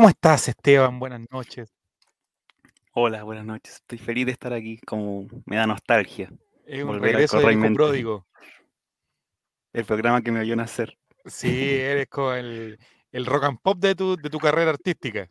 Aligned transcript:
¿Cómo 0.00 0.08
estás, 0.08 0.48
Esteban? 0.48 0.98
Buenas 0.98 1.20
noches. 1.30 1.74
Hola, 2.94 3.22
buenas 3.22 3.44
noches. 3.44 3.74
Estoy 3.74 3.98
feliz 3.98 4.24
de 4.24 4.32
estar 4.32 4.50
aquí, 4.50 4.78
como 4.78 5.26
me 5.44 5.56
da 5.56 5.66
nostalgia. 5.66 6.32
Es 6.64 6.80
un 6.80 6.86
Volver 6.86 7.10
al 7.10 7.14
regreso 7.16 7.36
del 7.36 7.42
hijo 7.42 7.46
Corraimente. 7.48 7.76
pródigo. 7.76 8.26
El 9.74 9.84
programa 9.84 10.22
que 10.22 10.32
me 10.32 10.40
vio 10.40 10.56
nacer. 10.56 10.96
Sí, 11.26 11.74
eres 11.74 12.06
como 12.08 12.32
el, 12.32 12.78
el 13.12 13.26
rock 13.26 13.44
and 13.44 13.58
pop 13.60 13.78
de 13.78 13.94
tu, 13.94 14.16
de 14.16 14.30
tu 14.30 14.38
carrera 14.38 14.70
artística. 14.70 15.28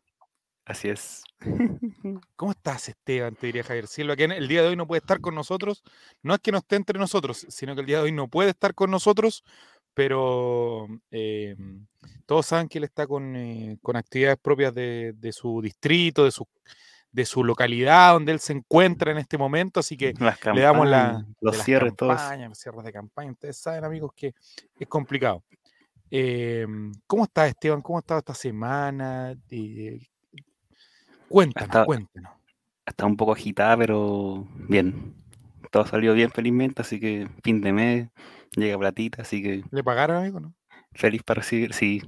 Así 0.65 0.89
es. 0.89 1.23
¿Cómo 2.35 2.51
estás, 2.51 2.89
Esteban? 2.89 3.35
Te 3.35 3.47
diría 3.47 3.63
Javier 3.63 3.87
Silva, 3.87 4.15
que 4.15 4.25
el 4.25 4.47
día 4.47 4.61
de 4.61 4.67
hoy 4.67 4.75
no 4.75 4.85
puede 4.85 4.99
estar 4.99 5.19
con 5.19 5.33
nosotros. 5.33 5.81
No 6.21 6.35
es 6.35 6.41
que 6.41 6.51
no 6.51 6.59
esté 6.59 6.75
entre 6.75 6.99
nosotros, 6.99 7.47
sino 7.49 7.73
que 7.73 7.81
el 7.81 7.87
día 7.87 7.97
de 7.97 8.03
hoy 8.03 8.11
no 8.11 8.27
puede 8.27 8.51
estar 8.51 8.75
con 8.75 8.91
nosotros, 8.91 9.43
pero 9.93 10.87
eh, 11.11 11.55
todos 12.25 12.45
saben 12.45 12.67
que 12.67 12.77
él 12.77 12.83
está 12.85 13.07
con, 13.07 13.35
eh, 13.35 13.77
con 13.81 13.95
actividades 13.95 14.37
propias 14.37 14.73
de, 14.73 15.13
de 15.17 15.31
su 15.31 15.61
distrito, 15.61 16.23
de 16.25 16.31
su, 16.31 16.47
de 17.11 17.25
su 17.25 17.43
localidad, 17.43 18.13
donde 18.13 18.31
él 18.31 18.39
se 18.39 18.53
encuentra 18.53 19.11
en 19.11 19.17
este 19.17 19.37
momento, 19.37 19.79
así 19.79 19.97
que 19.97 20.13
le 20.53 20.61
damos 20.61 20.87
la, 20.87 21.13
de 21.19 21.25
los 21.41 21.57
las 21.57 21.65
cierres, 21.65 21.95
todos. 21.95 22.13
los 22.13 22.57
cierres 22.57 22.83
de 22.83 22.93
campaña. 22.93 23.31
Ustedes 23.31 23.57
saben, 23.57 23.83
amigos, 23.83 24.11
que 24.15 24.33
es 24.79 24.87
complicado. 24.87 25.43
Eh, 26.11 26.65
¿Cómo 27.07 27.23
estás, 27.25 27.49
Esteban? 27.49 27.81
¿Cómo 27.81 27.97
ha 27.97 28.01
estado 28.01 28.19
esta 28.19 28.33
semana? 28.33 29.35
Eh, 29.49 29.99
cuéntanos, 31.27 31.69
Hasta- 31.69 31.85
cuéntanos. 31.85 32.31
Está 32.85 33.05
un 33.05 33.15
poco 33.17 33.33
agitada, 33.33 33.77
pero 33.77 34.47
bien. 34.67 35.13
Todo 35.69 35.85
salió 35.85 36.15
bien, 36.15 36.31
felizmente. 36.31 36.81
Así 36.81 36.99
que 36.99 37.27
fin 37.43 37.61
de 37.61 37.71
mes, 37.71 38.09
llega 38.55 38.77
platita. 38.77 39.21
Así 39.21 39.41
que 39.41 39.63
¿Le 39.71 39.83
pagaron, 39.83 40.17
amigo? 40.17 40.39
No? 40.39 40.53
feliz 40.93 41.21
para 41.23 41.41
recibir. 41.41 41.73
Sí, 41.73 42.03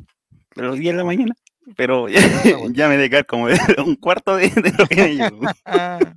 pero 0.56 0.73
10 0.73 0.94
de 0.94 0.98
la 0.98 1.06
mañana. 1.06 1.33
Pero 1.75 2.09
ya, 2.09 2.20
Ah, 2.20 2.42
bueno. 2.59 2.73
ya 2.73 2.89
me 2.89 2.98
de 2.98 3.09
caer 3.09 3.25
como 3.25 3.48
un 3.86 3.95
cuarto 3.95 4.36
de, 4.36 4.50
de 4.50 4.73
lo 4.78 4.88
que 4.88 5.30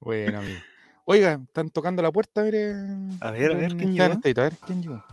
bueno, 0.00 0.38
amigo. 0.38 0.58
Oiga, 1.06 1.40
están 1.46 1.70
tocando 1.70 2.02
la 2.02 2.10
puerta, 2.10 2.42
mire. 2.42 2.72
A 3.20 3.30
ver, 3.30 3.52
a 3.52 3.56
ver, 3.56 3.76
¿quién 3.76 3.92
llegó? 3.92 4.04
A 4.04 4.42
ver, 4.42 4.52
¿quién 4.66 4.82
llegó? 4.82 5.04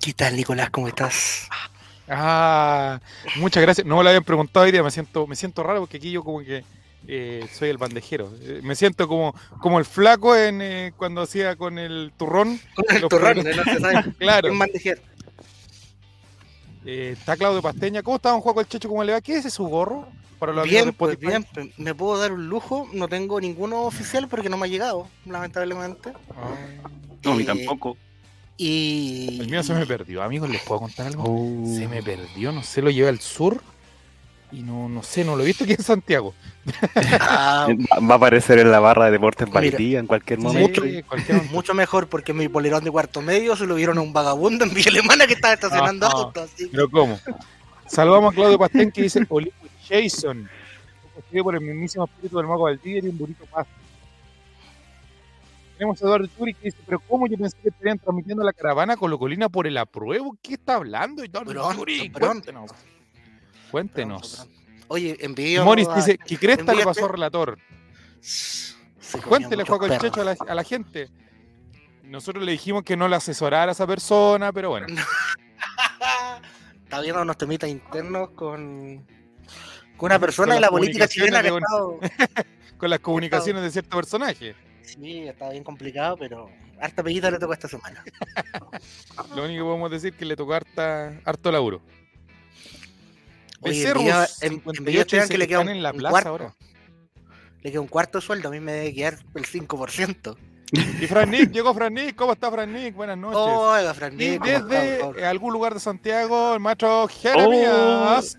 ¿Qué 0.00 0.12
tal, 0.12 0.36
Nicolás? 0.36 0.70
¿Cómo 0.70 0.88
estás? 0.88 1.48
Ah, 2.08 3.00
muchas 3.36 3.62
gracias. 3.62 3.86
No 3.86 3.96
me 3.96 4.02
lo 4.02 4.08
habían 4.08 4.24
preguntado 4.24 4.64
hoy 4.64 4.72
día, 4.72 4.82
me 4.82 4.90
siento, 4.90 5.26
me 5.26 5.36
siento 5.36 5.62
raro 5.62 5.80
porque 5.80 5.96
aquí 5.98 6.10
yo 6.10 6.22
como 6.22 6.40
que 6.40 6.64
eh, 7.08 7.46
soy 7.52 7.68
el 7.70 7.78
bandejero. 7.78 8.32
Eh, 8.40 8.60
me 8.62 8.74
siento 8.74 9.06
como, 9.08 9.34
como 9.60 9.78
el 9.78 9.84
flaco 9.84 10.34
en 10.36 10.60
eh, 10.62 10.92
cuando 10.96 11.22
hacía 11.22 11.56
con 11.56 11.78
el 11.78 12.12
turrón. 12.16 12.58
Con 12.74 12.84
el 12.94 13.00
Los 13.02 13.08
turrón, 13.10 13.42
se 13.42 13.80
sabe. 13.80 14.12
Claro. 14.18 14.52
Un 14.52 14.58
bandejero. 14.58 15.00
Eh, 16.84 17.14
está 17.18 17.36
Claudio 17.36 17.62
Pasteña. 17.62 18.02
¿Cómo 18.02 18.16
está 18.16 18.30
don 18.30 18.40
Juaco 18.40 18.60
el 18.60 18.68
Checho? 18.68 18.88
¿Cómo 18.88 19.02
le 19.02 19.12
va? 19.12 19.20
¿Qué 19.20 19.32
es 19.32 19.38
ese 19.40 19.50
su 19.50 19.64
gorro? 19.66 20.08
Para 20.38 20.52
los 20.52 20.68
de 20.68 20.92
pues 20.92 21.18
bien, 21.18 21.46
pues, 21.52 21.68
me 21.78 21.94
puedo 21.94 22.18
dar 22.18 22.32
un 22.32 22.46
lujo. 22.48 22.88
No 22.92 23.08
tengo 23.08 23.40
ninguno 23.40 23.82
oficial 23.84 24.28
porque 24.28 24.48
no 24.50 24.56
me 24.58 24.66
ha 24.66 24.68
llegado, 24.68 25.08
lamentablemente. 25.24 26.12
Ah, 26.30 26.54
No, 27.24 27.32
a 27.32 27.34
mí 27.34 27.42
Eh, 27.42 27.46
tampoco. 27.46 27.96
Y. 28.58 29.38
el 29.40 29.48
mío 29.48 29.62
se 29.62 29.74
me 29.74 29.86
perdió. 29.86 30.22
Amigos, 30.22 30.48
¿les 30.50 30.62
puedo 30.62 30.80
contar 30.82 31.06
algo? 31.06 31.24
Oh. 31.26 31.66
Se 31.76 31.88
me 31.88 32.02
perdió, 32.02 32.52
no 32.52 32.62
sé, 32.62 32.82
lo 32.82 32.90
llevé 32.90 33.08
al 33.08 33.20
sur 33.20 33.62
y 34.52 34.62
no, 34.62 34.88
no 34.88 35.02
sé, 35.02 35.24
no 35.24 35.34
lo 35.36 35.42
he 35.42 35.46
visto 35.46 35.64
aquí 35.64 35.72
en 35.74 35.82
Santiago. 35.82 36.34
Ah, 37.20 37.68
Va 37.68 38.00
va 38.06 38.14
a 38.14 38.16
aparecer 38.16 38.58
en 38.58 38.70
la 38.70 38.80
barra 38.80 39.04
de 39.06 39.12
Deportes 39.12 39.48
Valdía 39.50 39.98
en 40.00 40.06
cualquier 40.06 40.38
Sí, 40.40 40.44
momento. 40.44 40.82
cualquier 41.06 41.36
momento. 41.36 41.54
mucho 41.54 41.74
mejor 41.74 42.08
porque 42.08 42.32
mi 42.32 42.48
polerón 42.48 42.82
de 42.84 42.90
cuarto 42.90 43.20
medio 43.22 43.54
se 43.56 43.66
lo 43.66 43.74
vieron 43.76 43.98
a 43.98 44.00
un 44.00 44.12
vagabundo 44.12 44.64
en 44.64 44.74
Villa 44.74 44.90
Alemana 44.90 45.26
que 45.26 45.34
estaba 45.34 45.54
estacionando 45.54 46.06
autos. 46.06 46.50
así 46.52 46.66
Pero 46.70 46.88
¿cómo? 46.90 47.18
Saludamos 47.86 48.32
a 48.32 48.34
Claudio 48.34 48.58
Pastén 48.58 48.90
que 48.90 49.02
dice 49.02 49.24
Oliver 49.28 49.54
Jason. 49.88 50.48
Por 51.42 51.54
el 51.54 51.60
mismísimo 51.60 52.04
espíritu 52.04 52.36
del 52.38 52.46
mago 52.46 52.64
Valdivia 52.64 53.00
y 53.04 53.08
un 53.08 53.18
bonito 53.18 53.44
pasto. 53.46 53.72
Tenemos 55.78 56.02
a 56.02 56.06
Eduardo 56.06 56.26
Churi 56.26 56.54
que 56.54 56.64
dice, 56.64 56.78
pero 56.86 56.98
¿cómo 57.00 57.26
yo 57.26 57.36
pensé 57.36 57.56
que 57.62 57.68
estarían 57.68 57.98
transmitiendo 57.98 58.42
la 58.42 58.52
caravana 58.52 58.96
colocolina 58.96 59.48
por 59.48 59.66
el 59.66 59.76
apruebo? 59.76 60.36
¿Qué 60.42 60.54
está 60.54 60.76
hablando? 60.76 61.22
Eduardo 61.22 61.52
Pronto, 61.52 61.74
Churi? 61.78 62.08
pronto. 62.10 62.50
Cuéntenos. 63.70 64.46
Oye, 64.88 65.16
envío. 65.20 65.64
Moris 65.64 65.88
a- 65.88 65.94
dice, 65.96 66.18
¿qué 66.18 66.36
cresta 66.38 66.72
le 66.72 66.82
envíate- 66.82 66.84
pasó 66.84 67.04
al 67.06 67.12
relator? 67.12 67.58
Cuéntele, 69.28 69.64
Juaco 69.64 69.86
el. 69.86 69.98
Checho, 69.98 70.20
a 70.20 70.24
la, 70.24 70.36
a 70.48 70.54
la 70.54 70.64
gente. 70.64 71.08
Nosotros 72.04 72.44
le 72.44 72.52
dijimos 72.52 72.82
que 72.84 72.96
no 72.96 73.08
la 73.08 73.16
asesorara 73.16 73.70
a 73.70 73.72
esa 73.72 73.86
persona, 73.86 74.52
pero 74.52 74.70
bueno. 74.70 74.86
Está 76.84 77.00
viendo 77.00 77.22
unos 77.22 77.36
temitas 77.36 77.68
internos 77.68 78.30
con, 78.30 79.04
con 79.96 80.06
una 80.10 80.18
persona 80.20 80.48
Con 80.48 80.54
de 80.56 80.60
la 80.60 80.68
política 80.68 81.08
chilena 81.08 81.42
que 81.42 81.48
ha 81.48 81.58
estado. 81.58 81.98
Con 82.78 82.90
las 82.90 83.00
comunicaciones 83.00 83.62
de 83.62 83.70
cierto 83.70 83.96
personaje. 83.96 84.54
Sí, 84.82 85.22
está 85.26 85.48
bien 85.48 85.64
complicado, 85.64 86.16
pero 86.18 86.50
harta 86.78 87.02
peguita 87.02 87.30
le 87.30 87.38
tocó 87.38 87.54
esta 87.54 87.68
semana. 87.68 88.04
Lo 89.34 89.44
único 89.44 89.64
que 89.64 89.66
podemos 89.66 89.90
decir 89.90 90.12
es 90.12 90.18
que 90.18 90.26
le 90.26 90.36
tocó 90.36 90.52
harta, 90.54 91.18
harto 91.24 91.50
laburo. 91.50 91.80
Oye, 93.68 93.78
Becerrus, 93.78 94.02
envió- 94.02 94.22
en- 94.40 94.50
58, 94.50 94.78
envió 94.80 94.98
a 94.98 95.02
Esteban 95.02 95.22
dice 95.24 95.32
que 95.34 95.38
le 95.38 95.44
que 95.44 95.48
queda 95.48 95.60
un- 95.60 95.68
en 95.68 95.82
la 95.82 95.90
un 95.92 95.96
plaza 95.98 96.10
cuarto. 96.12 96.28
ahora. 96.30 96.54
Le 97.62 97.70
queda 97.70 97.80
un 97.80 97.88
cuarto 97.88 98.18
de 98.18 98.22
sueldo, 98.22 98.48
a 98.48 98.52
mí 98.52 98.60
me 98.60 98.72
debe 98.72 98.94
quedar 98.94 99.18
el 99.34 99.44
5%. 99.44 100.36
Y 100.72 101.06
Fran 101.06 101.30
Nick, 101.30 101.52
llegó 101.52 101.72
Fran 101.74 101.94
Nick. 101.94 102.16
¿Cómo 102.16 102.32
está 102.32 102.50
Fran 102.50 102.72
Nick? 102.72 102.94
Buenas 102.96 103.16
noches. 103.16 103.38
Oiga, 103.38 103.94
Fran 103.94 104.14
y 104.14 104.16
Nick, 104.16 104.38
¿cómo 104.40 104.68
desde 104.68 105.26
algún 105.26 105.52
lugar 105.52 105.74
de 105.74 105.80
Santiago, 105.80 106.54
el 106.54 106.60
maestro 106.60 107.06
Jeremías. 107.08 108.36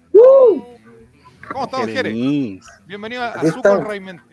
¿Cómo 1.52 1.64
está, 1.66 1.78
don 1.78 1.88
Jere? 1.88 2.10
Jeremías. 2.12 2.66
Bienvenido 2.86 3.24
a 3.24 3.32
estamos. 3.42 3.88
Raimente. 3.88 4.24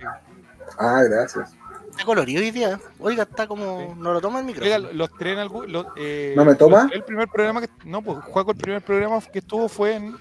Ah, 0.78 1.03
gracias. 1.09 1.53
Está 1.91 2.04
colorido 2.04 2.41
hoy 2.43 2.50
día. 2.50 2.81
Oiga, 2.99 3.22
está 3.22 3.47
como. 3.47 3.94
No 3.97 4.12
lo 4.12 4.21
toma 4.21 4.41
el 4.41 4.47
Oiga, 4.47 4.60
micrófono. 4.78 4.93
los 4.99 5.10
tres 5.16 5.33
en 5.34 5.38
algún. 5.38 5.71
los, 5.71 5.87
eh, 5.97 6.34
¿No 6.37 6.44
me 6.44 6.56
toma? 6.56 6.91
El 6.93 7.04
primer 7.04 7.28
programa 7.28 7.60
que. 7.60 7.69
No, 7.84 8.03
pues 8.03 8.19
Juaco, 8.25 8.50
el 8.50 8.56
primer 8.56 8.83
programa 8.83 9.21
que 9.21 9.38
estuvo 9.38 9.69
fue 9.69 9.94
en 9.94 10.16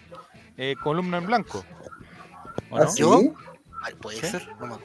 eh, 0.57 0.75
Columna 0.83 1.17
en 1.17 1.25
Blanco. 1.25 1.63
¿O 2.69 2.77
¿Ah, 2.77 2.81
no? 2.85 2.89
sí? 2.89 3.01
¿Yo? 3.01 3.21
Ay, 3.83 3.93
puede 3.95 4.19
¿Sí? 4.21 4.27
ser, 4.27 4.47
no, 4.59 4.79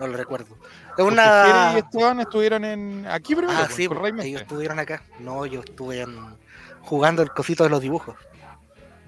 no 0.00 0.06
lo 0.06 0.16
recuerdo. 0.16 0.54
Es 0.54 0.60
Porque 0.96 1.02
una. 1.12 1.44
Jere 1.44 1.58
y 1.74 1.78
Esteban 1.78 2.20
estuvieron 2.20 2.64
en. 2.64 3.06
Aquí 3.06 3.34
primero, 3.34 3.56
Ah, 3.56 3.64
pues, 3.66 3.76
sí, 3.76 3.88
ellos 4.22 4.42
estuvieron 4.42 4.78
acá. 4.78 5.02
No, 5.20 5.46
yo 5.46 5.60
estuve 5.60 6.00
en- 6.00 6.36
jugando 6.82 7.22
el 7.22 7.30
cosito 7.30 7.64
de 7.64 7.70
los 7.70 7.80
dibujos. 7.80 8.16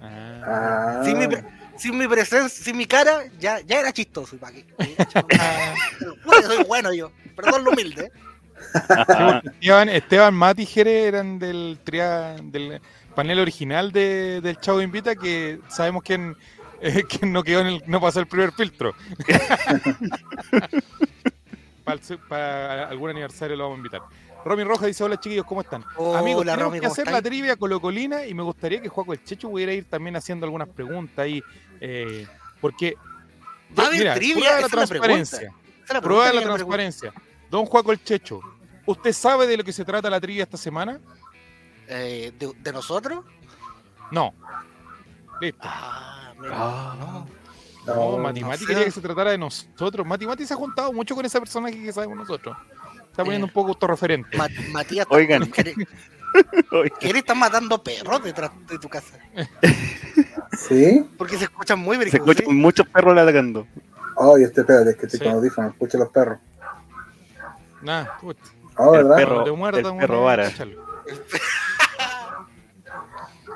Ah. 0.01 0.41
Ah, 0.45 1.03
Sin, 1.05 1.19
mi, 1.19 1.27
pre- 1.29 1.45
sin 1.77 1.97
mi 1.99 2.07
presencia, 2.09 2.65
sin 2.65 2.77
mi 2.77 2.87
cara, 2.87 3.25
ya, 3.39 3.61
ya 3.61 3.81
era 3.81 3.93
chistoso. 3.93 4.37
¿para 4.37 4.53
qué? 4.53 4.65
Bueno, 6.25 6.47
soy 6.49 6.65
bueno 6.65 6.93
yo. 6.93 7.11
Perdón 7.37 7.65
lo 7.65 7.71
humilde. 7.71 8.11
Esteban, 9.61 9.89
Esteban, 9.89 10.35
Mati 10.35 10.63
y 10.63 10.67
Jere 10.67 11.07
eran 11.09 11.39
del, 11.39 11.79
tria- 11.85 12.37
del 12.43 12.81
panel 13.15 13.39
original 13.39 13.93
de, 13.93 14.41
del 14.41 14.59
Chavo 14.59 14.81
Invita 14.83 15.15
que 15.17 15.61
sabemos 15.69 16.03
quién, 16.03 16.37
eh, 16.81 17.05
quién 17.09 17.33
no 17.33 17.43
quedó 17.43 17.61
en 17.61 17.67
el, 17.69 17.83
no 17.87 18.01
pasó 18.01 18.21
el 18.21 18.27
primer 18.27 18.53
filtro. 18.53 18.95
para, 21.85 21.97
el 21.99 22.05
su- 22.05 22.19
para 22.19 22.89
algún 22.89 23.11
aniversario 23.11 23.57
lo 23.57 23.65
vamos 23.65 23.77
a 23.77 23.79
invitar. 23.79 24.03
Romy 24.45 24.65
Roja 24.65 24.87
dice, 24.87 25.05
hola 25.05 25.19
chiquillos, 25.21 25.47
¿cómo 25.47 25.61
están? 25.61 25.85
Amigos, 26.17 26.45
tenemos 26.45 26.63
Romy, 26.65 26.79
que 26.79 26.87
¿cómo 26.87 26.93
hacer 26.93 27.07
estáis? 27.07 27.17
la 27.17 27.23
trivia 27.23 27.57
colocolina 27.57 28.27
y 28.27 28.35
me 28.35 28.43
gustaría 28.43 28.83
que 28.83 28.89
Juaco 28.89 29.13
el 29.13 29.23
Checho 29.23 29.49
pudiera 29.49 29.73
ir 29.73 29.85
también 29.85 30.17
haciendo 30.17 30.47
algunas 30.47 30.69
preguntas 30.69 31.19
ahí, 31.21 31.41
eh, 31.81 32.27
porque... 32.61 32.97
Va 33.79 33.89
mira, 33.91 34.15
trivia, 34.15 34.35
prueba 34.35 34.57
de 34.57 34.63
la 34.63 34.69
transparencia. 34.69 35.53
Prueba 36.03 36.33
la 36.33 36.43
transparencia. 36.43 37.13
Don 37.49 37.67
Juaco 37.67 37.93
el 37.93 38.03
Checho, 38.03 38.41
¿usted 38.85 39.13
sabe 39.13 39.47
de 39.47 39.57
lo 39.57 39.65
que 39.65 39.73
se 39.73 39.85
trata 39.85 40.11
la 40.11 40.21
trivia 40.21 40.43
esta 40.43 40.57
semana? 40.57 40.99
Eh, 41.95 42.33
de, 42.39 42.53
de 42.59 42.73
nosotros? 42.73 43.25
No. 44.11 44.33
Listo. 45.41 45.59
Ah, 45.63 46.33
mira, 46.41 46.55
Ah. 46.57 46.97
no. 46.99 47.27
No, 47.85 47.95
no, 48.13 48.19
Mati 48.19 48.41
no 48.41 48.47
Mati 48.49 48.65
quería 48.65 48.85
que 48.85 48.91
se 48.93 49.01
tratara 49.01 49.33
de 49.33 49.39
nosotros. 49.39 50.07
Mati 50.07 50.25
Mati 50.27 50.47
se 50.47 50.55
ha 50.55 50.57
juntado 50.57 50.93
mucho 50.93 51.15
con 51.17 51.25
ese 51.27 51.39
personaje 51.41 51.83
que 51.83 51.93
sabemos 51.93 52.17
nosotros. 52.17 52.57
Está 53.11 53.25
poniendo 53.25 53.47
Eh. 53.47 53.51
un 53.51 53.53
poco 53.53 53.71
autorreferente. 53.71 54.39
Ma- 54.39 54.49
Matías, 54.71 55.07
Oigan. 55.11 55.51
¿querés, 55.51 55.75
Oiga, 56.73 56.97
querés 56.99 57.17
estar 57.23 57.37
matando 57.37 57.83
perros 57.83 58.23
detrás 58.23 58.53
de 58.69 58.79
tu 58.79 58.89
casa? 58.89 59.19
¿Sí? 60.57 61.07
Porque 61.19 61.37
se 61.37 61.45
escuchan 61.45 61.79
muy 61.81 61.97
Se 61.97 62.01
brígidos, 62.03 62.29
escuchan 62.29 62.47
¿sí? 62.51 62.53
muchos 62.57 62.87
perros 62.87 63.15
ladrando. 63.17 63.67
Ay, 64.17 64.45
este 64.45 64.61
espérate, 64.61 64.91
es 64.91 64.97
que 64.97 65.07
estoy 65.07 65.19
Sí. 65.19 65.25
con 65.25 65.35
audífonos, 65.35 65.73
escucha 65.73 65.99
los 65.99 66.09
perros. 66.11 66.39
Nah, 67.83 68.05
puta. 68.21 68.41
Oh, 68.77 68.95
El 68.95 69.03
¿verdad? 69.05 69.17
perro. 69.17 69.45
El 69.77 69.99
perro 69.99 70.23
vara. 70.23 70.47
échalo. 70.49 70.81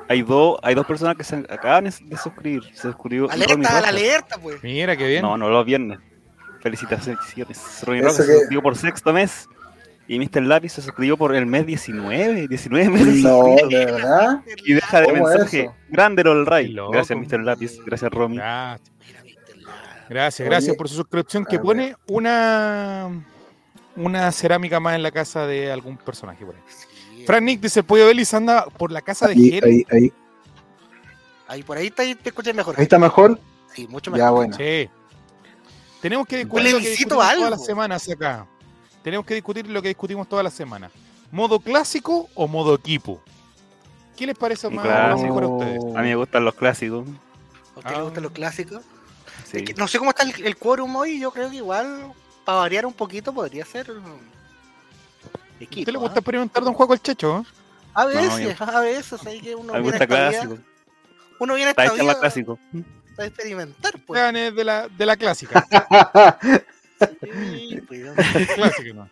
Hay 0.08 0.22
dos, 0.22 0.58
hay 0.62 0.74
dos 0.74 0.86
personas 0.86 1.16
que 1.16 1.24
se 1.24 1.36
acaban 1.48 1.84
de 1.84 2.16
suscribir. 2.16 2.62
Se 2.74 2.82
suscribió 2.82 3.30
Alerta, 3.30 3.80
la 3.80 3.88
alerta, 3.88 4.38
pues. 4.38 4.62
Mira, 4.62 4.96
qué 4.96 5.06
bien. 5.08 5.22
No, 5.22 5.36
no 5.36 5.48
los 5.48 5.64
viernes. 5.66 5.98
Felicitaciones. 6.60 7.20
Eso 7.36 7.86
Rojas 7.86 8.16
se 8.16 8.26
que- 8.26 8.32
suscribió 8.32 8.62
por 8.62 8.76
sexto 8.76 9.12
mes. 9.12 9.48
Y 10.08 10.20
Mr. 10.20 10.42
Lápiz 10.42 10.70
se 10.72 10.82
suscribió 10.82 11.16
por 11.16 11.34
el 11.34 11.46
mes 11.46 11.66
19, 11.66 12.46
19 12.46 12.88
meses. 12.90 13.24
No, 13.24 13.56
de 13.68 13.84
verdad. 13.86 14.40
Y 14.64 14.74
deja 14.74 15.00
de 15.00 15.06
¿Cómo 15.06 15.24
mensaje. 15.28 15.62
eso? 15.62 15.74
Grande 15.88 16.22
el 16.22 16.46
Ray. 16.46 16.76
Gracias, 16.92 17.18
Mr. 17.18 17.40
Lápiz. 17.42 17.80
Gracias, 17.84 18.10
Romy. 18.12 18.36
Gracias, 18.36 18.90
gracias, 20.08 20.40
Oye, 20.40 20.48
gracias 20.48 20.76
por 20.76 20.88
su 20.88 20.94
suscripción 20.94 21.44
que 21.44 21.58
pone 21.58 21.96
una 22.06 23.10
una 23.96 24.30
cerámica 24.30 24.78
más 24.78 24.94
en 24.94 25.02
la 25.02 25.10
casa 25.10 25.46
de 25.46 25.72
algún 25.72 25.96
personaje 25.96 26.44
por 26.46 26.54
ahí. 26.54 26.60
Fran 27.26 27.44
Nick 27.44 27.60
dice, 27.60 27.80
el 27.80 27.86
pollo 27.86 28.06
Belis 28.06 28.32
anda 28.34 28.64
por 28.66 28.90
la 28.92 29.00
casa 29.02 29.26
de 29.28 29.34
Jere. 29.34 29.68
ahí, 29.68 29.86
ahí, 29.90 30.12
Ahí 31.48 31.62
por 31.62 31.76
ahí 31.76 31.86
está, 31.88 32.02
ahí 32.02 32.14
te 32.14 32.30
escuchas 32.30 32.54
mejor. 32.54 32.74
ahí 32.76 32.82
está 32.84 32.98
mejor. 32.98 33.38
Sí, 33.74 33.86
mucho 33.88 34.10
mejor. 34.10 34.26
Ya, 34.26 34.30
bueno. 34.30 34.56
Sí. 34.56 34.88
Tenemos 36.00 36.26
que 36.26 36.38
discutir 36.38 36.64
lo 36.64 36.78
que 36.78 36.82
Plebiscito 36.82 36.90
discutimos 37.16 37.24
algo. 37.26 37.44
todas 37.46 37.58
las 37.58 37.66
semanas 37.66 38.08
acá. 38.08 38.46
Tenemos 39.02 39.26
que 39.26 39.34
discutir 39.34 39.66
lo 39.68 39.80
que 39.82 39.88
discutimos 39.88 40.28
todas 40.28 40.42
las 40.44 40.54
semanas. 40.54 40.90
¿Modo 41.30 41.60
clásico 41.60 42.28
o 42.34 42.48
modo 42.48 42.74
equipo? 42.74 43.20
¿Qué 44.16 44.26
les 44.26 44.36
parece 44.36 44.68
más 44.70 45.20
mejor 45.20 45.44
a 45.44 45.48
ustedes? 45.48 45.82
A 45.94 46.02
mí 46.02 46.08
me 46.08 46.16
gustan 46.16 46.44
los 46.44 46.54
clásicos. 46.54 47.06
¿A 47.74 47.78
usted 47.78 47.90
le 47.92 47.96
Ah. 47.98 48.02
gustan 48.02 48.22
los 48.22 48.32
clásicos? 48.32 48.82
Sí. 49.44 49.58
Es 49.58 49.62
que 49.64 49.74
no 49.74 49.86
sé 49.86 49.98
cómo 49.98 50.10
está 50.10 50.22
el, 50.24 50.34
el 50.44 50.56
quórum 50.56 50.94
hoy. 50.96 51.20
Yo 51.20 51.30
creo 51.30 51.50
que 51.50 51.56
igual, 51.56 52.12
para 52.44 52.58
variar 52.58 52.86
un 52.86 52.92
poquito, 52.94 53.32
podría 53.32 53.64
ser 53.64 53.90
um, 53.90 53.96
¿A 53.98 54.35
equipo. 55.64 55.80
usted 55.80 55.92
le 55.92 55.98
gusta 55.98 56.18
experimentar 56.20 56.62
Don 56.64 56.74
Juego 56.74 56.94
el 56.94 57.00
Checho? 57.02 57.38
eh? 57.40 57.44
A 57.94 58.02
No, 58.04 58.08
veces, 58.08 58.60
a 58.60 58.80
veces. 58.80 59.26
Hay 59.26 59.40
que 59.40 59.54
uno 59.54 59.72
Me 59.72 59.80
viene 59.80 59.96
a 59.96 59.98
gusta 59.98 60.04
esta 60.04 60.06
vida- 60.06 60.30
clásico. 60.30 60.58
uno 61.40 61.54
viene 61.54 61.68
a 61.68 61.70
Está 61.70 61.84
esta 61.86 62.18
clásico. 62.18 62.58
a 63.18 63.24
experimentar, 63.24 63.92
pues. 64.06 64.20
Vean, 64.20 64.36
es 64.36 64.54
de 64.54 64.64
la, 64.64 64.88
de 64.88 65.06
la 65.06 65.16
clásica. 65.16 65.66
Sí, 66.98 67.78
pues, 67.86 68.00
clásica 68.54 68.94
¿no? 68.94 69.10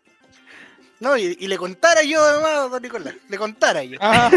No, 1.00 1.16
y, 1.18 1.36
y 1.38 1.48
le 1.48 1.58
contara 1.58 2.02
yo 2.02 2.22
además, 2.22 2.70
don 2.70 2.82
Nicolás. 2.82 3.14
Le 3.28 3.36
contara 3.36 3.84
yo. 3.84 3.98
Ah. 4.00 4.30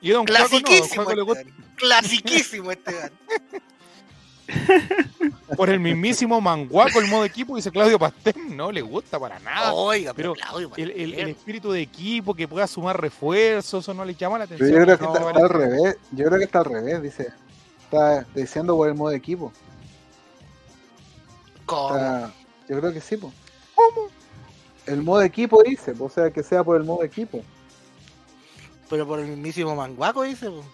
Y 0.00 0.10
Don 0.10 0.26
Juego 0.26 0.42
no, 0.42 0.48
Don 0.48 0.60
Clasiquísimo 0.60 1.12
le 1.12 1.22
gusta 1.22 1.40
este. 1.42 1.52
Clasiquísimo 1.76 2.72
este 2.72 2.92
gan. 2.92 3.12
por 5.56 5.70
el 5.70 5.80
mismísimo 5.80 6.40
manguaco 6.40 7.00
el 7.00 7.08
modo 7.08 7.24
equipo, 7.24 7.56
dice 7.56 7.70
Claudio 7.70 7.98
Pastel, 7.98 8.56
no 8.56 8.70
le 8.70 8.80
gusta 8.82 9.18
para 9.18 9.38
nada. 9.40 9.72
Oiga, 9.72 10.12
pero 10.14 10.34
pero 10.34 10.46
Claudio, 10.48 10.70
El, 10.76 11.14
el- 11.14 11.28
espíritu 11.28 11.72
de 11.72 11.80
equipo 11.82 12.34
que 12.34 12.46
pueda 12.46 12.66
sumar 12.66 13.00
refuerzos, 13.00 13.84
eso 13.84 13.94
no 13.94 14.04
le 14.04 14.14
llama 14.14 14.38
la 14.38 14.46
Pero 14.46 14.56
atención. 14.64 14.80
yo 14.80 14.84
creo 14.84 14.98
que 14.98 15.04
No, 15.20 15.28
está, 15.28 15.40
al 15.42 15.48
revés. 15.50 15.96
Yo 16.12 16.24
creo 16.26 16.38
que 16.38 16.44
está 16.44 16.58
al 16.60 16.64
revés, 16.66 17.02
dice. 17.02 17.32
Está 17.84 18.26
diciendo 18.34 18.76
por 18.76 18.88
el 18.88 18.94
modo 18.94 19.12
equipo. 19.12 19.52
¿Cómo? 21.64 21.96
Está- 21.96 22.32
yo 22.68 22.80
creo 22.80 22.92
que 22.92 23.00
sí, 23.00 23.16
pues. 23.16 23.32
¿Cómo? 23.74 24.08
El 24.86 25.02
modo 25.02 25.22
equipo 25.22 25.62
dice, 25.64 25.92
po, 25.94 26.04
o 26.04 26.10
sea, 26.10 26.30
que 26.30 26.42
sea 26.42 26.62
por 26.62 26.76
el 26.76 26.84
modo 26.84 27.02
equipo. 27.02 27.42
Pero 28.88 29.06
por 29.06 29.18
el 29.18 29.26
mismísimo 29.26 29.74
manguaco, 29.74 30.22
dice. 30.22 30.48
po. 30.48 30.64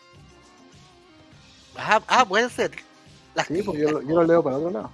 Ah, 1.76 2.00
ah, 2.08 2.24
puede 2.26 2.50
ser. 2.50 2.70
Las 3.34 3.46
Sí, 3.46 3.62
porque 3.62 3.80
yo, 3.82 3.90
lo- 3.92 4.02
yo 4.02 4.14
lo 4.16 4.24
leo 4.24 4.42
para 4.42 4.56
otro 4.56 4.70
lado. 4.70 4.90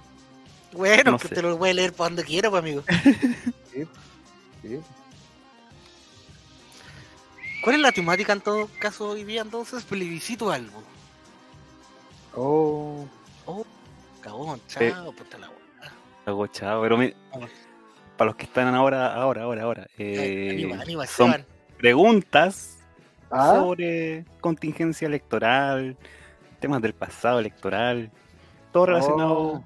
Bueno, 0.71 1.11
No 1.11 1.17
que 1.19 1.27
sé. 1.29 1.35
te 1.35 1.41
lo 1.41 1.57
voy 1.57 1.71
a 1.71 1.73
leer 1.73 1.93
para 1.93 2.09
donde 2.09 2.23
quiera, 2.23 2.49
pues, 2.49 2.61
amigo. 2.61 2.83
Sí. 3.73 4.79
¿Cuál 7.63 7.75
es 7.75 7.81
la 7.81 7.91
temática 7.91 8.33
en 8.33 8.41
todo 8.41 8.69
caso 8.79 9.09
hoy 9.09 9.23
día 9.23 9.41
entonces? 9.41 9.83
Plebiscito 9.83 10.51
algo. 10.51 10.81
Oh, 12.35 13.05
Cabón, 14.21 14.61
Sí. 14.67 14.79
chao, 14.89 15.11
puta 15.11 15.37
la. 15.37 15.49
Luego, 16.25 16.47
chao. 16.47 16.81
Pero 16.81 16.97
mi- 16.97 17.13
para 18.17 18.27
los 18.27 18.35
que 18.35 18.43
están 18.43 18.73
ahora, 18.75 19.13
ahora, 19.15 19.43
ahora, 19.43 19.63
ahora. 19.63 19.87
eh, 19.97 20.49
Aníbal, 20.51 20.81
Aníbal, 20.81 21.07
son 21.07 21.29
Esteban. 21.31 21.47
preguntas 21.77 22.77
ah, 23.31 23.55
sobre 23.55 24.25
contingencia 24.41 25.07
electoral, 25.07 25.97
temas 26.59 26.81
del 26.81 26.93
pasado 26.93 27.39
electoral, 27.39 28.11
todo 28.71 28.85
relacionado. 28.87 29.37
Oh. 29.37 29.63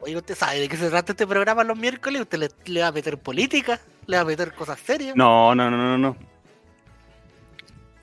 Oye, 0.00 0.16
¿usted 0.16 0.34
sabe 0.34 0.60
de 0.60 0.68
qué 0.68 0.76
se 0.76 0.90
trata 0.90 1.12
este 1.12 1.26
programa 1.26 1.64
los 1.64 1.78
miércoles? 1.78 2.22
¿Usted 2.22 2.38
le, 2.38 2.48
le 2.66 2.82
va 2.82 2.88
a 2.88 2.92
meter 2.92 3.18
política? 3.18 3.80
¿Le 4.06 4.16
va 4.16 4.22
a 4.22 4.26
meter 4.26 4.52
cosas 4.52 4.78
serias? 4.78 5.16
No, 5.16 5.54
no, 5.54 5.70
no, 5.70 5.76
no, 5.76 5.98
no. 5.98 6.16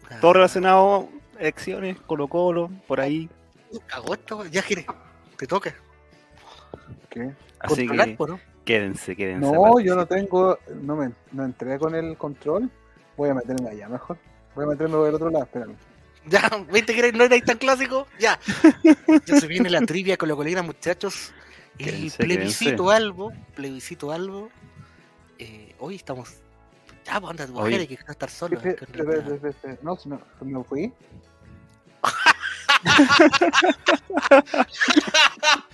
Ah, 0.09 0.17
Todo 0.19 0.33
relacionado, 0.33 1.09
elecciones, 1.39 1.99
Colo 2.01 2.27
Colo, 2.27 2.71
por 2.88 2.99
ahí. 2.99 3.29
Weón. 3.71 4.51
ya 4.51 4.61
gire. 4.61 4.85
Te 5.38 5.47
toca. 5.47 5.73
¿qué? 7.09 7.33
Así 7.59 7.87
que 7.87 7.95
¿no? 7.95 8.39
quédense, 8.65 9.15
quédense. 9.15 9.51
No, 9.51 9.79
yo 9.79 9.95
no 9.95 10.05
tengo, 10.07 10.57
no 10.81 10.95
me 10.95 11.11
no 11.31 11.45
entré 11.45 11.77
con 11.77 11.94
el 11.94 12.17
control. 12.17 12.69
Voy 13.15 13.29
a 13.29 13.35
meterme 13.35 13.69
allá 13.69 13.87
mejor. 13.87 14.17
Voy 14.55 14.65
a 14.65 14.67
meterme 14.69 14.95
por 14.95 15.07
el 15.07 15.15
otro 15.15 15.29
lado, 15.29 15.45
espérame. 15.45 15.75
Ya, 16.25 16.50
¿viste 16.71 16.94
que 16.94 17.12
no 17.12 17.23
era 17.23 17.39
tan 17.41 17.57
clásico? 17.57 18.07
Ya. 18.19 18.39
Ya 19.25 19.39
se 19.39 19.47
viene 19.47 19.69
la 19.69 19.81
trivia 19.81 20.18
con 20.18 20.29
la 20.29 20.35
colina, 20.35 20.62
muchachos. 20.62 21.33
El 21.79 21.85
Quédense, 21.85 22.18
plebiscito 22.18 22.83
quédense. 22.85 22.95
algo, 22.95 23.31
plebiscito 23.56 24.12
algo. 24.12 24.50
Eh, 25.39 25.73
hoy 25.79 25.95
estamos. 25.95 26.33
Ya, 27.06 27.19
pues 27.19 27.31
anda, 27.31 27.47
mujer, 27.47 27.65
Oye. 27.65 27.79
hay 27.79 27.88
que 27.88 27.97
no 28.06 28.12
estar 28.12 28.29
solo. 28.29 28.62
No, 29.81 29.95
si 29.95 30.09
no, 30.09 30.21
me 30.41 30.63
fui. 30.63 30.94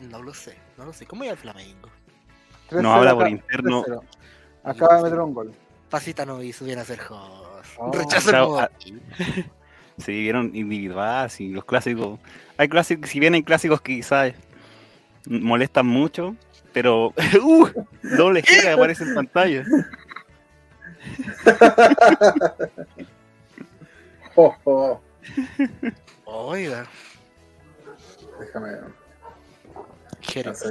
No 0.00 0.22
lo 0.22 0.32
sé, 0.32 0.56
no 0.78 0.86
lo 0.86 0.92
sé. 0.92 1.06
¿Cómo 1.06 1.24
iba 1.24 1.32
el 1.32 1.38
Flamengo? 1.38 1.88
3-0 2.70 2.82
No 2.82 2.94
habla 2.94 3.14
por 3.14 3.28
interno. 3.28 3.84
3-0. 3.84 4.00
Acaba 4.64 4.96
de 4.96 5.02
meter 5.04 5.20
un 5.20 5.34
gol. 5.34 5.54
Pasita 5.90 6.24
no 6.24 6.42
hizo 6.42 6.64
bien 6.64 6.78
hacer 6.78 7.00
host. 7.08 7.70
Oh, 7.78 7.90
Rechazo 7.92 8.30
el 8.30 8.34
chao, 8.36 8.48
modo. 8.48 8.60
ah, 8.60 8.70
Se 9.98 10.12
vieron 10.12 10.54
individuales 10.54 11.40
y 11.40 11.48
los 11.48 11.64
clásicos. 11.64 12.18
Hay 12.56 12.68
clásicos, 12.68 13.10
si 13.10 13.18
bien 13.20 13.34
hay 13.34 13.42
clásicos 13.42 13.80
que 13.80 13.96
quizás 13.96 14.32
molestan 15.26 15.86
mucho, 15.86 16.36
pero 16.72 17.12
¡uh! 17.42 17.68
doble 18.16 18.42
gira 18.42 18.62
que 18.62 18.70
aparece 18.70 19.04
en 19.04 19.14
pantalla. 19.14 19.64
Oh, 24.36 24.54
oh. 24.64 25.00
Oiga, 26.24 26.86
Déjame 28.38 28.76
Jerez. 30.20 30.62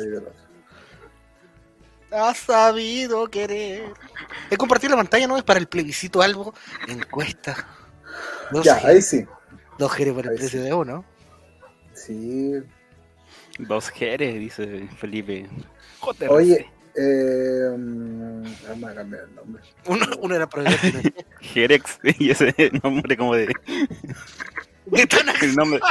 Ha 2.12 2.34
sabido 2.34 3.28
querer. 3.30 3.94
He 4.50 4.58
compartido 4.58 4.92
la 4.92 4.98
pantalla, 4.98 5.28
¿no? 5.28 5.38
Es 5.38 5.44
para 5.44 5.60
el 5.60 5.68
plebiscito 5.68 6.22
algo. 6.22 6.54
Encuesta. 6.88 7.68
Dos, 8.52 8.66
Ya, 8.66 8.78
ahí 8.84 9.02
sí. 9.02 9.26
dos 9.78 9.92
Jerez 9.94 10.14
por 10.14 10.26
el 10.26 10.32
ahí 10.32 10.38
precio 10.38 10.60
sí. 10.60 10.66
de 10.66 10.74
uno. 10.74 11.06
Sí. 11.94 12.54
Dos 13.60 13.90
Jerez, 13.90 14.36
dice 14.40 14.88
Felipe. 14.98 15.48
JRC. 16.02 16.32
Oye, 16.32 16.68
eh, 16.96 17.70
mm, 17.78 18.44
vamos 18.70 18.90
a 18.90 18.96
cambiar 18.96 19.24
el 19.26 19.36
nombre. 19.36 19.64
Uno, 19.86 20.06
uno 20.22 20.36
era 20.36 20.48
proyecto. 20.50 20.88
Jerex, 21.42 22.00
y 22.04 22.32
ese 22.32 22.54
nombre 22.84 23.16
como 23.18 23.36
de. 23.36 23.54
¿Qué 24.96 25.06
tan 25.06 25.30
El 25.42 25.56
nombre. 25.56 25.80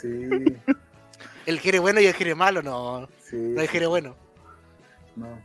Sí, 0.00 0.28
El 1.46 1.60
Jerez 1.60 1.80
bueno 1.80 2.00
y 2.00 2.06
el 2.06 2.14
Jerez 2.14 2.36
malo, 2.36 2.62
no. 2.62 3.08
sí. 3.22 3.36
No 3.36 3.60
hay 3.60 3.68
Jerez 3.68 3.88
bueno. 3.88 4.14
No. 5.16 5.38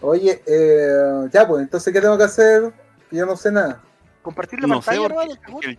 Oye, 0.00 0.42
eh, 0.46 1.28
ya 1.32 1.46
pues, 1.46 1.62
entonces, 1.62 1.92
¿qué 1.92 2.00
tengo 2.00 2.16
que 2.16 2.24
hacer? 2.24 2.72
Yo 3.10 3.26
no 3.26 3.36
sé 3.36 3.50
nada. 3.50 3.82
Compartir 4.22 4.60
la 4.60 4.68
No 4.68 4.82
sé, 4.82 4.92
pantalla, 4.98 5.08
¿no? 5.48 5.60
el- 5.62 5.78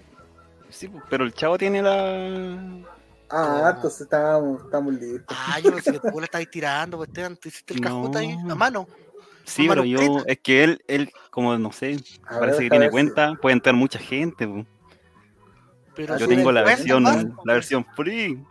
sí, 0.70 0.88
pues, 0.88 1.04
pero 1.10 1.24
el 1.24 1.34
chavo 1.34 1.58
tiene 1.58 1.82
la. 1.82 2.86
Ah, 3.30 3.72
entonces 3.76 4.02
estamos, 4.02 4.64
estamos 4.64 4.94
listos. 4.94 5.38
Ah, 5.40 5.60
yo 5.60 5.72
pensé 5.72 5.92
que 5.94 6.00
tú 6.00 6.20
la 6.20 6.26
estabas 6.26 6.50
tirando, 6.50 6.98
pues 6.98 7.10
tú 7.14 7.48
hiciste 7.48 7.76
el 7.76 7.82
cajón 7.82 8.16
ahí, 8.18 8.36
No. 8.38 8.54
a 8.54 8.56
mano. 8.56 8.88
Sí, 9.46 9.68
pero 9.68 9.84
yo. 9.86 10.00
Es 10.26 10.40
que 10.40 10.64
él, 10.64 10.84
él 10.88 11.12
como 11.32 11.58
no 11.58 11.72
sé, 11.72 11.98
A 12.26 12.32
ver, 12.34 12.40
parece 12.40 12.64
que 12.64 12.70
tiene 12.70 12.86
si- 12.86 12.92
cuenta, 12.92 13.34
puede 13.42 13.54
entrar 13.54 13.76
mucha 13.76 14.00
gente. 14.00 14.48
pues. 14.48 14.66
Pero 15.96 16.14
Ah, 16.14 16.18
Yo 16.18 16.28
tengo 16.28 16.52
la 16.52 16.64
versión, 16.64 17.04
¿no? 17.04 17.12
la 17.46 17.54
versión 17.54 17.86
free, 17.96 18.44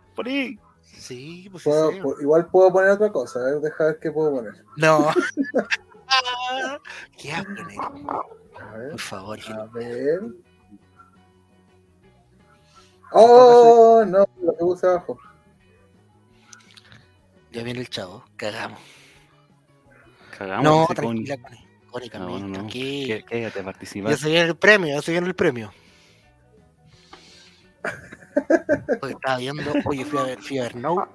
Sí, 0.83 1.47
pues. 1.51 1.63
Puedo- 1.63 1.91
igual 2.21 2.47
puedo 2.47 2.71
poner 2.71 2.91
otra 2.91 3.11
cosa, 3.11 3.39
a 3.39 3.43
ver, 3.43 3.59
deja 3.61 3.83
ver 3.85 3.99
qué 4.01 4.11
puedo 4.11 4.31
poner. 4.35 4.53
No. 4.77 5.09
¿Qué 7.17 7.31
vas 7.31 7.41
a 7.41 7.43
poner? 7.43 7.79
A 8.61 8.77
ver, 8.77 8.89
Por 8.91 8.99
favor, 8.99 9.39
a 9.53 9.65
ver. 9.67 10.21
Oh, 13.11 14.03
no, 14.05 14.25
lo 14.41 14.51
que 14.53 14.59
puse 14.59 14.87
abajo. 14.87 15.19
Ya 17.51 17.63
viene 17.63 17.79
el 17.79 17.89
chavo, 17.89 18.23
cagamos. 18.35 18.79
Cagamos. 20.37 20.63
no, 20.63 20.87
tranquila, 20.93 21.37
Connie. 21.37 21.67
Connie. 21.89 22.09
Connie, 22.09 22.27
No, 22.27 22.39
no, 22.39 22.47
no. 22.47 22.53
tranquila. 22.59 23.15
Qué- 23.17 23.23
Quédate 23.25 23.59
a 23.59 23.63
participar. 23.63 24.11
Ya 24.11 24.17
se 24.17 24.29
viene 24.29 24.45
el 24.49 24.55
premio, 24.57 24.95
ya 24.95 25.01
se 25.01 25.11
viene 25.11 25.27
el 25.27 25.35
premio. 25.35 25.71
Estaba 29.09 29.37
viendo, 29.37 29.71
oye, 29.85 30.05
fui 30.05 30.19
a 30.19 30.23
ver, 30.23 30.41
fui 30.41 30.59
a 30.59 30.63
ver 30.63 30.75
Nope. 30.75 31.09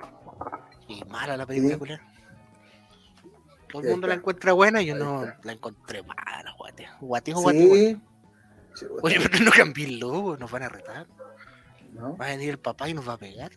Y 0.88 1.02
mala 1.04 1.36
la 1.36 1.46
película. 1.46 1.96
Sí. 1.96 3.30
Todo 3.68 3.82
el 3.82 3.90
mundo 3.90 4.06
la 4.06 4.14
encuentra 4.14 4.52
buena 4.52 4.82
y 4.82 4.86
yo 4.86 4.94
no 4.94 5.24
la 5.42 5.52
encontré 5.52 6.02
mala, 6.02 6.54
guate. 6.56 6.86
Guate 7.00 7.34
o 7.34 7.40
guate, 7.40 7.66
guate. 7.66 8.00
Sí. 8.74 8.86
Oye, 9.02 9.16
pero 9.20 9.44
no 9.44 9.50
cambié 9.50 9.86
el 9.86 9.98
logo, 9.98 10.36
nos 10.36 10.50
van 10.50 10.64
a 10.64 10.68
retar. 10.68 11.06
¿no? 11.92 12.16
Va 12.16 12.26
a 12.26 12.28
venir 12.30 12.50
el 12.50 12.58
papá 12.58 12.88
y 12.88 12.94
nos 12.94 13.08
va 13.08 13.14
a 13.14 13.18
pegar. 13.18 13.52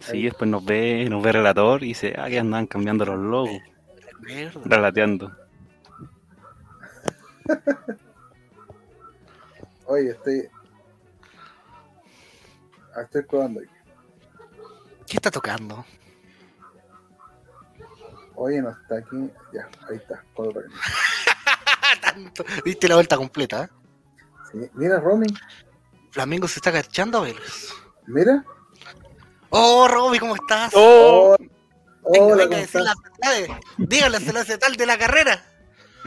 Sí, 0.00 0.22
después 0.22 0.50
nos 0.50 0.64
ve, 0.64 1.06
nos 1.08 1.22
ve 1.22 1.32
relator 1.32 1.82
y 1.82 1.88
dice, 1.88 2.14
ah, 2.18 2.28
que 2.28 2.38
andan 2.38 2.66
cambiando 2.66 3.04
los 3.06 3.18
logos, 3.18 3.60
Mierda. 4.20 4.60
relateando. 4.64 5.34
Oye, 9.86 10.10
estoy. 10.10 10.48
Estoy 13.02 13.22
probando. 13.22 13.60
aquí. 13.60 13.70
¿Qué 15.06 15.16
está 15.16 15.30
tocando? 15.30 15.84
Oye, 18.34 18.60
no 18.60 18.70
está 18.70 18.98
aquí. 18.98 19.30
Ya, 19.52 19.68
ahí 19.88 19.96
está. 19.96 20.22
Tanto. 22.00 22.44
Diste 22.64 22.88
la 22.88 22.96
vuelta 22.96 23.16
completa, 23.16 23.64
¿eh? 23.64 23.68
Sí. 24.52 24.70
Mira, 24.74 25.00
Romy. 25.00 25.26
Flamengo 26.10 26.48
se 26.48 26.58
está 26.58 26.70
agachando 26.70 27.18
a 27.18 27.22
Vélez. 27.22 27.72
Mira. 28.06 28.44
Oh, 29.50 29.86
Roby, 29.88 30.18
¿cómo 30.18 30.34
estás? 30.34 30.72
Oh, 30.74 31.36
Venga, 32.08 32.26
hola, 32.26 32.36
venga 32.36 32.44
a 32.44 32.48
¿cómo 32.48 32.60
decir 32.60 32.80
estás? 32.80 32.84
las 32.84 32.96
verdades. 33.02 33.50
Dígale, 33.78 34.20
se 34.20 34.32
lo 34.32 34.40
hace 34.40 34.58
tal 34.58 34.74
de 34.76 34.86
la 34.86 34.98
carrera. 34.98 35.44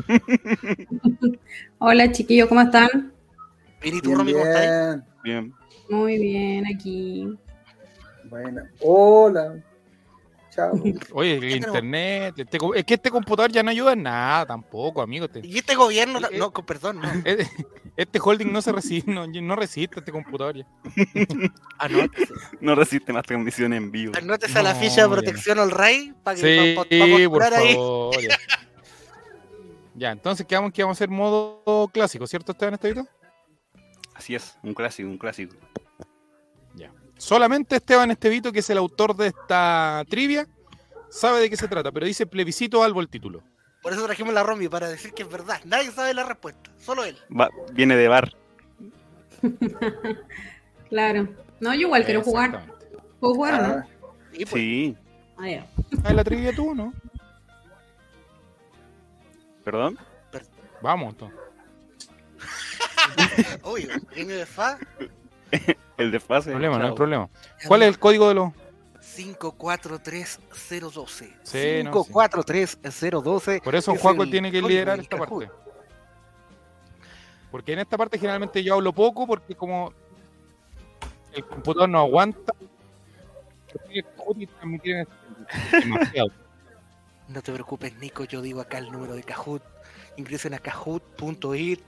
Hola 1.80 2.12
chiquillos, 2.12 2.48
¿cómo 2.48 2.62
están? 2.62 3.14
Bien, 3.82 3.96
¿y 3.98 4.02
tú, 4.02 4.10
Bien, 4.10 4.18
Romy, 4.20 4.34
cómo 4.34 4.46
estás? 4.46 4.62
bien. 4.62 5.06
Bien. 5.24 5.59
Muy 5.90 6.18
bien, 6.20 6.66
aquí. 6.68 7.28
Bueno. 8.26 8.62
Hola. 8.82 9.56
Chao. 10.52 10.72
Oye, 11.14 11.36
el 11.38 11.56
internet. 11.56 12.34
este 12.38 12.58
es 12.76 12.86
que 12.86 12.94
este 12.96 13.12
computador 13.12 13.52
ya 13.52 13.64
no 13.64 13.72
ayuda 13.72 13.94
en 13.94 14.04
nada 14.04 14.46
tampoco, 14.46 15.02
amigo. 15.02 15.26
Este, 15.26 15.42
Y 15.46 15.58
este 15.58 15.76
gobierno, 15.76 16.20
Eh, 16.20 16.38
no, 16.38 16.52
con- 16.52 16.66
perdón, 16.66 17.00
no. 17.02 17.10
eh, 17.26 17.48
este 17.98 18.20
holding 18.24 18.52
no 18.52 18.62
se 18.62 18.72
resiste, 18.72 19.12
no, 19.12 19.26
no 19.28 19.56
resiste 19.56 20.00
este 20.00 20.12
computador 20.12 20.58
ya. 20.58 20.68
Anótese, 21.78 22.34
No 22.62 22.76
resiste 22.76 23.14
más 23.14 23.24
transmisión 23.24 23.74
en 23.74 23.92
vivo. 23.92 24.14
anótese 24.18 24.58
a 24.60 24.64
la 24.64 24.74
No, 24.74 24.80
ficha 24.80 25.02
de 25.04 25.08
no. 25.08 25.14
protección 25.14 25.60
al 25.60 25.72
rey 25.72 26.14
para 26.24 26.36
que 26.40 26.42
Sí, 26.42 26.76
pa- 26.76 26.84
pa- 26.84 26.90
pa 26.90 27.30
por 27.30 27.44
ahí. 27.54 27.74
favor. 27.74 28.22
Ya. 28.22 28.38
Ya, 29.96 30.12
entonces 30.12 30.46
quedamos 30.48 30.72
que 30.72 30.82
vamos 30.82 30.96
a 30.96 30.98
hacer 31.00 31.10
modo 31.10 31.90
clásico, 31.94 32.26
¿cierto, 32.26 32.54
Esteban 32.54 32.76
Estevito? 32.76 33.06
Así 34.20 34.36
es, 34.36 34.58
un 34.64 34.74
clásico, 34.74 35.08
un 35.10 35.18
clásico. 35.18 35.56
Solamente 37.18 37.76
Esteban 37.78 38.12
Estevito, 38.12 38.52
que 38.52 38.60
es 38.60 38.70
el 38.70 38.78
autor 38.78 39.14
de 39.16 39.28
esta 39.28 40.04
trivia, 40.10 40.46
sabe 41.10 41.40
de 41.42 41.50
qué 41.50 41.56
se 41.58 41.68
trata, 41.70 41.92
pero 41.92 42.06
dice 42.06 42.26
plebiscito 42.26 42.82
albo 42.84 43.00
el 43.02 43.08
título. 43.10 43.44
Por 43.82 43.92
eso 43.94 44.06
trajimos 44.06 44.34
la 44.34 44.44
Romy, 44.44 44.68
para 44.70 44.88
decir 44.90 45.14
que 45.14 45.24
es 45.24 45.30
verdad. 45.30 45.60
Nadie 45.66 45.92
sabe 45.92 46.14
la 46.14 46.24
respuesta, 46.26 46.70
solo 46.78 47.04
él. 47.06 47.18
Va- 47.38 47.50
viene 47.74 47.96
de 47.96 48.08
bar. 48.10 48.34
Claro. 50.90 51.30
No, 51.60 51.74
yo 51.76 51.82
igual 51.82 52.04
quiero 52.04 52.24
jugar. 52.24 52.66
¿Puedo 53.20 53.36
jugar 53.36 53.62
no? 53.62 53.68
Ah, 53.76 53.88
Y 54.34 54.46
pues, 54.46 54.50
Sí, 54.54 54.98
Ah, 55.38 55.48
ya. 55.50 55.68
Ah, 56.04 56.14
la 56.14 56.24
trivia 56.24 56.54
tú, 56.54 56.74
¿no? 56.76 56.94
perdón. 59.64 59.98
Vamos, 60.82 61.14
entonces. 61.14 61.38
obvio, 63.64 63.90
genio 64.12 64.38
de 64.38 64.46
fa, 64.46 64.78
El 65.98 66.12
desfase. 66.12 66.52
problema, 66.52 66.78
no 66.78 66.88
hay 66.88 66.94
problema. 66.94 67.30
¿Cuál 67.68 67.84
es 67.84 67.90
el 67.90 68.00
código 68.00 68.30
de 68.30 68.36
los...? 68.36 68.54
543012. 69.02 71.26
Sí, 71.44 71.84
no, 71.84 72.04
sí. 72.04 72.12
543012. 72.12 73.62
Por 73.62 73.76
eso 73.76 73.94
es 73.94 74.02
Juaco 74.02 74.24
el 74.24 74.32
tiene 74.32 74.52
que 74.52 74.62
liderar 74.62 75.00
esta 75.00 75.18
parte. 75.18 75.50
Porque 77.52 77.74
en 77.74 77.80
esta 77.80 77.98
parte 77.98 78.18
generalmente 78.18 78.64
yo 78.64 78.76
hablo 78.76 78.94
poco 78.94 79.26
porque 79.26 79.56
como 79.56 79.92
el 81.34 81.44
computador 81.46 81.90
no 81.90 82.00
aguanta. 82.00 82.54
No 87.30 87.44
te 87.44 87.54
preocupes, 87.54 87.96
Nico, 88.00 88.24
yo 88.24 88.42
digo 88.42 88.60
acá 88.60 88.80
el 88.80 88.92
número 88.92 89.14
de 89.14 89.22
Kahoot. 89.22 89.62
Ingresen 90.18 90.56
a 90.56 90.58
kahoot.it 90.58 91.80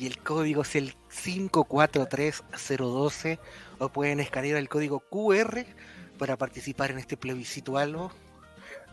y 0.00 0.06
el 0.06 0.18
código 0.18 0.62
es 0.62 0.76
el 0.76 0.94
543012 1.10 3.38
o 3.78 3.90
pueden 3.90 4.20
escanear 4.20 4.56
el 4.56 4.70
código 4.70 5.00
QR 5.00 5.66
para 6.18 6.38
participar 6.38 6.90
en 6.90 6.96
este 6.98 7.18
plebiscito 7.18 7.76
algo. 7.76 8.10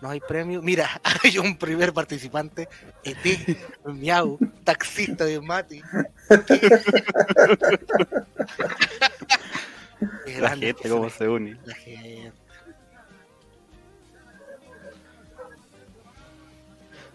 No 0.01 0.09
hay 0.09 0.19
premio. 0.19 0.61
Mira, 0.61 0.89
hay 1.23 1.37
un 1.37 1.57
primer 1.57 1.93
participante, 1.93 2.67
ET, 3.05 3.57
Miau, 3.85 4.37
taxista 4.65 5.23
de 5.23 5.39
Mati. 5.39 5.81
La 10.39 10.49
gente, 10.49 10.73
que 10.75 10.89
cómo 10.89 11.09
se 11.09 11.29
une. 11.29 11.57
La 11.63 11.73
gente. 11.73 12.33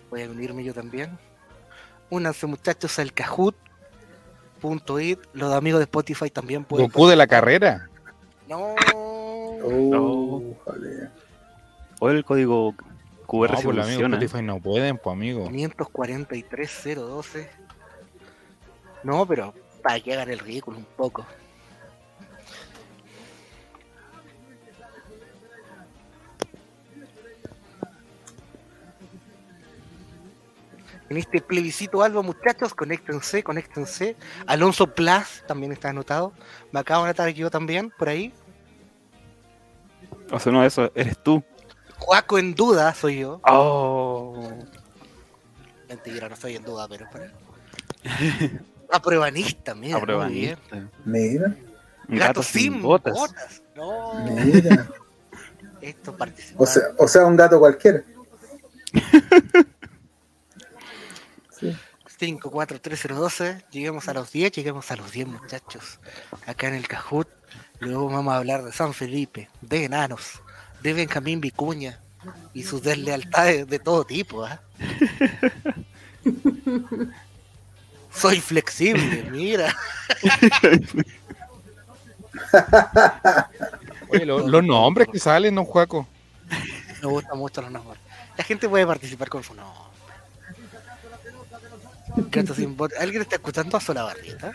Voy 0.09 0.23
a 0.23 0.31
unirme 0.31 0.65
yo 0.65 0.73
también. 0.73 1.19
Únanse 2.09 2.47
muchachos 2.47 2.99
al 2.99 3.13
Kahoot.it. 4.63 5.19
Los 5.35 5.53
amigos 5.53 5.81
de 5.81 5.85
Spotify 5.85 6.31
también 6.31 6.65
pueden. 6.65 6.87
Goku 6.87 7.09
de 7.09 7.17
la 7.17 7.27
carrera. 7.27 7.89
No. 8.49 8.75
oh, 8.95 10.43
joder. 10.65 11.11
O 12.01 12.11
el 12.11 12.25
código 12.25 12.75
QR 13.27 13.53
No, 13.53 13.57
si 13.59 13.65
pues 13.65 13.77
los 13.77 13.87
amigos 13.87 13.87
de 13.87 13.93
funciona. 13.93 14.17
Spotify 14.17 14.43
no 14.45 14.61
pueden, 14.61 14.99
pues 14.99 15.15
amigo. 15.15 15.49
543-012. 15.51 17.49
No, 19.05 19.27
pero 19.27 19.53
para 19.83 20.01
que 20.01 20.13
hagan 20.13 20.31
el 20.31 20.39
ridículo 20.39 20.79
un 20.79 20.87
poco. 20.97 21.27
En 31.13 31.19
este 31.19 31.43
plebiscito 31.43 32.03
algo, 32.03 32.23
muchachos, 32.23 32.73
conéctense, 32.73 33.43
conéctense. 33.43 34.17
Alonso 34.47 34.87
Plus 34.95 35.45
también 35.47 35.71
está 35.71 35.91
anotado. 35.91 36.33
Me 36.71 36.81
acabo 36.81 37.05
de 37.05 37.11
anotar 37.11 37.29
yo 37.29 37.51
también, 37.51 37.91
por 37.99 38.09
ahí. 38.09 38.33
O 40.31 40.39
sea, 40.39 40.51
no, 40.51 40.65
eso 40.65 40.91
eres 40.95 41.23
tú. 41.23 41.45
Juaco 41.99 42.39
en 42.39 42.55
duda 42.55 42.95
soy 42.95 43.19
yo. 43.19 43.43
Oh. 43.45 44.53
Mentira, 45.87 46.31
no 46.31 46.35
estoy 46.35 46.57
en 46.57 46.65
duda, 46.65 46.89
pero 46.89 47.07
para. 47.11 47.31
Apruebanista, 48.91 49.75
mira. 49.75 49.99
Apruebanista. 49.99 50.89
Mira, 51.05 51.55
Un 52.09 52.17
Gato, 52.17 52.43
sin 52.43 52.81
botas. 52.81 53.13
botas. 53.13 53.63
No, 53.77 54.15
mira. 54.25 54.89
esto 55.83 56.17
participa. 56.17 56.63
O 56.63 56.67
sea, 56.67 56.83
o 56.97 57.07
sea, 57.07 57.27
un 57.27 57.37
gato 57.37 57.59
cualquiera. 57.59 58.03
Sí. 61.63 61.77
5, 62.19 62.51
4, 62.51 62.81
3, 62.81 62.99
0, 63.03 63.17
12. 63.17 63.65
Lleguemos 63.71 64.09
a 64.09 64.15
los 64.15 64.31
10, 64.33 64.53
lleguemos 64.53 64.91
a 64.91 64.97
los 64.97 65.11
10, 65.13 65.29
muchachos. 65.29 65.99
Acá 66.47 66.69
en 66.69 66.75
el 66.75 66.87
Cajut. 66.87 67.29
Luego 67.81 68.09
vamos 68.11 68.35
a 68.35 68.37
hablar 68.37 68.63
de 68.65 68.73
San 68.73 68.93
Felipe, 68.95 69.49
de 69.61 69.85
enanos, 69.85 70.41
de 70.83 70.93
Benjamín 70.93 71.41
Vicuña 71.41 72.01
y 72.55 72.63
sus 72.65 72.83
deslealtades 72.83 73.67
de 73.67 73.79
todo 73.79 74.05
tipo. 74.05 74.45
¿ah? 74.45 74.61
Soy 78.15 78.41
flexible, 78.41 79.27
mira. 79.31 79.75
Oye, 84.09 84.27
lo- 84.27 84.47
los 84.47 84.65
nombres 84.65 85.09
que 85.11 85.19
salen, 85.19 85.55
don 85.55 85.65
Juaco. 85.65 86.07
Me 87.01 87.09
gustan 87.09 87.39
mucho 87.39 87.63
los 87.63 87.71
nombres. 87.71 88.01
La 88.37 88.45
gente 88.45 88.69
puede 88.69 88.87
participar 88.87 89.29
con 89.29 89.43
su 89.43 89.55
nombre. 89.55 89.81
Gato 92.31 92.55
sin 92.55 92.77
bot- 92.77 92.93
¿Alguien 92.99 93.23
está 93.23 93.37
escuchando 93.37 93.77
a 93.77 93.81
Solabarrieta? 93.81 94.53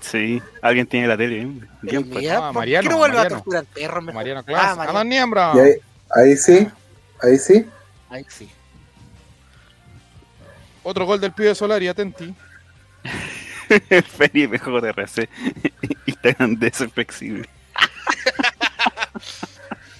Sí, 0.00 0.42
alguien 0.60 0.86
tiene 0.86 1.06
la 1.08 1.16
tele. 1.16 1.42
¿eh? 1.42 1.48
Bien, 1.82 2.08
pues. 2.10 2.26
¿por 2.28 2.52
Mariano, 2.52 2.82
qué 2.82 2.88
no 2.90 2.98
vuelve 2.98 3.18
a 3.18 3.28
torturar 3.28 3.64
perros? 3.64 4.04
mejor? 4.04 4.14
Mariano 4.14 4.40
Ah, 4.40 4.44
Claus. 4.44 4.64
¡A 4.64 4.92
Mariano. 4.92 5.54
Y 5.54 5.58
ahí, 5.60 5.72
ahí 6.14 6.36
sí, 6.36 6.68
ahí 7.22 7.38
sí. 7.38 7.66
Ahí 8.10 8.24
sí. 8.28 8.50
Otro 10.82 11.06
gol 11.06 11.20
del 11.20 11.32
pibe 11.32 11.48
de 11.48 11.54
Solari, 11.54 11.88
atenti. 11.88 12.34
Felipe 14.16 14.58
JRC. 14.58 15.28
Instagram 16.06 16.56
de 16.56 16.66
ese 16.74 16.88
flexible. 16.90 17.48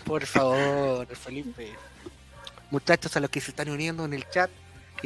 Por 0.04 0.26
favor, 0.26 1.06
Felipe. 1.16 1.72
Muchachos, 2.70 3.16
a 3.16 3.20
los 3.20 3.30
que 3.30 3.40
se 3.40 3.52
están 3.52 3.70
uniendo 3.70 4.04
en 4.04 4.12
el 4.12 4.28
chat, 4.28 4.50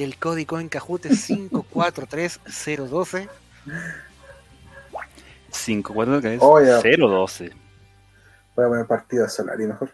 el 0.02 0.18
código 0.18 0.60
en 0.60 0.68
Cajute 0.68 1.12
es 1.12 1.20
543012. 1.26 3.28
5, 5.50 5.94
4, 5.94 6.20
¿qué 6.20 6.34
es? 6.34 6.40
Oh, 6.42 6.60
ya. 6.60 6.80
0, 6.80 7.08
12. 7.08 7.52
Voy 8.54 8.64
a 8.64 8.68
poner 8.68 8.86
partido 8.86 9.24
de 9.24 9.30
Solari 9.30 9.66
mejor. 9.66 9.92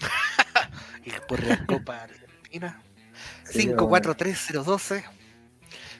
Y 1.04 1.10
por 1.28 1.42
la 1.42 1.64
Copa 1.66 2.02
Argentina. 2.02 2.82
Sí, 3.44 3.62
5, 3.62 3.88
4, 3.88 4.14
3, 4.14 4.44
0, 4.48 4.64
12. 4.64 5.04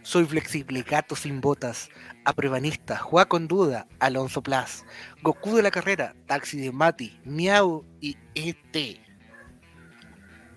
Soy 0.02 0.24
flexible, 0.26 0.82
gato 0.82 1.16
sin 1.16 1.40
botas, 1.40 1.88
apruebanista, 2.24 2.98
Juá 2.98 3.26
con 3.26 3.48
duda, 3.48 3.86
Alonso 4.00 4.42
Plas, 4.42 4.84
Goku 5.22 5.56
de 5.56 5.62
la 5.62 5.70
carrera, 5.70 6.14
Taxi 6.26 6.58
de 6.58 6.72
Mati, 6.72 7.20
Miau 7.24 7.84
y 8.00 8.18
ET. 8.34 9.00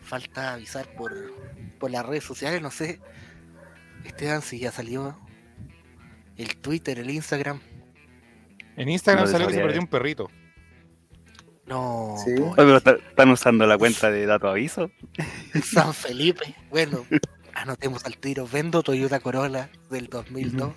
Falta 0.01 0.53
avisar 0.53 0.87
por, 0.95 1.13
por 1.77 1.91
las 1.91 2.05
redes 2.05 2.23
sociales, 2.23 2.61
no 2.61 2.71
sé. 2.71 2.99
Esteban, 4.05 4.41
si 4.41 4.59
ya 4.59 4.71
salió 4.71 5.17
el 6.37 6.55
Twitter, 6.57 6.99
el 6.99 7.09
Instagram. 7.09 7.59
En 8.75 8.89
Instagram 8.89 9.25
No 9.25 9.31
salió 9.31 9.47
que 9.47 9.53
se 9.53 9.61
perdió 9.61 9.81
un 9.81 9.87
perrito. 9.87 10.29
No, 11.65 12.15
Sí. 12.23 12.31
Oye, 12.39 12.53
pero 12.55 12.77
está- 12.77 12.91
están 12.95 13.29
usando 13.29 13.65
la 13.65 13.77
cuenta 13.77 14.09
de 14.11 14.25
dato 14.25 14.47
aviso. 14.47 14.89
San 15.63 15.93
Felipe. 15.93 16.55
Bueno, 16.69 17.05
anotemos 17.53 18.05
al 18.05 18.17
tiro. 18.17 18.47
Vendo 18.47 18.83
Toyota 18.83 19.19
Corolla 19.19 19.69
del 19.89 20.07
2002. 20.07 20.73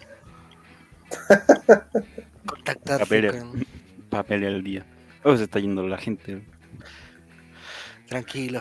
Contactarse 2.47 3.05
Papeles. 3.05 3.37
con... 3.37 3.67
Papel 4.09 4.45
al 4.47 4.65
día. 4.65 4.85
Oh, 5.23 5.37
se 5.37 5.45
está 5.45 5.61
yendo 5.61 5.87
la 5.87 5.99
gente. 5.99 6.43
Tranquilo. 8.09 8.61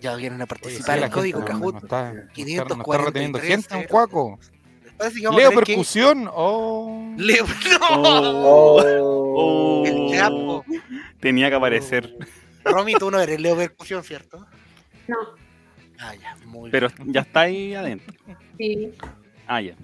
Ya 0.00 0.14
vienen 0.16 0.40
a 0.40 0.44
Oye, 0.44 0.48
participar 0.48 0.94
sí, 0.94 1.00
la 1.00 1.06
el 1.06 1.12
código 1.12 1.38
gente 1.40 1.52
no- 1.52 1.58
Cajut. 1.58 1.74
no 1.74 1.78
está, 1.80 2.02
no 2.02 2.08
está- 2.08 2.14
no 2.14 2.20
está 2.20 2.34
543, 2.34 3.04
reteniendo 3.06 3.38
gente, 3.40 3.76
un 3.76 3.84
cuaco. 3.84 4.38
Leo 4.98 5.10
tener 5.32 5.48
que- 5.50 5.56
percusión 5.74 6.28
o. 6.32 7.14
Leo, 7.16 7.44
no. 7.80 8.02
Oh, 8.02 8.82
Oh. 9.40 9.86
El 9.86 10.16
Chapo. 10.18 10.64
tenía 11.20 11.48
que 11.50 11.56
aparecer. 11.56 12.16
Romy, 12.64 12.94
tú 12.94 13.10
no 13.10 13.20
eres 13.20 13.40
Leo 13.40 13.56
Percusión, 13.56 14.02
¿cierto? 14.02 14.44
No, 15.06 15.16
Ah, 16.00 16.14
ya, 16.14 16.36
muy 16.46 16.70
Pero 16.70 16.88
bien. 16.96 17.12
ya 17.12 17.20
está 17.22 17.40
ahí 17.42 17.74
adentro. 17.74 18.14
sí. 18.56 18.92
Ah, 19.46 19.60
ya. 19.60 19.74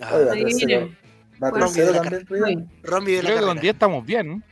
Ah, 0.00 0.14
Oiga, 0.14 0.32
Ahí 0.32 0.42
tercero. 0.44 0.66
viene. 0.66 0.96
¿Va 1.42 1.50
Bueno, 1.50 1.66
tercero 1.66 1.86
de 1.86 1.92
la. 1.94 2.00
Romy 2.82 3.12
de 3.12 3.22
la 3.22 3.28
Creo 3.28 3.36
que 3.38 3.40
con 3.40 3.46
carrera. 3.46 3.60
10 3.60 3.72
estamos 3.74 4.06
bien. 4.06 4.44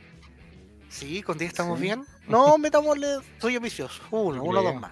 Sí, 0.89 1.21
con 1.21 1.37
10 1.37 1.49
estamos 1.51 1.77
Sí. 1.79 1.83
bien. 1.83 2.03
No, 2.27 2.57
metámosle. 2.57 3.17
Soy 3.39 3.55
ambicioso. 3.55 4.01
Uno, 4.11 4.43
uno, 4.43 4.61
dos 4.61 4.75
más. 4.75 4.91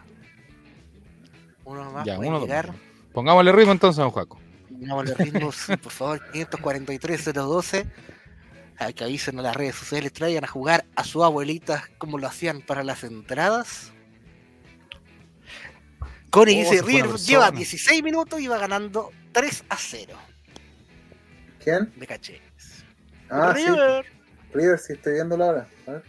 Uno 1.64 1.92
más. 1.92 2.06
Ya, 2.06 2.18
uno, 2.18 2.32
dos. 2.40 2.42
llegar. 2.44 2.74
Pongámosle 3.14 3.52
ritmo 3.52 3.72
entonces, 3.72 3.98
don 3.98 4.12
Juaco. 4.12 4.40
Pongámosle 4.70 5.14
ritmo, 5.16 5.52
sí, 5.52 5.78
por 5.78 5.92
favor. 5.92 6.22
543-012. 6.34 7.90
A 8.80 8.94
que 8.94 9.04
avisen 9.04 9.38
a 9.40 9.42
las 9.42 9.56
redes 9.56 9.76
sociales. 9.76 10.14
Traigan 10.14 10.44
a 10.44 10.48
jugar 10.48 10.86
a 10.96 11.04
su 11.04 11.24
abuelita 11.24 11.84
como 11.98 12.18
lo 12.18 12.28
hacían 12.28 12.62
para 12.62 12.84
las 12.84 13.04
entradas. 13.04 13.92
Connie 16.30 16.64
Oh, 16.66 16.72
dice: 16.72 16.82
River 16.84 17.16
lleva 17.18 17.46
persona. 17.46 17.52
16 17.58 18.04
minutos 18.04 18.40
y 18.40 18.48
va 18.48 18.58
ganando 18.58 19.12
3 19.32 19.64
a 19.70 19.76
0. 19.78 20.14
¿Quién? 21.64 21.92
Me 21.98 22.08
caché. 22.08 22.42
Ah, 23.30 23.54
sí. 23.56 23.66
River. 23.66 24.06
River, 24.54 24.80
sí, 24.80 24.94
estoy 24.94 25.14
viéndolo 25.14 25.44
ahora. 25.44 25.68
A 25.88 25.92
ver. 25.92 26.04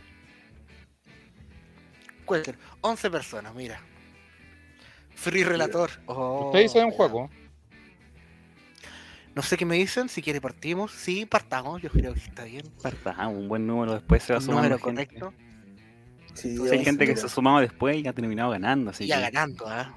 Cualquier. 2.30 2.58
11 2.80 3.10
personas, 3.10 3.54
mira. 3.54 3.80
Free 5.14 5.44
relator. 5.44 5.90
Oh, 6.06 6.46
Usted 6.46 6.60
dice 6.60 6.78
don 6.80 6.90
ya. 6.90 6.96
Juaco. 6.96 7.30
No 9.34 9.42
sé 9.42 9.56
qué 9.56 9.64
me 9.64 9.76
dicen, 9.76 10.08
si 10.08 10.22
quiere 10.22 10.40
partimos. 10.40 10.92
Sí, 10.92 11.26
partamos, 11.26 11.80
yo 11.82 11.90
creo 11.90 12.14
que 12.14 12.20
está 12.20 12.44
bien. 12.44 12.64
Ah, 13.16 13.28
un 13.28 13.48
buen 13.48 13.66
número 13.66 13.94
después 13.94 14.22
se 14.22 14.32
va 14.32 14.40
sumando 14.40 14.62
Número 14.62 14.78
correcto. 14.80 15.32
Sí, 16.34 16.56
Hay 16.70 16.84
gente 16.84 17.06
que 17.06 17.16
se 17.16 17.26
ha 17.26 17.28
sumado 17.28 17.60
después 17.60 17.96
y 17.96 18.06
ha 18.06 18.12
terminado 18.12 18.50
ganando. 18.50 18.90
Así 18.90 19.06
Ya 19.06 19.16
que 19.16 19.30
ganando, 19.30 19.66
¿ah? 19.68 19.94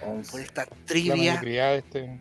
once. 0.00 0.30
Por 0.32 0.40
esta 0.40 0.66
trivia. 0.84 1.74
este. 1.74 2.20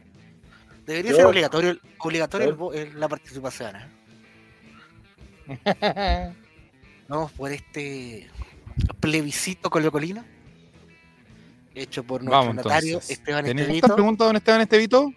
Debería 0.86 1.12
Yo- 1.12 1.18
ser 1.18 1.26
obligatorio, 1.26 1.78
obligatorio 2.00 2.58
Yo- 2.58 2.72
la 2.96 3.08
participación. 3.08 3.76
¿eh? 3.76 3.88
Vamos 7.08 7.32
por 7.34 7.52
este 7.52 8.30
plebiscito 9.00 9.70
colocolino. 9.70 10.24
Hecho 11.76 12.04
por 12.04 12.22
nuestro 12.22 12.40
Vamos 12.40 12.56
notario 12.56 12.90
entonces. 12.94 13.18
Esteban 13.18 13.46
¿Tenés 13.46 13.64
Estevito. 13.64 13.86
esta 13.88 13.96
pregunta, 13.96 14.26
don 14.26 14.36
Esteban 14.36 14.62
Estevito? 14.62 15.14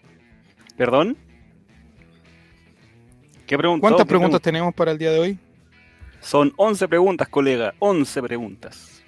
¿Perdón? 0.75 1.17
¿Cuántas 3.47 3.47
¿Qué 3.47 3.57
preguntas 3.57 4.05
pregunta? 4.07 4.39
tenemos 4.39 4.73
para 4.73 4.91
el 4.91 4.97
día 4.97 5.11
de 5.11 5.19
hoy? 5.19 5.39
Son 6.21 6.51
11 6.57 6.87
preguntas, 6.87 7.27
colega. 7.29 7.73
11 7.79 8.21
preguntas. 8.23 9.01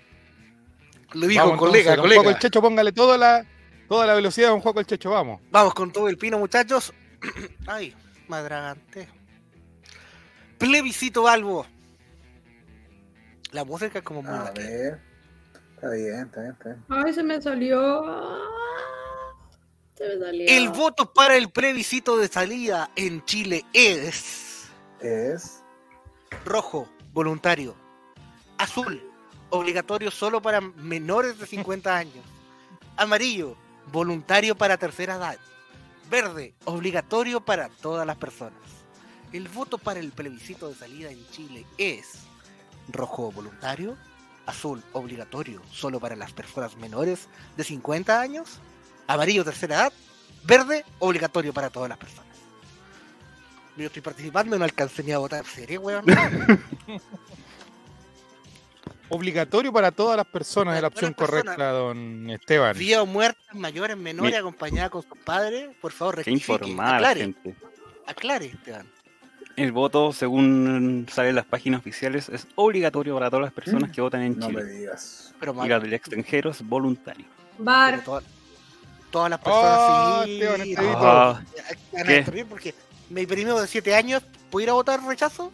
Lo 1.14 1.28
dijo 1.28 1.44
Vamos, 1.44 1.58
colega, 1.58 1.94
entonces, 1.94 1.98
don 1.98 2.04
colega. 2.04 2.22
Juaco 2.22 2.36
el 2.36 2.40
Checho, 2.42 2.62
póngale 2.62 2.92
toda 2.92 3.18
la, 3.18 3.46
toda 3.88 4.06
la 4.06 4.14
velocidad 4.14 4.50
a 4.50 4.52
don 4.52 4.62
Juaco 4.62 4.80
el 4.80 4.86
Checho, 4.86 5.10
vamos. 5.10 5.42
Vamos 5.52 5.74
con 5.74 5.92
todo 5.92 6.08
el 6.08 6.18
pino, 6.18 6.38
muchachos. 6.38 6.94
Ay, 7.68 7.94
madragante. 8.28 9.10
Plebiscito 10.58 11.24
Balbo. 11.24 11.66
La 13.52 13.66
música 13.66 14.00
es 14.00 14.06
como 14.06 14.22
muy 14.22 14.32
A 14.32 14.52
ver. 14.52 15.00
Está 15.76 15.90
bien, 15.92 16.26
está 16.26 16.42
bien, 16.42 16.52
está 16.54 16.70
bien. 16.70 16.86
Ay, 16.90 17.14
se 17.14 17.24
me 17.24 17.42
salió. 17.42 18.04
Se 19.96 20.08
me 20.08 20.20
salió. 20.20 20.46
El 20.48 20.70
voto 20.70 21.14
para 21.14 21.36
el 21.36 21.50
plebiscito 21.50 22.18
de 22.18 22.28
salida 22.28 22.92
en 22.96 23.24
Chile 23.26 23.66
es 23.74 24.70
Es. 25.00 25.64
rojo, 26.46 26.88
voluntario. 27.14 27.76
Azul, 28.58 29.02
obligatorio 29.50 30.12
solo 30.12 30.42
para 30.42 30.62
menores 30.62 31.40
de 31.40 31.46
50 31.48 31.96
años. 31.96 32.26
Amarillo, 32.98 33.56
voluntario 33.92 34.56
para 34.56 34.78
tercera 34.78 35.16
edad. 35.16 35.38
Verde, 36.10 36.54
obligatorio 36.66 37.40
para 37.40 37.70
todas 37.70 38.06
las 38.06 38.18
personas. 38.18 38.60
El 39.32 39.48
voto 39.48 39.78
para 39.78 40.00
el 40.00 40.12
plebiscito 40.12 40.68
de 40.68 40.76
salida 40.76 41.10
en 41.12 41.26
Chile 41.30 41.66
es 41.78 42.26
rojo, 42.94 43.32
voluntario. 43.32 43.98
Azul, 44.46 44.82
obligatorio 44.94 45.62
solo 45.72 46.00
para 46.00 46.16
las 46.16 46.32
personas 46.34 46.76
menores 46.78 47.28
de 47.56 47.64
50 47.64 48.20
años. 48.20 48.60
Amarillo, 49.08 49.44
tercera 49.46 49.76
edad. 49.76 49.94
Verde, 50.44 50.84
obligatorio 51.00 51.54
para 51.54 51.70
todas 51.70 51.90
las 51.90 51.98
personas. 51.98 52.26
Yo 53.78 53.86
estoy 53.88 54.02
participando 54.02 54.56
y 54.56 54.60
no 54.60 54.66
alcancé 54.66 55.04
ni 55.04 55.12
a 55.12 55.20
votar. 55.20 55.46
¿Sería, 55.46 55.80
weón? 55.80 56.04
Obligatorio 59.12 59.74
para 59.74 59.92
todas 59.92 60.18
las 60.18 60.26
personas 60.28 60.76
es 60.76 60.82
la 60.84 60.88
opción 60.90 61.14
correcta, 61.14 61.72
don 61.72 62.30
Esteban. 62.30 62.78
Vida 62.78 63.02
o 63.02 63.08
muertes 63.08 63.44
mayores, 63.56 63.98
menores, 63.98 64.32
Mi- 64.34 64.38
acompañadas 64.38 64.92
con 64.92 65.02
sus 65.02 65.18
padres, 65.26 65.70
por 65.82 65.92
favor, 65.92 66.16
Qué 66.16 66.24
rectifique. 66.24 66.52
informada 66.54 66.92
la 66.92 66.98
Aclare, 67.10 67.20
gente. 67.22 67.56
aclare, 68.06 68.46
Esteban. 68.46 68.88
El 69.60 69.72
voto, 69.74 70.14
según 70.14 71.06
salen 71.12 71.36
las 71.36 71.46
páginas 71.46 71.82
oficiales, 71.82 72.30
es 72.30 72.48
obligatorio 72.56 73.16
para 73.16 73.30
todas 73.30 73.44
las 73.44 73.54
personas 73.54 73.92
que 73.92 74.00
votan 74.00 74.22
en 74.22 74.40
No 74.40 74.48
me 74.50 74.62
Chile. 74.62 74.72
digas. 74.74 75.34
Pero 75.40 75.66
Y 75.66 75.68
la 75.70 75.80
del 75.82 75.94
extranjero 75.94 76.52
es 76.52 76.62
voluntario. 76.66 77.26
Bar. 77.58 78.02
toda- 78.06 78.24
todas 79.12 79.30
las 79.32 79.40
personas 79.40 79.80
Oh, 79.80 80.24
sí. 80.26 80.76
Ah, 80.78 81.42
Van 81.92 82.02
a 82.02 82.04
¿Qué? 82.06 82.46
porque 82.50 82.74
mi 83.10 83.26
primo 83.26 83.60
de 83.60 83.68
7 83.68 83.96
años, 83.96 84.24
¿puede 84.50 84.64
ir 84.66 84.70
a 84.70 84.74
votar 84.74 85.04
rechazo? 85.04 85.52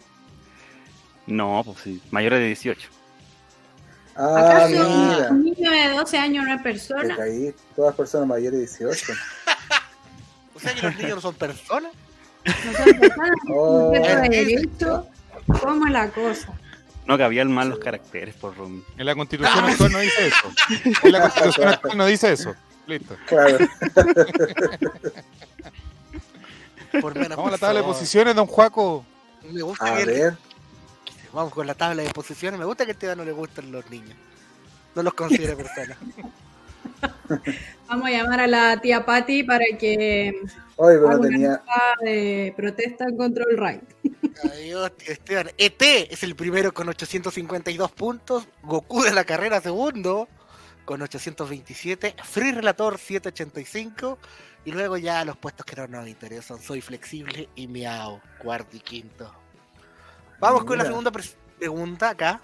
no, 1.25 1.63
pues 1.65 1.79
sí, 1.79 1.99
mayores 2.11 2.37
de 2.39 2.45
18. 2.47 2.87
Ah, 4.15 4.35
¿Acaso 4.37 4.69
mira. 4.69 5.29
un 5.31 5.43
niño 5.43 5.71
de 5.71 5.89
12 5.97 6.17
años 6.19 6.45
no 6.45 6.53
es 6.53 6.61
persona? 6.61 7.15
caí. 7.17 7.53
Todas 7.75 7.95
personas 7.95 8.27
mayores 8.27 8.51
de 8.59 8.65
18. 8.67 9.13
O 10.55 10.59
sea 10.59 10.73
que 10.73 10.81
los 10.83 10.95
niños 10.95 11.15
no 11.15 11.21
son 11.21 11.35
personas. 11.35 11.91
No 12.45 12.73
son 12.73 12.99
personas, 12.99 13.31
Oh. 13.49 13.89
un 13.89 13.95
sujeto 13.95 14.21
de 14.21 14.27
Eh, 14.27 14.29
derecho. 14.45 15.07
¿Cómo 15.61 15.85
es 15.87 15.91
la 15.91 16.09
cosa? 16.09 16.53
No 17.05 17.17
cabían 17.17 17.51
mal 17.51 17.69
los 17.69 17.79
caracteres 17.79 18.35
por 18.35 18.55
Rumi. 18.57 18.83
En 18.97 19.05
la 19.05 19.15
constitución 19.15 19.65
actual 19.65 19.91
no 19.91 19.99
dice 19.99 20.27
eso. 20.27 20.51
En 21.03 21.11
la 21.11 21.21
constitución 21.21 21.67
actual 21.67 21.97
no 21.97 22.05
dice 22.07 22.31
eso. 22.31 22.55
Listo. 22.87 23.15
Claro. 23.27 23.57
Por 27.01 27.13
menos, 27.15 27.29
Vamos 27.37 27.49
a 27.49 27.51
la 27.51 27.57
tabla 27.57 27.79
de 27.81 27.85
posiciones, 27.85 28.35
don 28.35 28.47
Juaco. 28.47 29.05
Me 29.51 29.61
gusta 29.61 29.93
A 29.93 29.97
que 29.97 30.05
ver. 30.05 30.37
Vamos 31.33 31.51
con 31.53 31.67
la 31.67 31.73
tabla 31.73 32.03
de 32.03 32.09
posiciones. 32.11 32.57
Me 32.59 32.65
gusta 32.65 32.85
que 32.85 32.91
a 32.91 32.93
Esteban 32.93 33.17
no 33.17 33.25
le 33.25 33.33
gustan 33.33 33.69
los 33.71 33.89
niños. 33.89 34.15
No 34.95 35.03
los 35.03 35.13
considere 35.13 35.55
personas. 35.57 35.97
Vamos 37.87 38.07
a 38.07 38.11
llamar 38.11 38.39
a 38.39 38.47
la 38.47 38.81
tía 38.81 39.05
Patty 39.05 39.43
para 39.43 39.65
que 39.79 40.41
Oye, 40.77 40.97
pero 40.97 41.19
tenía. 41.19 41.61
de 42.01 42.53
protesta 42.57 43.05
en 43.05 43.17
control 43.17 43.57
right. 43.57 43.83
Adiós, 44.43 44.91
Esteban. 45.05 45.49
ET 45.57 45.81
es 45.81 46.23
el 46.23 46.35
primero 46.35 46.73
con 46.73 46.89
852 46.89 47.91
puntos. 47.91 48.47
Goku 48.63 49.03
de 49.03 49.13
la 49.13 49.23
carrera 49.23 49.61
segundo 49.61 50.27
con 50.85 51.01
827, 51.01 52.15
Free 52.23 52.51
Relator 52.51 52.97
785 52.97 54.19
y 54.65 54.71
luego 54.71 54.97
ya 54.97 55.25
los 55.25 55.37
puestos 55.37 55.65
que 55.65 55.75
no 55.75 55.87
nos 55.87 56.07
interesan, 56.07 56.61
Soy 56.61 56.81
Flexible 56.81 57.49
y 57.55 57.67
Miau, 57.67 58.21
cuarto 58.39 58.77
y 58.77 58.79
quinto. 58.79 59.31
Vamos 60.39 60.63
con 60.63 60.77
la 60.77 60.85
segunda 60.85 61.11
pregunta 61.11 62.09
acá. 62.09 62.41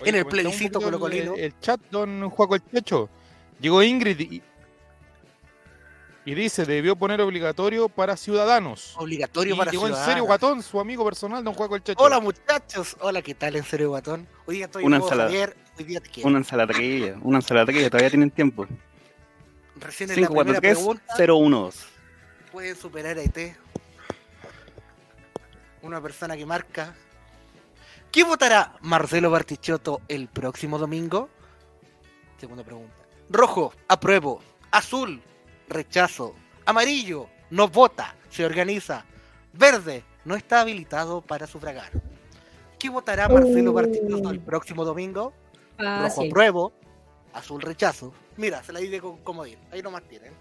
Oye, 0.00 0.10
En 0.10 0.16
el 0.16 0.26
plebiscito 0.26 0.80
colocolino. 0.80 1.34
El, 1.34 1.40
el 1.40 1.60
chat, 1.60 1.80
don 1.90 2.28
Juaco 2.30 2.54
el 2.54 2.62
Checho. 2.64 3.10
Llegó 3.62 3.80
Ingrid 3.80 4.18
y, 4.18 4.42
y 6.24 6.34
dice, 6.34 6.66
debió 6.66 6.96
poner 6.96 7.20
obligatorio 7.20 7.88
para 7.88 8.16
ciudadanos. 8.16 8.94
Obligatorio 8.96 9.54
Y 9.54 9.58
para 9.58 9.70
llegó 9.70 9.86
en 9.86 9.94
serio. 9.94 10.24
Guatón, 10.24 10.64
su 10.64 10.80
amigo 10.80 11.04
personal, 11.04 11.44
don 11.44 11.54
Juaco 11.54 11.76
el 11.76 11.84
Checho. 11.84 12.02
Hola 12.02 12.18
muchachos, 12.18 12.96
hola, 12.98 13.22
¿qué 13.22 13.36
tal 13.36 13.54
en 13.54 13.62
serio, 13.62 13.90
guatón? 13.90 14.26
Hoy 14.46 14.56
día 14.56 14.64
estoy 14.64 14.84
Una 14.84 14.96
ensalada. 14.96 15.28
Javier, 15.28 15.56
hoy 15.78 15.84
día 15.84 16.00
te 16.00 16.10
quiero. 16.10 16.28
Una 16.28 16.38
ensaladilla, 16.38 17.16
una 17.22 17.38
ensaladilla, 17.38 17.88
todavía 17.88 18.10
tienen 18.10 18.32
tiempo. 18.32 18.66
Recién 19.76 20.10
en 20.10 20.16
la 20.22 20.26
5, 20.26 20.34
4, 20.34 20.54
primera 20.54 20.60
3, 20.60 20.76
pregunta 20.76 21.14
0, 21.16 21.36
1, 21.36 21.60
2. 21.60 21.86
pueden 22.50 22.76
superar 22.76 23.16
a 23.18 23.22
ET. 23.22 23.56
Una 25.82 26.00
persona 26.00 26.36
que 26.36 26.44
marca. 26.44 26.96
¿Quién 28.10 28.26
votará 28.26 28.74
Marcelo 28.80 29.30
Bartichotto 29.30 30.00
el 30.08 30.26
próximo 30.26 30.78
domingo? 30.78 31.28
Segunda 32.38 32.64
pregunta. 32.64 33.01
Rojo, 33.32 33.72
apruebo. 33.88 34.40
Azul, 34.70 35.22
rechazo. 35.66 36.34
Amarillo, 36.66 37.28
no 37.50 37.66
vota, 37.66 38.14
se 38.28 38.44
organiza. 38.44 39.06
Verde, 39.54 40.04
no 40.26 40.36
está 40.36 40.60
habilitado 40.60 41.22
para 41.22 41.46
sufragar. 41.46 41.90
¿Quién 42.78 42.92
votará 42.92 43.30
Marcelo 43.30 43.72
Bartichotto 43.72 44.30
el 44.30 44.40
próximo 44.40 44.84
domingo? 44.84 45.32
Rojo, 45.78 46.24
apruebo. 46.26 46.74
Azul, 47.32 47.62
rechazo. 47.62 48.12
Mira, 48.36 48.62
se 48.62 48.70
la 48.72 48.80
di 48.80 49.00
con 49.00 49.16
comodín. 49.18 49.58
Ahí 49.70 49.80
nomás 49.80 50.02
tienen. 50.02 50.34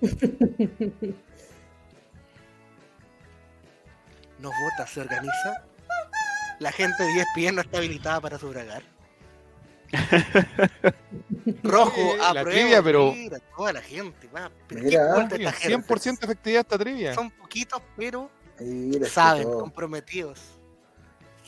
no 4.38 4.50
vota, 4.50 4.86
se 4.86 5.00
organiza. 5.00 5.64
La 6.60 6.70
gente 6.70 7.02
de 7.02 7.22
ESPN 7.22 7.54
no 7.54 7.62
está 7.62 7.78
habilitada 7.78 8.20
para 8.20 8.38
sufragar. 8.38 8.82
Rojo, 11.62 12.10
Oye, 12.10 12.34
la 12.34 12.44
trivia, 12.44 12.82
pero- 12.82 13.12
mira, 13.12 13.38
toda 13.56 13.72
la 13.72 13.80
gente, 13.82 14.28
va, 14.28 14.50
pero 14.66 14.82
Mira, 14.82 14.90
qué 15.08 15.14
culta 15.20 15.34
Oye, 15.34 15.44
esta 15.44 15.56
gente. 15.56 15.94
100% 15.94 16.24
efectividad 16.24 16.60
esta 16.60 16.78
trivia. 16.78 17.14
Son 17.14 17.30
poquitos, 17.30 17.82
pero 17.96 18.30
Mira, 18.60 19.08
saben, 19.08 19.44
todo. 19.44 19.60
comprometidos. 19.60 20.40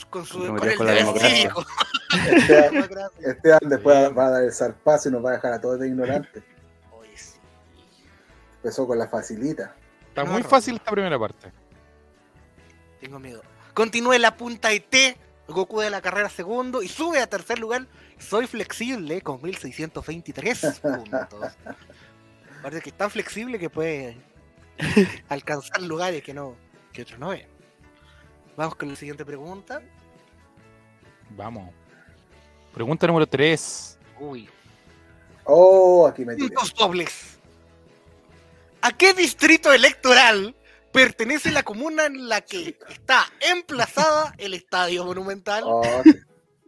Con, 0.08 0.24
su, 0.24 0.38
Comprometidos 0.38 0.58
con 0.58 0.68
el 0.70 0.76
con 0.78 0.86
la 0.86 0.92
deber 0.94 1.04
democracia. 1.22 1.36
cívico. 1.36 1.66
Esteban, 3.30 3.60
después 3.68 4.16
va 4.16 4.26
a 4.26 4.30
dar 4.30 4.42
el 4.44 4.52
zarpazo 4.52 5.08
y 5.10 5.12
nos 5.12 5.24
va 5.24 5.30
a 5.30 5.32
dejar 5.34 5.52
a 5.52 5.60
todos 5.60 5.78
de 5.80 5.88
ignorantes. 5.88 6.42
Oye, 6.92 7.16
sí. 7.16 7.34
Empezó 8.56 8.86
con 8.86 8.98
la 8.98 9.08
facilita. 9.08 9.74
Está 10.08 10.24
No, 10.24 10.32
muy 10.32 10.42
fácil 10.42 10.76
esta 10.76 10.90
primera 10.90 11.18
parte. 11.18 11.52
Tengo 13.00 13.18
miedo. 13.18 13.42
Continúe 13.74 14.18
la 14.18 14.34
punta 14.36 14.68
de 14.70 14.80
T. 14.80 15.16
Goku 15.48 15.80
de 15.80 15.90
la 15.90 16.00
carrera 16.00 16.28
segundo 16.30 16.80
y 16.80 16.88
sube 16.88 17.20
a 17.20 17.26
tercer 17.26 17.58
lugar. 17.58 17.86
Soy 18.20 18.46
flexible 18.46 19.20
con 19.22 19.42
1623 19.42 20.80
puntos. 20.80 21.52
Parece 22.62 22.82
que 22.82 22.90
es 22.90 22.96
tan 22.96 23.10
flexible 23.10 23.58
que 23.58 23.70
puede 23.70 24.16
alcanzar 25.28 25.82
lugares 25.82 26.22
que 26.22 26.32
no 26.32 26.54
que 26.92 27.02
otros 27.02 27.18
no 27.18 27.30
ven. 27.30 27.46
Vamos 28.56 28.76
con 28.76 28.88
la 28.88 28.96
siguiente 28.96 29.24
pregunta. 29.24 29.82
Vamos. 31.30 31.70
Pregunta 32.72 33.06
número 33.06 33.26
3. 33.26 33.98
Uy, 34.20 34.48
Oh, 35.44 36.06
aquí 36.06 36.24
me 36.24 36.36
puntos 36.36 36.72
dobles. 36.74 37.38
¿A 38.82 38.92
qué 38.92 39.14
distrito 39.14 39.72
electoral 39.72 40.54
pertenece 40.92 41.50
la 41.50 41.62
comuna 41.62 42.06
en 42.06 42.28
la 42.28 42.40
que 42.40 42.78
está 42.88 43.26
emplazada 43.40 44.32
el 44.38 44.54
Estadio 44.54 45.04
Monumental? 45.04 45.64
Oh, 45.66 45.82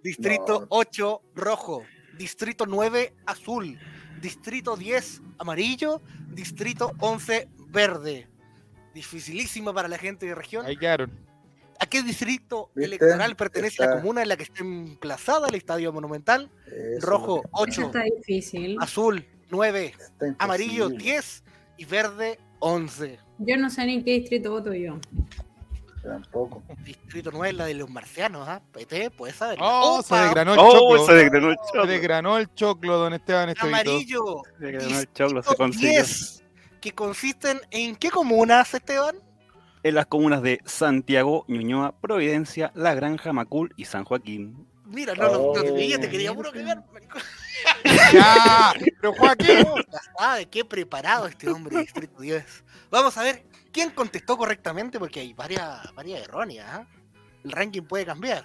Distrito 0.03 0.61
No. 0.63 0.67
8 0.71 1.23
rojo, 1.35 1.85
Distrito 2.19 2.67
9 2.67 3.15
azul, 3.27 3.79
Distrito 4.21 4.77
10 4.77 5.21
amarillo, 5.39 6.01
Distrito 6.29 6.93
11 7.01 7.49
verde. 7.69 8.29
Dificilísimo 8.95 9.73
para 9.73 9.89
la 9.89 9.99
gente 9.99 10.27
de 10.27 10.35
región. 10.35 10.67
Ahí 10.67 10.77
quedaron. 10.77 11.11
¿A 11.81 11.87
qué 11.87 12.03
distrito 12.03 12.71
¿Viste? 12.75 12.85
electoral 12.97 13.35
pertenece 13.35 13.83
la 13.83 13.87
Está- 13.87 14.01
comuna 14.01 14.23
en 14.23 14.29
la 14.29 14.37
que 14.37 14.45
está 14.45 14.63
emplazada 14.63 15.49
el 15.49 15.55
Estadio 15.57 15.93
Monumental? 15.93 16.51
eso 16.97 17.07
Rojo 17.07 17.37
es 17.39 17.43
lo 17.43 17.43
que- 17.43 17.49
8, 17.53 17.71
Eso 17.73 17.87
está 17.87 18.03
difícil. 18.05 18.77
azul 18.81 19.27
9, 19.51 19.87
está 19.87 20.05
imposible. 20.29 20.37
amarillo 20.39 20.89
10 20.91 21.43
y 21.79 21.85
verde 21.87 22.39
11. 22.61 23.19
Yo 23.39 23.57
no 23.57 23.69
sé 23.71 23.85
ni 23.87 23.95
en 23.95 24.05
qué 24.05 24.13
distrito 24.13 24.51
voto 24.53 24.73
yo. 24.75 25.01
Tampoco. 26.03 26.63
Distrito 26.85 27.31
9 27.33 27.51
es 27.51 27.57
la 27.57 27.65
de 27.67 27.75
los 27.75 27.89
marcianos, 27.91 28.49
¿ah? 28.49 28.61
PT, 28.73 29.11
puedes 29.11 29.37
saber. 29.37 29.59
Oh, 29.61 30.03
se 30.03 30.15
desgranó 30.17 30.55
el 30.55 30.59
Oh, 30.61 30.73
choclo. 30.73 31.07
se 31.07 31.13
desgranó 31.15 31.49
el 31.51 31.57
Se 31.57 31.67
choclo. 31.67 31.87
desgranó 31.87 32.39
el 32.39 32.55
choclo, 32.55 32.99
don 32.99 33.13
Esteban 33.15 33.49
Estevito. 33.51 33.77
Amarillo 33.77 34.43
Se 34.59 34.65
desgranó 34.67 34.99
el 35.01 35.13
choclo, 35.13 35.43
se 35.43 35.55
consiguió. 35.57 35.91
10, 35.91 36.45
que 36.81 36.93
consisten 36.93 37.61
en 37.71 37.95
qué 37.97 38.11
comunas, 38.11 38.75
Esteban? 38.75 39.17
En 39.85 39.95
las 39.97 40.07
comunas 40.07 40.43
de 40.43 40.61
Santiago, 40.65 41.45
Ñuñoa, 41.49 41.93
Providencia, 42.01 42.71
La 42.75 42.95
Granja, 42.95 43.33
Macul 43.33 43.73
y 43.77 43.85
San 43.85 44.05
Joaquín. 44.05 44.67
Mira, 44.93 45.15
no, 45.15 45.25
no, 45.31 45.53
no 45.55 45.63
te 45.63 45.71
Oh. 45.71 45.75
veía, 45.75 45.99
te 45.99 46.09
quería 46.09 46.33
puro 46.35 46.53
cagar. 46.53 46.85
Ya, 48.13 48.73
pero 49.01 49.13
Joaquín. 49.15 49.67
Sabe, 50.19 50.47
qué 50.47 50.65
preparado 50.65 51.27
este 51.27 51.49
hombre 51.49 51.77
de 51.77 51.83
Distrito 51.83 52.21
10. 52.21 52.45
Vamos 52.91 53.17
a 53.17 53.23
ver 53.23 53.45
quién 53.73 53.91
contestó 53.91 54.37
correctamente, 54.37 54.99
porque 54.99 55.21
hay 55.21 55.33
varias, 55.33 55.93
varias 55.95 56.23
erróneas. 56.23 56.67
¿ah? 56.71 56.87
El 57.45 57.53
ranking 57.53 57.83
puede 57.83 58.05
cambiar. 58.07 58.45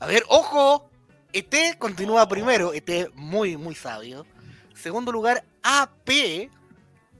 A 0.00 0.06
ver, 0.06 0.24
ojo. 0.28 0.88
ET 1.34 1.78
continúa 1.78 2.28
primero, 2.28 2.74
ET 2.74 3.10
muy, 3.14 3.56
muy 3.56 3.74
sabio. 3.74 4.26
Segundo 4.74 5.12
lugar, 5.12 5.44
AP 5.62 6.50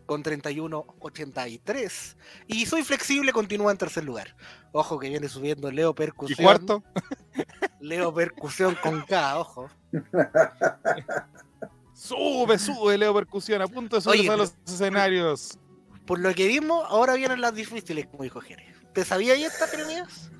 con 0.05 0.23
31.83. 0.23 2.17
Y 2.49 2.67
Soy 2.67 2.83
Flexible 2.83 3.33
continúa 3.33 3.73
en 3.73 3.79
tercer 3.79 4.05
lugar. 4.05 4.35
Ojo 4.73 4.99
que 4.99 5.09
viene 5.11 5.29
subiendo 5.29 5.71
Leo 5.71 5.91
Y 5.91 5.95
Percusión. 5.95 6.45
cuarto, 6.45 6.83
Leo 7.81 8.13
Percusión 8.15 8.77
con 8.83 9.03
K, 9.03 9.39
ojo. 9.39 9.69
sube, 11.95 12.59
sube, 12.59 12.99
Leo 12.99 13.15
Percusión, 13.15 13.63
a 13.63 13.69
punto 13.69 13.97
de 13.97 14.03
subir 14.03 14.21
Oye, 14.21 14.31
a 14.31 14.37
los 14.37 14.55
escenarios. 14.67 15.59
Por 16.07 16.19
lo 16.19 16.35
que 16.35 16.49
vimos, 16.49 16.85
ahora 16.89 17.15
vienen 17.15 17.41
las 17.41 17.55
difíciles, 17.55 18.07
como 18.07 18.25
dijo 18.25 18.41
Jerez. 18.41 18.75
¿Te 18.93 19.05
sabía 19.05 19.37
ya 19.37 19.47
esta, 19.47 19.69
Jeremías? 19.69 20.31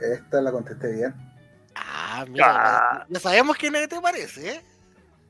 Esta 0.00 0.40
la 0.42 0.50
contesté 0.50 0.92
bien. 0.92 1.14
Ah, 1.74 2.24
mira, 2.28 2.46
Ah. 2.46 3.06
ya 3.08 3.20
sabemos 3.20 3.56
quién 3.56 3.72
te 3.88 4.00
parece, 4.00 4.56
¿eh? 4.56 4.64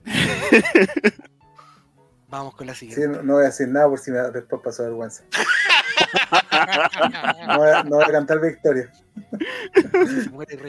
Vamos 2.29 2.55
con 2.57 2.67
la 2.67 2.75
Sí, 2.75 2.91
siguiente. 2.91 3.19
no, 3.19 3.23
no 3.23 3.35
voy 3.35 3.45
a 3.45 3.47
decir 3.47 3.69
nada 3.69 3.89
por 3.89 3.99
si 3.99 4.11
me, 4.11 4.19
después 4.19 4.61
paso 4.63 4.83
vergüenza. 4.83 5.23
No 7.49 7.59
voy, 7.59 7.71
a, 7.71 7.83
no 7.85 7.97
voy 7.97 8.05
a 8.05 8.13
cantar 8.13 8.41
victoria. 8.41 8.91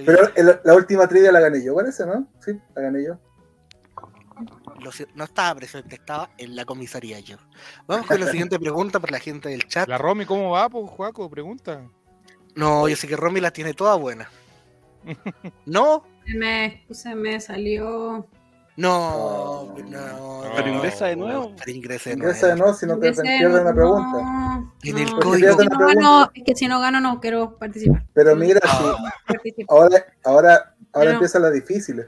Pero 0.06 0.36
el- 0.36 0.60
la 0.64 0.74
última 0.74 1.08
trivia 1.08 1.32
la 1.32 1.40
gané 1.40 1.64
yo, 1.64 1.76
parece, 1.76 2.06
¿no? 2.06 2.28
Sí, 2.40 2.52
la 2.76 2.82
gané 2.82 3.04
yo. 3.06 3.20
Lo 4.82 4.92
no 5.16 5.24
estaba 5.24 5.56
presente, 5.56 5.96
estaba 5.96 6.30
en 6.38 6.56
la 6.56 6.66
comisaría 6.66 7.20
yo. 7.20 7.38
Vamos 7.88 8.06
con 8.06 8.20
la 8.20 8.28
siguiente 8.28 8.60
pregunta 8.60 9.00
para 9.00 9.14
la 9.14 9.20
gente 9.20 9.50
del 9.50 9.66
chat. 9.68 9.88
La 9.88 9.98
Romy, 9.98 10.26
¿cómo 10.26 10.52
va, 10.52 10.70
pues, 10.70 10.90
Juaco? 10.90 11.30
Pregunta. 11.30 11.82
No, 12.56 12.88
yo 12.88 12.96
sé 12.96 13.08
que 13.08 13.16
Romy 13.16 13.40
la 13.40 13.52
tiene 13.52 13.74
toda 13.74 13.96
buena. 13.96 14.30
¿No? 15.66 16.06
Se 16.26 16.34
me, 16.38 16.86
se 16.92 17.16
me 17.16 17.40
salió. 17.40 18.28
No, 18.78 19.10
Oh. 19.16 19.76
no. 19.90 20.42
Pero 20.56 20.68
no. 20.68 20.74
ingresa 20.76 21.06
de 21.08 21.16
nuevo. 21.16 21.54
Pero 21.58 21.72
ingrese 21.72 22.10
de 22.12 22.16
Ingresa 22.18 22.48
de 22.48 22.54
nuevo. 22.56 22.66
nuevo 22.66 22.78
si 22.78 22.86
no 22.86 22.98
te 23.00 23.12
pierdes 23.14 23.62
una 23.62 23.74
pregunta. 23.74 24.64
En 24.84 24.98
el 24.98 25.06
no, 25.12 25.20
código. 25.20 25.50
es 25.50 25.56
que 25.56 25.64
si 25.64 25.68
Una 25.68 25.78
no 25.78 25.88
gano- 25.88 26.32
Es 26.34 26.44
que 26.46 26.56
si 26.56 26.68
no 26.68 26.80
gano, 26.82 27.00
no 27.02 27.20
quiero 27.22 27.58
participar. 27.58 28.04
Pero 28.14 28.36
mira, 28.36 28.60
Ah. 28.64 28.96
si 29.28 29.34
Participo. 29.34 29.74
ahora, 29.74 30.06
ahora, 30.24 30.76
ahora 30.94 31.12
empiezan 31.12 31.42
las 31.42 31.54
difíciles. 31.54 32.08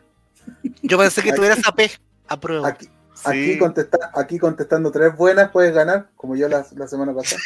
Yo 0.82 0.98
pensé 0.98 1.22
que 1.24 1.34
tuvieras 1.34 1.60
AP. 1.68 1.92
Apruebo. 2.28 2.66
Aquí, 2.66 2.90
aquí, 3.26 3.54
Sí. 3.54 3.60
contesta- 3.60 4.12
aquí 4.14 4.38
contestando 4.38 4.92
tres 4.92 5.16
buenas 5.16 5.50
puedes 5.52 5.74
ganar, 5.74 6.10
como 6.16 6.36
yo 6.36 6.48
la, 6.50 6.66
la 6.76 6.88
semana 6.88 7.14
pasada. 7.14 7.42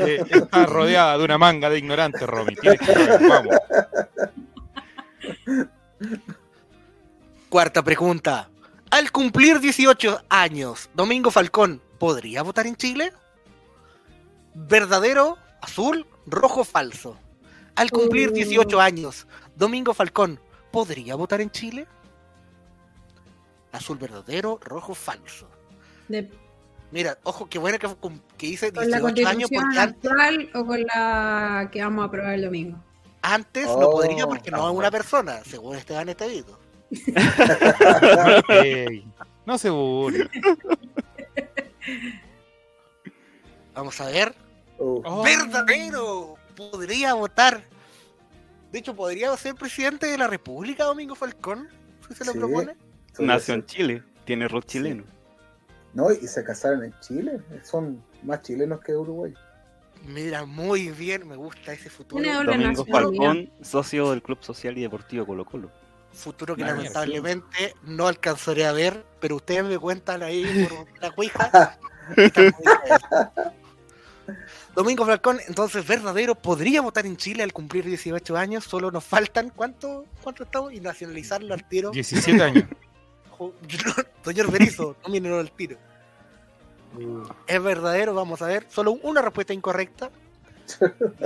Eh, 0.00 0.22
está 0.30 0.66
rodeada 0.66 1.16
de 1.18 1.24
una 1.24 1.38
manga 1.38 1.68
de 1.70 1.78
ignorantes, 1.78 2.22
Romy. 2.22 2.54
Tienes 2.56 2.78
que 2.80 2.86
saber, 2.94 3.20
vamos. 3.28 3.56
Cuarta 7.48 7.82
pregunta. 7.82 8.50
Al 8.90 9.10
cumplir 9.12 9.60
18 9.60 10.22
años, 10.28 10.88
Domingo 10.94 11.30
Falcón, 11.30 11.82
¿podría 11.98 12.42
votar 12.42 12.66
en 12.66 12.76
Chile? 12.76 13.12
¿Verdadero, 14.54 15.36
azul, 15.60 16.06
rojo, 16.26 16.64
falso? 16.64 17.16
Al 17.76 17.90
cumplir 17.90 18.30
Uh. 18.30 18.32
18 18.32 18.80
años, 18.80 19.26
Domingo 19.56 19.94
Falcón, 19.94 20.40
podría 20.72 21.14
votar 21.14 21.40
en 21.40 21.50
Chile? 21.50 21.86
Azul 23.72 23.98
verdadero, 23.98 24.58
rojo 24.62 24.94
falso. 24.94 25.48
De- 26.08 26.30
Mira, 26.90 27.18
ojo, 27.22 27.46
qué 27.50 27.58
bueno 27.58 27.78
que, 27.78 27.86
que 28.38 28.46
hice 28.46 28.72
¿Con 28.72 28.90
la 28.90 28.98
18 28.98 29.28
años 29.28 29.50
porque 29.54 29.78
antes, 29.78 30.10
actual 30.10 30.50
o 30.54 30.64
con 30.66 30.80
la 30.82 31.68
que 31.70 31.82
vamos 31.82 32.02
a 32.02 32.06
aprobar 32.06 32.32
el 32.34 32.42
domingo? 32.44 32.78
antes 33.20 33.66
no 33.66 33.88
Oh, 33.88 33.90
podría 33.90 34.26
porque 34.26 34.50
no 34.50 34.70
es 34.70 34.74
una 34.76 34.90
persona, 34.90 35.44
según 35.44 35.76
Esteban 35.76 36.08
Estevito. 36.08 36.58
No 39.46 39.56
se 39.56 39.70
burle. 39.70 40.28
Vamos 43.74 44.00
a 44.00 44.06
ver. 44.06 44.34
Oh. 44.78 45.22
¡Verdadero! 45.22 46.36
Podría 46.54 47.14
votar. 47.14 47.62
De 48.72 48.80
hecho, 48.80 48.94
podría 48.94 49.34
ser 49.36 49.54
presidente 49.54 50.06
de 50.06 50.18
la 50.18 50.26
República, 50.26 50.84
Domingo 50.84 51.14
Falcón, 51.14 51.68
si 52.06 52.14
se 52.14 52.24
lo 52.26 52.32
Sí. 52.32 52.38
propone. 52.38 52.76
Nació 53.18 53.54
en. 53.54 53.64
Chile, 53.64 54.02
tiene 54.24 54.48
rock 54.48 54.66
chileno. 54.66 55.04
No, 55.94 56.12
y 56.12 56.16
se 56.28 56.44
casaron 56.44 56.84
en 56.84 56.94
Chile. 57.00 57.40
Son 57.64 58.02
más 58.22 58.42
chilenos 58.42 58.80
que 58.80 58.94
Uruguay. 58.94 59.32
Mira, 60.04 60.44
muy 60.44 60.90
bien, 60.90 61.26
me 61.26 61.36
gusta 61.36 61.72
ese 61.72 61.88
futuro. 61.88 62.22
Domingo. 62.44 62.84
Falcón, 62.84 63.50
socio 63.62 64.10
del 64.10 64.22
Club 64.22 64.38
Social 64.42 64.76
y 64.76 64.82
Deportivo 64.82 65.26
Colo 65.26 65.44
Colo. 65.44 65.70
Futuro 66.12 66.56
que 66.56 66.62
lamentablemente 66.62 67.74
no 67.84 68.08
alcanzaré 68.08 68.66
a 68.66 68.72
ver, 68.72 69.04
pero 69.20 69.36
ustedes 69.36 69.64
me 69.64 69.78
cuentan 69.78 70.22
ahí 70.22 70.66
por 70.68 70.86
la 71.00 71.10
cuija. 71.10 71.78
Domingo 74.74 75.04
Falcón, 75.04 75.40
entonces 75.48 75.86
verdadero, 75.86 76.34
podría 76.34 76.80
votar 76.82 77.06
en 77.06 77.16
Chile 77.16 77.42
al 77.42 77.52
cumplir 77.52 77.84
18 77.84 78.36
años. 78.36 78.64
Solo 78.64 78.90
nos 78.90 79.04
faltan, 79.04 79.50
¿cuánto, 79.50 80.04
cuánto 80.22 80.44
estamos? 80.44 80.72
Y 80.72 80.80
nacionalizarlo 80.80 81.52
al 81.54 81.66
tiro. 81.68 81.90
17 81.90 82.42
años. 82.42 82.64
Señor 84.24 84.50
Berizo, 84.50 84.96
no 85.02 85.08
miren 85.08 85.32
al 85.34 85.50
tiro. 85.50 85.76
Uh, 86.96 87.22
Es 87.46 87.62
verdadero, 87.62 88.14
vamos 88.14 88.42
a 88.42 88.46
ver. 88.46 88.66
Solo 88.68 88.92
una 89.02 89.22
respuesta 89.22 89.52
incorrecta. 89.52 90.10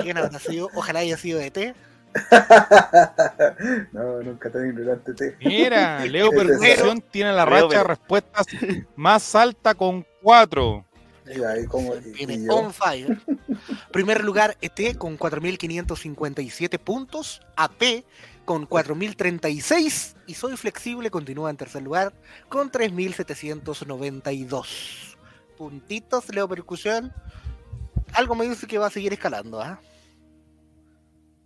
¿Quién 0.01 0.19
habrá 0.19 0.39
sido? 0.39 0.69
Ojalá 0.75 1.01
haya 1.01 1.17
sido 1.17 1.39
de 1.39 1.51
T. 1.51 1.75
no, 3.93 4.23
nunca 4.23 4.51
tan 4.51 4.67
ignorante 4.69 5.15
te. 5.15 5.37
Mira, 5.45 6.05
Leo 6.07 6.31
Percusión 6.31 7.01
tiene 7.11 7.33
la 7.33 7.45
Leo 7.47 7.69
racha 7.69 7.79
de 7.79 7.85
respuestas 7.85 8.47
más 8.97 9.35
alta 9.35 9.75
con 9.75 10.07
4. 10.23 10.85
Y 11.35 11.43
ahí 11.45 11.67
como. 11.67 11.95
y- 11.95 12.01
Viene 12.13 12.35
y 12.35 12.45
yo. 12.47 12.55
on 12.57 12.73
fire. 12.73 13.19
Primer 13.93 14.25
lugar, 14.25 14.57
ET 14.61 14.97
con 14.99 15.17
4.557 15.19 16.79
puntos. 16.79 17.41
AP 17.57 18.05
con 18.45 18.69
4.036. 18.69 20.17
Y 20.27 20.35
Soy 20.35 20.57
Flexible 20.57 21.11
continúa 21.11 21.49
en 21.51 21.57
tercer 21.57 21.83
lugar 21.83 22.13
con 22.49 22.71
3.792 22.73 25.17
puntitos. 25.57 26.29
Leo 26.35 26.49
Percusión. 26.49 27.13
Algo 28.15 28.35
me 28.35 28.49
dice 28.49 28.67
que 28.67 28.79
va 28.79 28.89
a 28.89 28.91
seguir 28.91 29.13
escalando, 29.13 29.63
¿ah? 29.63 29.79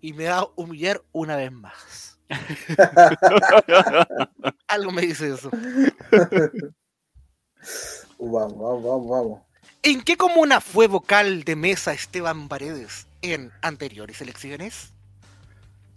Y 0.06 0.12
me 0.12 0.28
va 0.28 0.38
a 0.38 0.48
humillar 0.54 1.02
una 1.10 1.34
vez 1.34 1.50
más. 1.50 2.20
Algo 4.68 4.92
me 4.92 5.02
dice 5.02 5.34
eso. 5.34 5.50
Vamos, 8.20 8.56
vamos, 8.56 8.84
vamos, 8.84 9.08
vamos. 9.08 9.40
¿En 9.82 10.00
qué 10.02 10.16
comuna 10.16 10.60
fue 10.60 10.86
vocal 10.86 11.42
de 11.42 11.56
mesa 11.56 11.92
Esteban 11.92 12.46
Paredes 12.46 13.08
en 13.20 13.50
anteriores 13.62 14.20
elecciones? 14.20 14.92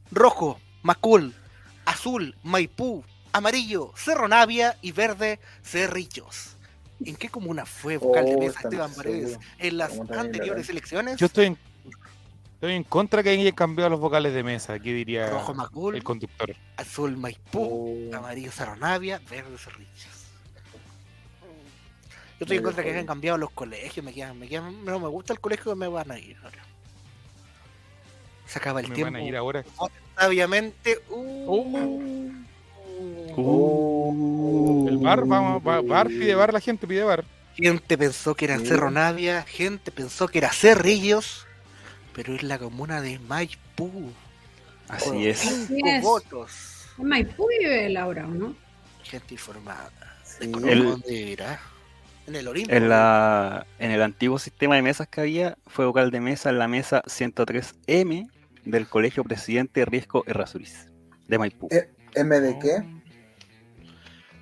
Rojo, 0.10 0.60
Macul, 0.82 1.36
azul, 1.86 2.36
Maipú, 2.42 3.04
amarillo, 3.32 3.94
Cerro 3.96 4.28
Navia 4.28 4.76
y 4.82 4.92
verde, 4.92 5.40
Cerrillos. 5.62 6.58
¿En 7.06 7.16
qué 7.16 7.30
comuna 7.30 7.68
fue 7.68 7.98
vocal 7.98 8.26
de 8.26 8.36
Oh, 8.36 8.40
mesa 8.40 8.62
Esteban 8.62 8.92
Paredes 8.96 9.38
en 9.60 9.78
las 9.78 10.00
anteriores 10.10 10.68
elecciones? 10.70 11.18
Yo 11.18 11.28
estoy 11.28 11.46
en, 11.46 11.58
estoy 12.60 12.74
en 12.74 12.84
contra 12.84 13.24
que 13.24 13.30
hayan 13.30 13.54
cambiado 13.56 13.90
los 13.90 14.00
vocales 14.00 14.34
de 14.34 14.44
mesa. 14.44 14.74
Aquí 14.74 14.92
diría 14.92 15.30
Rojo, 15.30 15.54
Macul, 15.54 15.96
el 15.96 16.04
conductor. 16.04 16.54
azul, 16.78 17.16
Maipú, 17.18 18.10
Oh, 18.12 18.16
amarillo, 18.18 18.52
Cerro 18.52 18.76
Navia, 18.76 19.22
verde, 19.30 19.58
Cerrillos. 19.58 20.08
Yo 22.40 22.46
estoy 22.46 22.58
en 22.58 22.64
contra 22.64 22.84
que 22.84 22.92
hayan 22.92 23.06
cambiado 23.06 23.38
los 23.38 23.52
colegios, 23.52 24.06
me 24.06 24.14
quedan, 24.14 24.38
me 24.40 24.48
quedan, 24.48 24.86
no 24.86 25.00
me 25.00 25.08
gusta 25.10 25.34
el 25.34 25.40
colegio 25.42 25.72
que 25.74 25.76
me 25.80 25.88
van 25.90 26.10
a 26.12 26.18
ir 26.20 26.38
ahora. 26.44 26.64
Se 28.46 28.60
acaba 28.60 28.80
el 28.82 28.88
Me 28.90 28.96
tiempo. 28.96 29.12
van 29.14 29.22
a 29.22 29.26
ir 29.26 29.36
ahora. 29.36 29.64
Sabiamente. 30.18 31.02
uh, 31.10 31.46
Oh. 33.42 34.86
El 34.90 34.98
bar, 34.98 35.26
vamos, 35.26 35.62
va- 35.66 35.82
bar, 35.82 36.08
pide 36.08 36.36
bar, 36.36 36.52
la 36.54 36.60
gente 36.60 36.86
pide 36.88 37.04
bar. 37.04 37.24
Gente 37.56 37.98
pensó 37.98 38.36
que 38.36 38.46
era. 38.46 38.60
Cerro 38.60 38.92
Navia, 38.92 39.44
gente 39.44 39.92
pensó 39.92 40.28
que 40.28 40.40
era 40.40 40.52
Cerrillos, 40.52 41.46
pero 42.20 42.36
es 42.36 42.44
la 42.44 42.60
comuna 42.60 43.00
de 43.00 43.18
Maipú. 43.18 44.12
Así 44.90 45.26
es. 45.26 45.40
Cinco 45.70 45.88
es. 45.88 46.02
votos. 46.04 46.86
En 46.98 47.08
Maipú 47.08 47.48
vive 47.48 47.88
Laura, 47.88 48.26
¿o 48.26 48.30
no? 48.30 48.54
Gente 49.04 49.36
informada. 49.36 49.90
Sí. 50.26 50.52
El- 50.68 50.84
dónde 50.84 51.10
vivirá. 51.10 51.62
En 52.28 52.36
el 52.36 52.46
Olimpo. 52.50 52.74
En, 52.74 52.90
la, 52.90 53.66
en 53.80 53.92
el 53.92 54.02
antiguo 54.02 54.38
sistema 54.38 54.76
de 54.76 54.82
mesas 54.82 55.08
que 55.08 55.22
había, 55.22 55.58
fue 55.66 55.86
vocal 55.86 56.12
de 56.12 56.20
mesa 56.20 56.50
en 56.50 56.60
la 56.60 56.68
mesa 56.68 57.02
103M 57.08 58.30
del 58.66 58.88
Colegio 58.90 59.24
Presidente 59.24 59.86
Riesco 59.86 60.26
Errázuriz, 60.28 60.90
de 61.30 61.38
Maipú. 61.40 61.70
Eh, 61.72 61.90
¿M 62.16 62.38
de 62.42 62.60
qué? 62.60 62.84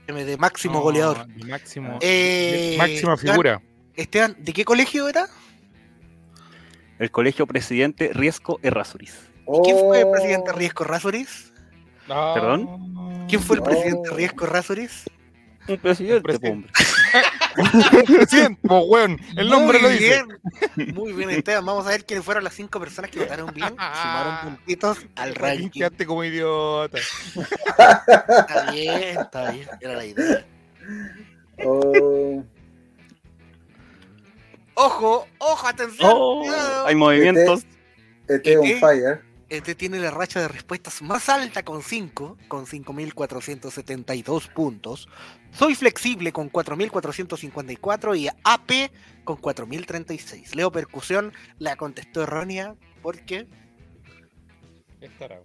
M 0.08 0.26
de 0.26 0.36
máximo 0.38 0.74
No, 0.76 0.82
goleador. 0.82 1.28
de 1.28 1.46
Máximo, 1.46 2.00
Eh, 2.02 2.76
máxima 2.80 3.18
figura. 3.18 3.62
Esteban, 3.96 4.36
¿de 4.40 4.52
qué 4.52 4.66
colegio 4.66 5.08
era? 5.08 5.28
El 7.00 7.12
Colegio 7.12 7.46
Presidente 7.48 8.12
Riesco 8.14 8.60
Errázuriz. 8.64 9.30
¿Y 9.48 9.62
quién 9.64 9.78
fue 9.78 10.00
el 10.02 10.06
Oh. 10.08 10.12
presidente 10.12 10.52
Riesco 10.54 10.84
Razuriz? 10.84 11.54
¿Perdón? 12.08 13.26
¿Quién 13.28 13.42
fue 13.42 13.58
el 13.58 13.62
No. 13.64 13.66
presidente 13.70 14.10
Riesco 14.12 14.46
Razuriz? 14.46 15.04
Un 15.68 15.78
presidente, 15.80 16.22
presidente. 16.22 16.70
Presidente, 18.16 18.60
po, 18.68 18.80
weón, 18.86 19.20
el 19.36 19.50
nombre 19.50 19.80
Muy 19.80 19.88
lo 19.88 19.90
dice. 19.90 20.24
bien. 20.76 20.94
Muy 20.96 21.12
bien, 21.14 21.30
Esteban. 21.32 21.66
Vamos 21.66 21.86
a 21.88 21.90
ver 21.90 22.06
quiénes 22.06 22.24
fueron 22.24 22.44
las 22.44 22.54
cinco 22.54 22.80
personas 22.80 23.12
que 23.12 23.20
votaron 23.20 23.52
bien. 23.54 23.70
Sumaron 23.70 24.56
puntitos 24.56 25.00
al 25.16 25.36
ranking. 25.36 25.82
Como 26.06 26.24
idiota. 26.24 26.98
Está 26.98 28.72
bien, 28.72 29.20
está 29.20 29.52
bien. 29.52 29.68
Era 29.82 29.94
la 29.96 30.06
idea. 30.06 30.46
Oh, 31.66 32.44
Ojo, 34.80 35.28
ojo, 35.40 35.68
atención. 35.68 36.12
Oh, 36.14 36.44
hay 36.86 36.94
movimientos. 36.96 37.66
este 38.28 38.58
on 38.58 38.66
¿Y 38.66 38.74
qué? 38.74 38.80
fire. 38.80 39.22
Este 39.50 39.74
tiene 39.76 39.98
la 40.00 40.12
racha 40.12 40.40
de 40.42 40.50
respuestas 40.50 41.02
más 41.02 41.30
alta 41.30 41.64
con 41.64 41.82
5, 41.82 42.38
con 42.50 42.66
5.472 42.68 44.54
puntos. 44.54 45.08
Soy 45.52 45.74
flexible 45.74 46.32
con 46.34 46.52
4.454 46.52 48.18
y 48.20 48.28
AP 48.44 48.92
con 49.24 49.38
4.036. 49.38 50.54
Leo 50.54 50.70
Percusión 50.72 51.34
la 51.60 51.76
contestó 51.78 52.22
errónea 52.24 52.76
porque 53.02 53.48
Estará. 55.00 55.40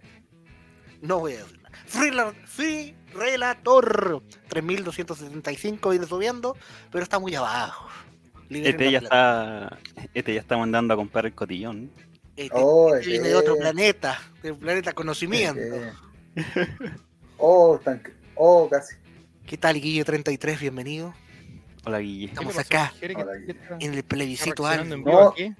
no 1.01 1.19
voy 1.19 1.33
a 1.33 1.37
decir 1.39 1.61
nada. 1.61 1.77
Free, 1.87 2.11
la- 2.11 2.33
free 2.45 2.95
Relator 3.13 4.21
3.275 4.49 5.89
viene 5.91 6.05
subiendo, 6.05 6.55
pero 6.91 7.03
está 7.03 7.19
muy 7.19 7.33
abajo. 7.35 7.87
Este 8.49 8.91
ya 8.91 8.99
está, 8.99 9.79
este 10.13 10.33
ya 10.33 10.39
está 10.41 10.57
mandando 10.57 10.93
a 10.93 10.97
comprar 10.97 11.25
el 11.25 11.33
cotillón. 11.33 11.89
Este- 12.35 12.51
Oh, 12.55 12.93
este 12.95 13.09
viene 13.11 13.29
de 13.29 13.35
otro 13.35 13.57
planeta, 13.57 14.19
del 14.41 14.55
planeta 14.55 14.93
conocimiento. 14.93 15.59
Eh, 15.61 15.91
Oh, 17.37 17.79
tan- 17.83 18.01
oh, 18.35 18.69
casi. 18.69 18.95
¿Qué 19.45 19.57
tal, 19.57 19.79
Guille 19.79 20.03
33? 20.05 20.59
Bienvenido. 20.59 21.13
Hola, 21.85 21.99
Guille. 21.99 22.25
Estamos 22.27 22.57
acá, 22.57 22.93
¿Quiere 22.99 23.15
que- 23.15 23.21
Hola, 23.21 23.33
que 23.45 23.51
está- 23.51 23.77
en 23.79 23.93
el 23.93 24.03
plebiscito 24.03 24.65
alto, 24.65 24.93
en 24.93 25.03
vivo 25.03 25.19
No. 25.19 25.27
aquí? 25.29 25.53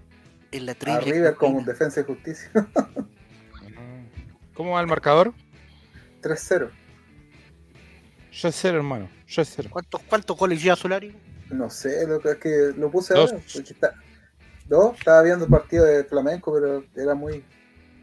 en 0.52 0.65
la 0.67 0.76
trivia. 0.76 1.00
River 1.02 1.36
Coquina. 1.36 1.63
defensa 1.63 2.02
y 2.02 2.04
justicia. 2.04 2.52
¿Cómo 4.54 4.72
va 4.74 4.82
el 4.82 4.88
marcador? 4.88 5.34
3-0. 6.22 6.69
Yo 8.32 8.48
es 8.48 8.56
cero, 8.56 8.78
hermano. 8.78 9.10
Yo 9.28 9.41
es 9.41 9.52
cero. 9.56 9.69
¿Cuántos, 9.72 10.02
¿Cuántos 10.04 10.38
goles 10.38 10.62
ya 10.62 10.76
Solari? 10.76 11.15
No 11.54 11.70
sé, 11.70 12.06
lo 12.08 12.20
que 12.20 12.32
es 12.32 12.38
que 12.38 12.74
lo 12.78 12.89
puse 12.92 13.13
Dos. 13.13 13.32
ahora. 13.32 13.44
porque 13.54 13.74
está- 13.74 13.94
Dos, 14.68 14.98
estaba 14.98 15.22
viendo 15.22 15.46
el 15.46 15.52
partido 15.52 15.86
de 15.86 16.04
Flamenco, 16.06 16.54
pero 16.54 16.84
era 16.96 17.13
muy 17.16 17.44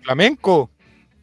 ¿Flamenco? 0.03 0.71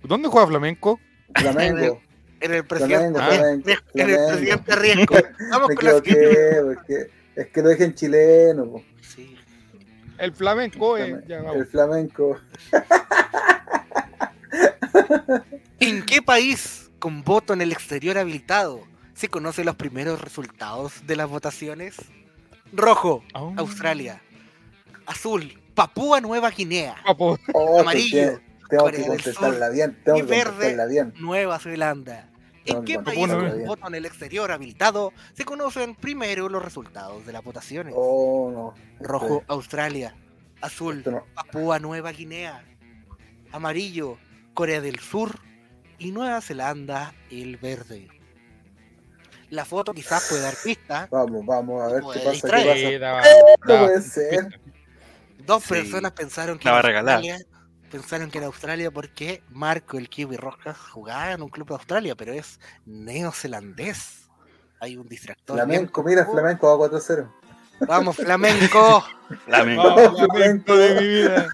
¿Dónde 0.03 0.27
juega 0.29 0.47
Flamenco? 0.47 0.99
Flamengo. 1.35 2.01
En 2.39 2.53
el 2.53 2.65
presidente 2.65 3.19
Ah. 3.19 3.29
Riesco. 3.29 3.71
En 3.95 4.09
el 4.09 4.27
presidente 4.27 4.75
Riesco. 4.75 5.15
Vamos 5.51 5.69
Me 5.69 5.75
con 5.75 5.85
la 5.85 5.93
siguiente. 5.95 6.31
equivoqué, 6.51 6.75
porque 6.75 7.11
es 7.35 7.47
que 7.47 7.61
lo 7.61 7.69
dije 7.69 7.83
en 7.85 7.95
chileno. 7.95 8.65
po. 8.71 8.83
Sí. 9.01 9.35
El 10.19 10.33
Flamenco, 10.33 10.97
eh. 10.97 11.21
El 11.27 11.65
flamenco. 11.67 12.39
¿En 15.79 16.05
qué 16.05 16.21
país 16.21 16.89
con 16.99 17.23
voto 17.23 17.53
en 17.53 17.61
el 17.61 17.71
exterior 17.71 18.17
habilitado. 18.17 18.81
¿Se 19.17 19.29
conocen 19.29 19.65
los 19.65 19.75
primeros 19.75 20.21
resultados 20.21 21.07
de 21.07 21.15
las 21.15 21.27
votaciones? 21.27 21.95
Rojo, 22.71 23.23
Oh. 23.33 23.51
Australia. 23.57 24.21
Azul, 25.07 25.59
Papúa 25.73 26.21
Nueva 26.21 26.51
Guinea. 26.51 26.95
Oh, 27.17 27.35
Amarillo, 27.79 28.37
te- 28.37 28.41
Tengo 28.69 28.83
Corea 28.83 28.91
que 28.91 29.09
del 29.09 29.17
contestarla 29.23 29.65
Sur. 29.67 29.73
bien. 29.75 30.01
Tengo 30.05 30.17
Y 30.19 30.21
que 30.21 30.27
verde. 30.27 30.87
bien. 30.87 31.13
Nueva 31.17 31.57
Zelanda. 31.57 32.29
¿En 32.65 32.83
qué 32.83 32.99
país 32.99 33.25
con 33.27 33.65
voto 33.65 33.87
en 33.87 33.95
el 33.95 34.05
exterior 34.05 34.51
habilitado 34.51 35.13
se 35.33 35.45
conocen 35.45 35.95
primero 35.95 36.47
los 36.49 36.61
resultados 36.63 37.25
de 37.25 37.31
las 37.33 37.43
votaciones? 37.43 37.93
Oh, 37.97 38.51
no. 38.53 38.73
Rojo, 39.03 39.43
Australia. 39.47 40.15
Azul, 40.61 40.97
Esto 40.99 41.11
no. 41.11 41.23
Papúa 41.33 41.79
Nueva 41.79 42.11
Guinea. 42.11 42.63
Amarillo, 43.51 44.17
Corea 44.53 44.79
del 44.81 44.99
Sur. 44.99 45.39
Y 45.97 46.11
Nueva 46.11 46.41
Zelanda, 46.41 47.13
el 47.31 47.57
verde. 47.57 48.07
La 49.49 49.63
foto 49.65 49.93
quizás 49.93 50.27
puede 50.29 50.41
dar 50.41 50.55
pista. 50.63 51.07
Vamos, 51.11 51.45
vamos, 51.45 51.81
a 51.83 51.87
ver 51.93 52.01
qué 52.01 52.19
pasa. 52.19 52.31
distraer. 52.31 52.73
¿Qué 52.75 52.97
Sí, 52.97 52.99
No 53.65 53.79
puede 53.85 54.01
ser. 54.01 54.59
Dos 55.45 55.63
Sí. 55.63 55.69
personas 55.69 56.11
pensaron 56.11 56.59
que 56.59 56.65
La 56.65 56.71
va 56.71 56.77
a 56.77 56.81
en 56.81 56.85
regalar. 56.87 57.15
Australia, 57.17 57.45
pensaron 57.89 58.29
que 58.31 58.37
en 58.39 58.43
Australia 58.43 58.91
porque 58.91 59.41
Marco 59.49 59.97
el 59.97 60.09
Kiwi 60.09 60.35
Rojas 60.35 60.77
jugaba 60.77 61.31
en 61.31 61.41
un 61.41 61.47
club 61.49 61.69
de 61.69 61.75
Australia, 61.75 62.15
pero 62.15 62.33
es 62.33 62.59
neozelandés. 62.85 64.27
Hay 64.81 64.97
un 64.97 65.07
distractor. 65.07 65.55
Flamenco, 65.55 66.03
mira. 66.03 66.25
Flamenco 66.25 66.67
va 66.77 66.89
4-0. 66.89 67.31
Vamos, 67.87 68.15
flamenco. 68.17 69.05
La 69.47 69.63
me- 69.63 69.77
Vamos, 69.77 70.19
flamenco 70.19 70.75
de 70.75 70.95
mi 71.01 71.07
vida. 71.07 71.47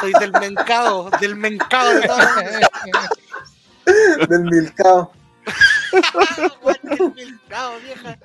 Soy 0.00 0.12
del 0.20 0.32
mencado, 0.32 1.10
del 1.20 1.36
mencado 1.36 1.90
de 1.94 2.06
todos. 2.06 2.24
Del 4.28 4.42
Milcao. 4.44 5.12
vieja. 7.84 8.18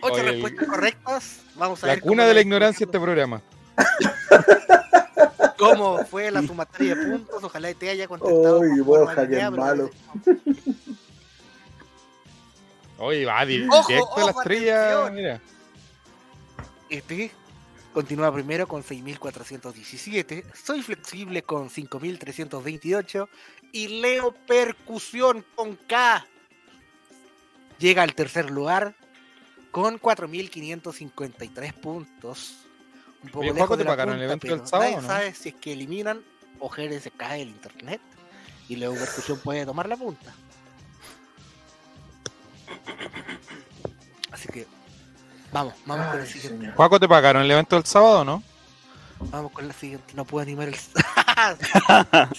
Ocho 0.00 0.14
Oye, 0.14 0.22
respuestas 0.22 0.68
correctas. 0.68 1.40
Vamos 1.56 1.82
a 1.82 1.86
La 1.86 1.94
ver 1.94 2.02
cuna 2.02 2.24
de 2.26 2.34
la 2.34 2.40
ignorancia 2.40 2.84
este 2.84 3.00
programa. 3.00 3.40
cómo 5.58 6.04
fue 6.04 6.30
la 6.30 6.42
sumatoria 6.42 6.94
de 6.94 7.06
puntos. 7.06 7.42
Ojalá 7.42 7.72
te 7.74 7.90
haya 7.90 8.06
contestado. 8.08 8.60
Uy, 8.60 8.68
con 8.78 8.84
Borja, 8.86 9.26
qué 9.28 9.50
malo. 9.50 9.90
Oye, 12.98 13.24
va 13.24 13.44
di- 13.44 13.66
Ojo, 13.68 13.88
directo 13.88 14.14
a 14.16 14.20
la 14.20 14.26
ojo, 14.26 14.40
estrella. 14.40 14.86
atención. 15.02 15.14
Mira. 15.14 15.40
Este 16.90 17.32
continúa 17.94 18.30
primero 18.34 18.68
con 18.68 18.82
6.417. 18.82 20.44
Soy 20.52 20.82
flexible 20.82 21.42
con 21.42 21.70
5.328. 21.70 23.28
Y 23.72 23.88
Leo 24.00 24.34
Percusión 24.46 25.44
con 25.54 25.76
K. 25.76 26.26
Llega 27.78 28.02
al 28.02 28.14
tercer 28.14 28.50
lugar 28.50 28.94
con 29.70 29.98
4.553 29.98 31.72
puntos. 31.72 32.66
Un 33.22 33.30
poco 33.30 33.44
lejos 33.44 33.58
Juaco, 33.58 33.76
de 33.76 33.84
¿te 33.84 33.84
la 33.84 33.92
pagaron 33.92 34.20
el 34.20 34.20
punta, 34.20 34.24
evento 34.26 34.46
pero 34.46 34.56
del 34.58 34.68
sábado, 34.68 34.90
nadie 34.90 35.02
no? 35.02 35.08
sabe 35.08 35.34
si 35.34 35.48
es 35.48 35.54
que 35.54 35.72
eliminan 35.72 36.22
o 36.58 36.68
Jerez 36.68 37.02
se 37.04 37.10
cae 37.10 37.42
el 37.42 37.48
internet. 37.48 38.00
Y 38.68 38.76
Leo 38.76 38.94
Percusión 38.94 39.38
puede 39.38 39.64
tomar 39.64 39.88
la 39.88 39.96
punta. 39.96 40.34
Vamos, 45.54 45.74
vamos 45.86 46.06
con 46.08 46.18
la 46.18 46.26
siguiente. 46.26 46.58
señor. 46.58 46.74
Juaco, 46.74 46.98
¿te 47.00 47.08
pagaron 47.08 47.42
el 47.42 47.50
evento 47.50 47.76
del 47.76 47.86
sábado 47.86 48.20
o 48.20 48.24
no? 48.24 48.42
Vamos 49.30 49.52
con 49.52 49.68
la 49.68 49.72
siguiente. 49.74 50.12
No 50.14 50.24
puedo 50.24 50.42
animar 50.42 50.68
el. 50.68 50.74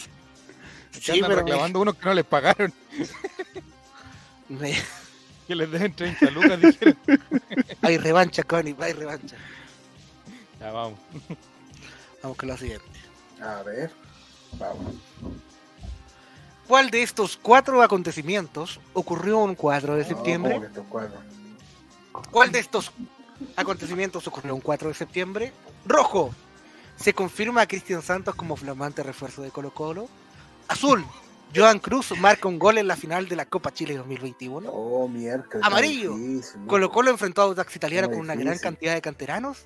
Sí, 0.92 1.02
sí, 1.02 1.12
andan 1.12 1.30
pero 1.32 1.42
reclamando 1.42 1.80
unos 1.82 1.96
que 1.96 2.06
no 2.06 2.14
les 2.14 2.24
pagaron. 2.26 2.74
me- 4.50 4.58
me- 4.60 4.78
Que 5.48 5.54
les 5.56 5.70
deben 5.70 5.94
30 5.94 6.30
lucas, 6.32 6.60
dijeron. 6.62 6.98
hay 7.82 7.98
revancha, 7.98 8.44
Connie, 8.44 8.76
hay 8.80 8.94
revancha. 8.94 9.36
Ya, 10.60 10.72
vamos. 10.72 10.98
Vamos 12.24 12.38
con 12.38 12.48
la 12.50 12.58
siguiente. 12.58 12.86
A 13.42 13.62
ver. 13.64 13.92
Vamos. 14.54 14.94
¿Cuál 16.68 16.90
de 16.90 17.04
estos 17.04 17.38
cuatro 17.42 17.82
acontecimientos 17.84 18.80
ocurrió 18.94 19.40
un 19.40 19.54
4 19.56 19.96
de 19.96 20.02
No, 20.04 20.08
septiembre? 20.08 20.62
cuatro. 20.90 21.20
¿Cuál 22.32 22.52
de 22.52 22.60
estos 22.60 22.92
acontecimientos 23.56 24.28
ocurrió 24.28 24.56
un 24.56 24.62
4 24.62 24.90
de 24.90 24.94
septiembre? 24.94 25.54
Rojo. 25.86 26.34
Se 26.96 27.14
confirma 27.14 27.62
a 27.62 27.68
Cristian 27.68 28.02
Santos 28.02 28.36
como 28.36 28.56
flamante 28.56 29.04
refuerzo 29.04 29.42
de 29.42 29.52
Colo 29.52 29.74
Colo. 29.74 30.08
Azul. 30.68 31.06
Joan 31.56 31.80
Cruz 31.80 32.18
marca 32.20 32.48
un 32.48 32.58
gol 32.60 32.78
en 32.78 32.88
la 32.88 32.96
final 32.96 33.28
de 33.28 33.36
la 33.36 33.46
Copa 33.46 33.74
Chile 33.74 33.96
2021. 33.98 34.70
Oh, 34.70 35.08
mierda. 35.08 35.46
Amarillo. 35.62 36.16
Colo 36.68 36.92
Colo 36.92 37.12
enfrentó 37.12 37.42
a 37.42 37.46
Audax 37.46 37.76
Italiano 37.76 38.08
Muy 38.08 38.18
con 38.18 38.26
una 38.26 38.36
gran 38.36 38.58
cantidad 38.58 38.94
de 38.94 39.02
canteranos. 39.02 39.66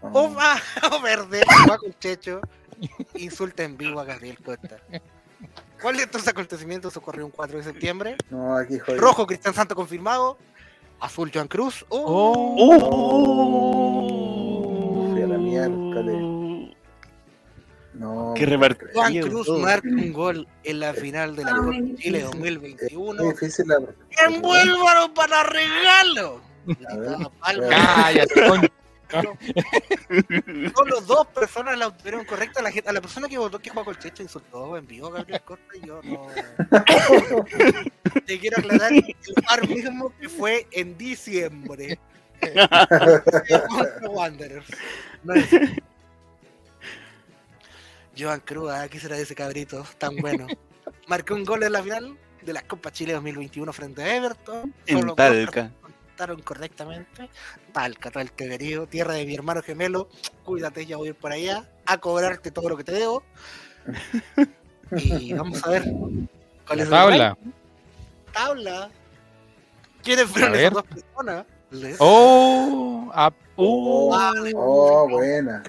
Oh, 0.00 0.10
O 0.12 0.34
va 0.34 0.56
o 0.92 1.00
verde, 1.00 1.42
va 1.68 1.78
con 1.78 1.92
Checho. 1.98 2.40
Insulta 3.14 3.62
en 3.64 3.76
vivo 3.76 4.00
a 4.00 4.04
Gabriel 4.04 4.38
Costa. 4.42 4.78
¿Cuál 5.80 5.96
de 5.96 6.04
estos 6.04 6.26
acontecimientos 6.28 6.96
ocurrió 6.96 7.26
un 7.26 7.30
4 7.30 7.58
de 7.58 7.64
septiembre? 7.64 8.16
No, 8.30 8.56
aquí. 8.56 8.78
Rojo, 8.78 9.26
Cristian 9.26 9.54
Santos 9.54 9.76
confirmado. 9.76 10.38
Azul, 11.00 11.30
Joan 11.32 11.48
Cruz. 11.48 11.84
Oh, 11.88 12.54
Oh, 14.06 15.10
fui 15.12 15.22
a 15.22 15.26
la 15.26 15.38
miércoles. 15.38 16.22
No. 17.94 18.32
Qué 18.36 18.44
creo. 18.76 18.92
Juan 18.94 19.20
Cruz 19.20 19.48
Oh. 19.48 19.58
marca 19.58 19.86
un 19.88 20.12
gol 20.12 20.48
en 20.64 20.80
la 20.80 20.92
final 20.94 21.36
de 21.36 21.44
la 21.44 21.50
Ah, 21.52 21.56
Copa 21.58 21.72
Chile 21.72 22.18
difícil. 22.18 22.22
2021. 22.22 23.22
Muy 23.22 23.32
difícil 23.32 23.66
la. 23.68 23.78
¡Envuélvalo 24.26 25.14
para 25.14 25.42
regalo! 25.44 26.40
Cállate, 27.70 28.34
Solo 30.74 31.00
dos 31.06 31.26
personas 31.28 31.78
la 31.78 31.86
obtuvieron 31.88 32.24
correcta. 32.24 32.60
La, 32.62 32.72
gente- 32.72 32.88
a 32.88 32.92
la 32.92 33.00
persona 33.00 33.28
que 33.28 33.38
votó 33.38 33.58
que 33.60 33.70
Juan 33.70 33.84
Colchecho 33.84 34.22
insultó 34.22 34.76
en 34.76 34.86
vivo 34.86 35.06
a 35.08 35.12
Gabriel 35.12 35.42
Costa 35.42 35.76
y 35.80 35.86
yo 35.86 36.00
no. 36.02 36.26
Te 38.26 38.38
quiero 38.38 38.58
aclarar 38.58 38.92
el 38.92 39.04
par 39.46 39.68
mismo 39.68 40.12
que 40.20 40.28
fue 40.28 40.66
en 40.72 40.96
diciembre. 40.96 41.98
Contra 42.40 44.08
Wanderers. 44.10 44.66
No 45.22 45.34
es- 45.34 45.48
Joan 48.16 48.40
Cruz, 48.40 48.70
¿ah? 48.70 48.88
¿qué 48.88 49.00
será 49.00 49.16
de 49.16 49.22
ese 49.22 49.34
cabrito 49.34 49.84
tan 49.98 50.16
bueno? 50.16 50.46
Marcó 51.08 51.34
un 51.34 51.44
gol 51.44 51.62
en 51.64 51.72
la 51.72 51.82
final 51.82 52.16
de 52.42 52.52
la 52.52 52.62
Copa 52.62 52.92
Chile 52.92 53.12
2021 53.14 53.72
frente 53.72 54.02
a 54.02 54.16
Everton. 54.16 54.72
En 54.86 55.00
Solo 55.00 55.14
Talca. 55.14 55.70
contestaron 55.80 56.40
correctamente. 56.42 57.28
Talca, 57.72 58.10
Talca 58.12 58.36
querido, 58.36 58.86
tierra 58.86 59.14
de 59.14 59.26
mi 59.26 59.34
hermano 59.34 59.62
gemelo. 59.62 60.08
Cuídate, 60.44 60.86
ya 60.86 60.96
voy 60.96 61.08
a 61.08 61.10
ir 61.10 61.16
por 61.16 61.32
allá 61.32 61.68
a 61.86 61.98
cobrarte 61.98 62.50
todo 62.52 62.68
lo 62.68 62.76
que 62.76 62.84
te 62.84 62.92
debo. 62.92 63.22
Y 64.96 65.32
vamos 65.32 65.64
a 65.66 65.70
ver 65.70 65.82
cuál 66.66 66.78
La 66.78 66.84
es 66.84 66.88
el 66.88 66.90
tabla. 68.34 68.90
¿Quiénes 70.02 70.26
fueron 70.26 70.52
A 70.54 70.58
esas 70.60 70.72
dos 70.74 70.84
personas? 70.84 71.46
Les- 71.70 71.96
Oh, 71.98 73.10
ah, 73.14 73.32
Oh, 73.56 74.10
Vale. 74.10 74.52
oh, 74.56 75.08
buena. 75.08 75.62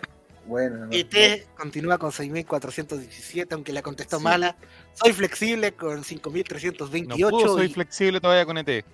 Buena. 0.45 0.85
no, 0.85 0.87
ET 0.91 1.47
continúa 1.57 1.97
con 1.97 2.11
6.417, 2.11 3.47
aunque 3.53 3.71
la 3.73 3.81
contestó 3.81 4.17
Sí. 4.17 4.23
mala. 4.23 4.55
Soy 4.93 5.13
flexible 5.13 5.71
con 5.73 5.95
no 5.97 6.03
5.328. 6.03 7.29
pudo, 7.29 7.53
soy 7.55 7.65
y 7.67 7.73
flexible 7.73 8.19
todavía 8.21 8.45
con 8.45 8.57
ET. 8.59 8.85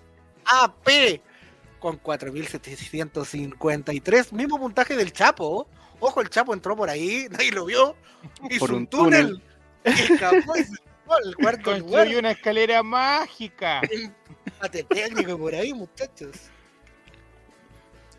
AP 0.45 1.21
con 1.79 1.97
4.753. 1.97 4.31
Mismo 4.33 4.59
puntaje 4.59 4.95
del 4.95 5.11
Chapo. 5.11 5.67
Ojo, 5.99 6.21
el 6.21 6.29
Chapo 6.29 6.53
entró 6.53 6.75
por 6.75 6.89
ahí, 6.89 7.27
nadie 7.31 7.51
lo 7.51 7.65
vio. 7.65 7.95
Hizo 8.49 8.59
Por 8.59 8.71
un 8.71 8.77
un 8.79 8.87
túnel. 8.87 9.41
Y 9.85 9.89
escapó 9.89 10.55
y 10.55 10.63
se 10.63 10.75
al 11.13 11.35
cuarto 11.35 11.77
lugar. 11.77 11.81
Construyó 11.81 12.19
una 12.19 12.31
escalera 12.31 12.83
mágica. 12.83 13.81
Empate 14.45 14.83
técnico 14.83 15.37
por 15.37 15.53
ahí, 15.55 15.73
muchachos. 15.73 16.31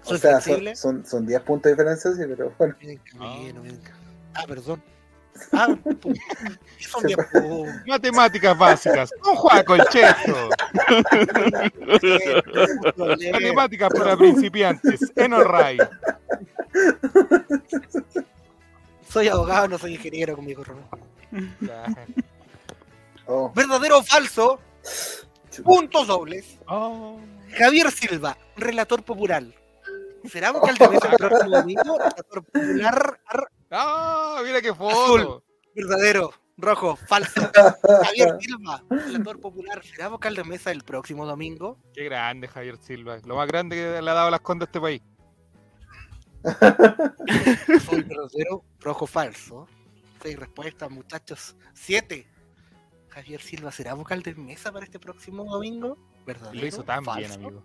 O 0.04 0.16
sea, 0.16 0.40
son, 0.40 0.76
son, 0.76 1.06
son 1.06 1.26
10 1.26 1.42
puntos 1.42 1.64
de 1.64 1.70
diferencia, 1.72 2.12
sí, 2.12 2.22
pero 2.28 2.52
bueno. 2.58 2.74
Ah. 3.20 3.38
Ah, 4.34 4.44
perdón. 4.46 4.82
Ah, 5.52 5.68
¿qué 6.78 6.84
son 6.84 7.04
10 7.04 7.16
puntos? 7.32 7.74
Matemáticas 7.86 8.58
básicas. 8.58 9.10
Un 9.24 9.36
Juaco 9.36 9.74
el 9.76 9.84
Cheto. 9.86 10.50
Matemáticas 13.32 13.90
para 13.96 14.16
principiantes. 14.16 15.12
En. 15.16 15.32
Soy 19.08 19.28
abogado, 19.28 19.68
no 19.68 19.78
soy 19.78 19.94
ingeniero 19.94 20.34
conmigo, 20.34 20.64
Romeo. 20.64 20.88
Oh, 23.26 23.52
¿Verdadero 23.54 23.98
o 23.98 24.02
falso? 24.02 24.60
Puntos 25.64 26.06
dobles. 26.06 26.58
Oh. 26.66 27.20
Javier 27.56 27.90
Silva, 27.90 28.36
relator 28.56 29.02
popular. 29.02 29.44
¿Será 30.30 30.52
un 30.52 30.60
Caldereta 30.60 31.08
el 31.08 31.16
próximo 31.18 31.50
domingo? 31.56 31.98
Relator 31.98 32.44
popular. 32.44 33.20
ar- 33.26 33.48
Ah, 33.74 34.40
mira 34.44 34.60
qué 34.60 34.74
foto. 34.74 35.42
Verdadero. 35.74 36.32
Rojo, 36.58 36.94
falso. 36.96 37.40
Javier 38.04 38.36
Silva, 38.38 38.82
relator 38.90 39.40
popular, 39.40 39.82
será 39.82 40.08
vocal 40.08 40.34
de 40.36 40.44
mesa 40.44 40.70
el 40.70 40.82
próximo 40.84 41.24
domingo. 41.26 41.78
Qué 41.94 42.04
grande 42.04 42.46
Javier 42.46 42.76
Silva. 42.76 43.18
Lo 43.24 43.36
más 43.36 43.48
grande 43.48 43.76
que 43.76 44.02
le 44.02 44.10
ha 44.10 44.14
dado 44.14 44.30
las 44.30 44.40
condas 44.40 44.66
a 44.66 44.68
este 44.68 44.80
país. 44.80 45.02
Soy 47.88 48.02
grosero, 48.02 48.64
rojo 48.80 49.06
falso. 49.06 49.66
Seis 50.22 50.38
respuestas, 50.38 50.90
muchachos. 50.90 51.56
Siete. 51.72 52.26
Javier 53.12 53.40
Silva 53.42 53.70
será 53.72 53.94
vocal 53.94 54.22
de 54.22 54.34
mesa 54.34 54.72
para 54.72 54.84
este 54.84 54.98
próximo 54.98 55.44
domingo. 55.44 55.96
Y 56.22 56.26
¿Verdadero? 56.26 56.60
lo 56.60 56.66
hizo 56.66 56.82
tan 56.82 57.04
bien, 57.16 57.32
amigo. 57.32 57.62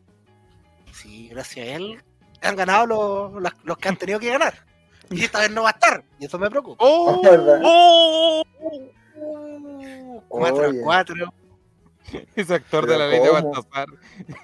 Sí, 0.94 1.28
gracias 1.30 1.68
a 1.68 1.72
él 1.76 2.04
han 2.42 2.56
ganado 2.56 2.86
los, 2.86 3.42
los- 3.42 3.54
los 3.64 3.78
que 3.78 3.90
han 3.90 3.98
tenido 3.98 4.20
que 4.20 4.30
ganar. 4.30 4.54
Y 5.10 5.24
esta 5.24 5.40
vez 5.40 5.52
no 5.52 5.64
va 5.64 5.70
a 5.70 5.72
estar. 5.72 6.04
Y 6.20 6.26
eso 6.26 6.38
me 6.38 6.50
preocupa. 6.50 6.84
¡Oh! 6.86 7.22
¿Verdad? 7.24 7.62
¡Oh! 7.64 8.44
Uh, 9.20 10.22
4 10.28 10.64
a 10.64 10.68
Oye. 10.68 10.82
4. 10.82 11.34
Ese 12.36 12.54
actor 12.54 12.86
de 12.86 12.98
la 13.00 13.08
ley 13.08 13.20
de. 13.20 13.30
Baltasar. 13.32 13.88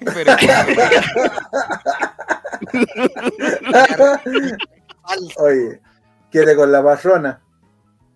Pero. 0.03 0.35
Oye, 5.37 5.81
quiere 6.31 6.55
con 6.55 6.71
la 6.71 6.81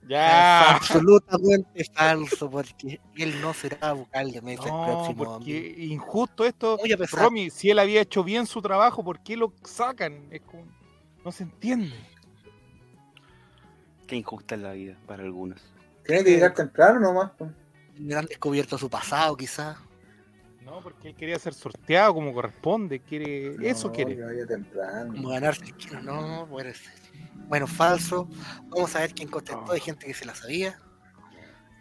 Es 0.07 0.11
ya. 0.11 0.75
absolutamente 0.75 1.83
falso, 1.93 2.49
porque 2.49 2.99
él 3.15 3.41
no 3.41 3.53
será 3.53 3.91
vocal 3.93 4.31
de 4.31 4.41
mesa 4.41 4.63
el 4.63 4.69
No, 4.69 4.85
próximo 4.85 5.23
porque 5.25 5.75
injusto 5.79 6.45
esto. 6.45 6.77
Romy, 7.11 7.49
si 7.49 7.69
él 7.69 7.79
había 7.79 8.01
hecho 8.01 8.23
bien 8.23 8.45
su 8.45 8.61
trabajo, 8.61 9.03
¿por 9.03 9.19
qué 9.19 9.35
lo 9.35 9.51
sacan? 9.63 10.27
Es 10.31 10.41
como- 10.41 10.65
no 11.25 11.31
se 11.31 11.43
entiende. 11.43 11.93
Qué 14.07 14.15
injusta 14.15 14.55
es 14.55 14.61
la 14.61 14.71
vida 14.71 14.95
para 15.05 15.23
algunos. 15.23 15.61
Tiene 16.05 16.23
que 16.23 16.31
llegar 16.31 16.53
temprano 16.53 16.99
nomás. 16.99 17.31
pues. 17.37 17.51
Han 18.15 18.25
descubierto 18.27 18.77
su 18.77 18.89
pasado, 18.89 19.35
quizás. 19.35 19.75
No, 20.63 20.79
porque 20.81 21.09
él 21.09 21.15
quería 21.15 21.37
ser 21.39 21.53
sorteado 21.53 22.13
como 22.13 22.33
corresponde. 22.33 22.99
Quiere, 22.99 23.55
eso 23.69 23.91
quiere. 23.91 24.15
que 24.15 24.23
vaya 24.23 24.45
temprano. 24.45 25.13
Como 25.13 25.29
ganarse 25.29 25.65
el 25.65 25.73
kilo. 25.75 26.01
No, 26.01 26.45
puede 26.49 26.73
ser. 26.73 26.93
Bueno, 27.47 27.65
falso. 27.67 28.27
Vamos 28.65 28.95
a 28.95 28.99
ver 28.99 29.13
quién 29.13 29.29
contestó. 29.29 29.71
Hay 29.71 29.79
gente 29.79 30.05
que 30.05 30.13
se 30.13 30.25
la 30.25 30.35
sabía. 30.35 30.77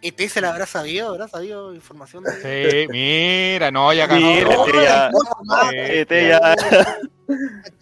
ET 0.01 0.19
se 0.29 0.41
la 0.41 0.51
habrá 0.51 0.65
sabido, 0.67 1.09
habrá 1.09 1.27
sabido 1.27 1.73
información 1.73 2.23
de. 2.23 2.31
Sí, 2.71 2.87
mira, 2.91 3.71
no, 3.71 3.91
ya 3.93 4.05
ganó. 4.07 4.27
Mira, 4.27 4.45
No, 4.47 4.65
este 4.67 4.83
ya- 4.83 5.09
eh, 5.73 6.01
Este 6.01 6.27
ya 6.29 6.55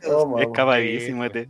Toma, 0.02 0.42
escapadísimo, 0.42 1.26
este. 1.26 1.50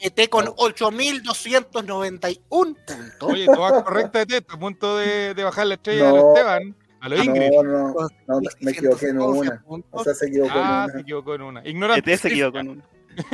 ET 0.00 0.28
con 0.28 0.46
8.291 0.46 2.40
puntos. 2.48 2.96
Oye, 3.20 3.46
todas 3.46 3.82
correctas 3.84 4.26
de 4.26 4.38
esto, 4.38 4.54
a 4.54 4.58
punto 4.58 4.96
de, 4.98 5.34
de 5.34 5.44
bajar 5.44 5.66
la 5.68 5.74
estrella 5.74 6.08
No. 6.10 6.16
al 6.16 6.26
Esteban, 6.28 6.76
a 7.00 7.08
lo 7.08 7.22
Ingrid. 7.22 7.50
No, 7.52 7.62
no, 7.62 7.94
no, 8.26 8.40
me 8.60 8.70
equivoqué 8.72 9.06
en 9.06 9.18
611 9.18 9.40
una. 9.50 9.62
puntos. 9.62 10.00
O 10.00 10.04
sea, 10.04 10.14
se 10.14 10.26
equivocó 10.26 10.52
Ah, 10.56 10.82
en 10.86 10.88
se 10.88 10.92
una. 10.94 11.00
equivocó 11.02 11.34
en 11.36 11.42
una. 11.42 11.66
Ignorante. 11.68 12.12
Este 12.12 12.28
se 12.28 12.34
quedó 12.34 12.50
con 12.52 12.68
uno. 12.68 12.82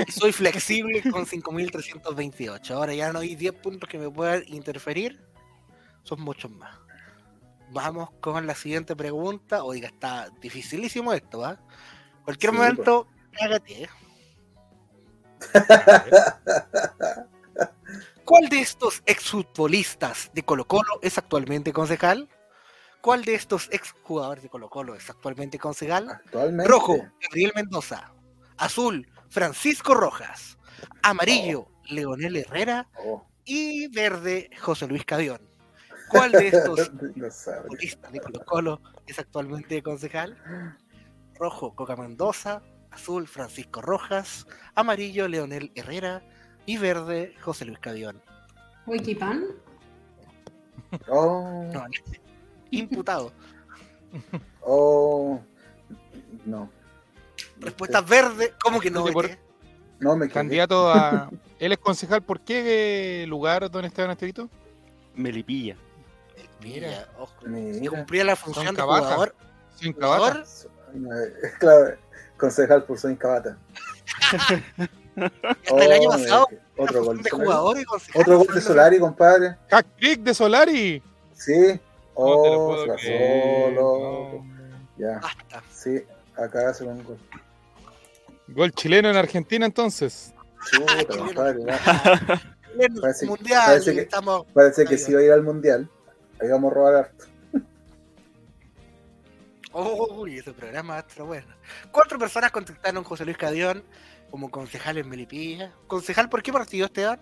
Soy 0.08 0.32
flexible 0.32 1.02
con 1.10 1.26
5.328. 1.26 2.70
Ahora 2.70 2.94
ya 2.94 3.12
no 3.12 3.20
hay 3.20 3.34
10 3.36 3.54
puntos 3.54 3.88
que 3.88 3.98
me 3.98 4.10
puedan 4.10 4.42
interferir. 4.48 5.20
Son 6.02 6.20
muchos 6.20 6.50
más. 6.50 6.78
Vamos 7.70 8.10
con 8.20 8.46
la 8.46 8.54
siguiente 8.54 8.96
pregunta. 8.96 9.62
Oiga, 9.64 9.88
está 9.88 10.30
dificilísimo 10.40 11.12
esto, 11.12 11.40
¿va? 11.40 11.60
Cualquier 12.24 12.52
Sí, 12.52 12.56
momento, 12.58 13.06
cágate. 13.32 13.82
¿eh? 13.84 13.88
¿Cuál 18.24 18.48
de 18.48 18.60
estos 18.60 19.02
exfutbolistas 19.06 20.30
de 20.34 20.42
Colo 20.42 20.66
Colo 20.66 20.98
es 21.02 21.18
actualmente 21.18 21.72
concejal? 21.72 22.28
¿Cuál 23.00 23.24
de 23.24 23.34
estos 23.34 23.68
exjugadores 23.70 24.42
de 24.42 24.50
Colo 24.50 24.68
Colo 24.68 24.94
es 24.94 25.08
actualmente 25.08 25.58
concejal? 25.58 26.10
Actualmente. 26.10 26.70
Rojo, 26.70 26.96
Gabriel 27.22 27.52
Mendoza. 27.54 28.12
Azul, 28.56 29.08
Francisco 29.30 29.94
Rojas. 29.94 30.58
Amarillo, 31.02 31.68
Leonel 31.88 32.36
Herrera. 32.36 32.88
Oh, 33.04 33.26
Y 33.44 33.88
verde, 33.88 34.50
José 34.60 34.86
Luis 34.86 35.04
Cavión. 35.04 35.40
¿Cuál 36.10 36.32
de 36.32 36.48
estos 36.48 36.88
futbolistas 36.90 38.12
de 38.12 38.20
Colo 38.20 38.44
Colo 38.44 38.80
es 39.06 39.18
actualmente 39.18 39.82
concejal? 39.82 40.36
Rojo, 41.38 41.74
Coca 41.74 41.96
Mendoza. 41.96 42.62
Azul, 42.90 43.28
Francisco 43.28 43.82
Rojas. 43.82 44.46
Amarillo, 44.74 45.28
Leonel 45.28 45.70
Herrera. 45.74 46.22
Y 46.66 46.78
verde, 46.78 47.34
José 47.42 47.64
Luis 47.64 47.78
Cavión. 47.78 48.22
Wikipan. 48.86 49.44
Oh, 51.08 51.68
No, 51.72 51.84
imputado. 52.70 53.32
oh. 54.62 55.40
No. 56.46 56.70
Respuesta 57.60 58.00
verde, 58.00 58.54
¿cómo 58.62 58.80
que 58.80 58.90
no? 58.90 59.02
Oye, 59.04 59.12
por- 59.12 59.24
Ete? 59.26 59.38
No 60.00 60.16
me. 60.16 60.28
Candidato 60.28 60.90
a. 60.90 61.30
Él 61.58 61.72
es 61.72 61.78
concejal, 61.78 62.22
¿por 62.22 62.40
qué 62.40 63.24
lugar, 63.28 63.68
don 63.70 63.84
Esteban 63.84 64.12
Estevito? 64.12 64.48
Melipilla. 65.14 65.76
Mira, 66.62 67.08
ojo. 67.18 67.32
Si 67.42 67.48
Mira. 67.48 67.90
cumplía 67.90 68.24
la 68.24 68.36
función 68.36 68.74
de 68.74 68.82
jugador, 68.82 69.34
Sin 69.76 69.92
jugador 69.92 70.44
Claro, 71.58 71.96
concejal 72.36 72.84
por 72.84 72.98
Soy 72.98 73.16
Cabata. 73.16 73.58
hasta 75.16 75.84
el 75.84 75.92
año 75.92 76.08
Oh, 76.08 76.12
pasado, 76.12 76.48
Otro 76.76 77.04
gol 77.04 77.22
de 77.22 77.30
jugador 77.30 77.80
y 77.80 77.84
concejal. 77.84 78.22
Otro 78.22 78.38
gol 78.38 78.54
de 78.54 78.60
Solari, 78.60 78.98
compadre. 78.98 79.56
Hack 79.70 79.86
trick 79.98 80.20
de 80.22 80.34
Solari. 80.34 81.02
Sí. 81.34 81.80
Oh, 82.14 82.76
se 82.82 82.88
pasó, 82.88 83.70
loco. 83.74 84.44
no. 84.44 84.58
Ya. 84.96 85.18
Basta. 85.20 85.62
Sí, 85.72 86.02
acá 86.36 86.70
hace 86.70 86.84
un 86.84 87.02
gol. 87.04 87.18
Gol 88.48 88.72
chileno 88.72 89.10
en 89.10 89.16
Argentina 89.16 89.66
entonces. 89.66 90.32
Chuta, 90.72 91.04
compadre. 91.18 91.64
Parece- 93.00 93.26
mundial, 93.26 93.62
parece 93.66 93.94
que- 93.94 94.00
estamos. 94.02 94.46
Parece 94.52 94.84
que 94.84 94.98
si 94.98 95.12
va 95.12 95.20
a 95.20 95.22
ir 95.24 95.32
al 95.32 95.42
mundial. 95.42 95.88
Ahí 96.40 96.48
vamos 96.48 96.70
a 96.70 96.74
robar 96.74 96.94
harto. 96.94 97.24
Uy, 99.72 100.38
ese 100.38 100.52
programa 100.52 100.94
va 100.94 101.00
a 101.00 101.02
estar 101.02 101.24
bueno. 101.26 101.46
Cuatro 101.92 102.18
personas 102.18 102.50
contactaron 102.50 103.04
a 103.04 103.06
José 103.06 103.24
Luis 103.24 103.36
Cadión 103.36 103.82
como 104.30 104.50
concejal 104.50 104.98
en 104.98 105.08
Melipilla. 105.08 105.72
¿Concejal 105.86 106.28
por 106.28 106.42
qué 106.42 106.52
partido, 106.52 106.86
Esteban? 106.86 107.20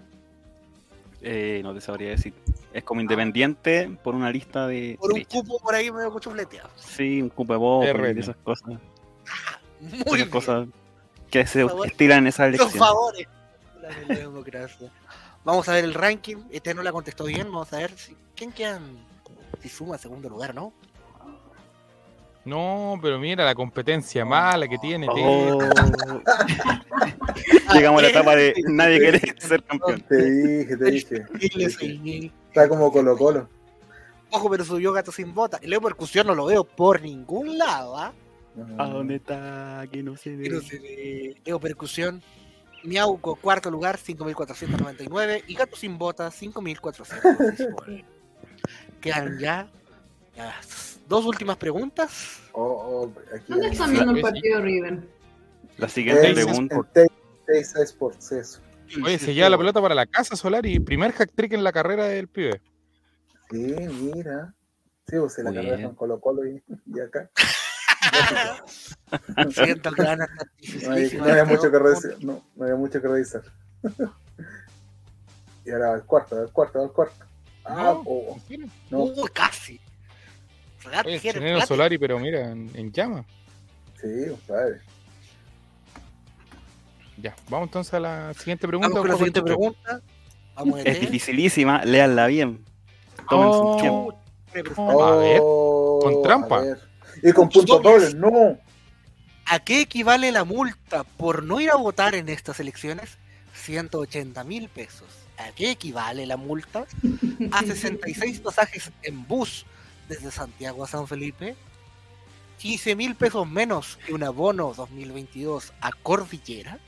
Eh, 1.22 1.60
no 1.62 1.74
te 1.74 1.80
sabría 1.80 2.10
decir. 2.10 2.34
Es 2.72 2.84
como 2.84 3.00
independiente 3.00 3.90
por 4.02 4.14
una 4.14 4.30
lista 4.30 4.66
de. 4.66 4.96
Por 5.00 5.10
un 5.10 5.14
derecha. 5.14 5.38
cupo 5.38 5.58
por 5.58 5.74
ahí 5.74 5.90
medio 5.90 6.12
cuchufleteado. 6.12 6.70
Sí, 6.76 7.20
un 7.22 7.30
cupo 7.30 7.52
de 7.54 7.58
voz 7.58 7.86
esas 7.86 8.36
cosas. 8.36 8.68
Muy 9.80 9.90
Esas 9.98 10.12
bien. 10.14 10.30
cosas 10.30 10.68
que 11.30 11.46
se 11.46 11.66
favor. 11.66 11.86
estiran 11.86 12.26
esa 12.26 12.48
Los 12.48 12.60
elección. 12.60 12.78
favores. 12.78 13.26
La 14.08 14.14
democracia. 14.14 14.90
Vamos 15.44 15.68
a 15.68 15.74
ver 15.74 15.84
el 15.84 15.94
ranking. 15.94 16.36
Este 16.50 16.74
no 16.74 16.82
la 16.82 16.92
contestó 16.92 17.24
bien. 17.24 17.50
Vamos 17.52 17.72
a 17.72 17.78
ver 17.78 17.96
si, 17.96 18.16
quién 18.34 18.52
queda 18.52 18.80
si 19.62 19.68
suma 19.68 19.98
segundo 19.98 20.28
lugar, 20.28 20.54
¿no? 20.54 20.72
No, 22.44 22.96
pero 23.02 23.18
mira 23.18 23.44
la 23.44 23.54
competencia 23.56 24.24
mala 24.24 24.68
que 24.68 24.78
tiene. 24.78 25.08
Oh. 25.10 25.58
Llegamos 27.74 27.98
a 27.98 28.02
la 28.02 28.08
etapa 28.08 28.36
de 28.36 28.54
nadie 28.68 29.00
quiere 29.00 29.40
ser 29.40 29.64
campeón. 29.64 30.00
Te 30.08 30.24
dije, 30.24 30.76
te 30.76 30.90
dije. 30.90 32.32
Está 32.48 32.68
como 32.68 32.92
Colo 32.92 33.16
Colo. 33.16 33.48
Ojo, 34.30 34.50
pero 34.50 34.64
subió 34.64 34.92
gato 34.92 35.10
sin 35.10 35.34
bota. 35.34 35.58
El 35.60 35.70
Leo 35.70 35.80
Percusión 35.80 36.26
no 36.28 36.34
lo 36.34 36.46
veo 36.46 36.62
por 36.64 37.02
ningún 37.02 37.58
lado, 37.58 37.98
¿ah? 37.98 38.12
¿A 38.78 38.86
dónde 38.88 39.16
está? 39.16 39.84
Que 39.90 40.02
no 40.02 40.16
se 40.16 40.36
ve. 40.36 40.60
se 40.60 40.78
ve. 40.78 41.36
Leo 41.44 41.60
Percusión. 41.60 42.22
Miauco, 42.84 43.36
cuarto 43.36 43.70
lugar, 43.70 43.98
5.499. 43.98 45.44
Y 45.48 45.54
Gato 45.54 45.76
sin 45.76 45.98
bota, 45.98 46.28
5.419. 46.30 48.04
Quedan 49.00 49.38
ya 49.38 49.68
las 50.36 51.00
dos 51.08 51.24
últimas 51.26 51.56
preguntas. 51.56 52.40
Oh, 52.52 52.62
oh, 52.62 53.12
aquí 53.34 53.44
¿Dónde 53.48 53.68
están 53.68 53.92
viendo 53.92 54.12
el 54.12 54.20
partido 54.20 54.60
River? 54.60 55.00
La 55.78 55.88
siguiente 55.88 56.28
en- 56.28 56.34
pregunta. 56.34 56.76
Sports, 57.82 58.32
eso. 58.32 58.60
Oye, 59.04 59.18
se 59.18 59.34
lleva 59.34 59.48
la 59.50 59.58
pelota 59.58 59.80
para 59.80 59.94
la 59.94 60.06
casa 60.06 60.36
Solari. 60.36 60.78
Primer 60.80 61.12
hack 61.12 61.32
trick 61.34 61.52
en 61.52 61.64
la 61.64 61.72
carrera 61.72 62.04
del 62.04 62.28
pibe. 62.28 62.60
Sí, 63.50 63.74
mira. 64.00 64.54
Sí, 65.08 65.18
usé 65.18 65.42
la 65.42 65.50
Muy 65.50 65.56
carrera 65.58 65.76
bien. 65.76 65.88
con 65.88 65.96
Colo 65.96 66.20
Colo 66.20 66.46
y, 66.46 66.62
y 66.86 67.00
acá. 67.00 67.30
Siento 69.52 69.88
estar 69.90 70.18
No, 70.84 70.90
hay- 70.92 71.10
no 71.16 71.24
había 71.24 71.44
mucho 71.44 71.70
que 71.70 71.78
revisar. 71.78 72.14
No, 72.20 72.42
no 72.56 72.64
había 72.64 72.76
mucho 72.76 73.00
que 73.00 73.08
revisar. 73.08 73.42
y 75.64 75.70
ahora 75.70 75.94
al 75.94 76.04
cuarto, 76.04 76.36
al 76.38 76.50
cuarto, 76.52 76.82
al 76.82 76.92
cuarto. 76.92 77.24
Ah, 77.64 77.92
No, 77.94 78.02
oh, 78.06 78.38
no, 78.90 78.98
Uy, 79.04 79.28
casi. 79.32 79.80
Oye, 81.04 81.20
el. 81.30 81.62
Solari, 81.62 81.98
pero 81.98 82.18
mira, 82.20 82.50
en, 82.50 82.70
en 82.74 82.92
llama. 82.92 83.24
sí, 84.00 84.08
compadre. 84.30 84.80
Ya, 87.18 87.34
vamos 87.48 87.68
entonces 87.68 87.94
a 87.94 88.00
la 88.00 88.34
siguiente 88.34 88.68
pregunta. 88.68 88.88
Vamos 88.88 89.00
con 89.02 89.08
la 89.10 89.16
siguiente 89.16 89.42
pregunta. 89.42 90.00
Vamos 90.54 90.78
a 90.80 90.82
Es 90.82 91.00
dificilísima, 91.00 91.84
léanla 91.84 92.26
bien. 92.26 92.64
tomen 93.28 93.48
Oh. 93.50 93.74
su 93.74 93.80
tiempo. 93.80 94.18
A 94.92 95.16
ver, 95.16 95.40
Oh, 95.42 95.98
con 96.02 96.22
trampa. 96.22 96.58
a 96.58 96.62
ver. 96.62 96.78
Y 97.26 97.32
con 97.32 97.48
puntos 97.48 97.82
dobles, 97.82 98.14
no. 98.14 98.56
¿A 99.46 99.58
qué 99.58 99.80
equivale 99.80 100.30
la 100.30 100.44
multa 100.44 101.02
por 101.02 101.42
no 101.42 101.60
ir 101.60 101.70
a 101.72 101.76
votar 101.76 102.14
en 102.14 102.28
estas 102.28 102.60
elecciones? 102.60 103.18
180 103.52 104.44
mil 104.44 104.68
pesos. 104.68 105.08
¿A 105.36 105.50
qué 105.50 105.72
equivale 105.72 106.24
la 106.24 106.36
multa? 106.36 106.86
A 107.50 107.62
66 107.64 108.38
pasajes 108.38 108.92
en 109.02 109.26
bus 109.26 109.66
desde 110.08 110.30
Santiago 110.30 110.84
a 110.84 110.86
San 110.86 111.08
Felipe. 111.08 111.56
15 112.58 112.94
mil 112.94 113.16
pesos 113.16 113.44
menos 113.44 113.98
que 114.06 114.14
un 114.14 114.22
abono 114.22 114.72
2022 114.72 115.72
a 115.80 115.90
Cordillera. 115.90 116.78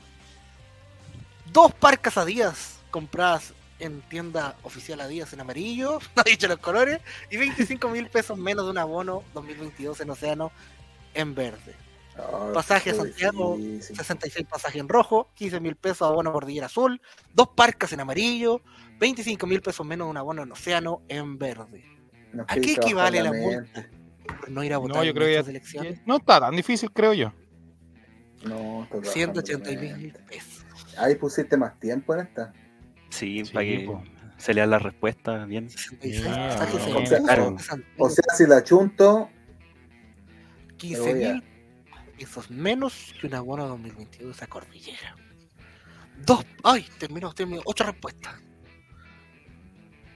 Dos 1.51 1.73
parcas 1.73 2.15
a 2.15 2.23
días 2.23 2.79
compradas 2.91 3.53
en 3.79 4.01
tienda 4.01 4.55
oficial 4.63 4.99
a 5.01 5.07
días 5.07 5.31
en 5.33 5.41
amarillo, 5.41 5.99
no 6.15 6.23
he 6.25 6.31
dicho 6.31 6.47
los 6.47 6.59
colores, 6.59 6.99
y 7.29 7.37
25 7.37 7.89
mil 7.89 8.07
pesos 8.07 8.37
menos 8.37 8.65
de 8.65 8.71
un 8.71 8.77
abono 8.77 9.23
2022 9.33 9.99
en 10.01 10.09
Océano 10.09 10.51
en 11.13 11.33
verde. 11.35 11.75
Pasaje 12.53 12.89
a 12.89 12.95
Santiago, 12.95 13.55
difícil. 13.55 13.95
66 13.95 14.45
pasajes 14.49 14.81
en 14.81 14.89
rojo, 14.89 15.29
15 15.35 15.59
mil 15.61 15.75
pesos 15.77 16.01
abono 16.09 16.33
cordillera 16.33 16.65
azul, 16.65 17.01
dos 17.33 17.47
parcas 17.55 17.93
en 17.93 18.01
amarillo, 18.01 18.61
25 18.99 19.47
mil 19.47 19.61
pesos 19.61 19.85
menos 19.85 20.07
de 20.07 20.11
un 20.11 20.17
abono 20.17 20.43
en 20.43 20.51
océano 20.51 21.01
en 21.07 21.37
verde. 21.37 21.85
Nos 22.33 22.45
¿A 22.49 22.55
qué 22.55 22.73
equivale 22.73 23.23
la 23.23 23.31
mente. 23.31 23.55
multa 23.55 23.89
por 24.27 24.49
no 24.51 24.63
ir 24.65 24.73
a 24.73 24.77
votar 24.77 24.97
No, 24.97 25.03
yo 25.05 25.09
en 25.11 25.15
creo 25.15 25.43
que 25.45 25.49
elecciones? 25.49 25.95
ya- 25.99 26.03
no 26.05 26.17
está 26.17 26.39
tan 26.41 26.55
difícil, 26.55 26.91
creo 26.91 27.13
yo. 27.13 27.33
No, 28.43 28.83
está 28.83 28.99
trabajando 29.01 29.41
180 29.41 29.71
la 29.71 29.97
mil 29.97 30.13
pesos. 30.27 30.65
Ahí 30.97 31.15
pusiste 31.15 31.55
más 31.55 31.79
tiempo 31.79 32.13
en 32.15 32.19
esta. 32.21 32.51
Sí, 33.09 33.43
Sí, 33.45 33.53
para 33.53 33.65
que 33.65 33.79
po. 33.85 34.03
se 34.37 34.53
lean 34.53 34.69
las 34.69 34.81
respuestas 34.81 35.47
bien. 35.47 35.69
66 35.69 36.23
Mira, 36.23 36.47
pasajes 36.49 36.87
en 36.87 36.95
o 36.95 37.05
sea, 37.05 37.19
claro. 37.19 37.51
de 37.51 37.59
Santiago, 37.59 37.93
O 38.05 38.09
sea, 38.09 38.23
si 38.37 38.45
la 38.47 38.63
chunto, 38.63 39.29
15 40.77 40.99
voy 41.13 41.23
a- 41.25 41.33
mil 41.33 41.43
pesos 42.17 42.49
menos 42.51 43.13
que 43.19 43.27
un 43.27 43.33
abono 43.35 43.67
2022 43.67 44.41
a 44.41 44.47
cordillera. 44.47 45.15
Dos, 46.25 46.45
ay, 46.63 46.85
terminó, 46.99 47.33
terminó, 47.33 47.61
ocho 47.65 47.83
respuestas. 47.85 48.35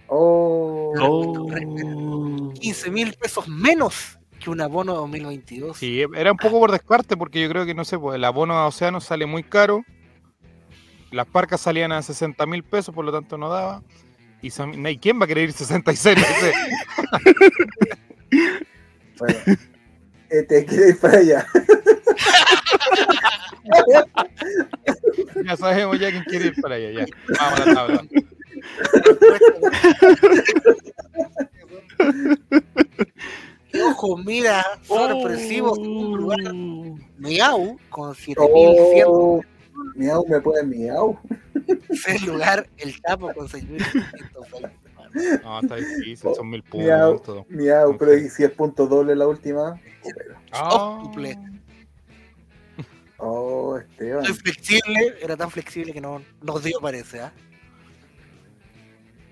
oh, 0.08 0.94
Oh. 1.00 2.54
15 2.60 2.92
mil 2.92 3.14
pesos 3.14 3.48
menos 3.48 4.20
que 4.40 4.50
un 4.50 4.62
abono 4.62 4.94
2022. 4.96 5.78
Sí, 5.78 6.02
era 6.16 6.32
un 6.32 6.38
poco 6.38 6.60
por 6.60 6.72
descarte 6.72 7.16
porque 7.18 7.42
yo 7.42 7.50
creo 7.50 7.66
que, 7.66 7.74
no 7.74 7.86
sé, 7.86 7.98
pues 7.98 8.16
el 8.18 8.24
abono 8.26 8.54
a 8.56 8.68
Océano 8.68 9.00
sale 9.02 9.26
muy 9.26 9.44
caro. 9.44 9.84
Las 11.14 11.28
parcas 11.28 11.62
salían 11.62 11.92
a 11.92 12.02
60 12.02 12.44
mil 12.48 12.64
pesos, 12.64 12.92
por 12.94 13.06
lo 13.06 13.12
tanto 13.12 13.38
no 13.38 13.48
daba. 13.48 13.84
Y 14.42 14.50
quién 14.98 15.22
va 15.22 15.26
a 15.26 15.28
querer 15.28 15.44
ir 15.46 15.54
66 15.54 16.18
meses. 16.18 16.56
bueno. 19.20 19.40
Te 20.50 20.66
quiero 20.66 20.90
ir 20.90 21.00
para 21.00 21.20
allá. 21.20 21.46
ya 25.46 25.56
sabemos 25.56 26.00
ya 26.00 26.10
quién 26.10 26.24
quiere 26.24 26.48
ir 26.48 26.60
para 26.60 26.74
allá. 26.76 26.90
Ya. 26.92 27.06
Vamos 27.40 27.60
a 27.60 27.66
la 27.66 27.74
tabla. 27.76 28.04
Ojo, 33.86 34.18
mira, 34.18 34.64
sorpresivo 34.84 35.76
segundo 35.76 36.18
lugar, 36.18 36.54
Miau 37.18 37.78
con 37.90 38.16
7100. 38.16 39.53
Oh, 39.76 39.84
miau, 39.96 40.26
me 40.28 40.40
puede 40.42 40.64
miau. 40.64 41.20
Tercer 41.88 42.22
lugar, 42.24 42.68
el 42.78 42.94
Chapo 43.02 43.34
con 43.34 43.48
6120. 43.50 45.44
No, 45.44 45.60
está 45.60 45.76
difícil, 45.76 46.18
son 46.36 46.50
mil 46.50 46.64
Miau, 46.74 47.18
puntos. 47.18 47.46
miau, 47.50 47.98
pero 47.98 48.18
¿y 48.18 48.30
si 48.30 48.44
es 48.44 48.52
punto 48.52 48.88
doble 48.88 49.16
la 49.16 49.28
última? 49.28 49.80
Ah, 50.52 50.74
Octuple. 50.76 51.38
Oh, 53.18 53.78
Esteban. 53.78 54.26
Soy 54.26 54.34
flexible, 54.34 55.16
era 55.22 55.38
tan 55.38 55.50
flexible 55.50 55.94
que 55.94 56.02
no 56.02 56.22
nos 56.42 56.64
dio 56.64 56.80
parece, 56.82 57.22
¿ah? 57.22 57.32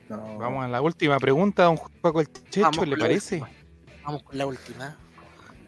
No. 0.09 0.37
vamos 0.37 0.65
a 0.65 0.67
la 0.67 0.81
última 0.81 1.17
pregunta, 1.19 1.63
don 1.63 1.77
Juaco 1.77 2.19
el 2.21 2.27
Checho, 2.49 2.61
Vamos 2.61 2.85
¿le 2.87 2.91
con 2.91 2.99
la 2.99 3.05
parece? 3.05 3.35
última. 3.41 3.49
Vamos 4.03 4.23
con 4.23 4.37
la 4.37 4.45
última. 4.45 4.97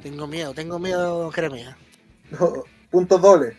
Tengo 0.02 0.28
miedo, 0.28 0.54
tengo 0.54 0.80
miedo, 0.80 1.32
Jeremías. 1.32 1.76
No, 2.32 2.64
punto 2.92 3.18
doble. 3.18 3.56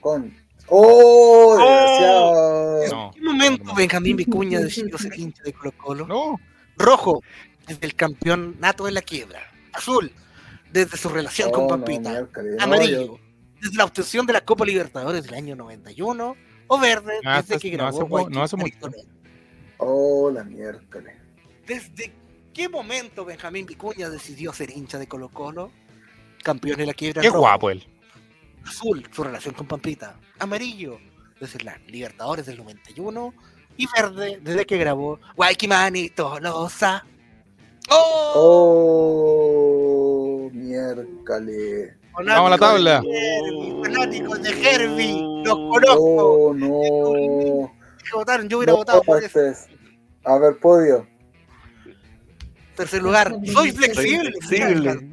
Con. 0.00 0.32
¡Oh! 0.68 1.56
Desgraciado. 1.58 2.86
No. 2.90 3.06
¿En 3.06 3.12
qué 3.12 3.20
momento 3.22 3.74
Benjamín 3.74 4.16
Vicuña 4.16 4.60
decidió 4.60 4.98
ser 4.98 5.12
hincha 5.18 5.42
de 5.42 5.52
Colo 5.52 5.72
Colo? 5.76 6.06
No, 6.06 6.40
Rojo, 6.76 7.22
desde 7.66 7.86
el 7.86 7.94
campeón 7.94 8.56
nato 8.60 8.84
de 8.84 8.92
la 8.92 9.02
quiebra. 9.02 9.40
Azul, 9.72 10.12
desde 10.72 10.96
su 10.96 11.08
relación 11.08 11.48
Oh, 11.50 11.52
con 11.52 11.62
no, 11.64 11.68
Pampita. 11.68 12.20
no, 12.20 12.28
Amarillo, 12.60 13.02
yo- 13.06 13.18
desde 13.60 13.76
la 13.76 13.84
obtención 13.84 14.26
de 14.26 14.32
la 14.34 14.40
Copa 14.42 14.64
Libertadores 14.64 15.24
del 15.24 15.34
año 15.34 15.54
91. 15.56 16.36
O 16.68 16.78
verde, 16.78 17.14
No 17.22 17.30
desde 17.36 17.54
hace- 17.56 17.58
que 17.70 17.76
no 17.76 17.84
grabó 17.84 18.18
hace 18.18 18.30
no 18.30 18.42
hace 18.42 18.56
mucho. 18.56 18.64
Victoria. 18.66 19.04
Oh, 19.78 20.30
la 20.32 20.42
miércoles. 20.44 21.14
¿Desde 21.66 22.12
qué 22.54 22.68
momento 22.68 23.24
Benjamín 23.24 23.66
Vicuña 23.66 24.08
decidió 24.10 24.52
ser 24.52 24.70
hincha 24.70 24.98
de 24.98 25.06
Colo 25.06 25.28
Colo? 25.28 25.70
Campeón 26.42 26.76
de 26.78 26.86
la 26.86 26.94
quiebra. 26.94 27.22
qué 27.22 27.28
rojo. 27.28 27.40
guapo 27.40 27.70
él. 27.70 27.86
Azul, 28.66 29.06
su 29.12 29.24
relación 29.24 29.54
con 29.54 29.66
Pampita. 29.66 30.16
Amarillo, 30.38 30.98
desde 31.40 31.62
la 31.64 31.76
Libertadores 31.88 32.46
del 32.46 32.58
91. 32.58 33.34
Y 33.76 33.86
verde, 33.96 34.38
desde 34.42 34.66
que 34.66 34.76
grabó 34.78 35.18
Guayquimani 35.36 36.10
Tolosa. 36.10 37.04
¡Oh! 37.90 38.32
Oh, 40.44 40.50
miércoles. 40.52 41.94
Vamos 42.14 42.46
a 42.46 42.50
la 42.50 42.58
tabla. 42.58 43.02
Fanáticos 43.82 44.42
de 44.42 44.50
Herbie, 44.50 45.22
los 45.44 45.54
conozco. 45.54 45.98
Oh, 45.98 46.54
no. 46.54 47.72
que 48.04 48.12
votaron, 48.16 48.48
yo 48.48 48.58
hubiera 48.58 48.72
No, 48.72 48.78
votado 48.78 49.02
por 49.02 49.22
eso. 49.22 49.40
es- 49.40 49.66
A 50.24 50.38
ver, 50.38 50.58
podio. 50.60 51.06
Tercer 52.76 53.02
lugar, 53.02 53.34
soy 53.52 53.72
flexible. 53.72 54.32
flexible. 54.42 55.10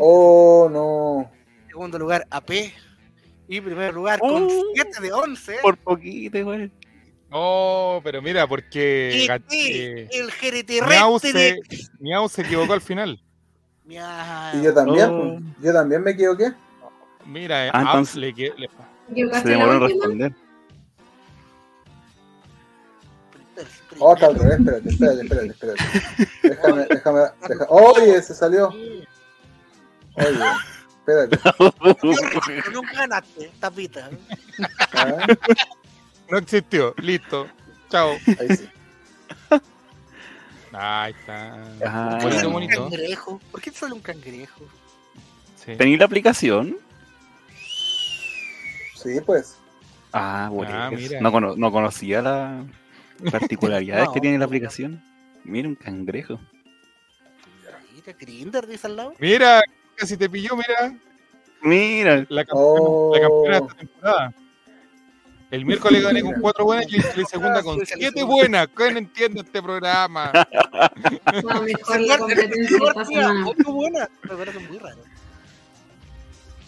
Oh, 0.00 0.68
no. 0.70 1.30
Segundo 1.80 1.98
lugar, 1.98 2.26
AP. 2.30 2.50
Y 3.48 3.58
primer 3.62 3.94
lugar, 3.94 4.18
con 4.20 4.42
Oh. 4.44 4.48
7 4.74 5.00
de 5.00 5.12
11. 5.14 5.56
Por 5.62 5.78
poquito, 5.78 6.36
igual. 6.36 6.70
Oh, 7.30 8.02
pero 8.04 8.20
mira, 8.20 8.46
porque 8.46 9.24
eh, 9.50 10.06
el 10.12 10.26
Miau 10.26 10.30
jereterrestre 10.30 11.32
se. 11.32 11.58
Miau 12.00 12.28
se 12.28 12.42
equivocó 12.42 12.74
al 12.74 12.82
final. 12.82 13.18
Miau. 13.86 14.58
Y 14.58 14.62
yo 14.62 14.74
también, 14.74 15.08
Oh. 15.08 15.38
pues, 15.38 15.64
yo 15.64 15.72
también 15.72 16.02
me 16.02 16.10
equivoqué. 16.10 16.52
Mira, 17.24 17.68
eh, 17.68 17.70
Ah, 17.72 17.80
entonces- 17.86 18.16
le 18.16 18.32
le- 18.34 18.68
¿Equivocaste 19.10 19.48
Se 19.48 19.54
demoró 19.54 19.72
en 19.72 19.80
responder. 19.80 20.32
Oh, 24.00 24.12
está 24.12 24.26
al 24.26 24.34
revés, 24.34 24.58
espérate, 24.60 24.88
espérate, 24.90 25.22
espérate, 25.22 25.46
espérate. 25.48 25.82
Déjame, 26.42 26.86
déjame, 26.90 27.20
déjame. 27.48 27.66
Oye, 27.70 28.20
se 28.22 28.34
salió. 28.34 28.68
Oye, 28.68 29.06
espérate. 31.00 31.38
Nunca 32.72 32.92
ganaste, 32.94 33.50
tapita. 33.58 34.10
Ah, 34.92 35.26
no 36.30 36.38
existió. 36.38 36.94
Listo. 36.98 37.48
Chao. 37.90 38.10
Ahí 38.38 38.56
sí. 38.56 38.68
Ahí 40.72 41.12
está. 41.12 41.56
Ah. 41.84 42.18
bonito, 42.48 42.88
cangrejo. 42.88 43.40
¿Por 43.50 43.60
qué 43.60 43.70
sale 43.72 43.92
un 43.94 44.00
cangrejo? 44.00 44.64
Sí. 45.64 45.74
¿Tenéis 45.76 45.98
la 45.98 46.04
aplicación? 46.04 46.76
Sí, 48.96 49.20
pues. 49.24 49.56
Ah, 50.12 50.48
bueno. 50.52 50.72
Ah, 50.74 50.90
mira. 50.90 51.20
No, 51.20 51.32
cono- 51.32 51.56
no 51.56 51.72
conocía 51.72 52.22
las 52.22 52.64
particularidades 53.30 54.04
No. 54.06 54.12
que 54.12 54.20
tiene 54.20 54.38
la 54.38 54.44
aplicación. 54.44 55.02
Mira, 55.44 55.68
un 55.68 55.74
cangrejo. 55.74 56.38
Mira, 57.94 58.12
Grinder 58.18 58.66
dice 58.66 58.86
al 58.86 58.96
lado. 58.96 59.14
Mira, 59.18 59.62
casi 60.00 60.16
te 60.16 60.28
pilló, 60.28 60.56
mira. 60.56 60.94
Mira. 61.62 62.26
La 62.30 62.44
campeona, 62.44 62.80
Oh. 62.80 63.12
la 63.14 63.20
campeona 63.20 63.60
de 63.60 63.66
esta 63.66 63.74
temporada. 63.78 64.34
El 65.50 65.64
miércoles 65.66 66.02
gané 66.02 66.22
con 66.22 66.34
cuatro 66.40 66.64
buenas 66.64 66.86
y 66.92 66.96
la 66.98 67.24
segunda 67.26 67.62
con 67.62 67.78
siete 67.86 68.22
buenas. 68.22 68.68
¿Quién 68.74 68.96
entiende 68.96 69.40
este 69.42 69.62
programa? 69.62 70.32
No, 71.44 71.62
mejor 71.62 72.00
la 72.00 72.18
competencia. 72.18 72.78
Ocho 73.46 73.72
buenas. 73.72 74.08
Me 74.22 74.36
parece 74.36 74.58
muy 74.60 74.78
raro. 74.78 75.02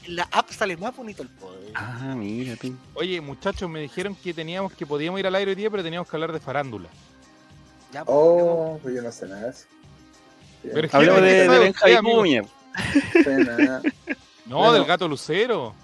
En 0.04 0.16
la 0.16 0.28
app 0.32 0.50
sale 0.50 0.76
más 0.76 0.94
bonito 0.96 1.22
el 1.22 1.28
poder. 1.28 1.70
Ah, 1.74 2.14
mira 2.16 2.56
tú. 2.56 2.76
Oye, 2.94 3.20
muchachos, 3.20 3.70
me 3.70 3.80
dijeron 3.80 4.16
que 4.16 4.34
teníamos 4.34 4.72
que 4.74 4.84
podíamos 4.84 5.20
ir 5.20 5.26
al 5.28 5.34
aire 5.36 5.52
hoy 5.52 5.54
día, 5.54 5.70
pero 5.70 5.82
teníamos 5.84 6.08
que 6.08 6.16
hablar 6.16 6.32
de 6.32 6.40
farándula. 6.40 6.88
Ya, 7.92 8.04
pues, 8.04 8.16
Oh, 8.18 8.78
pues 8.82 8.94
yo 8.96 9.02
no 9.02 9.12
sé 9.12 9.26
nada 9.28 9.42
de 9.42 9.50
eso. 9.50 9.66
Pero- 10.74 10.88
Hablemos 10.92 11.20
¿qué 11.20 11.26
de, 11.26 11.48
de 11.48 11.58
Benja? 11.60 11.86
Vicuña. 11.86 12.42
Nada. 13.26 13.82
No, 14.46 14.58
Bueno. 14.58 14.72
del 14.74 14.84
gato 14.84 15.08
Lucero. 15.08 15.74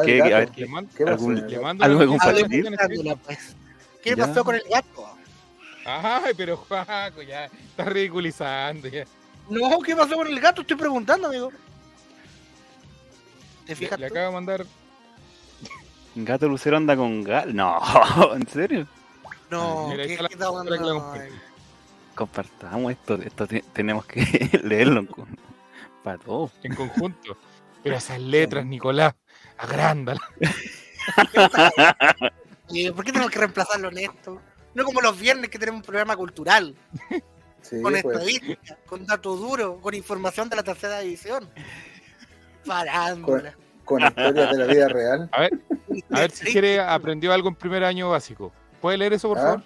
El 0.00 0.06
¿Qué- 0.06 0.18
gato. 0.18 0.34
a 0.34 0.38
ver, 0.38 0.50
Le 0.50 0.66
¿Qué 0.96 1.04
pasó? 1.04 1.14
algún- 1.14 1.34
le 1.34 1.46
con 4.44 4.54
el 4.54 4.62
gato? 4.70 5.06
Ay, 5.84 6.32
pero 6.36 6.56
Juaco, 6.56 7.22
ya 7.22 7.46
está 7.46 7.84
ridiculizando. 7.84 8.88
Ya. 8.88 9.04
No, 9.50 9.80
¿qué 9.80 9.96
pasó 9.96 10.14
con 10.16 10.26
el 10.28 10.38
gato? 10.40 10.60
Estoy 10.62 10.76
preguntando, 10.76 11.26
amigo. 11.28 11.50
¿Te 13.66 13.72
Le, 13.72 13.76
fijas 13.76 13.98
le 13.98 14.08
tú? 14.08 14.14
acabo 14.14 14.26
de 14.28 14.32
mandar. 14.34 14.66
Gato 16.14 16.48
Lucero 16.48 16.76
anda 16.76 16.96
con 16.96 17.22
gal. 17.24 17.54
No, 17.54 17.80
¿en 18.34 18.46
serio? 18.46 18.86
No, 19.50 19.88
Mira, 19.88 20.04
¿qué, 20.06 20.16
qué 20.16 20.36
la. 20.80 21.28
Compartamos 22.14 22.92
esto. 22.92 23.14
Esto 23.16 23.46
te- 23.46 23.64
tenemos 23.72 24.04
que 24.06 24.20
leerlo 24.64 25.06
todos. 26.24 26.52
en 26.62 26.74
conjunto. 26.74 27.36
Pero 27.82 27.96
esas 27.96 28.20
letras, 28.20 28.64
Nicolás, 28.64 29.14
agrándalas. 29.58 30.22
Eh, 32.74 32.90
¿Por 32.90 33.04
qué 33.04 33.12
tenemos 33.12 33.30
que 33.30 33.38
reemplazarlo 33.38 33.90
en 33.90 33.98
esto? 33.98 34.40
No 34.74 34.84
como 34.84 35.02
los 35.02 35.18
viernes 35.18 35.50
que 35.50 35.58
tenemos 35.58 35.80
un 35.80 35.84
programa 35.84 36.16
cultural, 36.16 36.74
Sí, 37.60 37.82
con 37.82 37.92
pues. 37.92 38.04
estadística, 38.04 38.78
con 38.86 39.04
datos 39.04 39.40
duros, 39.40 39.78
con 39.82 39.94
información 39.94 40.48
de 40.48 40.56
la 40.56 40.62
tercera 40.62 41.00
división. 41.00 41.48
Parándola. 42.64 43.54
Con 43.84 44.02
historias 44.02 44.50
de 44.52 44.56
la 44.56 44.66
vida 44.66 44.88
real. 44.88 45.28
A 45.32 45.40
ver, 45.42 45.52
a 46.10 46.20
ver 46.20 46.30
si 46.30 46.46
quiere 46.46 46.80
aprendió 46.80 47.32
algo 47.32 47.48
en 47.48 47.56
primer 47.56 47.84
año 47.84 48.08
básico. 48.10 48.52
¿Puede 48.80 48.96
leer 48.96 49.12
eso, 49.12 49.28
por 49.28 49.38
¿Ah? 49.38 49.42
favor? 49.42 49.62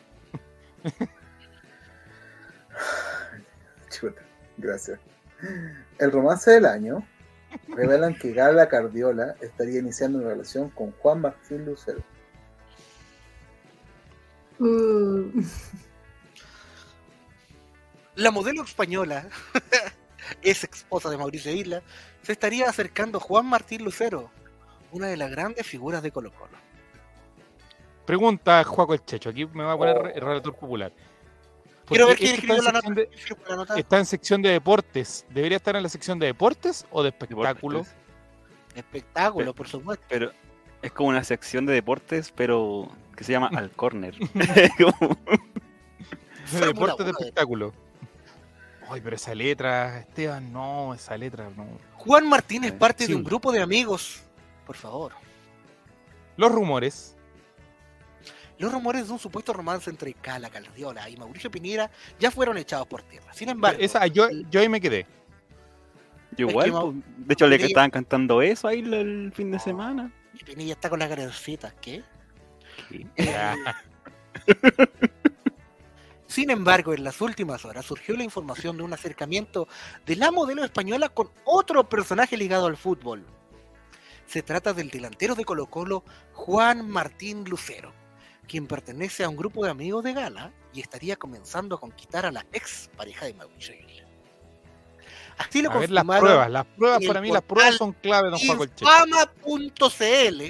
Chuta, 3.90 4.22
gracias. 4.56 4.98
El 5.98 6.12
romance 6.12 6.50
del 6.50 6.66
año 6.66 7.06
revelan 7.68 8.14
que 8.18 8.32
Gala 8.32 8.68
Cardiola 8.68 9.34
estaría 9.40 9.80
iniciando 9.80 10.18
una 10.18 10.28
relación 10.28 10.68
con 10.70 10.92
Juan 10.92 11.20
Martín 11.22 11.64
Lucero. 11.64 12.02
Uh, 14.58 15.30
La 18.16 18.30
modelo 18.30 18.62
española, 18.62 19.28
ex 20.42 20.64
esposa 20.64 21.10
de 21.10 21.18
Mauricio 21.18 21.52
Isla, 21.52 21.82
se 22.22 22.32
estaría 22.32 22.68
acercando 22.68 23.18
a 23.18 23.20
Juan 23.20 23.46
Martín 23.46 23.84
Lucero, 23.84 24.30
una 24.92 25.08
de 25.08 25.16
las 25.16 25.30
grandes 25.30 25.66
figuras 25.66 26.02
de 26.02 26.10
Colo 26.10 26.32
Colo. 26.32 26.56
Pregunta 28.06 28.62
Juaco 28.64 28.94
el 28.94 29.04
Checho. 29.04 29.30
Aquí 29.30 29.46
me 29.46 29.64
va 29.64 29.72
a 29.72 29.76
poner 29.76 29.96
Oh. 29.98 30.06
el 30.06 30.20
relator 30.20 30.54
popular. 30.54 30.92
Quiero 31.86 32.08
ver 32.08 32.16
quién 32.16 32.34
esto 32.34 32.52
escribió 32.52 32.62
la 32.62 32.78
está, 32.78 32.88
en 32.88 32.94
nota. 32.94 33.10
sección 33.16 33.38
La 33.48 33.56
nota. 33.56 33.74
de, 33.74 33.80
está 33.80 33.98
en 33.98 34.06
sección 34.06 34.42
de 34.42 34.48
deportes. 34.50 35.24
¿Debería 35.30 35.56
estar 35.56 35.76
en 35.76 35.82
la 35.82 35.88
sección 35.88 36.18
de 36.18 36.26
deportes 36.26 36.86
o 36.90 37.02
de 37.02 37.10
espectáculos? 37.10 37.88
Espectáculo, 38.74 39.54
por 39.54 39.68
supuesto. 39.68 40.04
Pero 40.08 40.32
es 40.82 40.92
como 40.92 41.08
una 41.10 41.24
sección 41.24 41.64
de 41.66 41.72
deportes, 41.74 42.32
pero 42.34 42.90
que 43.16 43.24
se 43.24 43.32
llama 43.32 43.50
Al 43.54 43.70
Corner. 43.70 44.14
Como- 44.78 45.16
De 46.52 46.60
deportes 46.66 47.06
de 47.06 47.10
uno. 47.10 47.18
espectáculo. 47.18 47.72
Ay, 48.88 49.00
pero 49.00 49.16
esa 49.16 49.34
letra, 49.34 49.98
Esteban, 50.00 50.52
no, 50.52 50.94
esa 50.94 51.16
letra, 51.16 51.50
no. 51.56 51.66
Juan 51.94 52.28
Martín 52.28 52.62
es 52.64 52.72
parte 52.72 53.04
Sí. 53.06 53.12
de 53.12 53.16
un 53.16 53.24
grupo 53.24 53.50
de 53.50 53.60
amigos. 53.60 54.22
Por 54.64 54.76
favor. 54.76 55.12
Los 56.36 56.52
rumores. 56.52 57.15
Los 58.58 58.72
rumores 58.72 59.06
de 59.06 59.12
un 59.12 59.18
supuesto 59.18 59.52
romance 59.52 59.90
entre 59.90 60.14
Cala 60.14 60.48
Caldiola 60.48 61.08
y 61.10 61.16
Mauricio 61.16 61.50
Piñera 61.50 61.90
ya 62.18 62.30
fueron 62.30 62.56
echados 62.56 62.86
por 62.86 63.02
tierra. 63.02 63.32
Sin 63.34 63.48
embargo, 63.50 63.78
Esa, 63.80 64.06
yo, 64.06 64.28
yo 64.50 64.60
ahí 64.60 64.68
me 64.68 64.80
quedé. 64.80 65.06
Yo 66.36 66.48
igual, 66.48 66.66
que 66.66 66.70
pues, 66.72 66.94
de 67.18 67.34
hecho, 67.34 67.46
le 67.46 67.56
estaban 67.56 67.90
cantando 67.90 68.42
eso 68.42 68.68
ahí 68.68 68.80
el, 68.80 68.94
el 68.94 69.32
fin 69.32 69.50
de 69.50 69.58
semana. 69.58 70.12
Pinilla 70.44 70.74
está 70.74 70.90
con 70.90 70.98
las 70.98 71.08
gracitas, 71.08 71.74
¿qué? 71.80 72.02
Sí. 72.88 73.06
Ya. 73.16 73.56
Sin 76.26 76.50
embargo, 76.50 76.92
en 76.92 77.04
las 77.04 77.20
últimas 77.20 77.64
horas 77.64 77.86
surgió 77.86 78.16
la 78.16 78.24
información 78.24 78.76
de 78.76 78.82
un 78.82 78.92
acercamiento 78.92 79.68
de 80.04 80.16
la 80.16 80.30
modelo 80.30 80.64
española 80.64 81.08
con 81.08 81.30
otro 81.44 81.88
personaje 81.88 82.36
ligado 82.36 82.66
al 82.66 82.76
fútbol. 82.76 83.24
Se 84.26 84.42
trata 84.42 84.74
del 84.74 84.90
delantero 84.90 85.34
de 85.34 85.44
Colo 85.44 85.66
Colo, 85.66 86.04
Juan 86.32 86.88
Martín 86.90 87.44
Lucero, 87.44 87.92
quien 88.46 88.66
pertenece 88.66 89.24
a 89.24 89.28
un 89.28 89.36
grupo 89.36 89.64
de 89.64 89.70
amigos 89.70 90.04
de 90.04 90.12
Gala 90.12 90.52
y 90.72 90.80
estaría 90.80 91.16
comenzando 91.16 91.76
a 91.76 91.80
conquistar 91.80 92.26
a 92.26 92.32
la 92.32 92.46
ex 92.52 92.90
pareja 92.96 93.26
de 93.26 93.34
Mauricio. 93.34 93.74
Así 95.38 95.60
lo 95.60 95.70
A 95.70 95.78
ver 95.78 95.90
las 95.90 96.04
pruebas. 96.04 96.50
Las 96.50 96.66
pruebas, 96.66 97.04
para 97.06 97.20
mí, 97.20 97.30
las 97.30 97.42
portal 97.42 97.76
pruebas 97.76 97.76
son 97.76 97.92
clave, 97.92 98.30
don 98.30 98.38
Checho. 98.38 98.84
infama.cl, 98.84 100.42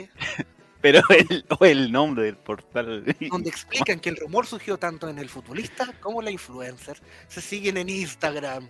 Pero 0.81 1.01
el, 1.09 1.45
o 1.59 1.65
el 1.65 1.91
nombre 1.91 2.25
del 2.25 2.37
portal. 2.37 3.05
donde 3.31 3.51
explican 3.51 3.99
que 3.99 4.11
el 4.11 4.17
rumor 4.17 4.47
surgió 4.47 4.79
tanto 4.79 5.09
en 5.09 5.19
el 5.19 5.29
futbolista 5.29 5.93
como 6.01 6.23
la 6.23 6.31
influencer. 6.31 7.01
Se 7.27 7.41
siguen 7.41 7.77
en 7.79 7.89
Instagram. 7.89 8.69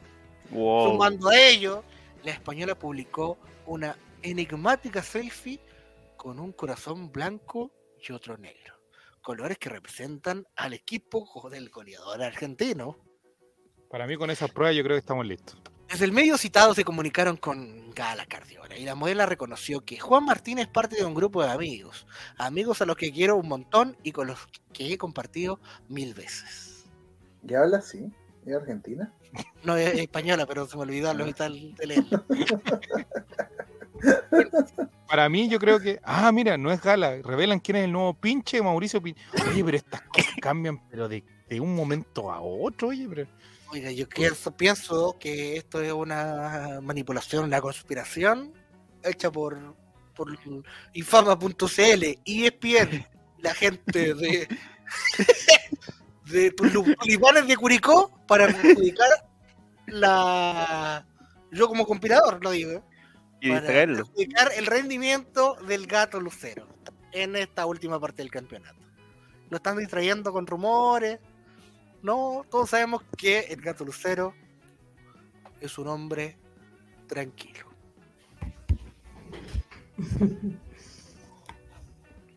Wow. 0.50 0.92
Sumando 0.92 1.28
a 1.28 1.38
ello, 1.38 1.84
la 2.24 2.30
española 2.30 2.74
publicó 2.78 3.36
una 3.66 3.96
enigmática 4.22 5.02
selfie 5.02 5.60
con 6.16 6.38
un 6.38 6.52
corazón 6.52 7.12
blanco 7.12 7.70
y 8.08 8.12
otro 8.12 8.38
negro. 8.38 8.75
Colores 9.26 9.58
que 9.58 9.68
representan 9.68 10.46
al 10.54 10.72
equipo 10.72 11.50
del 11.50 11.68
goleador 11.68 12.22
argentino. 12.22 12.96
Para 13.90 14.06
mí, 14.06 14.16
con 14.16 14.30
esas 14.30 14.52
pruebas, 14.52 14.76
yo 14.76 14.84
creo 14.84 14.94
que 14.94 15.00
estamos 15.00 15.26
listos. 15.26 15.60
Desde 15.88 16.04
el 16.04 16.12
medio 16.12 16.38
citado 16.38 16.74
se 16.74 16.84
comunicaron 16.84 17.36
con 17.36 17.90
Gala 17.90 18.24
Cardiola 18.26 18.78
y 18.78 18.84
la 18.84 18.94
modelo 18.94 19.26
reconoció 19.26 19.84
que 19.84 19.98
Juan 19.98 20.26
Martín 20.26 20.60
es 20.60 20.68
parte 20.68 20.94
de 20.94 21.04
un 21.04 21.12
grupo 21.12 21.42
de 21.42 21.50
amigos, 21.50 22.06
amigos 22.38 22.80
a 22.82 22.86
los 22.86 22.94
que 22.94 23.10
quiero 23.10 23.34
un 23.34 23.48
montón 23.48 23.96
y 24.04 24.12
con 24.12 24.28
los 24.28 24.38
que 24.72 24.92
he 24.92 24.96
compartido 24.96 25.58
mil 25.88 26.14
veces. 26.14 26.86
¿Y 27.42 27.54
habla 27.54 27.78
así? 27.78 28.08
¿Es 28.46 28.54
argentina? 28.54 29.12
No 29.64 29.76
es 29.76 29.98
española, 29.98 30.46
pero 30.46 30.68
se 30.68 30.76
me 30.76 30.84
olvidó 30.84 31.12
lo 31.14 31.34
tal 31.34 31.74
de 31.74 31.86
leer. 31.88 32.04
Para 35.08 35.28
mí, 35.28 35.48
yo 35.48 35.58
creo 35.58 35.80
que. 35.80 36.00
Ah, 36.02 36.30
mira, 36.32 36.56
no 36.56 36.72
es 36.72 36.80
Gala. 36.80 37.16
Revelan 37.22 37.60
quién 37.60 37.76
es 37.76 37.84
el 37.84 37.92
nuevo 37.92 38.14
pinche 38.14 38.60
Mauricio 38.62 39.00
Pinche. 39.00 39.20
Oye, 39.50 39.64
pero 39.64 39.76
estas 39.76 40.02
cosas 40.02 40.32
cambian, 40.40 40.80
pero 40.88 41.08
de, 41.08 41.24
de 41.48 41.60
un 41.60 41.74
momento 41.74 42.32
a 42.32 42.40
otro, 42.40 42.88
oye, 42.88 43.06
pero. 43.08 43.26
Oiga, 43.72 43.90
yo 43.90 44.08
pienso, 44.08 44.56
pienso 44.56 45.16
que 45.18 45.56
esto 45.56 45.80
es 45.82 45.92
una 45.92 46.80
manipulación, 46.82 47.44
una 47.44 47.60
conspiración 47.60 48.52
hecha 49.02 49.30
por, 49.30 49.76
por 50.14 50.28
infama.cl, 50.92 52.04
ESPN, 52.24 53.06
la 53.38 53.54
gente 53.54 54.14
de, 54.14 54.48
de 56.26 56.50
tulipanes 56.52 57.46
de 57.48 57.56
Curicó 57.56 58.12
para 58.26 58.46
perjudicar 58.46 59.08
la. 59.86 61.06
Yo 61.52 61.68
como 61.68 61.86
compilador 61.86 62.42
lo 62.42 62.50
digo, 62.50 62.70
¿eh? 62.72 62.82
Y 63.40 63.50
para 63.50 64.54
el 64.54 64.66
rendimiento 64.66 65.56
del 65.66 65.86
gato 65.86 66.20
Lucero 66.20 66.66
en 67.12 67.36
esta 67.36 67.66
última 67.66 68.00
parte 68.00 68.22
del 68.22 68.30
campeonato. 68.30 68.76
Lo 69.50 69.56
están 69.56 69.78
distrayendo 69.78 70.32
con 70.32 70.46
rumores. 70.46 71.20
No, 72.02 72.44
todos 72.50 72.70
sabemos 72.70 73.02
que 73.16 73.40
el 73.40 73.60
gato 73.60 73.84
Lucero 73.84 74.34
es 75.60 75.78
un 75.78 75.88
hombre 75.88 76.36
tranquilo. 77.06 77.66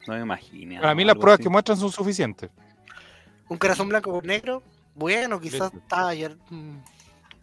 No 0.08 0.16
me 0.16 0.22
imagino. 0.22 0.82
Para 0.82 0.96
mí, 0.96 1.06
las 1.06 1.16
pruebas 1.16 1.40
que 1.40 1.50
muestran 1.50 1.78
son 1.78 1.92
suficientes. 1.92 2.50
Un 3.48 3.60
corazón 3.60 3.90
blanco 3.90 4.12
con 4.12 4.26
negro, 4.26 4.64
bueno, 4.96 5.40
quizás 5.40 5.72
está 5.72 6.08
ayer 6.08 6.36
mm, 6.50 6.78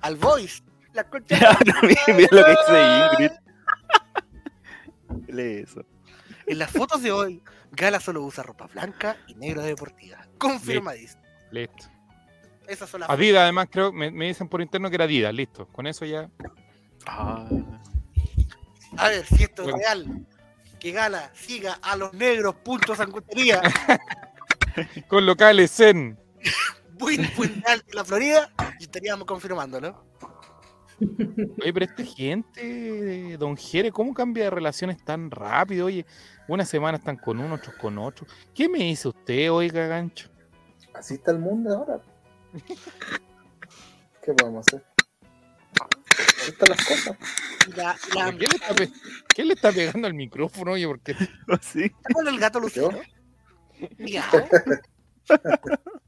al 0.00 0.16
voice. 0.16 0.64
La 0.92 1.04
concha 1.08 1.36
mira, 1.62 2.00
mira 2.08 2.28
lo 2.32 2.44
que 2.44 2.50
dice 2.50 3.08
Ingrid. 3.12 3.45
Lee 5.36 5.62
eso. 5.64 5.84
En 6.46 6.58
las 6.58 6.70
fotos 6.70 7.02
de 7.02 7.12
hoy, 7.12 7.42
Gala 7.72 8.00
solo 8.00 8.22
usa 8.22 8.42
ropa 8.42 8.66
blanca 8.66 9.16
y 9.26 9.34
negra 9.34 9.62
deportiva. 9.62 10.26
Confirmadísimo. 10.38 11.22
Listo. 11.50 11.86
Esas 12.66 12.90
son 12.90 13.00
las 13.00 13.10
Adidas, 13.10 13.42
además, 13.42 13.68
creo, 13.70 13.92
me, 13.92 14.10
me 14.10 14.26
dicen 14.26 14.48
por 14.48 14.60
interno 14.60 14.88
que 14.88 14.96
era 14.96 15.04
Adidas, 15.04 15.32
listo. 15.34 15.66
Con 15.68 15.86
eso 15.86 16.04
ya. 16.04 16.28
Ah, 17.06 17.46
A 18.96 19.08
ver, 19.08 19.24
si 19.26 19.44
esto 19.44 19.62
Bueno. 19.62 19.78
es 19.78 19.84
real, 19.84 20.26
que 20.80 20.90
Gala 20.92 21.30
siga 21.34 21.74
a 21.82 21.96
los 21.96 22.12
negros, 22.14 22.54
punto 22.56 22.94
sangutería, 22.96 23.62
Con 25.08 25.24
locales 25.26 25.70
muy 26.98 27.18
Puente 27.18 27.70
Alto, 27.70 27.86
la 27.92 28.04
Florida, 28.04 28.50
y 28.78 28.84
estaríamos 28.84 29.26
confirmándolo. 29.26 30.04
Oye, 30.98 31.72
pero 31.72 31.84
esta 31.84 32.04
gente, 32.04 33.36
don 33.38 33.56
Jere, 33.56 33.92
¿cómo 33.92 34.14
cambia 34.14 34.44
de 34.44 34.50
relaciones 34.50 35.02
tan 35.04 35.30
rápido? 35.30 35.86
Oye, 35.86 36.06
una 36.48 36.64
semana 36.64 36.98
están 36.98 37.16
con 37.16 37.38
uno, 37.38 37.56
otros 37.56 37.74
con 37.76 37.98
otro. 37.98 38.26
¿Qué 38.54 38.68
me 38.68 38.78
dice 38.78 39.08
usted, 39.08 39.50
oiga, 39.52 39.86
gancho? 39.86 40.30
Así 40.94 41.14
está 41.14 41.32
el 41.32 41.38
mundo 41.38 41.76
ahora. 41.76 42.00
¿Qué 44.24 44.32
podemos 44.32 44.66
hacer? 44.66 44.82
Así 46.38 46.50
están 46.50 46.68
las 46.70 46.84
cosas. 46.86 47.16
La, 47.76 47.96
¿Quién 48.30 48.38
le, 48.38 48.44
está 48.46 48.74
pe- 48.74 48.92
quién 49.28 49.48
le 49.48 49.54
está 49.54 49.72
pegando 49.72 50.06
al 50.06 50.14
micrófono, 50.14 50.72
oye? 50.72 50.86
Porque 50.86 51.14
sí. 51.60 51.82
¿Está 51.84 52.14
con 52.14 52.26
el 52.28 52.38
gato 52.38 52.60
Lucero? 52.60 52.90
Miau. 53.98 54.24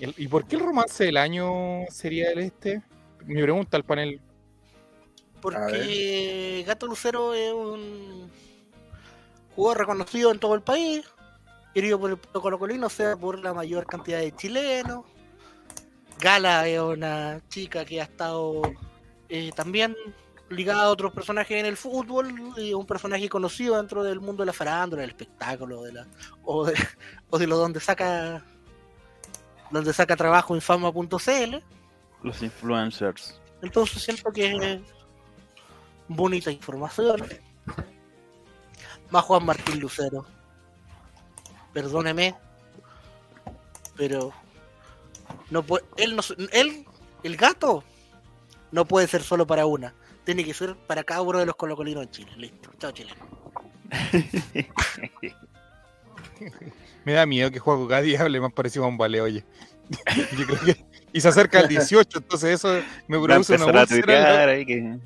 El- 0.00 0.14
¿Y 0.16 0.28
por 0.28 0.46
qué 0.46 0.56
el 0.56 0.62
romance 0.62 1.04
del 1.04 1.16
año 1.16 1.84
sería 1.90 2.30
el 2.30 2.38
este? 2.40 2.82
Mi 3.24 3.40
pregunta 3.42 3.76
al 3.76 3.84
panel. 3.84 4.20
Porque 5.40 6.64
Gato 6.66 6.86
Lucero 6.86 7.34
es 7.34 7.52
un 7.52 8.30
jugador 9.54 9.78
reconocido 9.78 10.30
en 10.32 10.38
todo 10.38 10.54
el 10.54 10.62
país, 10.62 11.04
querido 11.74 12.00
por 12.00 12.10
el 12.10 12.16
pueblo 12.16 12.40
colocolino, 12.40 12.86
o 12.86 12.90
sea, 12.90 13.16
por 13.16 13.38
la 13.38 13.52
mayor 13.52 13.86
cantidad 13.86 14.18
de 14.20 14.32
chilenos. 14.34 15.04
Gala 16.18 16.66
es 16.68 16.80
una 16.80 17.40
chica 17.48 17.84
que 17.84 18.00
ha 18.00 18.04
estado 18.04 18.62
eh, 19.28 19.50
también 19.54 19.94
ligada 20.48 20.84
a 20.84 20.90
otros 20.90 21.12
personajes 21.12 21.58
en 21.58 21.66
el 21.66 21.76
fútbol 21.76 22.34
y 22.56 22.72
un 22.72 22.86
personaje 22.86 23.28
conocido 23.28 23.76
dentro 23.76 24.02
del 24.04 24.20
mundo 24.20 24.42
de 24.42 24.46
la 24.46 24.52
farándula, 24.52 25.02
del 25.02 25.10
espectáculo, 25.10 25.82
de 25.82 25.92
la, 25.92 26.06
o, 26.44 26.64
de, 26.64 26.74
o 27.30 27.38
de 27.38 27.46
lo 27.46 27.56
donde 27.58 27.80
saca 27.80 28.44
donde 29.74 29.92
saca 29.92 30.16
trabajo 30.16 30.54
infama.cl. 30.54 31.56
Los 32.22 32.42
influencers. 32.42 33.40
Entonces 33.60 34.02
siento 34.02 34.32
que 34.32 34.52
es 34.52 34.80
bonita 36.06 36.50
información. 36.50 37.24
Más 39.10 39.24
Juan 39.24 39.44
Martín 39.44 39.80
Lucero. 39.80 40.24
Perdóneme. 41.72 42.36
Pero 43.96 44.32
no 45.50 45.62
puede, 45.62 45.84
él 45.96 46.16
no 46.16 46.22
él, 46.52 46.84
el 47.22 47.36
gato, 47.36 47.82
no 48.70 48.84
puede 48.84 49.08
ser 49.08 49.22
solo 49.22 49.46
para 49.46 49.66
una. 49.66 49.92
Tiene 50.24 50.44
que 50.44 50.54
ser 50.54 50.76
para 50.76 51.02
cada 51.02 51.22
uno 51.22 51.40
de 51.40 51.46
los 51.46 51.56
colocolinos 51.56 52.04
en 52.04 52.10
Chile. 52.10 52.32
Listo. 52.36 52.70
Chao 52.78 52.92
Chile. 52.92 53.12
Me 57.04 57.12
da 57.12 57.26
miedo 57.26 57.50
que 57.50 57.60
cada 57.60 58.00
día 58.00 58.20
hable 58.22 58.40
más 58.40 58.52
parecido 58.52 58.84
a 58.84 58.88
un 58.88 58.96
vale, 58.98 59.20
oye. 59.20 59.44
Yo 60.38 60.46
creo 60.46 60.60
que- 60.64 60.84
Y 61.12 61.20
se 61.20 61.28
acerca 61.28 61.60
al 61.60 61.68
18, 61.68 62.18
entonces 62.18 62.50
eso 62.54 62.68
me 63.06 63.18
produce 63.20 63.54
una 63.54 63.64
empezar 63.64 63.76
a 63.76 63.82
úlcera. 63.82 64.02
tuitear 64.02 64.48
ahí 64.48 64.66
que, 64.66 64.98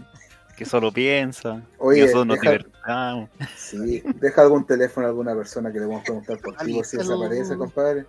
que 0.57 0.64
solo 0.64 0.91
piensa. 0.93 1.62
Oye, 1.79 2.01
nosotros 2.03 2.26
nos 2.26 2.41
deja- 2.41 2.51
divertamos. 2.53 3.31
Sí, 3.57 4.03
deja 4.20 4.43
algún 4.43 4.64
teléfono 4.66 5.07
a 5.07 5.11
alguna 5.11 5.35
persona 5.35 5.70
que 5.72 5.81
le 5.81 5.87
vamos 5.87 6.01
a 6.03 6.05
preguntar 6.05 6.39
por 6.39 6.57
ti, 6.57 6.72
por 6.74 6.85
si 6.85 6.97
desaparece, 6.97 7.57
compadre. 7.57 8.07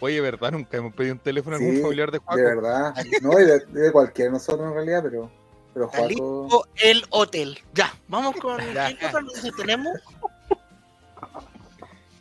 Oye, 0.00 0.20
¿verdad? 0.20 0.52
Nunca 0.52 0.76
hemos 0.76 0.92
pedido 0.94 1.14
un 1.14 1.20
teléfono 1.20 1.56
a 1.56 1.58
Sí, 1.58 1.64
algún 1.66 1.82
familiar 1.82 2.10
de 2.10 2.18
Juaco. 2.18 2.36
De 2.36 2.44
verdad. 2.44 2.94
No, 3.22 3.30
de, 3.30 3.58
de 3.66 3.90
cualquiera 3.92 4.28
de 4.30 4.32
nosotros 4.34 4.68
en 4.68 4.74
realidad, 4.74 5.02
pero, 5.02 5.30
pero 5.72 5.88
Juaco. 5.88 6.66
El 6.76 7.02
hotel. 7.08 7.58
Ya, 7.72 7.92
vamos 8.06 8.36
con 8.36 8.58
Ya. 8.74 8.94
¿qué 8.96 9.10
noticia 9.10 9.50
tenemos. 9.56 9.98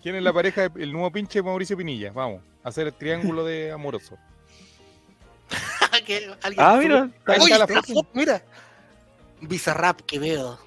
¿Quién 0.02 0.16
es 0.16 0.24
la 0.24 0.32
pareja, 0.34 0.70
de- 0.70 0.84
el 0.84 0.92
nuevo 0.92 1.12
pinche 1.12 1.42
Mauricio 1.42 1.76
Pinilla? 1.78 2.12
Vamos, 2.12 2.42
a 2.64 2.70
hacer 2.70 2.88
el 2.88 2.94
triángulo 2.94 3.44
de 3.46 3.72
amoroso. 3.72 4.18
Alguien 5.92 6.32
Ah, 6.58 6.78
mira. 6.78 7.10
Ahí 7.26 7.38
Oye, 7.42 7.54
está 7.54 7.58
la 7.60 7.68
foto. 7.82 7.94
foto, 7.94 8.10
mira. 8.14 8.42
Bizarrap 9.42 10.02
que 10.02 10.20
veo. 10.20 10.58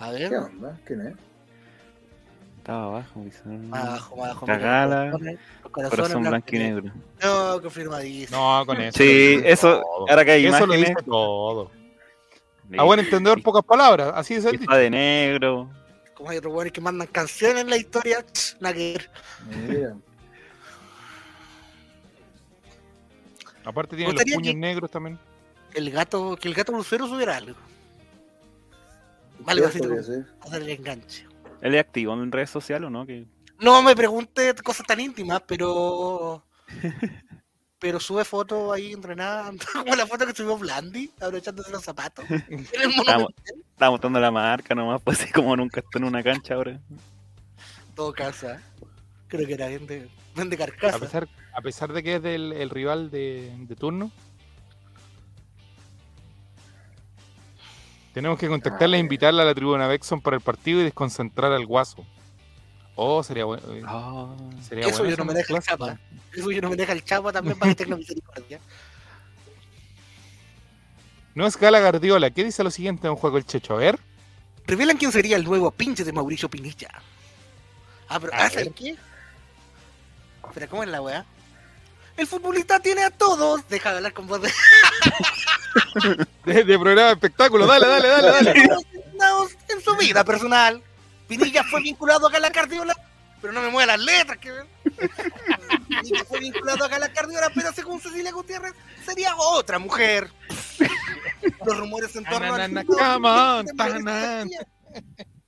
A 0.00 0.10
ver. 0.10 0.30
¿Qué 0.30 0.36
onda? 0.36 0.80
¿Quién 0.84 1.00
es? 1.06 1.14
Estaba 2.58 2.84
abajo. 2.86 3.24
Más 3.44 3.84
abajo, 3.84 4.24
abajo. 4.24 4.46
Cagala, 4.46 5.10
corazones 5.70 5.90
Corazón 5.90 6.22
blanco 6.22 6.46
y 6.52 6.58
negro. 6.58 6.92
No, 7.22 7.60
confirmadísimo. 7.60 8.38
No, 8.58 8.66
con 8.66 8.80
eso. 8.80 8.96
Sí, 8.98 9.36
lo 9.38 9.48
eso, 9.48 9.80
todo. 9.80 10.08
ahora 10.10 10.24
que 10.24 10.30
hay 10.32 10.46
Eso 10.46 10.58
lo 10.66 10.74
imágenes. 10.74 10.88
dice 10.90 11.02
todo. 11.04 11.70
A 12.78 12.82
buen 12.84 13.00
entendedor, 13.00 13.42
pocas 13.42 13.64
palabras. 13.64 14.12
Así 14.14 14.34
es 14.34 14.44
el 14.44 14.52
dicho. 14.52 14.62
Está 14.62 14.76
de 14.76 14.90
negro. 14.90 15.68
Como 16.22 16.30
hay 16.30 16.38
otros 16.38 16.54
buenos 16.54 16.72
que 16.72 16.80
mandan 16.80 17.08
canciones 17.08 17.62
en 17.62 17.70
la 17.70 17.76
historia. 17.76 18.24
Nada 18.60 18.76
que 18.76 18.92
ver. 18.92 19.10
Mira. 19.68 19.96
Aparte 23.64 23.96
tiene 23.96 24.12
los 24.12 24.22
puños 24.22 24.54
negros 24.54 24.88
también. 24.88 25.18
El 25.74 25.90
gato, 25.90 26.36
que 26.36 26.46
el 26.46 26.54
gato 26.54 26.70
lucero 26.70 27.08
subiera 27.08 27.38
algo. 27.38 27.56
Vale, 29.40 29.62
¿Qué 29.62 29.66
así 29.66 29.80
el 30.52 30.68
enganche. 30.68 31.26
Él 31.60 31.74
es 31.74 31.80
activo 31.80 32.14
en 32.14 32.30
redes 32.30 32.50
sociales 32.50 32.86
o 32.86 32.90
no? 32.90 33.04
Que... 33.04 33.26
No 33.58 33.82
me 33.82 33.96
pregunte 33.96 34.54
cosas 34.62 34.86
tan 34.86 35.00
íntimas, 35.00 35.42
pero. 35.44 36.44
Pero 37.82 37.98
sube 37.98 38.24
fotos 38.24 38.72
ahí 38.72 38.92
entrenando, 38.92 39.64
como 39.72 39.96
la 39.96 40.06
foto 40.06 40.24
que 40.24 40.32
subió 40.32 40.56
Blandi, 40.56 41.10
abrochándose 41.20 41.72
los 41.72 41.82
zapatos. 41.82 42.24
Está 42.30 43.90
mostrando 43.90 44.20
la 44.20 44.30
marca 44.30 44.72
nomás, 44.72 45.02
pues 45.02 45.20
así 45.20 45.32
como 45.32 45.56
nunca 45.56 45.80
está 45.80 45.98
en 45.98 46.04
una 46.04 46.22
cancha 46.22 46.54
ahora. 46.54 46.80
todo 47.96 48.12
casa. 48.12 48.62
Creo 49.26 49.48
que 49.48 49.54
era 49.54 49.66
vende 49.66 50.54
A 50.54 50.58
carcasa. 50.58 51.00
pesar, 51.00 51.28
a 51.52 51.60
pesar 51.60 51.92
de 51.92 52.04
que 52.04 52.14
es 52.16 52.22
del 52.22 52.52
el 52.52 52.70
rival 52.70 53.10
de, 53.10 53.52
de 53.58 53.74
turno. 53.74 54.12
Tenemos 58.14 58.38
que 58.38 58.46
contactarla 58.46 58.96
e 58.96 59.00
invitarla 59.00 59.42
a 59.42 59.46
la 59.46 59.54
tribuna 59.56 59.88
Bexon 59.88 60.20
para 60.20 60.36
el 60.36 60.42
partido 60.42 60.80
y 60.80 60.84
desconcentrar 60.84 61.50
al 61.50 61.66
guaso. 61.66 62.06
Oh, 62.94 63.22
sería 63.22 63.44
bueno. 63.44 63.62
eh, 63.72 63.82
Ah, 63.86 64.34
sería 64.66 64.86
Eso 64.86 64.98
bueno 64.98 65.10
yo 65.10 65.16
no 65.16 65.24
me 65.24 65.34
deja 65.34 65.56
el 65.56 65.62
chapa. 65.62 65.98
Eso 66.32 66.50
yo 66.50 66.60
no 66.60 66.70
me 66.70 66.76
deja 66.76 66.92
el 66.92 67.04
chapa 67.04 67.32
también 67.32 67.58
para 67.58 67.74
que 67.74 67.84
tenga 67.84 67.96
misericordia. 67.96 68.60
No 71.34 71.46
es 71.46 71.56
Gala 71.56 71.80
Guardiola. 71.80 72.30
¿Qué 72.30 72.44
dice 72.44 72.62
lo 72.62 72.70
siguiente 72.70 73.06
en 73.06 73.12
un 73.12 73.16
juego 73.16 73.38
el 73.38 73.46
Checho? 73.46 73.74
A 73.74 73.78
ver. 73.78 73.98
Revelan 74.66 74.96
quién 74.98 75.10
sería 75.12 75.36
el 75.36 75.44
nuevo 75.44 75.70
pinche 75.70 76.04
de 76.04 76.12
Mauricio 76.12 76.48
Pinilla. 76.48 76.90
Ah, 78.08 78.20
pero, 78.20 78.34
A 78.34 78.36
ah, 78.44 78.50
¿sabes 78.50 78.70
qué? 78.76 78.96
Espera, 80.46 80.66
¿cómo 80.68 80.82
es 80.82 80.90
la 80.90 81.00
weá? 81.00 81.24
El 82.16 82.26
futbolista 82.26 82.78
tiene 82.80 83.02
a 83.04 83.10
todos. 83.10 83.66
Deja 83.68 83.90
de 83.90 83.96
hablar 83.96 84.12
con 84.12 84.26
voz 84.26 84.42
de. 84.42 84.52
De, 86.44 86.64
de 86.64 86.78
programa 86.78 87.08
de 87.08 87.12
espectáculo. 87.14 87.66
Dale, 87.66 87.86
dale, 87.86 88.08
dale, 88.08 88.28
dale. 88.30 88.52
En 89.68 89.80
su 89.80 89.96
vida 89.96 90.22
personal. 90.24 90.82
Pinilla 91.38 91.64
fue 91.64 91.80
vinculado 91.80 92.26
a 92.26 92.30
Gala 92.30 92.50
Cardiola, 92.50 92.94
pero 93.40 93.54
no 93.54 93.62
me 93.62 93.70
mueve 93.70 93.86
las 93.86 94.00
letras. 94.00 94.38
Que... 94.38 94.52
Pinilla 95.88 96.24
fue 96.26 96.40
vinculado 96.40 96.84
a 96.84 96.88
Gala 96.88 97.10
Cardiola, 97.10 97.50
pero 97.54 97.72
según 97.72 98.00
Cecilia 98.00 98.32
Gutiérrez, 98.32 98.74
sería 99.04 99.34
otra 99.36 99.78
mujer. 99.78 100.30
Los 101.64 101.78
rumores 101.78 102.14
en 102.16 102.24
torno 102.24 102.54
tanan. 103.76 104.48
Pinilla 104.48 104.66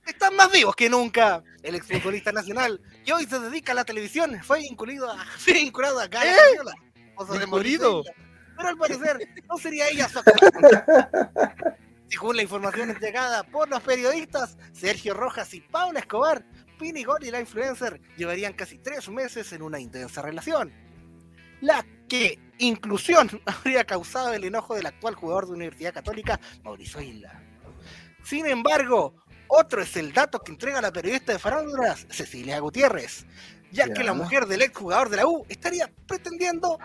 están 0.07 0.35
más 0.35 0.51
vivos 0.51 0.75
que 0.75 0.89
nunca. 0.89 1.43
El 1.61 1.75
exfutbolista 1.75 2.31
nacional 2.31 2.81
que 3.05 3.13
hoy 3.13 3.25
se 3.25 3.39
dedica 3.39 3.71
a 3.73 3.75
la 3.75 3.85
televisión 3.85 4.39
fue 4.43 4.59
vinculado 4.61 5.11
a, 5.11 5.23
fue 5.37 5.53
vinculado 5.53 5.99
a 5.99 6.07
Gala 6.07 6.33
Pinilla. 6.33 6.73
Pero 8.57 8.69
al 8.69 8.77
parecer 8.77 9.19
no 9.47 9.57
sería 9.57 9.87
ella 9.89 10.09
su 10.09 10.19
según 12.15 12.37
la 12.37 12.43
información 12.43 12.91
entregada 12.91 13.43
por 13.43 13.67
los 13.67 13.81
periodistas 13.81 14.57
Sergio 14.71 15.13
Rojas 15.13 15.53
y 15.53 15.59
Paula 15.59 15.99
Escobar, 15.99 16.45
Pinigol 16.79 17.25
y 17.25 17.29
la 17.29 17.41
influencer 17.41 17.99
llevarían 18.15 18.53
casi 18.53 18.77
tres 18.77 19.09
meses 19.09 19.51
en 19.51 19.61
una 19.61 19.81
intensa 19.81 20.21
relación. 20.21 20.71
La 21.59 21.85
que 22.07 22.39
inclusión 22.57 23.29
habría 23.45 23.83
causado 23.83 24.31
el 24.31 24.45
enojo 24.45 24.75
del 24.75 24.85
actual 24.85 25.15
jugador 25.15 25.47
de 25.47 25.53
Universidad 25.55 25.93
Católica, 25.93 26.39
Mauricio 26.63 27.01
Isla. 27.01 27.43
Sin 28.23 28.45
embargo, 28.45 29.13
otro 29.49 29.81
es 29.81 29.97
el 29.97 30.13
dato 30.13 30.39
que 30.39 30.53
entrega 30.53 30.79
la 30.81 30.93
periodista 30.93 31.33
de 31.33 31.39
farándulas, 31.39 32.07
Cecilia 32.09 32.59
Gutiérrez, 32.59 33.25
ya 33.73 33.93
que 33.93 34.05
la 34.05 34.13
mujer 34.13 34.45
del 34.45 34.61
ex 34.61 34.77
jugador 34.77 35.09
de 35.09 35.17
la 35.17 35.27
U 35.27 35.45
estaría 35.49 35.91
pretendiendo 36.07 36.79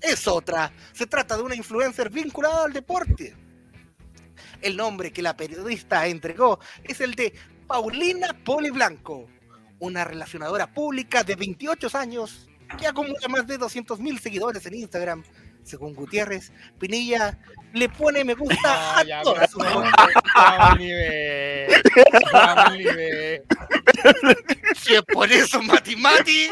es 0.00 0.28
otra. 0.28 0.72
Se 0.92 1.08
trata 1.08 1.36
de 1.36 1.42
una 1.42 1.56
influencer 1.56 2.10
vinculada 2.10 2.66
al 2.66 2.72
deporte. 2.72 3.41
El 4.62 4.76
nombre 4.76 5.12
que 5.12 5.22
la 5.22 5.36
periodista 5.36 6.06
entregó 6.06 6.60
es 6.84 7.00
el 7.00 7.14
de 7.14 7.34
Paulina 7.66 8.28
Poli 8.44 8.70
Blanco, 8.70 9.28
una 9.80 10.04
relacionadora 10.04 10.72
pública 10.72 11.24
de 11.24 11.34
28 11.34 11.90
años 11.94 12.48
que 12.78 12.86
acumula 12.86 13.28
más 13.28 13.46
de 13.46 13.58
200.000 13.58 14.20
seguidores 14.20 14.64
en 14.66 14.74
Instagram. 14.74 15.24
Según 15.64 15.94
Gutiérrez, 15.94 16.52
Pinilla 16.78 17.38
le 17.72 17.88
pone 17.88 18.24
me 18.24 18.34
gusta 18.34 18.56
Ah, 18.64 18.98
a 18.98 19.04
ya, 19.04 19.22
todas 19.22 19.50
sus. 19.50 19.62
Si 24.76 24.94
es 24.94 25.02
por 25.02 25.30
eso, 25.30 25.62
Mati 25.62 25.94
Mati. 25.96 26.48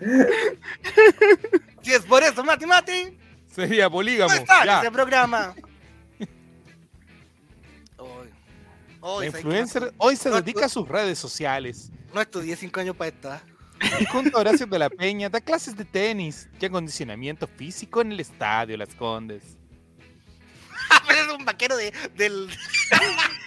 si 1.82 1.92
es 1.92 2.00
por 2.02 2.22
eso, 2.22 2.42
Mati 2.44 2.66
Mati. 2.66 3.18
Sería 3.54 3.90
polígamo. 3.90 4.32
No 4.32 4.38
está 4.40 4.64
Ya. 4.64 4.80
ese 4.80 4.90
programa. 4.90 5.54
Hoy, 7.98 8.28
hoy, 9.00 9.26
influencer 9.26 9.92
hoy 9.98 10.16
se 10.16 10.30
No, 10.30 10.36
dedica 10.40 10.66
a 10.66 10.68
sus 10.68 10.88
redes 10.88 11.18
sociales. 11.18 11.90
No 12.14 12.20
estudié 12.20 12.56
cinco 12.56 12.80
años 12.80 12.96
para 12.96 13.08
esto. 13.08 13.40
Y 14.00 14.04
junto 14.06 14.36
a 14.36 14.40
Horacio 14.40 14.66
de 14.66 14.78
la 14.78 14.88
Peña 14.90 15.28
da 15.28 15.40
clases 15.40 15.76
de 15.76 15.84
tenis 15.84 16.48
y 16.60 16.64
acondicionamiento 16.64 17.46
físico 17.48 18.00
en 18.00 18.12
el 18.12 18.20
estadio 18.20 18.76
Las 18.76 18.94
Condes. 18.94 19.42
Pero 21.08 21.20
es 21.20 21.32
un 21.38 21.44
vaquero 21.44 21.76
de, 21.76 21.92
del. 22.14 22.48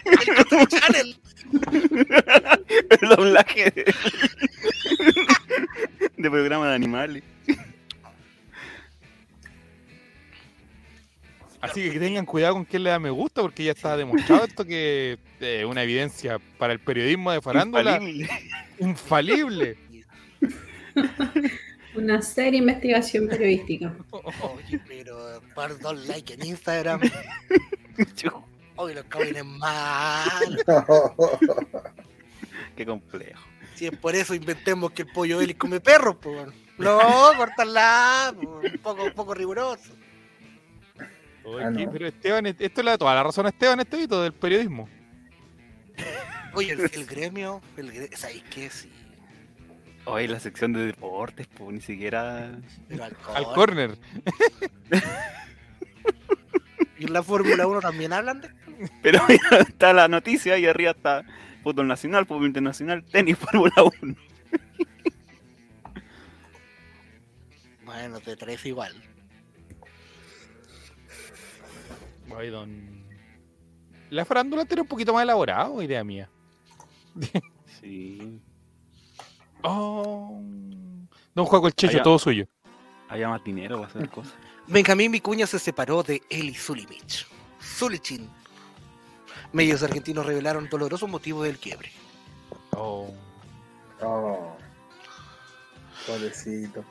del 0.03 0.67
Channel. 0.67 1.19
El 3.01 3.09
doblaje 3.09 3.69
de, 3.71 3.95
de 6.17 6.29
programa 6.31 6.67
de 6.69 6.75
animales. 6.75 7.23
Así 11.65 11.89
que 11.91 11.99
tengan 11.99 12.25
cuidado 12.25 12.53
con 12.55 12.65
quién 12.65 12.83
le 12.83 12.89
da 12.89 12.99
me 12.99 13.09
gusta, 13.09 13.41
porque 13.41 13.63
ya 13.63 13.71
está 13.71 13.97
demostrado 13.97 14.45
esto 14.45 14.65
que 14.65 15.17
es 15.39 15.65
una 15.65 15.83
evidencia 15.83 16.39
para 16.57 16.73
el 16.73 16.79
periodismo 16.79 17.31
de 17.31 17.41
farándula 17.41 17.99
Infalible. 18.01 18.29
infalible. 18.79 19.77
Una 21.95 22.21
seria 22.21 22.59
investigación 22.59 23.27
periodística. 23.27 23.95
Oye, 24.11 24.81
pero 24.85 25.41
par 25.53 25.79
dos 25.79 26.05
likes 26.07 26.33
en 26.33 26.45
Instagram. 26.45 26.99
Oye, 28.75 28.95
los 28.95 29.05
cabrones 29.05 29.45
malos. 29.45 30.61
Qué 32.75 32.85
complejo. 32.85 33.41
Si 33.75 33.85
es 33.87 33.97
por 33.97 34.13
eso 34.15 34.35
inventemos 34.35 34.91
que 34.91 35.03
el 35.03 35.07
pollo 35.13 35.39
Eli 35.39 35.53
come 35.53 35.79
perros, 35.79 36.17
pues. 36.21 36.47
No, 36.77 36.99
cortarla, 37.37 38.33
un 38.37 38.77
poco, 38.83 39.05
un 39.05 39.13
poco 39.13 39.33
riguroso. 39.33 39.93
Oye, 41.45 41.63
Ah, 41.63 41.69
no. 41.69 41.91
Pero 41.91 42.07
Esteban, 42.07 42.45
esto 42.47 42.83
le 42.83 42.91
da 42.91 42.97
toda 42.97 43.15
la 43.15 43.23
razón 43.23 43.45
a 43.45 43.49
Esteban 43.49 43.79
Estevito 43.79 44.21
del 44.21 44.33
periodismo. 44.33 44.89
Oye, 46.53 46.71
el, 46.71 46.81
el 46.81 47.05
gremio, 47.05 47.61
el 47.77 47.91
gremio, 47.91 48.17
¿sabéis 48.17 48.43
qué? 48.49 48.69
Sí, 48.69 48.91
Oye, 50.05 50.27
la 50.27 50.39
sección 50.39 50.71
de 50.73 50.85
deportes, 50.85 51.47
pues 51.47 51.73
ni 51.73 51.81
siquiera. 51.81 52.51
pero 52.87 53.03
alcohol. 53.05 53.35
Al 53.35 53.45
córner. 53.53 53.97
¿Y 56.99 57.05
en 57.05 57.13
la 57.13 57.23
Fórmula 57.23 57.67
1 57.67 57.81
también 57.81 58.13
hablan 58.13 58.41
de 58.41 58.49
Pero 59.01 59.21
mira, 59.27 59.59
está 59.67 59.93
la 59.93 60.07
noticia 60.07 60.57
y 60.57 60.65
arriba 60.65 60.91
está 60.91 61.23
fútbol 61.63 61.87
nacional, 61.87 62.25
fútbol 62.25 62.45
internacional, 62.47 63.03
tenis, 63.03 63.37
Fórmula 63.37 63.73
1. 64.01 64.15
Bueno, 67.83 68.19
te 68.19 68.35
traes 68.35 68.65
igual. 68.65 68.93
Oye, 72.29 72.49
don... 72.49 73.05
La 74.09 74.23
farándula 74.25 74.65
tiene 74.65 74.81
un 74.81 74.87
poquito 74.87 75.13
más 75.13 75.23
elaborado, 75.23 75.81
idea 75.81 76.03
mía. 76.03 76.29
Sí. 77.81 78.39
Oh. 79.63 80.39
Don 81.33 81.45
Juaco 81.45 81.67
el 81.67 81.73
Checho, 81.73 81.95
Allá. 81.95 82.03
todo 82.03 82.19
suyo. 82.19 82.45
Había 83.09 83.29
más 83.29 83.43
dinero 83.43 83.77
para 83.77 83.87
hacer 83.87 84.09
cosas. 84.09 84.33
Benjamín 84.67 85.11
Vicuña 85.11 85.45
se 85.45 85.59
separó 85.59 86.03
de 86.03 86.21
Eli 86.29 86.53
Zulimich. 86.53 87.27
Zulichin. 87.61 88.29
Medios 89.53 89.83
argentinos 89.83 90.25
revelaron 90.25 90.67
dolorosos 90.69 91.09
motivos 91.09 91.45
del 91.45 91.57
quiebre. 91.57 91.91
Oh. 92.71 93.13
Oh. 94.01 94.55
Pobrecito. 96.07 96.83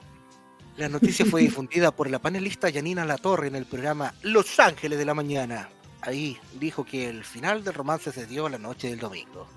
La 0.76 0.88
noticia 0.88 1.24
fue 1.24 1.40
difundida 1.42 1.90
por 1.92 2.10
la 2.10 2.18
panelista 2.18 2.68
Yanina 2.68 3.04
Latorre 3.04 3.48
en 3.48 3.56
el 3.56 3.66
programa 3.66 4.14
Los 4.22 4.58
Ángeles 4.58 4.98
de 4.98 5.04
la 5.04 5.14
Mañana. 5.14 5.68
Ahí 6.00 6.38
dijo 6.54 6.84
que 6.84 7.08
el 7.08 7.24
final 7.24 7.64
del 7.64 7.74
romance 7.74 8.12
se 8.12 8.26
dio 8.26 8.48
la 8.48 8.58
noche 8.58 8.88
del 8.88 8.98
domingo. 8.98 9.48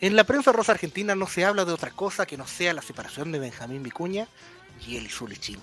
En 0.00 0.16
la 0.16 0.24
prensa 0.24 0.52
rosa 0.52 0.72
argentina 0.72 1.14
no 1.14 1.26
se 1.26 1.44
habla 1.46 1.64
de 1.64 1.72
otra 1.72 1.90
cosa 1.90 2.26
que 2.26 2.36
no 2.36 2.46
sea 2.46 2.74
la 2.74 2.82
separación 2.82 3.32
de 3.32 3.38
Benjamín 3.38 3.82
Vicuña 3.82 4.28
y 4.86 4.96
Eli 4.96 5.08
Zulichín, 5.08 5.60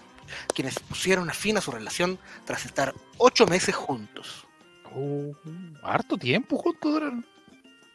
quienes 0.55 0.79
pusieron 0.79 1.29
a 1.29 1.33
fin 1.33 1.57
a 1.57 1.61
su 1.61 1.69
relación 1.69 2.17
tras 2.45 2.65
estar 2.65 2.95
ocho 3.17 3.45
meses 3.45 3.75
juntos. 3.75 4.47
Oh, 4.95 5.35
harto 5.83 6.17
tiempo 6.17 6.57
juntos 6.57 6.91
duraron. 6.91 7.25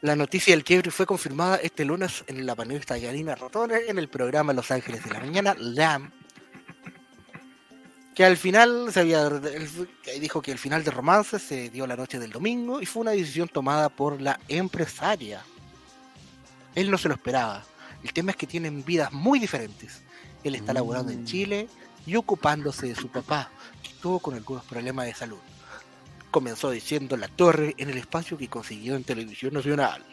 La 0.02 0.14
noticia 0.14 0.54
del 0.54 0.62
quiebre 0.62 0.90
fue 0.90 1.06
confirmada 1.06 1.56
este 1.56 1.84
lunes 1.84 2.22
en 2.26 2.44
la 2.44 2.54
panelista 2.54 2.98
Yanina 2.98 3.34
Rotone 3.34 3.76
en 3.88 3.98
el 3.98 4.08
programa 4.08 4.52
Los 4.52 4.70
Ángeles 4.70 5.02
de 5.04 5.10
la 5.10 5.20
Mañana, 5.20 5.56
LAM, 5.58 6.12
que 8.14 8.22
al 8.22 8.36
final 8.36 8.92
se 8.92 9.00
había 9.00 9.26
dijo 10.20 10.42
que 10.42 10.52
el 10.52 10.58
final 10.58 10.84
del 10.84 10.92
romance 10.92 11.38
se 11.38 11.70
dio 11.70 11.86
la 11.86 11.96
noche 11.96 12.18
del 12.18 12.30
domingo 12.30 12.82
y 12.82 12.86
fue 12.86 13.02
una 13.02 13.12
decisión 13.12 13.48
tomada 13.48 13.88
por 13.88 14.20
la 14.20 14.38
empresaria. 14.48 15.42
Él 16.74 16.90
no 16.90 16.98
se 16.98 17.08
lo 17.08 17.14
esperaba. 17.14 17.64
El 18.04 18.12
tema 18.12 18.32
es 18.32 18.36
que 18.36 18.46
tienen 18.46 18.84
vidas 18.84 19.10
muy 19.12 19.38
diferentes. 19.38 20.02
Él 20.44 20.54
está 20.54 20.74
laborando 20.74 21.10
en 21.10 21.22
Mm. 21.22 21.26
Chile 21.26 21.68
y 22.04 22.16
ocupándose 22.16 22.86
de 22.86 22.94
su 22.94 23.08
papá, 23.08 23.50
que 23.82 23.88
estuvo 23.88 24.20
con 24.20 24.34
algunos 24.34 24.64
problemas 24.64 25.06
de 25.06 25.14
salud. 25.14 25.38
Comenzó 26.36 26.70
diciendo 26.70 27.16
la 27.16 27.28
torre 27.28 27.74
en 27.78 27.88
el 27.88 27.96
espacio 27.96 28.36
que 28.36 28.46
consiguió 28.46 28.94
en 28.94 29.04
televisión 29.04 29.54
nacional. 29.54 30.04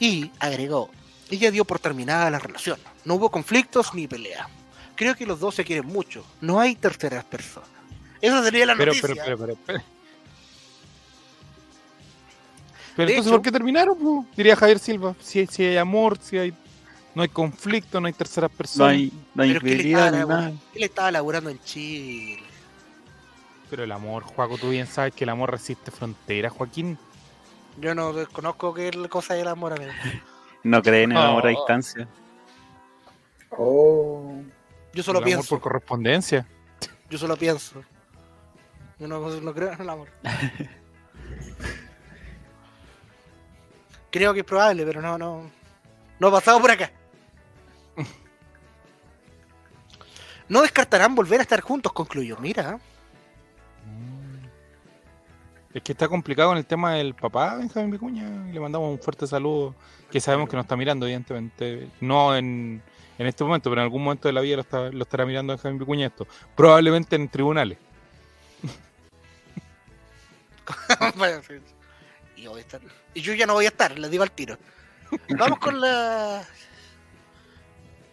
Y 0.00 0.30
agregó, 0.38 0.88
ella 1.30 1.50
dio 1.50 1.66
por 1.66 1.78
terminada 1.78 2.30
la 2.30 2.38
relación. 2.38 2.78
No 3.04 3.16
hubo 3.16 3.30
conflictos 3.30 3.92
ni 3.92 4.08
pelea. 4.08 4.48
Creo 4.96 5.14
que 5.14 5.26
los 5.26 5.40
dos 5.40 5.56
se 5.56 5.62
quieren 5.62 5.84
mucho. 5.84 6.24
No 6.40 6.58
hay 6.58 6.74
terceras 6.74 7.22
personas. 7.26 7.68
Esa 8.22 8.42
sería 8.42 8.64
la 8.64 8.76
Pero, 8.76 8.94
noticia. 8.94 9.22
pero, 9.22 9.36
pero, 9.36 9.56
pero, 9.56 9.58
pero. 9.66 9.78
Entonces, 12.96 13.18
hecho- 13.26 13.30
¿por 13.32 13.42
qué 13.42 13.52
terminaron? 13.52 13.98
po? 13.98 14.26
Diría 14.34 14.56
Javier 14.56 14.78
Silva. 14.78 15.14
Si, 15.20 15.46
si 15.48 15.64
hay 15.64 15.76
amor, 15.76 16.18
si 16.22 16.38
hay. 16.38 16.54
No 17.14 17.20
hay 17.22 17.28
conflicto, 17.28 18.00
no 18.00 18.06
hay 18.06 18.14
terceras 18.14 18.50
No 18.50 18.56
personas. 18.56 18.92
hay, 18.92 19.12
no 19.34 19.42
hay 19.42 19.52
Pero 19.52 19.58
es 19.58 19.64
que 19.64 19.68
él 19.68 19.74
infidelidad 19.80 20.06
estaba, 20.06 20.10
ni 20.10 20.16
nada. 20.28 20.40
laborando, 20.40 20.60
él 20.74 20.82
estaba 20.82 21.10
laborando 21.10 21.50
en 21.50 21.60
Chile. 21.62 22.42
Pero 23.70 23.84
el 23.84 23.92
amor, 23.92 24.22
Juaco, 24.24 24.58
tú 24.58 24.70
bien 24.70 24.86
sabes 24.86 25.14
que 25.14 25.24
el 25.24 25.30
amor 25.30 25.50
resiste 25.50 25.90
fronteras, 25.90 26.52
Joaquín. 26.52 26.98
Yo 27.80 27.94
no 27.94 28.12
desconozco 28.12 28.74
qué 28.74 28.90
cosa 29.08 29.34
del 29.34 29.48
amor. 29.48 29.72
amigo. 29.72 29.92
No 30.62 30.82
creen 30.82 31.12
en 31.12 31.18
el 31.18 31.22
amor 31.22 31.46
a 31.46 31.50
Oh. 31.50 31.58
distancia. 31.58 32.08
Oh. 33.50 34.34
Yo 34.94 35.02
solo 35.02 35.18
el 35.18 35.24
amor 35.24 35.34
pienso. 35.34 35.48
por 35.50 35.60
correspondencia. 35.60 36.46
Yo 37.10 37.18
solo 37.18 37.36
pienso. 37.36 37.82
Yo 38.98 39.06
no, 39.06 39.20
no 39.28 39.52
creo 39.54 39.72
en 39.72 39.80
el 39.82 39.90
amor. 39.90 40.08
creo 44.10 44.32
que 44.32 44.40
es 44.40 44.46
probable, 44.46 44.86
pero 44.86 45.02
no, 45.02 45.18
no. 45.18 45.50
No 46.18 46.28
ha 46.28 46.30
pasado 46.30 46.60
por 46.60 46.70
acá. 46.70 46.90
No 50.46 50.60
descartarán 50.60 51.14
volver 51.14 51.40
a 51.40 51.42
estar 51.42 51.60
juntos, 51.62 51.90
concluyó. 51.92 52.36
Mira. 52.38 52.78
Es 55.74 55.82
que 55.82 55.90
está 55.90 56.06
complicado 56.06 56.50
con 56.50 56.58
el 56.58 56.66
tema 56.66 56.94
del 56.94 57.14
papá, 57.14 57.56
Benjamín 57.56 57.90
Vicuña. 57.90 58.46
Le 58.52 58.60
mandamos 58.60 58.92
un 58.92 58.98
fuerte 59.00 59.26
saludo, 59.26 59.74
que 60.08 60.20
sabemos 60.20 60.48
que 60.48 60.54
nos 60.54 60.64
está 60.64 60.76
mirando, 60.76 61.04
evidentemente. 61.04 61.88
No 62.00 62.36
en, 62.36 62.80
en 63.18 63.26
este 63.26 63.42
momento, 63.42 63.70
pero 63.70 63.80
en 63.80 63.86
algún 63.86 64.04
momento 64.04 64.28
de 64.28 64.34
la 64.34 64.40
vida 64.40 64.64
lo, 64.92 65.02
estará 65.02 65.26
mirando 65.26 65.52
Benjamín 65.52 65.80
Vicuña 65.80 66.06
esto. 66.06 66.28
Probablemente 66.54 67.16
en 67.16 67.28
tribunales. 67.28 67.78
Y, 73.14 73.20
yo 73.22 73.32
ya 73.32 73.46
no 73.46 73.54
voy 73.54 73.64
a 73.64 73.68
estar, 73.68 73.98
les 73.98 74.10
digo 74.10 74.22
al 74.22 74.30
tiro. 74.30 74.58
Vamos 75.38 75.58
con 75.58 75.80
la. 75.80 76.44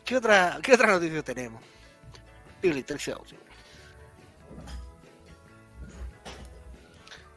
¿Qué 0.06 0.16
otra, 0.16 0.60
qué 0.62 0.74
otra 0.74 0.88
noticia 0.88 1.22
tenemos? 1.24 1.62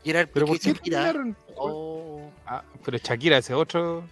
Gerard 0.05 0.29
¿Pero 0.33 0.47
por 0.47 0.57
Piqué, 0.57 0.73
qué 0.73 0.77
Shakira. 0.79 1.03
terminaron? 1.05 1.37
Oh. 1.57 2.31
Ah, 2.47 2.63
pero 2.85 2.99
Shakira, 2.99 3.39
ese 3.39 3.55
otro. 3.55 4.05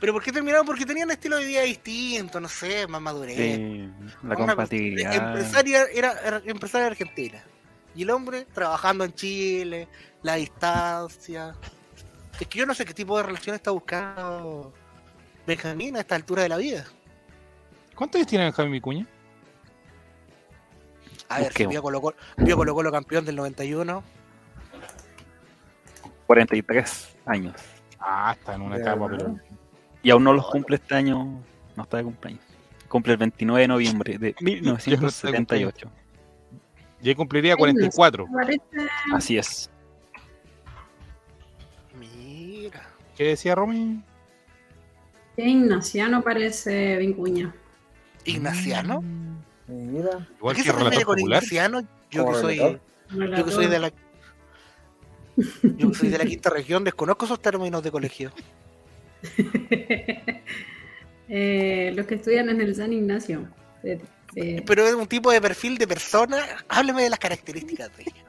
¿Pero 0.00 0.12
por 0.12 0.22
qué 0.22 0.32
terminaron? 0.32 0.66
Porque 0.66 0.84
tenían 0.84 1.10
estilo 1.10 1.38
de 1.38 1.46
vida 1.46 1.62
distinto, 1.62 2.38
no 2.40 2.48
sé, 2.48 2.86
más 2.86 3.00
madurez. 3.00 3.36
Sí, 3.36 3.88
la 4.22 4.34
Una 4.34 4.34
compatibilidad. 4.36 5.14
Empresaria, 5.14 5.86
era, 5.94 6.12
era 6.20 6.42
empresaria 6.44 6.88
argentina. 6.88 7.42
Y 7.94 8.02
el 8.02 8.10
hombre 8.10 8.46
trabajando 8.52 9.04
en 9.04 9.14
Chile, 9.14 9.88
la 10.22 10.34
distancia. 10.34 11.54
Es 12.38 12.46
que 12.48 12.58
yo 12.58 12.66
no 12.66 12.74
sé 12.74 12.84
qué 12.84 12.92
tipo 12.92 13.16
de 13.16 13.22
relación 13.22 13.54
está 13.54 13.70
buscando 13.70 14.72
Benjamín 15.46 15.96
a 15.96 16.00
esta 16.00 16.16
altura 16.16 16.42
de 16.42 16.48
la 16.48 16.56
vida. 16.56 16.84
¿Cuántos 17.94 18.18
años 18.18 18.28
tiene 18.28 18.44
Benjamín 18.46 18.72
Vicuña? 18.72 19.06
A 21.28 21.40
ver, 21.40 21.52
vio 21.68 21.82
Colo 21.82 22.00
Colo, 22.00 22.16
vio 22.36 22.56
Colo 22.56 22.74
Colo 22.74 22.92
campeón 22.92 23.24
del 23.24 23.36
91. 23.36 24.02
43 26.26 27.16
años. 27.26 27.54
Ah, 27.98 28.34
está 28.38 28.54
en 28.54 28.62
una 28.62 28.76
etapa, 28.76 29.08
pero. 29.08 29.38
Y 30.02 30.10
aún 30.10 30.24
no 30.24 30.32
los 30.32 30.46
cumple 30.50 30.76
este 30.76 30.94
año. 30.94 31.42
No 31.76 31.82
está 31.82 31.96
de 31.98 32.04
cumpleaños. 32.04 32.42
Cumple 32.88 33.12
el 33.12 33.18
29 33.18 33.62
de 33.62 33.68
noviembre 33.68 34.18
de 34.18 34.34
1978. 34.40 35.90
Ya 37.00 37.14
cumpliría 37.14 37.56
44. 37.56 38.26
Parece 38.32 38.62
Así 39.12 39.36
es. 39.38 39.70
Mira. 41.98 42.82
¿Qué 43.16 43.24
decía 43.24 43.54
Romy? 43.54 44.02
que 45.36 45.42
Ignaciano 45.48 46.22
parece 46.22 46.96
Vincuña. 46.98 47.54
Ignaciano. 48.24 49.02
Mira. 49.66 50.10
¿Por 50.10 50.26
Igual 50.38 50.56
qué 50.56 50.62
que 50.62 50.68
se 50.70 50.72
relator 50.76 51.04
con 51.04 51.16
popular. 51.16 51.42
Ignaciano? 51.42 51.80
Yo 52.10 52.26
que 52.26 52.34
soy, 52.34 52.58
relator. 53.08 53.38
yo 53.38 53.44
que 53.44 53.50
soy 53.50 53.66
de 53.66 53.78
la 53.80 53.90
Yo 55.36 55.90
que 55.90 55.98
soy 55.98 56.08
de 56.08 56.18
la 56.18 56.24
quinta 56.26 56.50
región, 56.50 56.84
desconozco 56.84 57.24
esos 57.26 57.40
términos 57.40 57.82
de 57.82 57.90
colegio. 57.90 58.32
Eh, 61.26 61.90
los 61.96 62.06
que 62.06 62.16
estudian 62.16 62.50
en 62.50 62.60
el 62.60 62.74
San 62.74 62.92
Ignacio. 62.92 63.48
Pero 63.82 64.86
es 64.86 64.94
un 64.94 65.06
tipo 65.06 65.32
de 65.32 65.40
perfil 65.40 65.78
de 65.78 65.88
persona. 65.88 66.36
Hábleme 66.68 67.02
de 67.02 67.08
las 67.08 67.18
características 67.18 67.96
de 67.96 68.02
ella. 68.02 68.24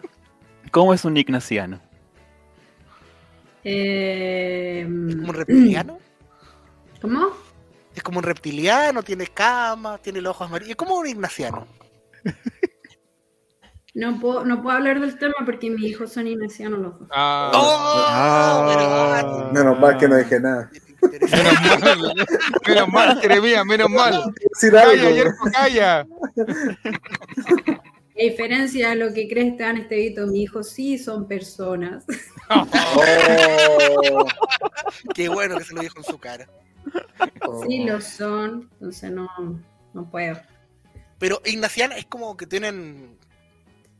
¿Cómo 0.71 0.93
es 0.93 1.03
un 1.03 1.17
ignaciano? 1.17 1.81
eh, 3.65 4.85
¿Como 4.87 5.29
un 5.29 5.33
reptiliano? 5.33 5.99
¿Cómo? 7.01 7.27
Es 7.93 8.01
como 8.01 8.19
un 8.19 8.23
reptiliano, 8.23 9.03
tiene 9.03 9.25
escamas, 9.25 10.01
tiene 10.01 10.21
los 10.21 10.31
ojos 10.31 10.47
amarillos. 10.47 10.71
Es 10.71 10.75
como 10.77 10.95
un 10.95 11.07
ignaciano. 11.07 11.67
No 13.95 14.19
puedo, 14.19 14.43
no 14.43 14.61
puedo 14.61 14.75
hablar 14.75 14.99
del 14.99 15.17
tema 15.17 15.33
porque 15.45 15.69
mis 15.69 15.85
hijos 15.85 16.11
son 16.11 16.27
ignacianos 16.27 16.79
los 16.79 16.99
dos. 16.99 17.07
Ah, 17.13 17.51
¡Oh! 17.55 19.51
Menos 19.53 19.79
mal 19.79 19.97
que 19.97 20.09
no 20.09 20.17
dije 20.17 20.37
nada. 20.37 20.69
menos 21.01 21.81
mal, 21.81 22.13
menos 22.67 22.87
mal, 22.89 23.21
Jeremías, 23.21 23.65
menos 23.65 23.89
mal. 23.89 24.33
Calla. 24.69 25.11
Yerko, 25.11 25.49
calla. 25.49 25.99
A 28.17 28.21
diferencia 28.21 28.89
de 28.89 28.95
lo 28.97 29.13
que 29.13 29.29
crees, 29.29 29.53
Esteban 29.53 29.77
Estevito, 29.77 30.27
mis 30.27 30.41
hijos 30.43 30.69
sí 30.69 30.97
son 30.97 31.27
personas. 31.27 32.05
Oh, 32.49 32.67
Qué 35.15 35.29
bueno 35.29 35.57
que 35.57 35.63
se 35.63 35.73
lo 35.73 35.81
dijo 35.81 35.97
en 35.97 36.03
su 36.03 36.17
cara. 36.19 36.47
oh. 37.41 37.63
Sí 37.65 37.83
lo 37.85 37.99
son, 38.01 38.69
entonces 38.73 39.09
no, 39.11 39.27
no 39.93 40.11
puedo. 40.11 40.37
Pero 41.17 41.41
ignaciana 41.45 41.95
es 41.97 42.05
como 42.05 42.35
que 42.35 42.45
tienen. 42.45 43.17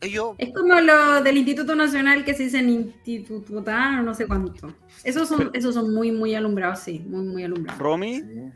Ellos. 0.05 0.35
Es 0.37 0.53
como 0.53 0.79
lo 0.79 1.21
del 1.21 1.37
Instituto 1.37 1.75
Nacional 1.75 2.23
que 2.23 2.33
se 2.33 2.43
dicen 2.43 2.69
institutano, 2.69 4.03
no 4.03 4.13
sé 4.13 4.27
cuánto. 4.27 4.73
Esos 5.03 5.27
son, 5.27 5.51
esos 5.53 5.73
son 5.73 5.93
muy, 5.93 6.11
muy 6.11 6.35
alumbrados, 6.35 6.79
sí, 6.79 6.99
muy, 7.07 7.23
muy 7.25 7.43
alumbrados. 7.43 7.81
Romy, 7.81 8.21
Sí. 8.21 8.51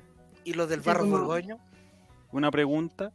Y 0.45 0.53
los 0.53 0.69
del 0.69 0.79
barro 0.79 1.05
borgoño. 1.05 1.57
una 2.31 2.49
pregunta. 2.49 3.11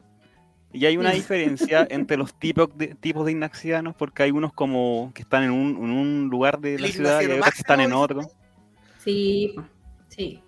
¿Y 0.73 0.87
hay 0.87 0.97
una 0.97 1.13
diferencia 1.13 1.87
entre 1.91 2.17
los 2.17 2.35
tipos 2.35 2.69
de, 2.77 2.89
tipos 2.97 3.25
de 3.25 3.33
ignacianos? 3.33 3.95
Porque 3.95 4.25
hay 4.25 4.31
unos 4.33 4.53
como 4.53 5.13
que 5.15 5.23
están 5.23 5.45
en 5.45 5.51
un, 5.51 5.77
en 5.77 5.91
un 5.91 6.29
lugar 6.31 6.61
de 6.61 6.79
la 6.79 6.89
ciudad 6.89 7.21
y 7.21 7.27
hay 7.27 7.39
otros 7.39 7.55
que 7.55 7.61
están 7.61 7.81
en 7.81 7.93
otro. 7.93 8.23
Sí, 8.99 9.55
sí. 10.09 10.43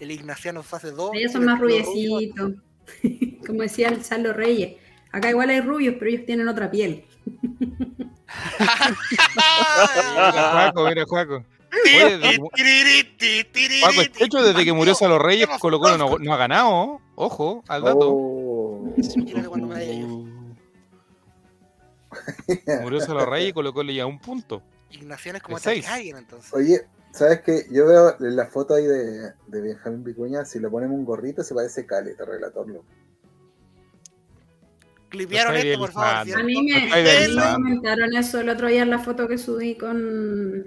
El 0.00 0.10
ignaciano 0.10 0.62
fase 0.62 0.90
2. 0.90 1.10
Ellos 1.14 1.32
son 1.32 1.44
más 1.44 1.60
rubiecitos. 1.60 2.54
Como 3.46 3.62
decía 3.62 3.88
el 3.88 4.02
Salo 4.02 4.32
Reyes. 4.32 4.76
Acá 5.12 5.30
igual 5.30 5.50
hay 5.50 5.60
rubios, 5.60 5.94
pero 5.98 6.10
ellos 6.10 6.26
tienen 6.26 6.48
otra 6.48 6.70
piel. 6.70 7.04
Mira, 10.18 10.50
Juaco, 10.52 10.86
mira, 10.86 11.04
Juaco. 11.06 11.44
Oye, 11.72 12.18
de- 12.18 12.36
Juaco, 12.38 12.56
de 14.18 14.24
hecho, 14.24 14.42
desde 14.42 14.64
que 14.64 14.72
murió 14.72 14.94
Salo 14.94 15.18
Reyes, 15.18 15.48
Colo 15.60 15.80
Colo 15.80 15.96
no, 15.98 16.18
no 16.18 16.34
ha 16.34 16.36
ganado. 16.36 17.00
Ojo, 17.14 17.62
al 17.68 17.82
dato. 17.82 17.98
Oh. 18.10 18.94
Mira 19.16 19.44
cuando 19.44 19.68
me 19.68 19.74
vaya 19.74 19.92
yo. 19.92 20.24
Murió 22.82 23.00
Salo 23.00 23.24
Reyes 23.26 23.50
y 23.50 23.52
Colo 23.52 23.72
Colo 23.72 23.92
ya 23.92 24.06
un 24.06 24.18
punto. 24.18 24.62
Ignaciano 24.90 25.38
es 25.38 25.42
como 25.42 25.58
seis. 25.58 25.88
alguien 25.88 26.18
entonces. 26.18 26.52
Oye, 26.52 26.82
¿sabes 27.12 27.40
qué? 27.40 27.66
Yo 27.70 27.86
veo 27.86 28.14
la 28.18 28.46
foto 28.46 28.74
ahí 28.74 28.84
de, 28.84 29.32
de 29.46 29.60
Benjamín 29.60 30.04
Vicuña, 30.04 30.44
si 30.44 30.58
le 30.58 30.68
ponemos 30.68 30.94
un 30.96 31.06
gorrito 31.06 31.42
se 31.42 31.54
parece 31.54 31.86
Caleta, 31.86 32.24
relator 32.26 32.68
loco. 32.68 32.84
Clipearon 35.12 35.54
esto, 35.56 35.78
por 35.78 35.92
favor. 35.92 36.08
A 36.16 36.24
¿cierto? 36.24 36.44
mí 36.44 36.62
me, 36.62 36.84
Está 36.84 36.94
a 36.94 36.96
mí 36.98 37.02
me 37.04 37.10
idealizando. 37.10 37.54
comentaron 37.54 38.16
eso 38.16 38.40
el 38.40 38.48
otro 38.48 38.66
día 38.68 38.82
en 38.82 38.90
la 38.90 38.98
foto 38.98 39.28
que 39.28 39.38
subí 39.38 39.74
con 39.76 40.66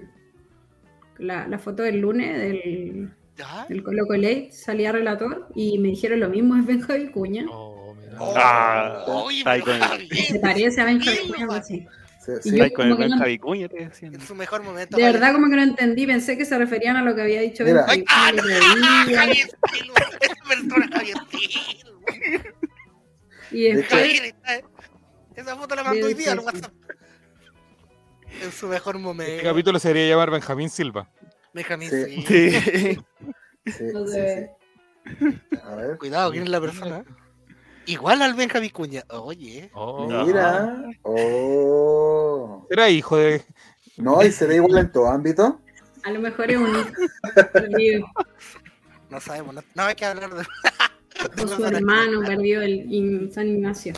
la, 1.18 1.46
la 1.48 1.58
foto 1.58 1.82
del 1.82 1.98
lunes 2.00 2.38
del, 2.40 3.10
del 3.68 3.82
Colo 3.82 4.06
Colate, 4.06 4.48
salía 4.52 4.92
relator 4.92 5.48
y 5.54 5.78
me 5.78 5.88
dijeron 5.88 6.20
lo 6.20 6.28
mismo, 6.30 6.56
es 6.56 6.64
Benjavi 6.66 7.10
Cuña. 7.10 7.44
Oh, 7.50 7.94
mira. 7.94 8.16
Oh, 8.18 8.34
Ah, 8.36 9.04
Javier, 9.44 10.08
Se 10.26 10.38
parece 10.40 10.80
a 10.80 10.84
Benjavi 10.86 11.16
Sí, 11.16 11.22
Cuña, 11.26 11.34
algo 11.40 11.46
nomás. 11.52 11.64
así. 11.64 11.86
Sí, 12.24 12.32
Y 12.44 12.50
sí. 12.50 12.56
yo 12.56 12.64
Ahí 12.64 12.70
con 12.72 12.90
el 13.02 13.10
no- 13.10 13.18
Javicuña, 13.18 13.68
te. 13.68 13.88
En 14.02 14.20
su 14.20 14.34
mejor 14.34 14.62
momento. 14.62 14.96
De 14.96 15.02
Javier. 15.02 15.20
verdad 15.20 15.34
como 15.34 15.48
que 15.48 15.56
no 15.56 15.62
entendí, 15.62 16.06
pensé 16.06 16.36
que 16.36 16.44
se 16.44 16.58
referían 16.58 16.96
a 16.96 17.02
lo 17.02 17.14
que 17.14 17.22
había 17.22 17.40
dicho 17.40 17.62
Mira. 17.64 17.86
Benjavi 17.86 18.04
¡Ah, 18.08 18.32
no! 18.34 18.42
Javier 19.16 19.16
Javier 19.16 19.48
Silva. 19.70 20.00
Y 23.56 23.82
Javier 23.82 24.24
está- 24.24 24.60
Esa 25.34 25.56
foto 25.56 25.74
la 25.74 25.84
mandó 25.84 26.06
hoy 26.06 26.14
día 26.14 26.32
al. 26.32 26.40
WhatsApp. 26.40 26.72
En 28.42 28.52
su 28.52 28.66
mejor 28.68 28.96
Este 28.96 29.04
momento. 29.06 29.42
capítulo 29.44 29.78
se 29.78 29.88
debería 29.88 30.10
llamar 30.10 30.30
Benjamín 30.30 30.68
Silva. 30.68 31.08
Benjamín 31.54 31.90
Sí. 31.90 32.22
sí. 32.26 32.26
Sí. 32.26 32.98
Sí, 33.66 33.84
No. 33.92 34.00
A 35.64 35.74
ver. 35.74 35.98
Cuidado, 35.98 36.30
¿quién 36.30 36.44
es 36.44 36.48
la 36.50 36.60
persona? 36.60 37.04
Igual 37.86 38.22
al 38.22 38.34
Benjamín 38.34 38.70
Cuña. 38.70 39.04
Oye. 39.10 39.70
Oh. 39.74 40.06
Mira. 40.24 40.84
Oh. 41.02 42.66
Era 42.70 42.88
hijo 42.90 43.16
de. 43.16 43.42
No, 43.96 44.22
y 44.22 44.30
se 44.30 44.46
ve 44.46 44.56
igual 44.56 44.78
en 44.78 44.92
todo 44.92 45.08
ámbito. 45.08 45.60
a 46.04 46.10
lo 46.10 46.20
mejor 46.20 46.50
es 46.50 46.58
un 46.58 46.76
hijo 47.78 48.06
No 49.10 49.20
sabemos. 49.20 49.54
No, 49.54 49.62
no 49.74 49.82
hay 49.82 49.94
que 49.94 50.04
hablar 50.04 50.32
de. 50.34 50.44
con 51.36 51.48
su 51.48 51.64
hermano 51.66 52.20
perdido 52.22 52.62
el 52.62 52.92
in- 52.92 53.32
San 53.32 53.48
Ignacio. 53.48 53.92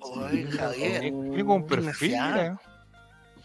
Oye, 0.00 0.46
Javier. 0.50 1.00
Tiene 1.00 1.40
como 1.44 1.56
un 1.56 1.66
perfil. 1.66 2.10
Mira. 2.12 2.58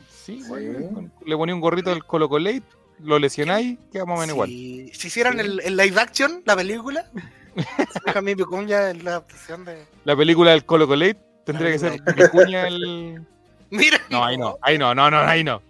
Sí, 0.10 0.42
Sí. 0.42 0.48
bueno, 0.48 1.10
le 1.26 1.36
ponía 1.36 1.54
un 1.56 1.60
gorrito 1.62 1.90
del 1.90 2.06
Colo 2.06 2.30
Colate, 2.30 2.64
lo 3.00 3.20
lesionáis, 3.20 3.78
queda 3.92 4.06
más 4.06 4.18
o 4.18 4.22
menos 4.22 4.34
igual. 4.36 4.50
Si, 4.50 4.92
hicieran 5.08 5.40
el, 5.40 5.60
el 5.62 5.76
live 5.76 6.00
action, 6.00 6.42
la 6.46 6.56
película, 6.56 7.10
Benjamín 8.06 8.38
Vicuña 8.38 8.92
es 8.92 9.04
la 9.04 9.12
adaptación 9.12 9.66
de. 9.66 9.84
La 10.06 10.16
película 10.16 10.52
del 10.52 10.64
Colo 10.66 10.88
Colate 10.88 11.18
tendría 11.46 11.72
que 11.72 11.80
ser 11.80 12.02
Vicuña 12.16 12.68
el. 12.68 13.22
Mira. 13.70 13.98
No, 14.10 14.24
ahí 14.24 14.38
no, 14.38 14.58
ahí 14.62 14.78
no, 14.78 14.94
no, 14.96 15.10
no, 15.12 15.18
ahí 15.20 15.44
no. 15.44 15.62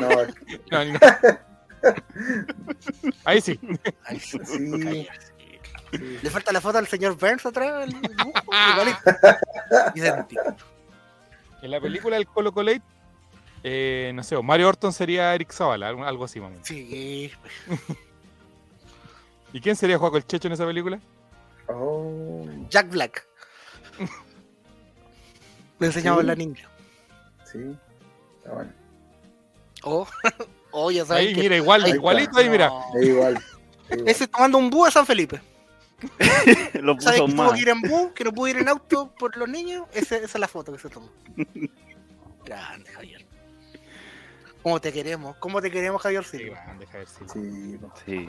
No, 0.00 0.08
No, 0.70 0.78
ahí 0.78 0.92
no. 0.92 0.98
Ahí 3.24 3.40
sí. 3.40 3.58
Ay, 4.04 4.18
sí, 4.20 4.38
Sí. 4.44 5.08
Le 6.22 6.30
falta 6.30 6.52
la 6.52 6.60
foto 6.60 6.78
al 6.78 6.86
señor 6.86 7.16
Burns 7.16 7.46
atrás. 7.46 7.84
El 7.84 7.92
dibujo, 8.00 8.32
igualito. 8.72 8.98
Idéntico. 9.94 10.42
En 11.62 11.70
la 11.70 11.80
película 11.80 12.16
del 12.16 12.26
Colo 12.26 12.52
Colate, 12.52 12.82
eh, 13.62 14.12
no 14.14 14.22
sé, 14.22 14.40
Mario 14.42 14.68
Orton 14.68 14.92
sería 14.92 15.34
Eric 15.34 15.52
Zavala, 15.52 15.88
algo, 15.88 16.24
así, 16.24 16.40
mami. 16.40 16.58
Sí. 16.62 17.32
¿Y 19.52 19.60
quién 19.60 19.76
sería 19.76 19.96
Juaco 19.98 20.16
el 20.16 20.26
Checho 20.26 20.48
en 20.48 20.52
esa 20.54 20.66
película? 20.66 20.98
Oh. 21.68 22.44
Jack 22.68 22.90
Black. 22.90 23.26
Le 25.78 25.86
enseñamos 25.86 26.20
Sí. 26.20 26.24
a 26.24 26.26
la 26.26 26.34
niña. 26.34 26.68
Sí. 27.50 27.76
Está 28.38 28.52
bueno. 28.52 28.72
Oh, 29.84 30.06
oh, 30.72 30.90
ya 30.90 31.04
sabes. 31.04 31.26
Ahí, 31.28 31.34
que- 31.34 31.40
mira, 31.40 31.56
igual, 31.56 31.80
Ahí 31.82 31.90
está. 31.90 31.96
igualito 31.96 32.38
ahí, 32.38 32.48
mira. 32.50 32.68
No. 32.68 32.84
Es 32.98 33.06
igual. 33.06 33.34
es 33.88 33.96
igual. 33.96 34.08
Ese 34.08 34.28
tomando 34.28 34.58
un 34.58 34.70
bus 34.70 34.88
a 34.88 34.90
San 34.92 35.06
Felipe. 35.06 35.40
¿Sabes 37.00 37.20
que 37.20 37.26
tuvo 37.26 37.28
más. 37.28 37.52
que 37.52 37.60
ir 37.60 37.68
en 37.68 37.80
bus, 37.82 38.12
que 38.14 38.24
no 38.24 38.32
pudo 38.32 38.48
ir 38.48 38.58
en 38.58 38.68
auto 38.68 39.12
por 39.18 39.36
los 39.36 39.48
niños? 39.48 39.86
Ese- 39.92 40.16
esa 40.16 40.24
es 40.26 40.38
la 40.38 40.48
foto 40.48 40.72
que 40.72 40.78
se 40.78 40.88
tomó. 40.88 41.08
Grande, 42.44 42.90
Javier. 42.90 43.24
¿Cómo 44.62 44.80
te 44.80 44.92
queremos? 44.92 45.36
¿Cómo 45.36 45.60
te 45.60 45.70
queremos, 45.70 46.00
Javier 46.00 46.24
Silva? 46.24 46.62
grande, 46.64 46.86
Javier 46.86 47.08
Silva. 47.08 47.32
Sí. 47.34 47.78
Sí. 48.06 48.28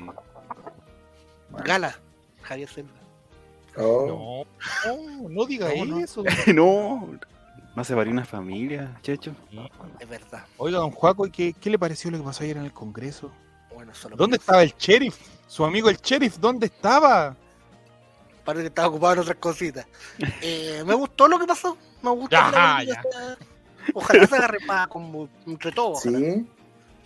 Bueno. 1.49 1.65
Gala, 1.65 1.99
Javier 2.41 2.69
Silva. 2.69 2.89
Oh. 3.77 4.45
No, 4.85 4.95
no, 4.97 5.29
no 5.29 5.45
diga 5.45 5.69
No, 5.77 5.85
no. 5.85 5.99
eso. 5.99 6.23
no. 6.53 7.19
No 7.75 7.83
se 7.83 7.93
varía 7.93 8.13
una 8.13 8.23
familia, 8.23 8.97
Checho. 9.01 9.35
Es 9.99 10.07
verdad. 10.07 10.45
Oiga, 10.57 10.77
don 10.79 10.91
Juaco, 10.91 11.27
¿y 11.27 11.31
¿qué, 11.31 11.53
¿qué 11.59 11.69
le 11.69 11.77
pareció 11.77 12.09
lo 12.09 12.17
que 12.17 12.23
pasó 12.23 12.43
ayer 12.45 12.55
en 12.55 12.63
el 12.63 12.71
Congreso? 12.71 13.31
Bueno, 13.73 13.93
solo 13.93 14.15
¿Dónde 14.15 14.37
estaba 14.37 14.63
el 14.63 14.73
sheriff? 14.77 15.17
Su 15.47 15.65
amigo 15.65 15.89
el 15.89 15.97
sheriff, 15.97 16.37
¿dónde 16.37 16.67
estaba? 16.67 17.35
Parece 18.45 18.63
que 18.63 18.67
estaba 18.67 18.87
ocupado 18.87 19.13
en 19.13 19.19
otras 19.19 19.37
cositas. 19.37 19.85
Eh, 20.41 20.83
me 20.85 20.93
gustó 20.93 21.27
lo 21.27 21.37
que 21.39 21.45
pasó. 21.45 21.77
Me 22.01 22.11
gustó. 22.11 22.29
Que 22.29 22.85
sea- 22.85 23.37
Ojalá 23.93 24.27
se 24.27 24.35
agarre 24.35 24.59
para 24.65 24.87
como 24.87 25.27
entre 25.45 25.71
todos. 25.71 25.97
ojalá. 26.05 26.19
Sí. 26.19 26.47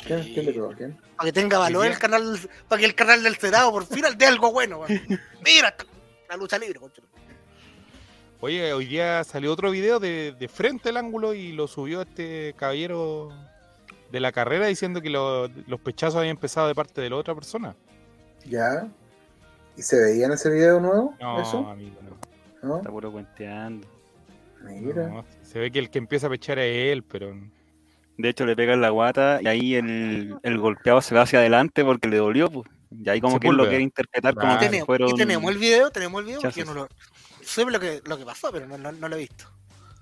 ¿Quién? 0.06 0.98
Para 1.18 1.28
que 1.28 1.34
tenga 1.34 1.58
valor 1.58 1.86
el 1.86 1.98
canal, 2.00 2.40
para 2.70 2.80
que 2.80 2.86
el 2.86 2.96
canal 2.96 3.22
del 3.24 3.36
Senado 3.38 3.72
por 3.72 3.86
fin 3.86 4.04
dé 4.18 4.26
algo 4.28 4.52
bueno. 4.54 4.82
Mira, 5.46 5.76
la 6.30 6.38
lucha 6.38 6.58
libre. 6.58 6.80
concha. 6.80 7.02
Oye, 8.42 8.72
hoy 8.72 8.86
día 8.86 9.24
salió 9.26 9.52
otro 9.52 9.70
video 9.72 10.00
de, 10.00 10.34
de 10.40 10.48
frente 10.48 10.90
al 10.90 10.98
ángulo 10.98 11.34
y 11.34 11.52
lo 11.52 11.68
subió 11.68 12.02
este 12.04 12.54
caballero 12.58 13.34
de 14.12 14.20
la 14.22 14.32
carrera 14.32 14.68
diciendo 14.68 15.02
que 15.02 15.10
lo- 15.10 15.50
los 15.50 15.80
pechazos 15.82 16.16
habían 16.18 16.32
empezado 16.38 16.70
de 16.70 16.76
parte 16.76 17.02
de 17.02 17.10
la 17.10 17.18
otra 17.18 17.36
persona. 17.36 17.76
¿Ya? 18.46 18.88
¿Y 19.80 19.82
se 19.82 19.98
veía 19.98 20.26
en 20.26 20.34
ese 20.34 20.50
video 20.50 20.82
nuevo? 20.82 21.16
No, 21.22 21.42
¿Eso? 21.42 21.66
amigo, 21.70 21.96
no. 22.02 22.68
¿No? 22.68 22.78
Está 22.80 22.90
puro 22.90 23.14
cuenteando. 23.14 23.88
Mira. 24.62 25.08
No, 25.08 25.26
se 25.42 25.58
ve 25.58 25.72
que 25.72 25.80
el 25.80 25.90
que 25.90 26.00
empieza 26.00 26.28
a 26.28 26.30
pechar 26.30 26.60
es 26.60 26.92
él, 26.92 27.02
pero 27.04 27.34
De 28.18 28.28
hecho, 28.28 28.46
le 28.46 28.58
pega 28.58 28.74
en 28.74 28.82
la 28.82 28.90
guata 28.90 29.40
y 29.42 29.48
ahí 29.48 29.76
el, 29.76 30.36
el 30.44 30.58
golpeado 30.58 31.00
se 31.00 31.16
va 31.16 31.22
hacia 31.22 31.40
adelante 31.40 31.86
porque 31.86 32.10
le 32.10 32.18
dolió. 32.18 32.50
Pues. 32.52 32.68
Y 32.92 33.08
ahí 33.08 33.22
como 33.22 33.40
que 33.40 33.48
él 33.48 33.56
lo 33.56 33.70
quiere 33.70 33.82
interpretar 33.84 34.34
como 34.34 34.48
Claro. 34.48 34.60
que 34.60 34.66
¿Y 34.66 34.70
tenemos, 34.70 34.86
fueron... 34.86 35.10
y 35.12 35.14
tenemos 35.14 35.52
el 35.54 35.58
video, 35.58 35.90
tenemos 35.92 36.20
el 36.20 36.26
video, 36.26 36.42
porque 36.42 36.66
no 36.66 36.74
lo 36.74 36.90
sé 37.42 37.64
lo 37.64 37.80
que, 37.80 38.02
lo 38.04 38.18
que 38.18 38.26
pasó, 38.26 38.52
pero 38.52 38.68
no, 38.68 38.78
no, 38.78 38.92
no 38.92 39.08
lo 39.08 39.16
he 39.16 39.20
visto. 39.20 39.46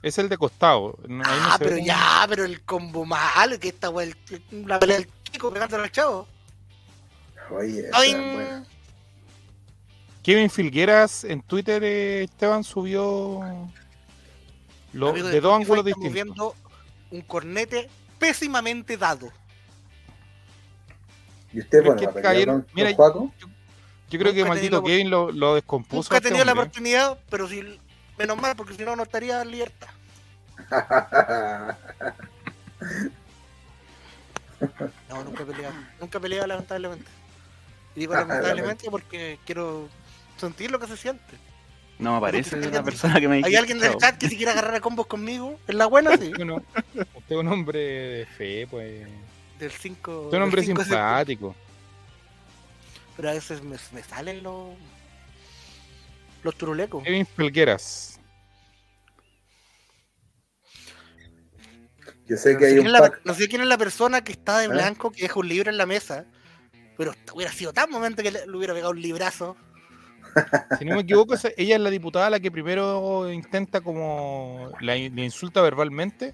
Es 0.02 0.18
el 0.18 0.28
de 0.28 0.38
costado. 0.38 0.98
no- 1.08 1.24
ahí 1.24 1.40
no 1.40 1.46
ah, 1.52 1.56
pero 1.60 1.78
ya, 1.78 2.26
pero 2.28 2.46
el 2.46 2.62
combo 2.62 3.06
mal, 3.06 3.60
que 3.60 3.68
esta 3.68 3.92
wea, 3.92 4.08
el- 4.08 4.66
la 4.68 4.80
pelea 4.80 4.98
del 4.98 5.08
chico 5.32 5.54
pegándole 5.54 5.84
al 5.84 5.92
chavo. 5.92 6.28
Oye, 7.52 7.82
esa 7.88 7.98
¡Ay! 8.00 8.14
Kevin 10.28 10.50
Filgueras 10.50 11.24
en 11.24 11.42
Twitter, 11.42 11.82
eh, 11.86 12.24
Esteban, 12.24 12.62
subió 12.62 13.40
lo- 14.92 15.14
de 15.14 15.40
dos 15.40 15.56
ángulos 15.56 15.86
distintos. 15.86 16.14
viendo 16.14 16.54
un 17.12 17.22
cornete 17.22 17.90
pésimamente 18.20 18.98
dado. 18.98 19.32
¿Y 21.54 21.62
usted, 21.62 21.82
bueno, 21.82 22.12
con, 22.12 22.68
mira, 22.74 22.94
con? 22.98 23.32
Yo 24.10 24.20
creo 24.20 24.34
que 24.34 24.44
maldito 24.44 24.84
Kevin 24.84 25.10
lo, 25.10 25.32
lo 25.32 25.56
descompuso. 25.56 26.10
Nunca 26.10 26.16
he 26.16 26.18
a 26.18 26.18
este 26.18 26.28
tenido 26.28 26.44
la 26.44 26.52
hombre. 26.52 26.64
oportunidad, 26.66 27.18
pero 27.30 27.48
si 27.48 27.80
menos 28.18 28.36
mal, 28.36 28.54
porque 28.58 28.74
si 28.74 28.84
no, 28.84 28.98
no 28.98 29.04
estaría 29.04 29.42
en 29.42 29.50
libertad. 29.52 29.88
No, 35.08 35.24
nunca 35.24 35.44
he 35.44 35.46
peleado. 35.46 35.76
Nunca 36.02 36.18
he 36.18 36.22
peleado, 36.22 36.48
lamentablemente. 36.48 37.06
Y 37.96 38.00
digo 38.02 38.14
lamentablemente 38.14 38.90
porque 38.92 39.40
quiero 39.46 39.88
sentir 40.38 40.72
lo 40.72 40.80
que 40.80 40.88
se 40.88 40.98
siente. 40.98 41.36
No 42.00 42.14
me 42.16 42.22
parece 42.22 42.52
Pero 42.52 42.64
tú- 42.64 42.70
una 42.70 42.84
persona 42.84 43.20
que 43.20 43.28
me 43.28 43.36
¿Hay 43.38 43.42
dijiste, 43.42 43.58
alguien 43.58 43.80
del 43.80 43.98
chat 43.98 44.18
que 44.18 44.30
se 44.30 44.38
quiera 44.38 44.52
agarrar 44.52 44.76
a 44.76 44.80
combos 44.82 45.08
conmigo? 45.08 45.60
¿Es 45.68 45.74
la 45.76 45.88
buena? 45.88 46.16
Sí. 46.18 46.28
Usted 46.32 46.46
no- 46.46 46.56
usted 46.56 47.06
es 47.30 47.38
un 47.38 47.48
hombre 47.48 47.80
de 47.80 48.26
fe, 48.38 48.68
pues. 48.70 49.08
Del 49.60 49.72
5. 49.72 50.12
Usted 50.26 50.30
es 50.30 50.38
un 50.38 50.44
hombre 50.44 50.64
simpático. 50.64 51.56
Pero 53.16 53.30
a 53.30 53.34
veces 53.34 53.64
me, 53.64 53.78
me 53.94 54.04
salen 54.04 54.44
los. 54.44 54.76
Los 56.44 56.56
turulecos. 56.56 57.04
Kevin 57.04 57.26
Filgueras. 57.26 58.20
Yo 62.28 62.36
sé 62.38 62.54
No 62.54 62.60
que 62.60 62.66
sé, 62.66 62.68
hay 62.68 62.74
quién 62.74 62.80
un 62.82 62.86
es 62.88 62.92
la, 62.92 63.00
pack. 63.00 63.22
no 63.24 63.34
sé 63.34 63.48
quién 63.48 63.62
es 63.62 63.68
la 63.68 63.78
persona 63.78 64.24
que 64.24 64.34
está 64.34 64.60
de 64.60 64.66
¿Eh? 64.66 64.70
blanco, 64.70 65.12
que 65.12 65.22
deja 65.24 65.40
un 65.40 65.48
libro 65.48 65.70
en 65.72 65.78
la 65.78 65.86
mesa. 65.86 66.26
Pero 66.98 67.14
hubiera 67.34 67.52
sido 67.52 67.74
tan 67.74 67.90
momento 67.90 68.22
que 68.24 68.32
le, 68.32 68.46
le 68.46 68.58
hubiera 68.58 68.74
pegado 68.74 68.92
un 68.92 69.02
librazo. 69.02 69.56
Si 70.80 70.86
no 70.86 70.96
me 70.96 71.02
equivoco, 71.02 71.36
ella 71.58 71.76
es 71.76 71.82
la 71.82 71.90
diputada 71.90 72.30
la 72.30 72.40
que 72.40 72.52
primero 72.52 73.32
intenta 73.32 73.82
como 73.82 74.72
la, 74.82 74.96
le 74.96 75.24
insulta 75.24 75.62
verbalmente 75.62 76.34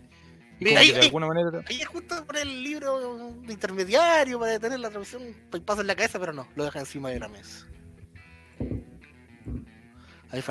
y 0.60 0.66
Mira, 0.66 0.80
ahí- 0.82 0.92
de 0.92 1.00
alguna 1.02 1.28
manera 1.28 1.64
Ahí 1.68 1.82
es 1.82 1.88
justo 1.88 2.26
por 2.26 2.38
el 2.38 2.64
libro 2.64 3.34
de 3.46 3.54
intermediario 3.54 4.40
para 4.40 4.52
detener 4.54 4.80
la 4.80 4.90
revisión. 4.90 5.24
Pues 5.50 5.62
paso 5.64 5.82
en 5.82 5.88
la 5.88 5.96
cabeza, 5.96 6.20
pero 6.20 6.32
no, 6.34 6.48
lo 6.56 6.64
deja 6.64 6.80
encima 6.80 7.10
de 7.10 7.20
la 7.20 7.28
mesa. 7.28 7.68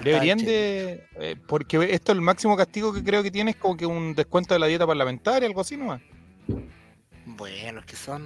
Deberían 0.02 0.38
de 0.38 1.08
eh, 1.16 1.36
porque 1.48 1.76
esto 1.92 2.12
el 2.12 2.20
máximo 2.20 2.56
castigo 2.56 2.92
que 2.92 3.02
creo 3.02 3.22
que 3.22 3.32
tiene 3.32 3.50
es 3.50 3.56
como 3.56 3.76
que 3.76 3.84
un 3.84 4.14
descuento 4.14 4.54
de 4.54 4.60
la 4.60 4.66
dieta 4.66 4.86
parlamentaria, 4.86 5.48
algo 5.48 5.60
así 5.60 5.76
nomás. 5.76 6.00
Bueno, 7.26 7.80
es 7.80 7.86
que 7.86 7.96
son 7.96 8.22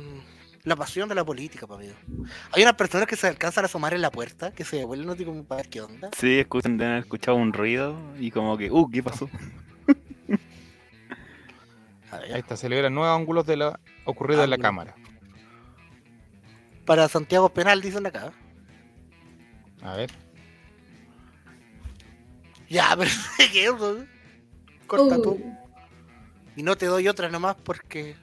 la 0.67 0.75
pasión 0.75 1.09
de 1.09 1.15
la 1.15 1.25
política, 1.25 1.67
papi. 1.67 1.87
Hay 2.51 2.63
unas 2.63 2.75
personas 2.75 3.07
que 3.07 3.15
se 3.15 3.29
alcanzan 3.29 3.65
a 3.65 3.67
asomar 3.67 3.95
en 3.95 4.03
la 4.03 4.11
puerta, 4.11 4.51
que 4.51 4.65
se 4.65 4.79
devuelven 4.79 5.09
así 5.09 5.25
como 5.25 5.45
para 5.45 5.63
ver 5.63 5.71
qué 5.71 5.81
onda. 5.81 6.11
Sí, 6.19 6.41
escuchan, 6.41 6.81
haber 6.83 6.99
escuchado 6.99 7.37
un 7.37 7.53
ruido 7.53 7.97
y 8.19 8.33
como 8.33 8.59
que, 8.59 8.71
uh, 8.71 8.91
¿qué 8.91 9.01
pasó? 9.01 9.31
Ahí 12.11 12.41
está, 12.41 12.57
celebra 12.57 12.91
nuevos 12.91 13.17
ángulos 13.17 13.47
de 13.47 13.57
la 13.57 13.79
ocurrida 14.05 14.43
en 14.43 14.51
la 14.51 14.59
cámara. 14.59 14.97
Para 16.85 17.09
Santiago 17.09 17.49
Penal, 17.49 17.81
dicen 17.81 18.05
acá. 18.05 18.33
A 19.83 19.95
ver. 19.95 20.11
Ya, 22.69 22.93
pero 22.99 23.11
¿qué 23.53 23.65
eso? 23.67 24.05
Corta 24.89 25.19
Uh, 25.19 25.23
tú. 25.23 25.41
Y 26.57 26.65
no 26.65 26.77
te 26.77 26.87
doy 26.87 27.07
otra 27.07 27.29
nomás 27.29 27.55
porque. 27.55 28.17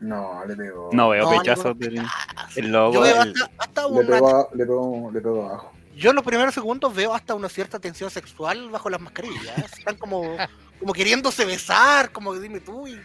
No, 0.00 0.44
le 0.46 0.54
pegó. 0.56 0.90
No 0.92 1.08
veo 1.08 1.24
No, 1.30 1.38
pechazos 1.38 1.64
ningún 1.76 1.78
del 1.80 1.94
pechazo. 2.04 2.48
el 2.56 2.64
Yo 2.66 2.70
logo. 2.70 3.00
veo 3.00 3.22
el- 3.22 3.28
hasta, 3.32 3.50
hasta 3.58 3.82
Le 3.82 3.88
una. 3.88 4.06
pegó, 4.06 4.48
le 4.54 4.66
pegó, 4.66 5.10
le 5.12 5.20
pegó 5.20 5.46
abajo. 5.48 5.72
Yo 5.96 6.10
en 6.10 6.16
los 6.16 6.24
primeros 6.24 6.54
segundos 6.54 6.94
veo 6.94 7.12
hasta 7.14 7.34
una 7.34 7.48
cierta 7.48 7.80
tensión 7.80 8.08
sexual 8.10 8.70
bajo 8.70 8.88
las 8.88 9.00
mascarillas. 9.00 9.72
Están 9.78 9.96
como, 9.96 10.36
como 10.78 10.92
queriéndose 10.92 11.44
besar, 11.44 12.12
como 12.12 12.32
que 12.32 12.38
dime 12.38 12.60
tú. 12.60 12.86
Y, 12.86 13.00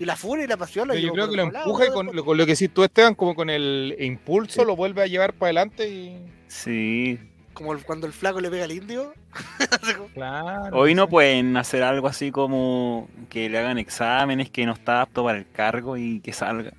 y 0.00 0.04
la 0.04 0.16
furia 0.16 0.44
y 0.44 0.48
la 0.48 0.56
pasión. 0.56 0.88
lo 0.88 0.94
Pero 0.94 1.06
yo 1.06 1.12
creo 1.12 1.30
que 1.30 1.36
lo 1.36 1.42
empuja 1.44 1.84
y 1.86 1.88
¿no? 1.88 1.94
con 1.94 2.06
lo, 2.16 2.24
con 2.24 2.36
lo 2.36 2.44
que 2.46 2.52
decís 2.52 2.72
tú, 2.74 2.82
Esteban, 2.82 3.14
como 3.14 3.36
con 3.36 3.48
el 3.50 3.94
impulso 4.00 4.64
lo 4.64 4.74
vuelve 4.74 5.02
a 5.02 5.06
llevar 5.06 5.32
para 5.32 5.46
adelante 5.48 5.88
y. 5.88 6.24
Sí. 6.48 7.20
Como 7.58 7.72
el- 7.72 7.82
cuando 7.84 8.06
el 8.06 8.12
flaco 8.12 8.40
le 8.40 8.50
pega 8.50 8.64
al 8.64 8.72
indio. 8.72 9.12
Como, 9.96 10.08
Claro. 10.14 10.76
Hoy 10.78 10.94
no 10.94 11.08
pueden 11.08 11.56
hacer 11.56 11.82
algo 11.82 12.06
así 12.06 12.30
como 12.30 13.08
que 13.28 13.48
le 13.50 13.58
hagan 13.58 13.78
exámenes, 13.78 14.48
que 14.50 14.64
no 14.64 14.72
está 14.72 15.02
apto 15.02 15.24
para 15.24 15.38
el 15.38 15.50
cargo 15.50 15.96
y 15.96 16.20
que 16.20 16.32
salga. 16.32 16.72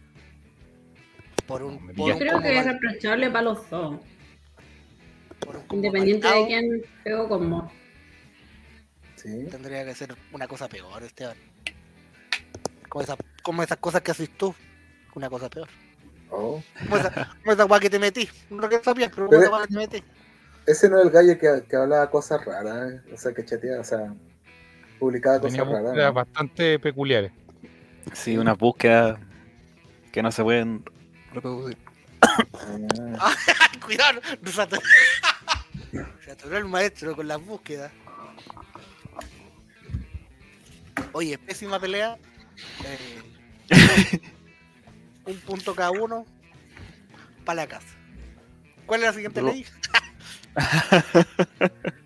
por 1.45 1.63
un, 1.63 1.93
por 1.93 2.11
un 2.13 2.17
creo 2.19 2.39
que 2.41 2.57
es 2.59 2.65
reprochable 2.65 3.29
para 3.29 3.41
los 3.43 3.69
dos, 3.69 3.99
independiente 5.71 6.25
marcado, 6.27 6.43
de 6.43 6.47
quién 6.47 6.81
pegó 7.03 7.27
como. 7.27 7.71
Sí. 9.15 9.47
Tendría 9.51 9.83
que 9.83 9.93
ser 9.95 10.15
una 10.31 10.47
cosa 10.47 10.69
peor, 10.69 11.03
Esteban. 11.03 11.35
Como, 12.87 13.03
esa, 13.03 13.17
como 13.43 13.63
esas 13.63 13.77
cosas 13.79 14.01
que 14.01 14.11
haces 14.11 14.29
tú. 14.37 14.55
Una 15.15 15.29
cosa 15.29 15.49
peor. 15.49 15.67
Oh. 16.31 16.61
Como 16.83 16.97
esa, 16.97 17.35
como 17.41 17.51
esa 17.51 17.63
guay 17.63 17.81
que 17.81 17.89
te 17.89 17.99
metí. 17.99 18.29
No 18.49 18.69
que 18.69 18.79
sabías, 18.79 19.09
pero 19.13 19.27
como 19.27 19.29
Pero- 19.31 19.41
esa 19.41 19.49
guay 19.49 19.67
que 19.67 19.73
te 19.73 19.77
metí. 19.79 20.03
Ese 20.65 20.89
no 20.89 20.99
es 20.99 21.05
el 21.05 21.11
gallo 21.11 21.37
que, 21.37 21.63
que 21.67 21.75
hablaba 21.75 22.09
cosas 22.09 22.43
raras, 22.45 22.91
¿eh? 22.91 23.01
o 23.13 23.17
sea, 23.17 23.33
que 23.33 23.43
chateaba, 23.43 23.81
o 23.81 23.83
sea, 23.83 24.13
publicaba 24.99 25.39
Tenía 25.41 25.65
cosas 25.65 25.83
raras. 25.83 26.13
bastante 26.13 26.77
peculiares. 26.79 27.31
Sí, 28.13 28.37
unas 28.37 28.57
búsquedas 28.57 29.19
que 30.11 30.21
no 30.21 30.31
se 30.31 30.43
pueden 30.43 30.83
reproducir. 31.33 31.77
Ah, 32.21 33.33
Ay, 33.71 33.79
cuidado, 33.85 34.21
no 34.41 34.51
se 34.51 34.61
atoró. 34.61 34.81
Se 36.23 36.31
atoró 36.31 36.57
el 36.57 36.65
maestro 36.65 37.15
con 37.15 37.27
las 37.27 37.43
búsquedas. 37.43 37.91
Oye, 41.13 41.37
pésima 41.39 41.79
pelea. 41.79 42.17
Eh, 42.85 43.31
un 45.25 45.37
punto 45.39 45.73
cada 45.73 45.89
uno 45.89 46.25
para 47.45 47.63
la 47.63 47.67
casa. 47.67 47.87
¿Cuál 48.85 49.01
es 49.01 49.07
la 49.07 49.13
siguiente 49.13 49.41
ley? 49.41 49.65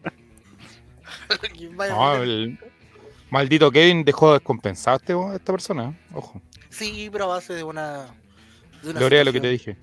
Maldito 3.30 3.72
Kevin 3.72 4.04
dejó 4.04 4.34
descompensado 4.34 4.96
a 4.96 5.00
este- 5.00 5.14
a 5.14 5.36
esta 5.36 5.52
persona. 5.52 5.98
Ojo. 6.14 6.42
Sí, 6.70 7.10
pero 7.12 7.26
a 7.26 7.28
base 7.28 7.54
de 7.54 7.64
una. 7.64 8.08
De 8.82 8.92
una 8.92 9.00
Lorea 9.00 9.24
lo 9.24 9.34
que 9.34 9.42
te 9.42 9.50
dije. 9.50 9.78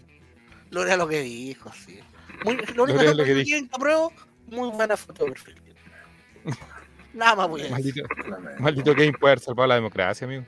Lorea 0.70 0.96
lo 0.96 1.08
que 1.08 1.20
dijo, 1.22 1.72
sí. 1.72 1.98
Muy, 2.44 2.56
lo 2.74 2.84
único 2.84 2.98
Lorea 2.98 3.10
que, 3.10 3.14
lo 3.16 3.24
que 3.24 3.34
dije. 3.34 3.68
apruebo, 3.72 4.12
muy 4.46 4.68
buena 4.70 4.96
foto 4.96 5.24
de 5.24 5.32
perfil. 5.32 5.60
Nada 7.14 7.34
más 7.34 7.48
voy 7.48 7.62
a 7.62 7.76
decir. 7.76 8.04
Maldito, 8.60 8.94
Kevin 8.94 9.12
puede 9.14 9.32
haber 9.32 9.44
salvado 9.44 9.66
la 9.66 9.74
democracia, 9.74 10.24
amigo. 10.26 10.44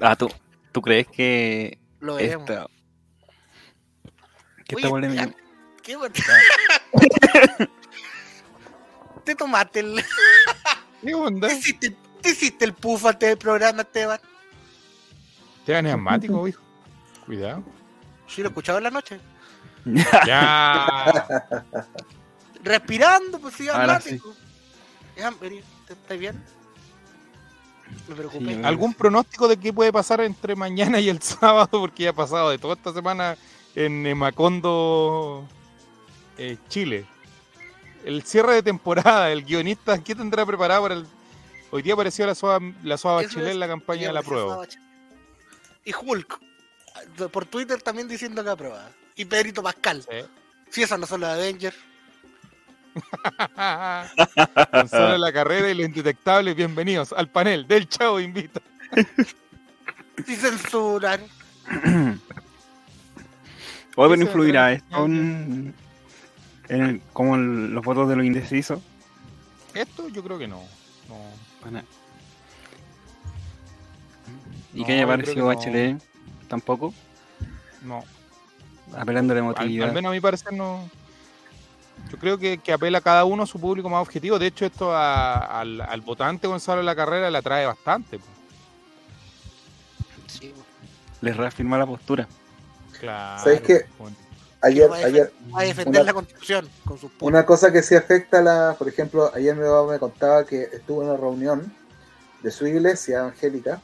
Ah, 0.00 0.14
¿tú, 0.14 0.30
¿tú 0.70 0.80
crees 0.80 1.08
que 1.08 1.78
Lo 2.00 2.14
veremos. 2.14 2.48
esta... 2.48 2.66
Que 4.64 4.76
Oye, 4.76 4.84
esta 4.84 4.88
polémica... 4.88 5.34
¿Qué 5.82 5.96
bueno? 5.96 6.14
Te 9.24 9.34
tomaste 9.34 9.80
el. 9.80 10.04
¿Qué 11.04 11.14
onda? 11.14 11.48
Te 11.48 11.54
hiciste, 11.54 11.96
te 12.20 12.30
hiciste 12.30 12.64
el 12.64 12.72
puff 12.74 13.04
antes 13.06 13.28
del 13.28 13.38
programa, 13.38 13.82
Esteban. 13.82 14.20
Esteban 15.60 15.86
es 15.86 15.94
asmático, 15.94 16.48
hijo. 16.48 16.60
Cuidado. 17.26 17.62
Sí, 18.26 18.42
lo 18.42 18.48
escuchaba 18.48 18.78
en 18.78 18.84
la 18.84 18.90
noche. 18.90 19.20
Ya. 20.26 21.26
Respirando, 22.62 23.40
pues 23.40 23.54
sí, 23.54 23.68
asmático. 23.68 24.32
¿te- 25.16 25.92
¿estás 25.92 26.18
bien? 26.18 26.40
Me 28.08 28.14
preocupé. 28.14 28.54
Sí, 28.54 28.60
¿Algún 28.64 28.94
pronóstico 28.94 29.48
de 29.48 29.56
qué 29.56 29.72
puede 29.72 29.92
pasar 29.92 30.20
entre 30.20 30.54
mañana 30.54 31.00
y 31.00 31.08
el 31.08 31.20
sábado? 31.22 31.68
Porque 31.70 32.04
ya 32.04 32.10
ha 32.10 32.14
pasado 32.14 32.50
de 32.50 32.58
toda 32.58 32.74
esta 32.74 32.92
semana 32.92 33.36
en 33.74 34.16
Macondo, 34.16 35.48
eh, 36.38 36.56
Chile. 36.68 37.06
El 38.04 38.22
cierre 38.22 38.54
de 38.54 38.62
temporada, 38.62 39.30
el 39.30 39.44
guionista, 39.44 40.02
¿qué 40.02 40.14
tendrá 40.14 40.44
preparado 40.44 40.82
para 40.82 40.94
el... 40.94 41.06
Hoy 41.70 41.82
día 41.82 41.94
apareció 41.94 42.26
la 42.26 42.34
Soa, 42.34 42.58
la 42.82 42.96
Bachelet 42.96 43.46
es, 43.46 43.52
en 43.52 43.60
la 43.60 43.68
campaña 43.68 44.08
de 44.08 44.12
la 44.12 44.22
prueba. 44.22 44.66
Y 45.84 45.92
Hulk. 45.94 46.40
Por 47.30 47.46
Twitter 47.46 47.80
también 47.80 48.08
diciendo 48.08 48.44
que 48.44 48.50
aprueba. 48.50 48.90
Y 49.16 49.24
Pedrito 49.24 49.62
Pascal. 49.62 50.02
Sí. 50.02 50.16
Si 50.70 50.82
esas 50.82 50.98
no 50.98 51.06
son 51.06 51.20
los 51.20 51.30
Avengers. 51.30 51.76
Gonzalo 54.72 55.16
la 55.16 55.32
carrera 55.32 55.70
y 55.70 55.74
los 55.74 55.86
indetectables, 55.86 56.54
bienvenidos 56.54 57.12
al 57.12 57.28
panel 57.30 57.66
del 57.66 57.88
Chavo 57.88 58.20
Invita. 58.20 58.60
Si 60.26 60.36
censuran. 60.36 61.22
Pero 63.94 64.14
Eso, 64.14 64.22
influirá 64.22 64.72
esto 64.72 65.06
en, 66.74 66.82
en 66.82 66.88
el- 66.88 67.00
como 67.12 67.36
los 67.36 67.84
votos 67.84 68.08
de 68.08 68.16
los 68.16 68.24
indecisos. 68.24 68.80
Esto 69.74 70.08
yo 70.08 70.22
creo 70.22 70.38
que 70.38 70.48
no. 70.48 70.60
no. 71.08 71.16
Bueno. 71.62 71.82
¿Y 74.74 74.80
No, 74.80 74.86
qué 74.86 74.92
haya 74.92 75.02
yo 75.02 75.06
creo 75.06 75.16
parecido 75.16 75.34
que 75.34 75.40
no. 75.40 75.46
Bachelet? 75.46 76.02
Tampoco. 76.48 76.94
No. 77.82 78.04
Apelando 78.96 79.32
a 79.32 79.34
la 79.34 79.40
emotividad. 79.40 79.88
al 79.88 79.94
menos 79.94 80.10
a 80.10 80.12
mi 80.14 80.20
parecer 80.20 80.52
no. 80.52 80.88
Yo 82.10 82.18
creo 82.18 82.36
que, 82.38 82.58
que 82.58 82.72
apela 82.72 82.98
a 82.98 83.00
cada 83.00 83.24
uno 83.24 83.44
a 83.44 83.46
su 83.46 83.60
público 83.60 83.88
más 83.88 84.02
objetivo. 84.02 84.38
De 84.38 84.46
hecho, 84.48 84.66
esto 84.66 84.94
a- 84.94 85.60
al, 85.60 85.80
al 85.80 86.00
votante 86.00 86.46
Gonzalo 86.46 86.78
de 86.78 86.84
la 86.84 86.96
carrera 86.96 87.30
le 87.30 87.38
atrae 87.38 87.64
bastante. 87.66 88.18
Sí, 90.26 90.52
Les 91.20 91.36
reafirma 91.36 91.78
la 91.78 91.86
postura. 91.86 92.26
Claro. 92.98 93.42
¿Sabes 93.42 93.60
qué? 93.62 93.80
Bueno, 93.98 94.16
Ayer, 94.62 94.88
va 94.90 94.96
a 94.96 95.04
ayer, 95.06 95.32
Va 95.54 95.60
a 95.60 95.64
defender 95.64 96.00
Una- 96.00 96.04
la 96.04 96.14
constitución 96.14 96.68
con 96.84 96.96
sus. 96.98 97.10
Una 97.20 97.44
cosa 97.44 97.72
que 97.72 97.82
sí 97.82 97.94
afecta 97.96 98.38
a 98.38 98.42
la, 98.42 98.76
por 98.78 98.88
ejemplo, 98.88 99.30
ayer 99.34 99.54
mi 99.56 99.62
papá 99.62 99.92
me 99.92 99.98
contaba 99.98 100.44
que 100.46 100.62
estuvo 100.72 101.02
en 101.02 101.08
una 101.08 101.16
reunión 101.18 101.72
de 102.42 102.50
su 102.50 102.66
iglesia 102.66 103.18
evangélica, 103.20 103.80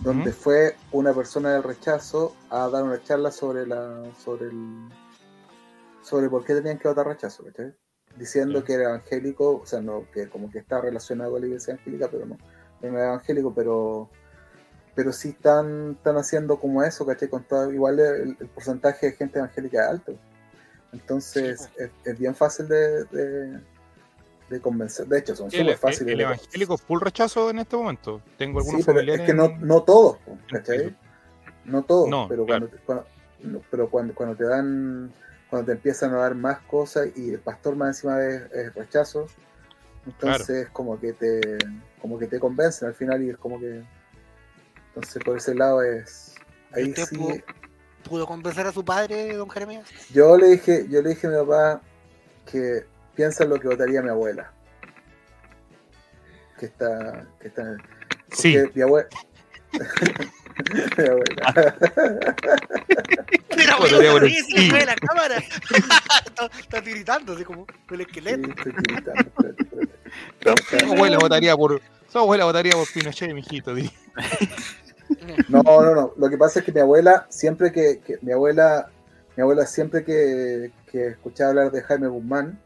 donde 0.00 0.32
fue 0.32 0.76
una 0.92 1.14
persona 1.14 1.52
del 1.54 1.62
rechazo 1.62 2.34
a 2.50 2.68
dar 2.68 2.82
una 2.84 3.02
charla 3.02 3.30
sobre 3.30 3.66
la, 3.66 4.02
sobre 4.22 4.46
el, 4.46 4.88
sobre 6.02 6.28
por 6.28 6.44
qué 6.44 6.54
tenían 6.54 6.78
que 6.78 6.88
votar 6.88 7.06
rechazo, 7.06 7.44
¿cachai? 7.44 7.74
Diciendo 8.16 8.62
que 8.62 8.74
era 8.74 8.84
evangélico, 8.90 9.60
o 9.62 9.66
sea, 9.66 9.80
no, 9.80 10.04
que 10.12 10.28
como 10.28 10.50
que 10.50 10.58
está 10.58 10.80
relacionado 10.80 11.32
con 11.32 11.40
la 11.40 11.46
iglesia 11.46 11.74
evangélica, 11.74 12.08
pero 12.10 12.26
no, 12.26 12.36
no 12.82 12.88
era 12.88 13.06
evangélico, 13.08 13.54
pero 13.54 14.10
pero 14.94 15.12
sí 15.12 15.30
están, 15.30 15.92
están 15.98 16.16
haciendo 16.16 16.58
como 16.58 16.82
eso, 16.82 17.04
¿cachai? 17.06 17.28
Con 17.28 17.42
todo, 17.44 17.72
igual 17.72 17.98
el, 17.98 18.36
el 18.40 18.48
porcentaje 18.48 19.06
de 19.06 19.12
gente 19.12 19.38
evangélica 19.38 19.84
es 19.84 19.88
alto. 19.90 20.14
Entonces 20.92 21.62
Sí, 21.62 21.82
es, 21.82 21.90
es 22.04 22.18
bien 22.18 22.34
fácil 22.34 22.68
de, 22.68 23.04
de, 23.04 23.60
de 24.50 24.60
convencer. 24.60 25.06
De 25.06 25.18
hecho, 25.18 25.34
son 25.34 25.46
El, 25.46 25.52
súper 25.52 25.68
el- 25.72 25.76
fáciles. 25.78 26.12
el 26.12 26.18
de- 26.18 26.24
evangélico 26.24 26.78
full 26.78 27.00
rechazo 27.00 27.50
en 27.50 27.58
este 27.58 27.76
momento. 27.76 28.20
Tengo 28.38 28.58
algunos 28.60 28.80
Sí, 28.80 28.84
pero 28.86 28.98
familiares. 28.98 29.22
es 29.22 29.26
que 29.26 29.34
no, 29.34 29.44
en- 29.46 29.66
no 29.66 29.82
todos, 29.82 30.18
¿cachai? 30.50 30.96
No 31.64 31.82
todos, 31.82 32.08
No, 32.08 32.28
pero, 32.28 32.44
claro. 32.46 32.68
cuando, 32.86 33.06
cuando- 33.42 33.62
pero 33.70 33.90
cuando, 33.90 34.14
cuando 34.14 34.36
te 34.36 34.44
dan, 34.44 35.12
cuando 35.50 35.66
te 35.66 35.72
empiezan 35.72 36.12
a 36.14 36.18
dar 36.18 36.34
más 36.36 36.60
cosas 36.60 37.08
y 37.16 37.30
el 37.30 37.40
pastor 37.40 37.74
más 37.74 37.88
encima 37.96 38.22
es, 38.24 38.42
es 38.52 38.74
rechazo, 38.74 39.26
entonces 40.06 40.68
como 40.70 41.00
que 41.00 41.12
te 41.14 41.40
como 42.00 42.18
que 42.18 42.26
te 42.26 42.38
convencen 42.38 42.88
al 42.88 42.94
final 42.94 43.22
y 43.22 43.30
es 43.30 43.38
como 43.38 43.58
que 43.58 43.82
entonces 44.94 45.22
por 45.24 45.36
ese 45.36 45.54
lado 45.54 45.82
es 45.82 46.34
¿Y 46.76 46.80
ahí 46.80 46.88
usted 46.90 47.06
sí 47.06 47.16
pudo, 47.16 47.34
pudo 48.04 48.26
convencer 48.26 48.66
a 48.66 48.72
su 48.72 48.84
padre, 48.84 49.34
don 49.36 49.48
Jeremías? 49.50 49.88
yo 50.10 50.36
le 50.36 50.48
dije 50.48 50.86
yo 50.90 51.02
le 51.02 51.10
dije 51.10 51.26
a 51.26 51.30
mi 51.30 51.36
papá 51.38 51.80
que 52.50 52.84
piensa 53.14 53.44
en 53.44 53.50
lo 53.50 53.60
que 53.60 53.68
votaría 53.68 54.02
mi 54.02 54.10
abuela 54.10 54.52
que 56.58 56.66
está 56.66 57.26
que 57.40 57.48
está 57.48 57.76
Sí, 58.32 58.56
porque 58.56 58.72
mi 58.76 58.82
abuela 58.82 59.08
mi 60.96 61.04
abuela 61.04 61.46
Mira, 63.56 63.76
se 64.30 64.42
sí. 64.44 64.68
le 64.68 64.72
ve 64.72 64.86
la 64.86 64.94
cámara. 64.96 65.36
está, 66.26 66.46
está 66.58 66.82
tiritando, 66.82 67.34
así 67.34 67.44
como 67.44 67.66
el 67.90 67.96
Sí, 67.98 68.02
esqueleto. 68.02 68.48
estoy 68.50 68.72
tiritando, 68.72 69.20
espérate, 69.20 69.62
espérate. 70.62 70.80
su 70.86 70.92
abuela 70.92 71.18
votaría 71.18 71.56
por. 71.56 71.80
Su 72.10 72.18
abuela 72.18 72.44
votaría 72.44 72.72
por 72.72 72.86
Pinochet, 72.92 73.32
mijito. 73.34 73.74
di. 73.74 73.90
No, 75.48 75.62
no, 75.62 75.94
no. 75.94 76.12
Lo 76.16 76.28
que 76.28 76.36
pasa 76.38 76.58
es 76.60 76.64
que 76.64 76.72
mi 76.72 76.80
abuela, 76.80 77.26
siempre 77.28 77.72
que, 77.72 78.00
que- 78.00 78.18
mi 78.22 78.32
abuela, 78.32 78.90
mi 79.36 79.42
abuela 79.42 79.66
siempre 79.66 80.04
que, 80.04 80.72
que 80.90 81.08
escuchaba 81.08 81.50
hablar 81.50 81.70
de 81.72 81.82
Jaime 81.82 82.08
Guzmán, 82.08 82.58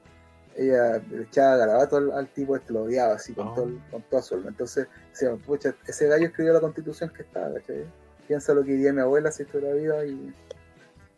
ella 0.56 1.01
le 1.10 1.22
echaba 1.22 1.56
garabato 1.56 1.97
al, 1.98 2.10
al 2.12 2.26
tipo 2.28 2.56
este, 2.56 2.72
lo 2.72 2.82
odiaba 2.82 3.14
así 3.14 3.32
con, 3.32 3.48
Oh. 3.48 3.55
todo, 3.55 3.70
con 3.90 4.02
toda 4.02 4.22
su 4.22 4.35
alma. 4.35 4.48
Entonces, 4.48 4.89
decía, 5.12 5.30
pucha, 5.47 5.74
ese 5.86 6.09
gallo 6.09 6.26
escribió 6.26 6.52
la 6.52 6.60
constitución 6.60 7.10
que 7.10 7.22
estaba, 7.22 7.55
¿cachai? 7.55 7.85
Piensa 8.26 8.52
lo 8.55 8.64
que 8.64 8.72
diría 8.72 8.93
mi 8.93 9.01
abuela 9.01 9.30
si 9.30 9.44
estuviera 9.44 9.74
viva 9.74 10.05
y. 10.05 10.35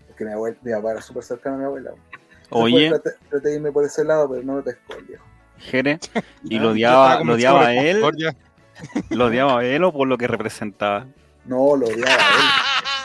Porque 0.07 0.25
mi 0.27 0.33
abuela, 0.33 0.57
mi 0.62 0.73
papá 0.73 0.93
era 0.93 1.01
súper 1.01 1.23
cercano 1.23 1.57
a 1.57 1.59
mi 1.59 1.65
abuela. 1.65 1.91
Entonces, 1.91 2.49
Oye, 2.51 2.89
pues, 2.91 3.03
traté, 3.03 3.19
traté 3.31 3.49
de 3.49 3.55
irme 3.57 3.73
por 3.73 3.85
ese 3.85 4.05
lado, 4.05 4.29
pero 4.29 4.43
no 4.43 4.55
me 4.57 4.62
pescó 4.62 4.95
el 4.99 5.05
viejo. 5.07 5.25
Jere, 5.59 5.99
¿y 6.45 6.59
lo 6.59 6.71
odiaba, 6.71 7.23
lo 7.25 7.35
odiaba 7.35 7.67
a 7.69 7.75
él? 7.75 8.01
¿Lo 9.11 9.27
odiaba 9.27 9.61
a 9.61 9.65
él 9.65 9.85
o 9.85 9.93
por 9.93 10.07
lo 10.09 10.19
que 10.19 10.27
representaba? 10.27 11.07
No, 11.45 11.77
lo 11.77 11.87
odiaba 11.87 12.12
a 12.12 12.17
él. 12.17 12.45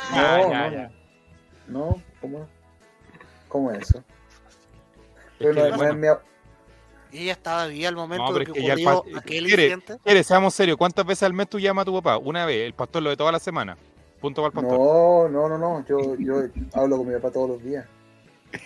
Ah, 0.12 0.38
No, 0.40 0.52
ya, 0.52 0.70
no, 0.70 0.72
ya. 0.76 0.92
No, 1.68 2.02
¿cómo? 2.22 2.48
¿Cómo 3.48 3.72
es 3.72 3.90
eso? 3.90 3.98
Es 3.98 4.04
Pero 5.40 5.54
que, 5.56 5.60
no, 5.62 5.70
no 5.70 5.78
bueno, 5.78 5.92
es 6.10 6.20
mi 7.12 7.18
Y 7.18 7.24
ella 7.24 7.32
estaba 7.32 7.66
viva 7.66 7.90
al 7.90 7.96
momento 7.96 8.26
No, 8.32 8.34
de 8.38 8.46
que 8.46 8.52
ocurrió 8.52 8.86
pa- 8.86 9.20
aquel 9.20 9.46
Quiere- 9.46 9.64
incidente. 9.64 9.98
Quiere, 10.04 10.24
seamos 10.24 10.54
serios. 10.54 10.78
¿Cuántas 10.78 11.06
veces 11.08 11.24
al 11.24 11.34
mes 11.34 11.50
tú 11.50 11.58
llamas 11.60 11.82
a 11.82 11.86
tu 11.86 11.94
papá? 11.96 12.18
Una 12.20 12.46
vez. 12.46 12.68
El 12.68 12.74
pastor 12.74 13.02
lo 13.02 13.10
de 13.10 13.18
toda 13.18 13.32
la 13.32 13.40
semana. 13.40 13.76
Punto 14.22 14.44
para 14.44 14.50
el 14.50 14.54
pastor. 14.68 15.32
No, 15.32 15.50
no, 15.50 15.50
no, 15.50 15.58
no. 15.58 15.86
Yo, 15.88 16.16
yo 16.20 16.44
hablo 16.74 16.98
con 16.98 17.08
mi 17.08 17.16
papá 17.16 17.32
todos 17.32 17.50
los 17.50 17.64
días. 17.64 17.86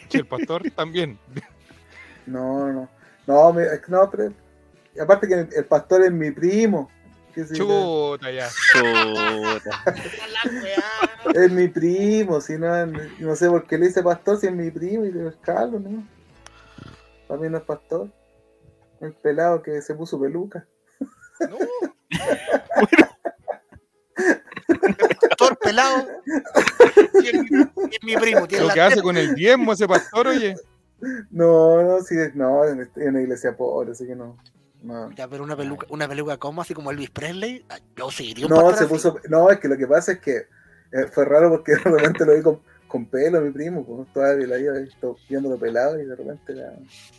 Sí, 0.09 0.17
el 0.17 0.25
pastor 0.27 0.69
también. 0.71 1.17
No, 2.25 2.67
no, 2.67 2.73
no. 2.73 2.89
No, 3.25 3.53
me- 3.53 3.63
es 3.63 3.79
que 3.79 3.91
no, 3.91 4.07
pero. 4.11 4.31
y 4.95 4.99
aparte 4.99 5.27
que 5.27 5.33
el, 5.33 5.49
el 5.55 5.65
pastor 5.65 6.03
es 6.03 6.11
mi 6.11 6.29
primo. 6.31 6.91
Chuta, 7.53 8.31
ya. 8.31 8.47
Chuta. 8.73 9.83
La. 9.85 11.41
Es 11.43 11.51
mi 11.51 11.67
primo, 11.67 12.41
si 12.41 12.57
no, 12.57 12.85
no 12.85 13.35
sé 13.35 13.49
por 13.49 13.67
qué 13.67 13.77
le 13.77 13.87
dice 13.87 14.01
pastor 14.01 14.39
si 14.39 14.47
es 14.47 14.53
mi 14.53 14.71
primo 14.71 15.05
y 15.05 15.09
es 15.09 15.35
Carlos, 15.41 15.81
¿no? 15.81 16.07
Para 17.27 17.41
mí 17.41 17.49
no 17.49 17.57
es 17.57 17.63
pastor. 17.63 18.09
El 19.01 19.13
pelado 19.13 19.61
que 19.61 19.81
se 19.81 19.93
puso 19.95 20.19
peluca. 20.19 20.65
No. 21.39 21.57
Pastor 25.29 25.57
pelado. 25.59 26.07
Y 27.21 27.27
es 27.27 27.33
mi, 27.33 27.59
y 27.59 27.95
es 27.95 28.03
mi 28.03 28.15
primo. 28.17 28.47
Tiene 28.47 28.63
Lo 28.63 28.67
la 28.69 28.73
que 28.73 28.81
hace 28.81 29.01
con 29.01 29.15
el 29.15 29.35
diezmo 29.35 29.73
ese 29.73 29.87
pastor, 29.87 30.27
oye. 30.27 30.55
No, 31.29 31.81
no, 31.81 32.01
sí, 32.01 32.15
no, 32.33 32.65
estoy 32.65 33.03
en 33.03 33.09
una 33.09 33.21
iglesia 33.21 33.55
pobre, 33.55 33.91
así 33.91 34.05
que 34.05 34.15
no. 34.15 34.37
No, 34.81 35.11
Ya, 35.11 35.27
pero 35.27 35.43
una 35.43 35.57
peluca, 35.57 35.85
una 35.89 36.07
peluca 36.07 36.37
como 36.37 36.61
así 36.61 36.73
como 36.73 36.91
Elvis 36.91 37.09
Presley. 37.09 37.65
Yo 37.97 38.09
seguiría 38.11 38.45
un 38.45 38.51
no 38.51 38.71
se 38.73 38.85
así. 38.85 38.93
puso. 38.93 39.19
No, 39.29 39.49
es 39.49 39.59
que 39.59 39.67
lo 39.67 39.77
que 39.77 39.85
pasa 39.87 40.13
es 40.13 40.19
que 40.19 40.37
eh, 40.37 41.07
fue 41.11 41.25
raro 41.25 41.49
porque 41.49 41.73
de 41.83 41.83
repente 41.83 42.25
lo 42.25 42.33
vi 42.35 42.41
con, 42.41 42.61
con 42.87 43.05
pelo, 43.05 43.41
mi 43.41 43.51
primo, 43.51 43.85
pues, 43.85 44.11
todavía 44.13 44.47
la 44.47 44.57
iba 44.57 44.73
viéndolo 45.27 45.57
pelado 45.59 45.99
y 45.99 46.05
de 46.05 46.15
repente 46.15 46.53
la- 46.55 46.73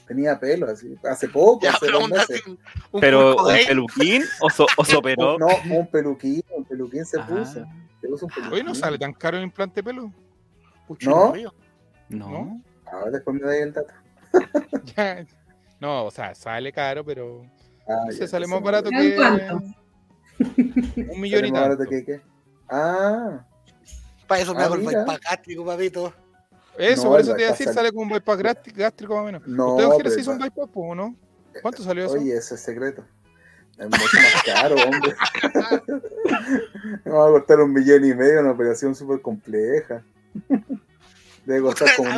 tenía 0.09 0.41
pelo, 0.41 0.67
así. 0.71 0.97
Hace 1.05 1.29
poco, 1.29 1.61
Ya, 1.63 1.71
hace 1.73 1.87
pero 1.87 2.01
dos 2.01 2.09
meses. 2.09 2.43
un 2.47 3.01
¿Pero 3.01 3.37
un 3.37 3.55
peluquín 3.67 4.25
o, 4.41 4.49
so, 4.51 4.67
o 4.77 4.85
soperó? 4.85 5.39
No, 5.39 5.49
un 5.71 5.87
peluquín, 5.89 6.43
un 6.57 6.65
peluquín 6.65 7.05
se 7.05 7.19
Ah, 7.21 7.27
puso. 7.29 7.65
Se 8.01 8.09
puso 8.09 8.25
un 8.27 8.33
peluquín. 8.33 8.53
Oye, 8.55 8.65
¿no 8.65 8.75
sale 8.75 8.99
tan 8.99 9.13
caro 9.13 9.37
el 9.37 9.45
implante 9.45 9.77
de 9.77 9.85
pelo? 9.85 10.11
Un 10.89 10.97
chino 10.99 11.15
¿No? 11.27 11.33
río. 11.35 11.55
No. 12.09 12.61
Ah, 12.87 13.11
después 13.13 13.39
me 13.39 13.47
da 13.47 13.57
el 13.57 13.73
dato. 13.73 13.93
Ya. 14.97 15.25
No, 15.81 16.05
o 16.07 16.11
sea, 16.11 16.35
sale 16.35 16.73
caro, 16.73 17.05
pero. 17.05 17.43
Ah, 17.89 18.05
No 18.07 18.13
ya, 18.13 18.19
sé, 18.19 18.29
sale 18.29 18.47
más 18.47 18.63
barato 18.63 18.91
¿En 18.93 18.99
que. 19.01 19.17
cuánto? 19.17 19.63
Un 21.13 21.21
millón 21.21 21.45
y 21.47 21.53
tanto. 21.53 21.85
que 21.85 22.05
qué. 22.05 22.21
Ah, 22.71 23.45
Para 24.27 24.41
eso 24.43 24.55
me 24.55 24.61
Ah, 24.63 24.67
hago 24.67 24.75
el 24.77 24.83
mira. 24.83 25.01
bypass 25.01 25.21
gástrico, 25.21 25.65
papito. 25.65 26.15
Eso, 26.79 27.05
No, 27.05 27.11
por 27.11 27.21
el 27.21 27.27
eso 27.27 27.35
te 27.35 27.41
iba 27.43 27.49
a 27.49 27.53
decir, 27.53 27.67
sale- 27.67 27.75
sale 27.75 27.93
con 27.93 28.03
un 28.05 28.09
bypass 28.11 28.39
gástrico, 28.75 29.15
más 29.15 29.23
o 29.23 29.27
menos. 29.27 29.43
no. 29.47 29.75
¿Usted, 29.75 29.87
Ojera, 29.87 30.11
se 30.11 30.21
hizo 30.21 30.31
un 30.31 30.37
el- 30.43 30.51
bypass, 30.51 30.69
o 30.75 30.95
no? 30.95 31.17
¿Cuánto 31.63 31.83
salió 31.83 32.05
eso? 32.05 32.15
Oye, 32.15 32.37
ese 32.37 32.55
es 32.55 32.61
secreto. 32.61 33.05
Es 33.77 33.87
mucho 33.87 34.17
más 34.17 34.43
caro, 34.45 34.77
hombre. 34.77 35.15
Me 37.05 37.11
va 37.13 37.27
a 37.29 37.31
costar 37.33 37.61
un 37.61 37.73
millón 37.73 38.05
y 38.05 38.15
medio, 38.15 38.41
una 38.41 38.53
operación 38.53 38.95
súper 38.95 39.21
compleja. 39.21 40.05
Debe 41.45 41.63
costar 41.63 41.89
como 41.97 42.11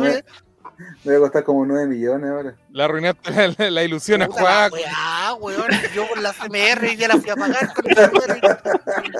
nueve, 0.83 0.97
ver, 1.05 1.05
debe 1.05 1.21
costar 1.21 1.45
como 1.45 1.67
nueve 1.67 1.87
millones 1.87 2.31
ahora. 2.31 2.55
Le 2.71 2.83
arruinaste 2.83 3.31
la, 3.31 3.55
la- 3.59 3.71
la 3.71 3.85
ilusión 3.85 4.23
a 4.23 4.27
puta 4.27 4.43
la 4.43 4.71
Juaco. 4.71 4.77
weón. 5.47 5.67
Yo 5.95 6.09
con 6.09 6.23
la 6.23 6.33
CMR 6.33 6.97
ya 6.97 7.09
la 7.09 7.17
fui 7.19 7.31
a 7.31 7.37
pagar 7.37 7.73
con 7.75 7.85
la 7.87 8.11
CMR. 8.11 8.41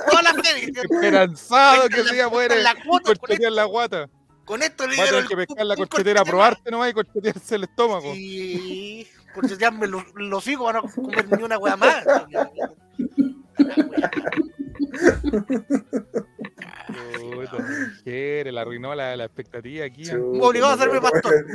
Toda 0.09 0.21
la 0.21 0.33
serie. 0.43 0.71
Esperanzado 0.75 1.89
que 1.89 2.03
La 2.03 2.09
se 2.09 2.15
iba 2.15 2.25
a 2.25 2.29
poder 2.29 2.57
la 2.61 2.75
corchetear 2.83 3.51
la 3.51 3.63
guata. 3.65 4.09
Con 4.45 4.61
esto 4.61 4.85
le 4.87 4.97
Va 4.97 5.03
a 5.03 5.27
que 5.27 5.35
pescar 5.37 5.65
la 5.65 5.73
un 5.75 5.85
corchetera, 5.85 6.19
corchete 6.19 6.29
probarte 6.31 6.71
nomás 6.71 6.89
y 6.89 6.93
corchetearse 6.93 7.55
el 7.55 7.63
estómago. 7.63 8.09
más. 8.09 8.17
Y 8.17 9.07
corchetearme 9.33 9.87
los, 9.87 10.03
los 10.15 10.47
hijos 10.47 10.65
van 10.65 10.75
a 10.77 10.81
comer 10.81 11.37
ni 11.37 11.43
una 11.43 11.57
weá 11.57 11.77
más. 11.77 12.03
La. 16.93 17.35
Puta, 17.35 17.57
Jere, 18.03 18.51
le 18.51 18.59
arruinó 18.59 18.93
la, 18.95 19.15
la 19.15 19.25
expectativa 19.25 19.85
aquí. 19.85 20.03
Chuta, 20.03 20.17
Me 20.17 20.41
obligó 20.41 20.65
a 20.67 20.75
no 20.75 20.81
hacerme 20.81 21.01
pastor. 21.01 21.45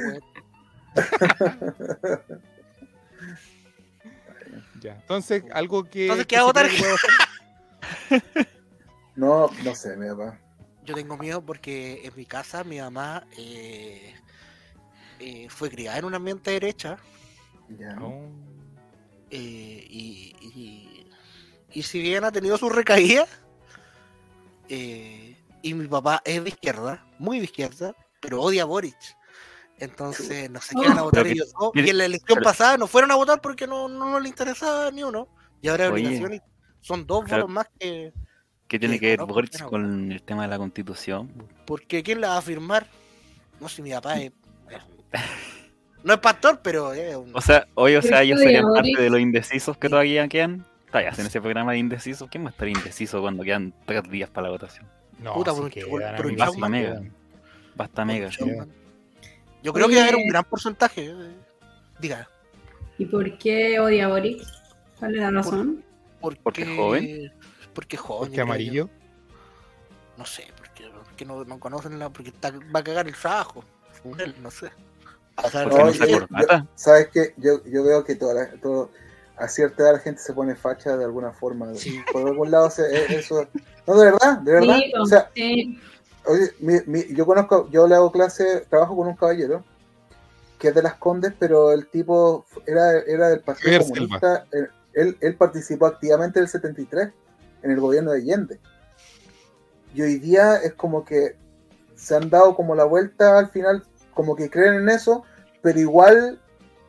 Ya. 4.81 4.95
Entonces, 4.95 5.43
algo 5.53 5.85
que. 5.85 6.03
Entonces, 6.05 6.27
¿qué 6.27 6.37
hacer- 6.37 6.71
No, 9.17 9.51
no 9.65 9.75
sé, 9.75 9.97
mi 9.97 10.09
papá. 10.09 10.39
Yo 10.85 10.95
tengo 10.95 11.17
miedo 11.19 11.43
porque 11.45 12.03
en 12.05 12.13
mi 12.17 12.25
casa 12.25 12.63
mi 12.65 12.79
mamá 12.81 13.27
eh, 13.37 14.15
eh, 15.19 15.49
fue 15.51 15.69
criada 15.71 15.99
en 15.99 16.05
un 16.07 16.15
ambiente 16.15 16.53
derecha 16.53 16.97
Ya. 17.79 17.97
Oh. 18.01 18.31
eh, 19.31 19.85
y, 19.91 20.35
y, 20.41 21.07
y 21.73 21.83
si 21.83 22.01
bien 22.01 22.25
ha 22.25 22.33
tenido 22.33 22.57
sus 22.57 22.73
recaídas, 22.75 23.29
eh, 24.69 25.37
y 25.63 25.75
mi 25.75 25.87
papá 25.89 26.23
es 26.25 26.43
de 26.43 26.51
izquierda, 26.51 27.05
muy 27.19 27.39
de 27.39 27.45
izquierda, 27.45 27.95
pero 28.21 28.41
odia 28.43 28.63
a 28.63 28.67
Boric. 28.67 28.97
Entonces 29.81 30.51
no 30.51 30.61
sé 30.61 30.75
qué 30.81 30.89
van 30.89 30.99
a 30.99 31.03
votar 31.03 31.23
Pero 31.23 31.25
que- 31.25 31.33
ellos 31.41 31.53
dos. 31.59 31.71
mire, 31.75 31.87
Y 31.87 31.91
en 31.91 31.99
la 31.99 32.05
elección 32.07 32.37
pero- 32.39 32.45
pasada 32.45 32.77
no 32.77 32.87
fueron 32.87 33.11
a 33.13 33.15
votar 33.17 33.41
porque 33.41 33.67
no, 33.67 33.89
no, 33.89 34.11
no 34.11 34.19
le 34.21 34.29
interesaba 34.29 34.91
ni 34.91 35.03
uno. 35.05 35.29
Y 35.63 35.69
ahora 35.69 35.91
obligación 35.91 36.35
y 36.35 36.41
son 36.81 37.07
dos 37.07 37.25
Claro. 37.25 37.43
votos 37.45 37.55
más 37.55 37.67
que. 37.79 38.13
¿Qué 38.67 38.79
tiene 38.79 38.99
que 39.01 39.17
ver 39.17 39.25
Boric 39.25 39.63
con 39.65 40.13
el 40.13 40.23
tema 40.23 40.43
de 40.43 40.49
la 40.49 40.59
constitución? 40.59 41.31
Porque 41.65 42.03
¿quién 42.03 42.21
la 42.21 42.29
va 42.31 42.37
a 42.39 42.43
firmar? 42.43 42.87
No 43.61 43.69
sé, 43.69 43.83
mi 43.83 43.91
papá 43.93 44.21
es. 44.21 44.33
no 46.05 46.13
es 46.15 46.21
pastor, 46.21 46.61
pero 46.63 46.93
es 46.93 47.17
un- 47.17 47.35
O 47.35 47.41
sea, 47.41 47.67
hoy, 47.75 47.97
o 47.97 48.03
sea, 48.03 48.23
ellos 48.23 48.39
de 48.39 48.45
serían 48.47 48.65
parte 48.73 49.01
de 49.03 49.11
los 49.11 49.21
indecisos 49.21 49.77
que 49.79 49.87
Sí. 49.89 49.91
todavía 49.91 50.29
quedan. 50.29 50.65
Todavía 50.89 51.11
hacen 51.11 51.27
ese 51.27 51.41
programa 51.41 51.73
de 51.73 51.79
indecisos. 51.79 52.29
¿Quién 52.31 52.45
va 52.45 52.49
a 52.49 52.51
estar 52.51 52.67
indeciso 52.69 53.21
cuando 53.21 53.43
quedan 53.45 53.75
tres 53.85 54.03
días 54.11 54.31
para 54.31 54.47
la 54.47 54.53
votación? 54.53 54.87
No, 55.19 55.35
Puta, 55.35 55.53
por 55.53 55.65
un 56.27 56.37
Chauman. 56.37 56.73
quedan. 56.73 57.13
Basta 57.75 58.05
mega. 58.05 58.29
Yo, 58.29 58.47
yo 59.63 59.73
creo 59.73 59.89
que 59.89 59.97
va 59.97 60.01
a 60.01 60.05
haber 60.05 60.17
un 60.17 60.29
gran 60.29 60.45
porcentaje. 60.45 61.15
Diga. 61.99 62.29
¿Y 62.97 63.05
por 63.07 63.39
qué 63.39 63.79
odia 63.81 64.07
a 64.07 64.09
Boric? 64.09 64.43
¿Cuál 64.99 65.15
es 65.15 65.21
la 65.21 65.31
razón? 65.31 65.85
Porque, 66.21 66.41
¿Porque 66.43 66.63
es 66.63 66.77
joven? 66.77 67.33
Porque 67.75 67.97
es 67.97 68.03
joven. 68.03 68.29
Porque 68.31 68.41
amarillo. 68.41 68.87
yo. 68.87 68.91
No 70.17 70.25
sé, 70.25 70.49
porque, 70.57 70.85
porque 71.05 71.25
no, 71.25 71.45
no 71.45 71.61
conocen 71.61 71.99
la. 71.99 72.11
Porque 72.11 72.31
está- 72.31 72.51
va 72.75 72.81
a 72.81 72.85
cagar 72.85 73.07
el 73.07 73.15
trabajo. 73.15 73.63
Según 73.95 74.21
él, 74.21 74.35
no 74.43 74.51
sé. 74.51 74.71
O 75.37 75.49
sea, 75.49 75.69
Porque 75.69 76.27
No, 76.31 76.41
no. 76.59 76.69
¿Sabes 76.75 77.09
qué? 77.13 77.35
Yo, 77.37 77.65
yo 77.65 77.85
veo 77.85 78.05
que 78.05 78.17
toda 78.17 78.35
la- 78.35 78.51
todo, 78.61 78.91
a 79.39 79.49
cierta 79.49 79.83
edad 79.83 79.93
la 79.95 79.99
gente 80.01 80.21
se 80.21 80.33
pone 80.33 80.55
facha 80.57 80.97
de 80.97 81.05
alguna 81.05 81.33
forma. 81.33 81.75
Sí. 81.75 82.01
Por 82.13 82.27
algún 82.27 82.51
lado, 82.51 82.71
se- 82.71 82.83
eh, 82.95 83.07
eso. 83.11 83.47
No, 83.87 83.97
de 83.99 84.11
verdad, 84.11 84.39
de 84.39 84.53
verdad. 84.53 84.77
Sí, 84.77 84.93
o 84.99 85.07
sea, 85.07 85.31
sí. 85.35 85.81
Oye, 86.27 86.51
mi- 86.61 86.81
mi- 86.87 87.15
yo 87.15 87.25
conozco, 87.25 87.69
yo 87.71 87.87
le 87.89 87.95
hago 87.95 88.13
clase, 88.13 88.67
trabajo 88.69 88.97
con 88.97 89.09
un 89.09 89.17
caballero 89.17 89.65
que 90.59 90.69
es 90.69 90.75
de 90.75 90.83
las 90.83 90.95
Condes, 90.95 91.33
pero 91.39 91.71
el 91.73 91.87
tipo 91.89 92.45
era, 92.67 92.99
era 92.99 93.29
del 93.31 93.41
Partido 93.41 93.71
Javier 93.73 93.83
Comunista. 93.89 94.45
Él, 94.53 94.69
él, 94.93 95.17
él 95.21 95.37
participó 95.37 95.87
activamente 95.87 96.39
en 96.41 96.45
el 96.45 96.49
73 96.51 97.11
en 97.63 97.71
el 97.71 97.81
gobierno 97.81 98.11
de 98.11 98.19
Allende. 98.19 98.59
Y 99.95 100.03
hoy 100.03 100.19
día 100.19 100.57
es 100.57 100.75
como 100.75 101.05
que 101.05 101.37
se 101.95 102.15
han 102.17 102.29
dado 102.29 102.55
como 102.57 102.75
la 102.75 102.85
vuelta 102.85 103.39
al 103.39 103.51
final, 103.51 103.85
como 104.13 104.37
que 104.37 104.51
creen 104.51 104.75
en 104.75 104.89
eso, 104.89 105.25
pero 105.63 105.79
igual 105.81 106.41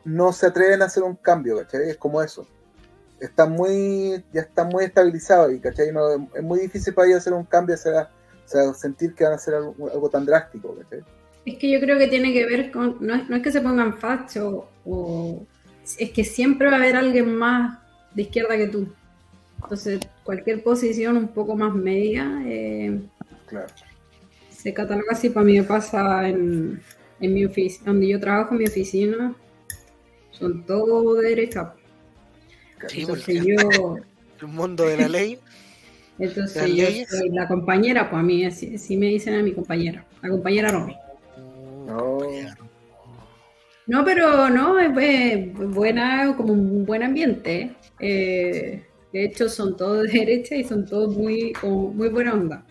no 0.04 0.32
se 0.32 0.46
atreven 0.46 0.82
a 0.82 0.86
hacer 0.86 1.02
un 1.02 1.16
cambio, 1.16 1.56
¿cachai? 1.58 1.90
Es 1.90 1.96
como 1.96 2.22
eso. 2.22 2.46
Están 3.20 3.52
muy, 3.52 4.24
ya 4.32 4.42
están 4.42 4.68
muy 4.68 4.84
estabilizados 4.84 5.52
y, 5.52 5.60
¿cachai? 5.60 5.92
No, 5.92 6.28
es 6.34 6.42
muy 6.42 6.60
difícil 6.60 6.94
para 6.94 7.08
ellos 7.08 7.18
hacer 7.20 7.32
un 7.34 7.44
cambio, 7.44 7.74
hacer, 7.74 7.94
o 7.94 8.08
sea, 8.46 8.72
sentir 8.74 9.14
que 9.14 9.24
van 9.24 9.34
a 9.34 9.36
hacer 9.36 9.54
algo, 9.54 9.74
algo 9.92 10.08
tan 10.08 10.24
drástico, 10.24 10.74
¿cachai? 10.74 11.04
Es 11.44 11.58
que 11.58 11.70
yo 11.70 11.80
creo 11.80 11.98
que 11.98 12.08
tiene 12.08 12.32
que 12.32 12.46
ver 12.46 12.70
con, 12.70 12.96
no 13.00 13.14
es, 13.14 13.28
no 13.28 13.36
es 13.36 13.42
que 13.42 13.52
se 13.52 13.60
pongan 13.60 13.98
facho, 13.98 14.68
o 14.84 15.42
es 15.98 16.10
que 16.10 16.24
siempre 16.24 16.68
va 16.68 16.74
a 16.74 16.76
haber 16.76 16.96
alguien 16.96 17.34
más 17.34 17.78
de 18.14 18.22
izquierda 18.22 18.56
que 18.56 18.68
tú. 18.68 18.88
Entonces, 19.62 20.00
cualquier 20.24 20.62
posición 20.62 21.16
un 21.16 21.28
poco 21.28 21.56
más 21.56 21.74
media 21.74 22.42
eh, 22.46 23.00
Claro. 23.46 23.66
se 24.50 24.72
cataloga 24.72 25.12
así. 25.12 25.30
Para 25.30 25.44
mí 25.44 25.58
me 25.58 25.64
pasa 25.64 26.28
en, 26.28 26.80
en 27.20 27.34
mi 27.34 27.44
oficina, 27.44 27.92
donde 27.92 28.08
yo 28.08 28.20
trabajo, 28.20 28.52
en 28.52 28.58
mi 28.58 28.66
oficina, 28.66 29.34
son 30.40 30.64
todos 30.66 31.18
de 31.22 31.28
derecha. 31.28 31.74
Sí, 32.88 33.02
Entonces 33.02 33.24
porque 33.26 33.46
yo, 33.46 33.96
el 34.40 34.46
mundo 34.48 34.84
de 34.86 34.96
la 34.96 35.08
ley. 35.08 35.38
entonces 36.18 36.56
¿Las 36.62 36.70
yo 36.70 36.84
leyes? 36.86 37.08
soy 37.10 37.28
la 37.30 37.46
compañera, 37.46 38.10
pues 38.10 38.20
a 38.20 38.22
mí 38.22 38.44
así, 38.44 38.74
así 38.74 38.96
me 38.96 39.06
dicen 39.06 39.34
a 39.34 39.42
mi 39.42 39.52
compañera, 39.52 40.04
la 40.22 40.28
compañera 40.30 40.72
Romy. 40.72 40.96
No. 41.86 42.18
No, 43.86 44.04
pero 44.04 44.48
no, 44.50 44.78
es 44.78 44.90
bue- 44.90 45.52
buena, 45.74 46.34
como 46.36 46.52
un 46.52 46.84
buen 46.86 47.02
ambiente. 47.02 47.72
eh, 47.98 48.84
de 49.12 49.24
hecho, 49.24 49.48
son 49.48 49.76
todos 49.76 50.04
de 50.06 50.20
derecha 50.20 50.54
y 50.54 50.62
son 50.62 50.86
todos 50.86 51.16
muy, 51.16 51.52
como 51.54 51.92
muy 51.92 52.08
buena 52.08 52.32
onda. 52.32 52.64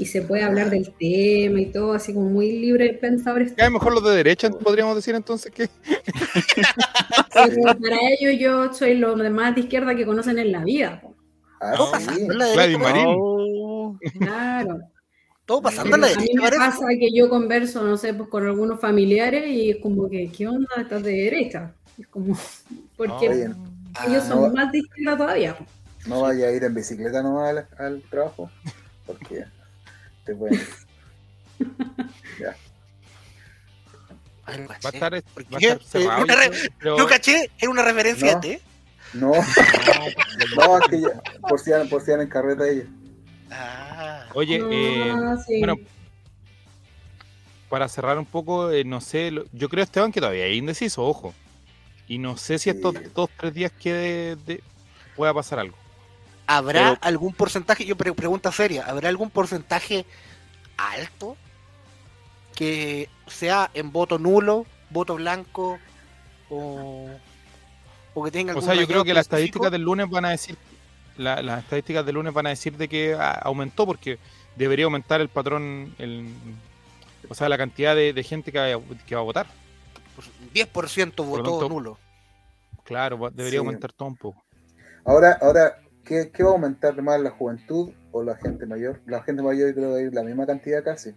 Y 0.00 0.06
se 0.06 0.22
puede 0.22 0.42
hablar 0.42 0.70
del 0.70 0.90
tema 0.98 1.60
y 1.60 1.66
todo, 1.66 1.92
así 1.92 2.14
como 2.14 2.30
muy 2.30 2.52
libre 2.52 2.94
pensadores. 2.94 3.54
Ya 3.56 3.68
mejor 3.68 3.92
los 3.92 4.02
de 4.02 4.16
derecha, 4.16 4.48
podríamos 4.48 4.96
decir 4.96 5.14
entonces 5.14 5.52
que. 5.52 5.68
Pero 7.34 7.62
para 7.78 7.96
ellos 8.18 8.40
yo 8.40 8.72
soy 8.72 8.94
los 8.96 9.18
demás 9.18 9.54
de 9.54 9.60
izquierda 9.62 9.94
que 9.94 10.06
conocen 10.06 10.38
en 10.38 10.52
la 10.52 10.64
vida. 10.64 11.02
Ah, 11.60 11.74
Todo 11.76 11.92
No. 11.92 11.98
sí. 12.00 12.06
pasando 12.06 12.32
en 12.32 12.38
la 12.38 12.46
derecha. 12.46 12.78
No. 13.04 13.98
Claro. 14.18 14.78
Todo 15.44 15.62
pasando 15.62 15.94
en 15.96 16.00
la 16.00 16.06
a 16.06 16.10
mí 16.10 16.16
derecha, 16.16 16.34
me 16.34 16.42
parece. 16.42 16.58
pasa 16.58 16.86
que 16.98 17.08
yo 17.12 17.28
converso, 17.28 17.82
no 17.84 17.96
sé, 17.96 18.14
pues 18.14 18.28
con 18.30 18.46
algunos 18.46 18.80
familiares 18.80 19.46
y 19.48 19.70
es 19.72 19.76
como 19.82 20.08
que, 20.08 20.30
¿qué 20.30 20.48
onda? 20.48 20.68
Estás 20.80 21.02
de 21.02 21.12
derecha. 21.12 21.74
Es 21.98 22.06
como, 22.08 22.38
porque 22.96 23.26
ellos 23.26 23.54
Ah, 23.94 24.20
son 24.26 24.42
no. 24.42 24.52
más 24.54 24.72
de 24.72 24.78
izquierda 24.78 25.16
todavía. 25.18 25.56
No 26.06 26.22
vaya 26.22 26.46
a 26.46 26.52
ir 26.52 26.64
en 26.64 26.74
bicicleta 26.74 27.22
nomás 27.22 27.50
al, 27.50 27.66
al 27.78 28.02
trabajo, 28.08 28.48
porque 29.06 29.44
te 30.24 30.34
pueden... 30.34 30.60
Ya. 32.40 32.56
ay, 34.46 34.60
no 34.60 34.68
Va 34.68 34.74
a 34.74 34.88
estar, 34.88 35.14
va 35.14 35.20
¿Por 35.20 35.44
a 35.54 35.58
estar 35.58 35.84
cerrado. 35.84 36.26
Yo 36.26 36.64
pero- 36.78 37.06
caché, 37.06 37.50
es 37.58 37.68
una 37.68 37.82
referencia 37.82 38.32
No. 38.32 38.38
a 38.38 38.40
ti. 38.40 38.58
No, 39.12 39.32
no, 39.32 40.78
es 40.78 40.88
que 40.88 41.00
ya, 41.00 41.08
por 41.40 41.58
si 41.60 41.70
por 41.90 42.00
si 42.00 42.12
en 42.12 42.28
carreta 42.28 42.66
ellos. 42.68 42.86
Ah, 43.50 44.26
Oye, 44.34 44.58
No, 44.60 44.68
eh, 44.70 45.36
sí. 45.46 45.58
bueno, 45.58 45.74
para 47.68 47.88
cerrar 47.88 48.16
un 48.18 48.24
poco, 48.26 48.70
eh, 48.70 48.84
no 48.84 49.00
sé, 49.00 49.30
lo- 49.32 49.44
yo 49.52 49.68
creo, 49.68 49.82
Esteban, 49.84 50.12
que 50.12 50.20
todavía 50.20 50.44
hay 50.44 50.56
indeciso, 50.58 51.04
ojo. 51.04 51.34
Y 52.06 52.18
no 52.18 52.36
sé 52.36 52.58
si 52.60 52.70
estos 52.70 52.94
Sí. 52.94 53.02
dos, 53.14 53.28
tres 53.36 53.52
días 53.52 53.72
quede 53.72 54.36
de, 54.36 54.62
pueda 55.16 55.34
pasar 55.34 55.58
algo. 55.58 55.76
¿Habrá 56.52 56.80
Pero- 56.94 56.98
algún 57.02 57.32
porcentaje? 57.32 57.84
Yo 57.84 57.96
pre- 57.96 58.12
pregunta 58.12 58.50
seria, 58.50 58.84
¿habrá 58.86 59.08
algún 59.08 59.30
porcentaje 59.30 60.04
alto 60.76 61.36
que 62.56 63.08
sea 63.28 63.70
en 63.74 63.92
voto 63.92 64.18
nulo, 64.18 64.66
voto 64.90 65.14
blanco 65.14 65.78
o, 66.48 67.08
o 68.14 68.24
que 68.24 68.30
tenga 68.32 68.52
O 68.52 68.56
algún 68.58 68.66
sea, 68.68 68.74
yo 68.80 68.86
creo 68.88 69.04
que 69.04 69.14
las 69.14 69.26
estadísticas 69.26 69.70
del 69.70 69.82
lunes 69.82 70.10
van 70.10 70.24
a 70.24 70.30
decir, 70.30 70.56
la- 71.16 71.40
las 71.40 71.62
estadísticas 71.62 72.04
del 72.04 72.16
lunes 72.16 72.32
van 72.32 72.46
a 72.46 72.50
decir 72.50 72.76
de 72.76 72.88
que 72.88 73.14
a- 73.14 73.30
aumentó 73.32 73.86
porque 73.86 74.18
debería 74.56 74.86
aumentar 74.86 75.20
el 75.20 75.28
patrón, 75.28 75.94
el, 75.98 76.34
o 77.28 77.34
sea, 77.34 77.48
la 77.48 77.56
cantidad 77.58 77.94
de, 77.94 78.12
de 78.12 78.22
gente 78.24 78.50
que, 78.50 78.58
va 79.14 79.20
a 79.20 79.22
votar. 79.24 79.46
Pues, 80.16 80.28
10% 80.52 81.14
Por 81.14 81.26
lo 81.26 81.44
votó 81.44 81.50
tanto- 81.60 81.68
nulo. 81.68 81.98
Claro, 82.82 83.16
debería 83.32 83.60
Sí. 83.60 83.64
aumentar 83.64 83.92
todo 83.92 84.08
un 84.08 84.16
poco. 84.16 84.42
Ahora, 85.04 85.38
ahora 85.40 85.78
¿qué, 86.10 86.30
qué 86.34 86.42
va 86.42 86.50
a 86.50 86.52
aumentar 86.54 87.00
más, 87.02 87.20
la 87.20 87.30
juventud 87.30 87.92
o 88.10 88.24
la 88.24 88.34
gente 88.36 88.66
mayor? 88.66 89.00
La 89.06 89.22
gente 89.22 89.42
mayor 89.42 89.68
yo 89.68 89.74
creo 89.76 89.94
que 89.94 90.02
ir 90.02 90.12
la 90.14 90.24
misma 90.24 90.44
cantidad 90.44 90.82
casi, 90.82 91.12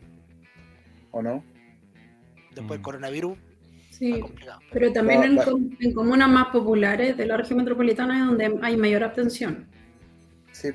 ¿o 1.10 1.22
no? 1.24 1.44
Después 2.50 2.70
del 2.70 2.80
Mm. 2.80 2.84
coronavirus, 2.84 3.38
Sí, 3.90 4.22
pero 4.72 4.92
también 4.92 5.22
Va- 5.22 5.26
en, 5.26 5.38
va- 5.38 5.46
com- 5.46 5.70
en 5.80 5.94
comunas 5.94 6.30
más 6.30 6.48
populares 6.48 7.16
de 7.18 7.26
la 7.28 7.38
región 7.38 7.58
metropolitana 7.60 8.20
es 8.20 8.26
donde 8.26 8.60
hay 8.62 8.76
mayor 8.78 9.04
abstención. 9.04 9.68
Sí, 10.52 10.70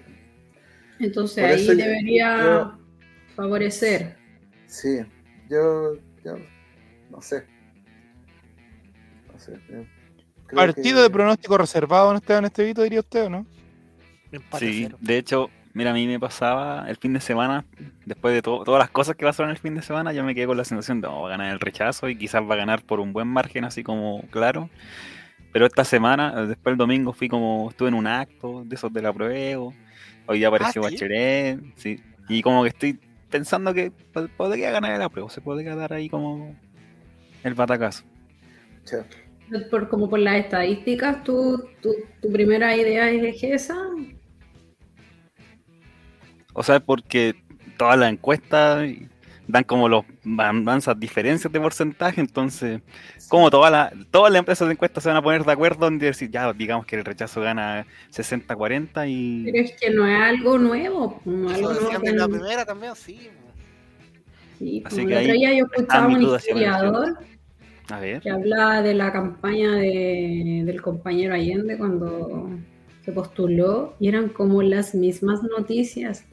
Entonces 1.00 1.44
Por 1.44 1.52
ahí 1.52 1.76
debería 1.76 2.42
yo- 2.42 2.78
favorecer. 3.36 4.16
sí, 4.66 4.98
yo, 5.48 5.94
yo 6.24 6.36
no 7.10 7.20
sé. 7.22 7.44
No 9.32 9.38
sé. 9.38 9.52
yo 9.68 9.84
creo 10.46 10.56
Partido 10.56 10.96
que- 10.96 11.02
de 11.02 11.10
pronóstico 11.10 11.58
reservado, 11.58 12.10
¿no, 12.12 12.18
Esteban 12.18 12.44
Estevito, 12.46 12.82
diría 12.82 13.00
usted 13.00 13.26
o 13.26 13.30
no? 13.30 13.46
Sí, 14.58 14.82
cero. 14.84 14.98
de 15.00 15.18
hecho, 15.18 15.50
mira, 15.74 15.90
a 15.90 15.94
mí 15.94 16.06
me 16.06 16.18
pasaba 16.20 16.88
el 16.88 16.96
fin 16.96 17.12
de 17.12 17.20
semana, 17.20 17.64
después 18.04 18.34
de 18.34 18.42
to- 18.42 18.62
todas 18.64 18.78
las 18.80 18.90
cosas 18.90 19.16
que 19.16 19.24
pasaron 19.24 19.50
el 19.50 19.58
fin 19.58 19.74
de 19.74 19.82
semana, 19.82 20.12
yo 20.12 20.24
me 20.24 20.34
quedé 20.34 20.46
con 20.46 20.56
la 20.56 20.64
sensación 20.64 21.00
de, 21.00 21.08
oh, 21.08 21.22
va 21.22 21.28
a 21.28 21.30
ganar 21.30 21.52
el 21.52 21.60
rechazo 21.60 22.08
y 22.08 22.16
quizás 22.16 22.42
va 22.42 22.54
a 22.54 22.58
ganar 22.58 22.82
por 22.82 23.00
un 23.00 23.12
buen 23.12 23.28
margen, 23.28 23.64
así 23.64 23.82
como 23.82 24.22
claro. 24.30 24.68
Pero 25.52 25.66
esta 25.66 25.84
semana, 25.84 26.44
después 26.46 26.72
el 26.72 26.78
domingo, 26.78 27.12
fui 27.12 27.28
como, 27.28 27.70
estuve 27.70 27.88
en 27.88 27.94
un 27.94 28.06
acto 28.06 28.64
de 28.64 28.74
esos 28.74 28.92
de 28.92 29.02
la 29.02 29.12
prueba, 29.12 29.72
hoy 30.26 30.38
día 30.38 30.48
apareció 30.48 30.82
¿sí? 30.82 30.94
Bachelet, 30.94 31.60
sí, 31.76 32.00
y 32.28 32.42
como 32.42 32.62
que 32.62 32.68
estoy 32.68 32.98
pensando 33.30 33.72
que 33.72 33.92
pod- 34.12 34.28
podría 34.36 34.70
ganar 34.70 34.92
el 34.92 35.02
apruebo, 35.02 35.30
se 35.30 35.40
podría 35.40 35.74
dar 35.74 35.92
ahí 35.92 36.08
como 36.08 36.54
el 37.44 37.54
batacazo. 37.54 38.04
Che, 38.84 38.98
Por, 39.70 39.88
como 39.88 40.10
por 40.10 40.18
las 40.18 40.36
estadísticas, 40.36 41.24
¿tú, 41.24 41.68
tu, 41.80 41.94
tu 42.20 42.30
primera 42.30 42.76
idea 42.76 43.10
es 43.10 43.42
esa. 43.42 43.76
O 46.54 46.62
sea, 46.62 46.80
porque 46.80 47.34
todas 47.76 47.98
las 47.98 48.12
encuestas 48.12 48.88
dan 49.46 49.64
como 49.64 49.88
los 49.88 50.04
avanzas 50.38 50.98
diferencias 51.00 51.50
de 51.52 51.60
porcentaje, 51.60 52.20
entonces, 52.20 52.80
como 53.28 53.50
todas 53.50 53.70
las 53.72 53.92
todas 54.10 54.30
las 54.32 54.40
empresas 54.40 54.68
de 54.68 54.72
encuestas 54.74 55.02
se 55.02 55.08
van 55.08 55.16
a 55.16 55.22
poner 55.22 55.44
de 55.44 55.52
acuerdo 55.52 55.86
en 55.88 55.98
decir, 55.98 56.30
ya, 56.30 56.52
digamos 56.52 56.84
que 56.84 56.96
el 56.96 57.04
rechazo 57.04 57.40
gana 57.40 57.86
60-40 58.10 59.08
y... 59.08 59.44
Pero 59.44 59.64
es 59.64 59.72
que 59.80 59.90
no 59.90 60.06
es 60.06 60.20
algo 60.20 60.58
nuevo. 60.58 61.20
No 61.24 61.50
es 61.50 61.58
Eso 61.58 61.68
algo 61.70 61.80
nuevo 61.80 62.06
en 62.06 62.16
la 62.18 62.26
que- 62.26 62.32
primera 62.34 62.64
también, 62.64 62.94
sí. 62.96 63.28
Sí, 64.58 64.82
Así 64.84 64.96
como 64.96 65.08
que 65.08 65.14
el 65.14 65.22
otro 65.22 65.32
día 65.34 65.54
yo 65.56 65.64
escuchaba 65.66 66.06
un 66.08 66.22
historiador 66.22 67.18
A 67.90 68.00
ver, 68.00 68.20
que 68.20 68.30
hablaba 68.30 68.82
de 68.82 68.92
la 68.94 69.12
campaña 69.12 69.74
de- 69.76 70.62
del 70.66 70.82
compañero 70.82 71.32
Allende 71.34 71.78
cuando 71.78 72.50
se 73.04 73.12
postuló 73.12 73.94
y 74.00 74.08
eran 74.08 74.28
como 74.30 74.60
las 74.62 74.94
mismas 74.94 75.42
noticias. 75.44 76.24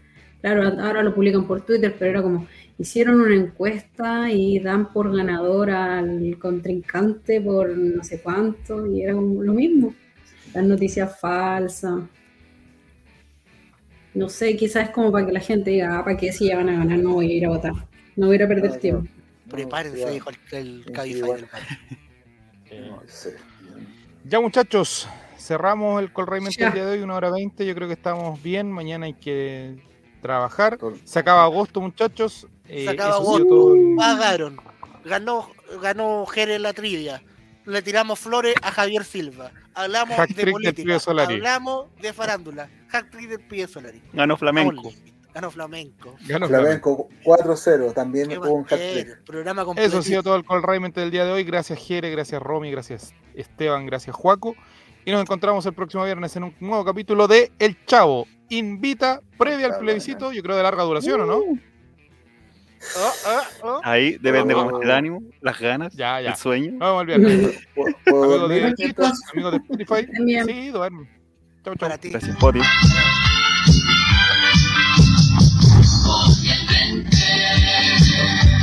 Claro, 0.45 0.79
ahora 0.79 1.01
lo 1.01 1.15
publican 1.15 1.47
por 1.47 1.61
Twitter, 1.61 1.95
pero 1.97 2.11
era 2.11 2.21
como 2.21 2.45
hicieron 2.77 3.19
una 3.19 3.33
encuesta 3.33 4.29
y 4.29 4.59
dan 4.59 4.93
por 4.93 5.11
ganador 5.11 5.71
al 5.71 6.37
contrincante 6.37 7.41
por 7.41 7.75
no 7.75 8.03
sé 8.03 8.21
cuánto 8.21 8.85
y 8.85 9.01
era 9.01 9.15
como 9.15 9.41
lo 9.41 9.53
mismo. 9.53 9.95
Las 10.53 10.63
noticias 10.65 11.19
falsas. 11.19 11.99
No 14.13 14.29
sé, 14.29 14.55
quizás 14.55 14.89
es 14.89 14.89
como 14.91 15.11
para 15.11 15.25
que 15.25 15.31
la 15.31 15.39
gente 15.39 15.71
diga, 15.71 15.97
ah, 15.97 16.03
¿para 16.03 16.15
qué 16.15 16.31
si 16.31 16.49
ya 16.49 16.57
van 16.57 16.69
a 16.69 16.77
ganar? 16.77 16.99
No 16.99 17.13
voy 17.13 17.31
a 17.31 17.33
ir 17.37 17.45
a 17.47 17.49
votar. 17.49 17.73
No 18.15 18.27
voy 18.27 18.35
a 18.35 18.35
ir 18.35 18.43
a 18.43 18.47
perder 18.47 18.77
tiempo. 18.77 19.09
Prepárense, 19.49 20.11
dijo 20.11 20.29
el, 20.29 20.37
el 20.51 20.91
Cabify. 20.93 21.43
No 22.87 23.01
sé. 23.07 23.35
Ya 24.23 24.39
muchachos, 24.39 25.09
cerramos 25.39 25.99
el 26.03 26.11
Raymond 26.15 26.55
Ya. 26.55 26.67
el 26.67 26.73
día 26.75 26.85
de 26.85 26.91
hoy, 26.91 27.01
una 27.01 27.15
hora 27.15 27.31
veinte. 27.31 27.65
Yo 27.65 27.73
creo 27.73 27.87
que 27.87 27.95
estamos 27.95 28.43
bien. 28.43 28.71
Mañana 28.71 29.07
hay 29.07 29.15
que 29.15 29.94
trabajar. 30.25 30.77
Se 31.03 31.19
acaba 31.19 31.43
agosto, 31.43 31.79
muchachos. 31.81 32.47
Eh, 32.67 32.85
Se 32.85 32.89
acaba 32.89 33.15
agosto. 33.15 33.47
todo 33.47 33.75
Pagaron. 33.97 34.59
Ganó, 35.03 35.51
ganó 35.81 36.25
Jerez 36.25 36.59
la 36.59 36.73
trivia. 36.73 37.21
Le 37.65 37.81
tiramos 37.81 38.19
flores 38.19 38.55
a 38.61 38.71
Javier 38.71 39.03
Silva. 39.03 39.51
Hablamos 39.75 40.17
Hack 40.17 40.29
de 40.29 40.51
política. 40.51 40.97
Hablamos 41.05 41.87
de 42.01 42.13
farándula. 42.13 42.69
Hack 42.89 43.11
trick 43.11 43.29
del 43.29 43.69
Solari. 43.69 44.01
ganó 44.13 44.37
Flamenco. 44.37 44.91
Ganó 45.33 45.51
Flamenco. 45.51 46.15
Ganó 46.27 46.47
Flamenco 46.47 47.09
4-0, 47.25 47.93
también 47.93 48.37
hubo 48.37 48.53
un 48.53 48.63
bacán, 48.63 48.79
trick. 48.79 49.23
Programa 49.25 49.65
completo. 49.65 49.87
Eso 49.87 49.97
ha 49.97 50.01
sido 50.01 50.23
todo 50.23 50.37
el 50.37 50.45
Call 50.45 50.63
Raymond 50.63 50.95
del 50.95 51.11
día 51.11 51.25
de 51.25 51.31
hoy. 51.31 51.43
Gracias 51.43 51.77
Jere, 51.77 52.09
gracias 52.09 52.41
Romy, 52.41 52.71
gracias 52.71 53.13
Esteban, 53.33 53.85
gracias 53.85 54.15
Juaco. 54.15 54.55
Y 55.03 55.11
nos 55.11 55.21
encontramos 55.21 55.65
el 55.65 55.73
próximo 55.73 56.05
viernes 56.05 56.35
en 56.35 56.45
un 56.45 56.55
nuevo 56.59 56.85
capítulo 56.85 57.27
de 57.27 57.51
El 57.59 57.77
Chavo. 57.85 58.27
Invita 58.49 59.21
previa 59.37 59.67
al 59.67 59.79
plebiscito, 59.79 60.31
yo 60.31 60.41
creo 60.43 60.55
de 60.55 60.63
larga 60.63 60.83
duración, 60.83 61.21
¿o 61.21 61.25
no? 61.25 61.37
Oh, 62.97 63.11
oh, 63.25 63.41
oh. 63.63 63.81
Ahí 63.83 64.17
depende 64.21 64.53
cómo 64.53 64.79
el 64.81 64.91
ánimo, 64.91 65.21
las 65.41 65.59
ganas, 65.59 65.93
Ya, 65.95 66.21
ya. 66.21 66.29
el 66.31 66.35
sueño. 66.35 66.77
Viernes. 67.05 67.59
¿Puedo- 67.73 67.95
puedo 68.05 68.45
Amigos 68.45 68.49
de, 68.49 68.73
mientras? 68.77 69.19
amigos 69.33 69.51
de 69.53 69.57
Spotify. 69.57 70.11
También. 70.15 70.45
Sí, 70.45 70.69
duerme. 70.69 71.09
Chau, 71.63 71.73
chau. 71.73 71.75
Para 71.77 71.97
ti. 71.97 72.09
Gracias, 72.09 72.37
Poti. 72.37 72.59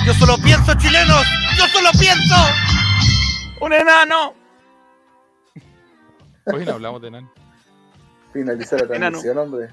Yo 0.07 0.15
solo 0.15 0.37
pienso, 0.39 0.75
chilenos. 0.75 1.25
Yo 1.57 1.67
solo 1.69 1.91
pienso. 1.99 2.35
¡Un 3.61 3.73
enano! 3.73 4.35
Hoy 6.53 6.65
no 6.65 6.73
hablamos 6.73 7.01
de 7.03 7.11
nada. 7.13 7.31
Finalizar 8.33 8.81
la 8.81 8.87
transmisión, 8.87 9.39
hombre. 9.39 9.69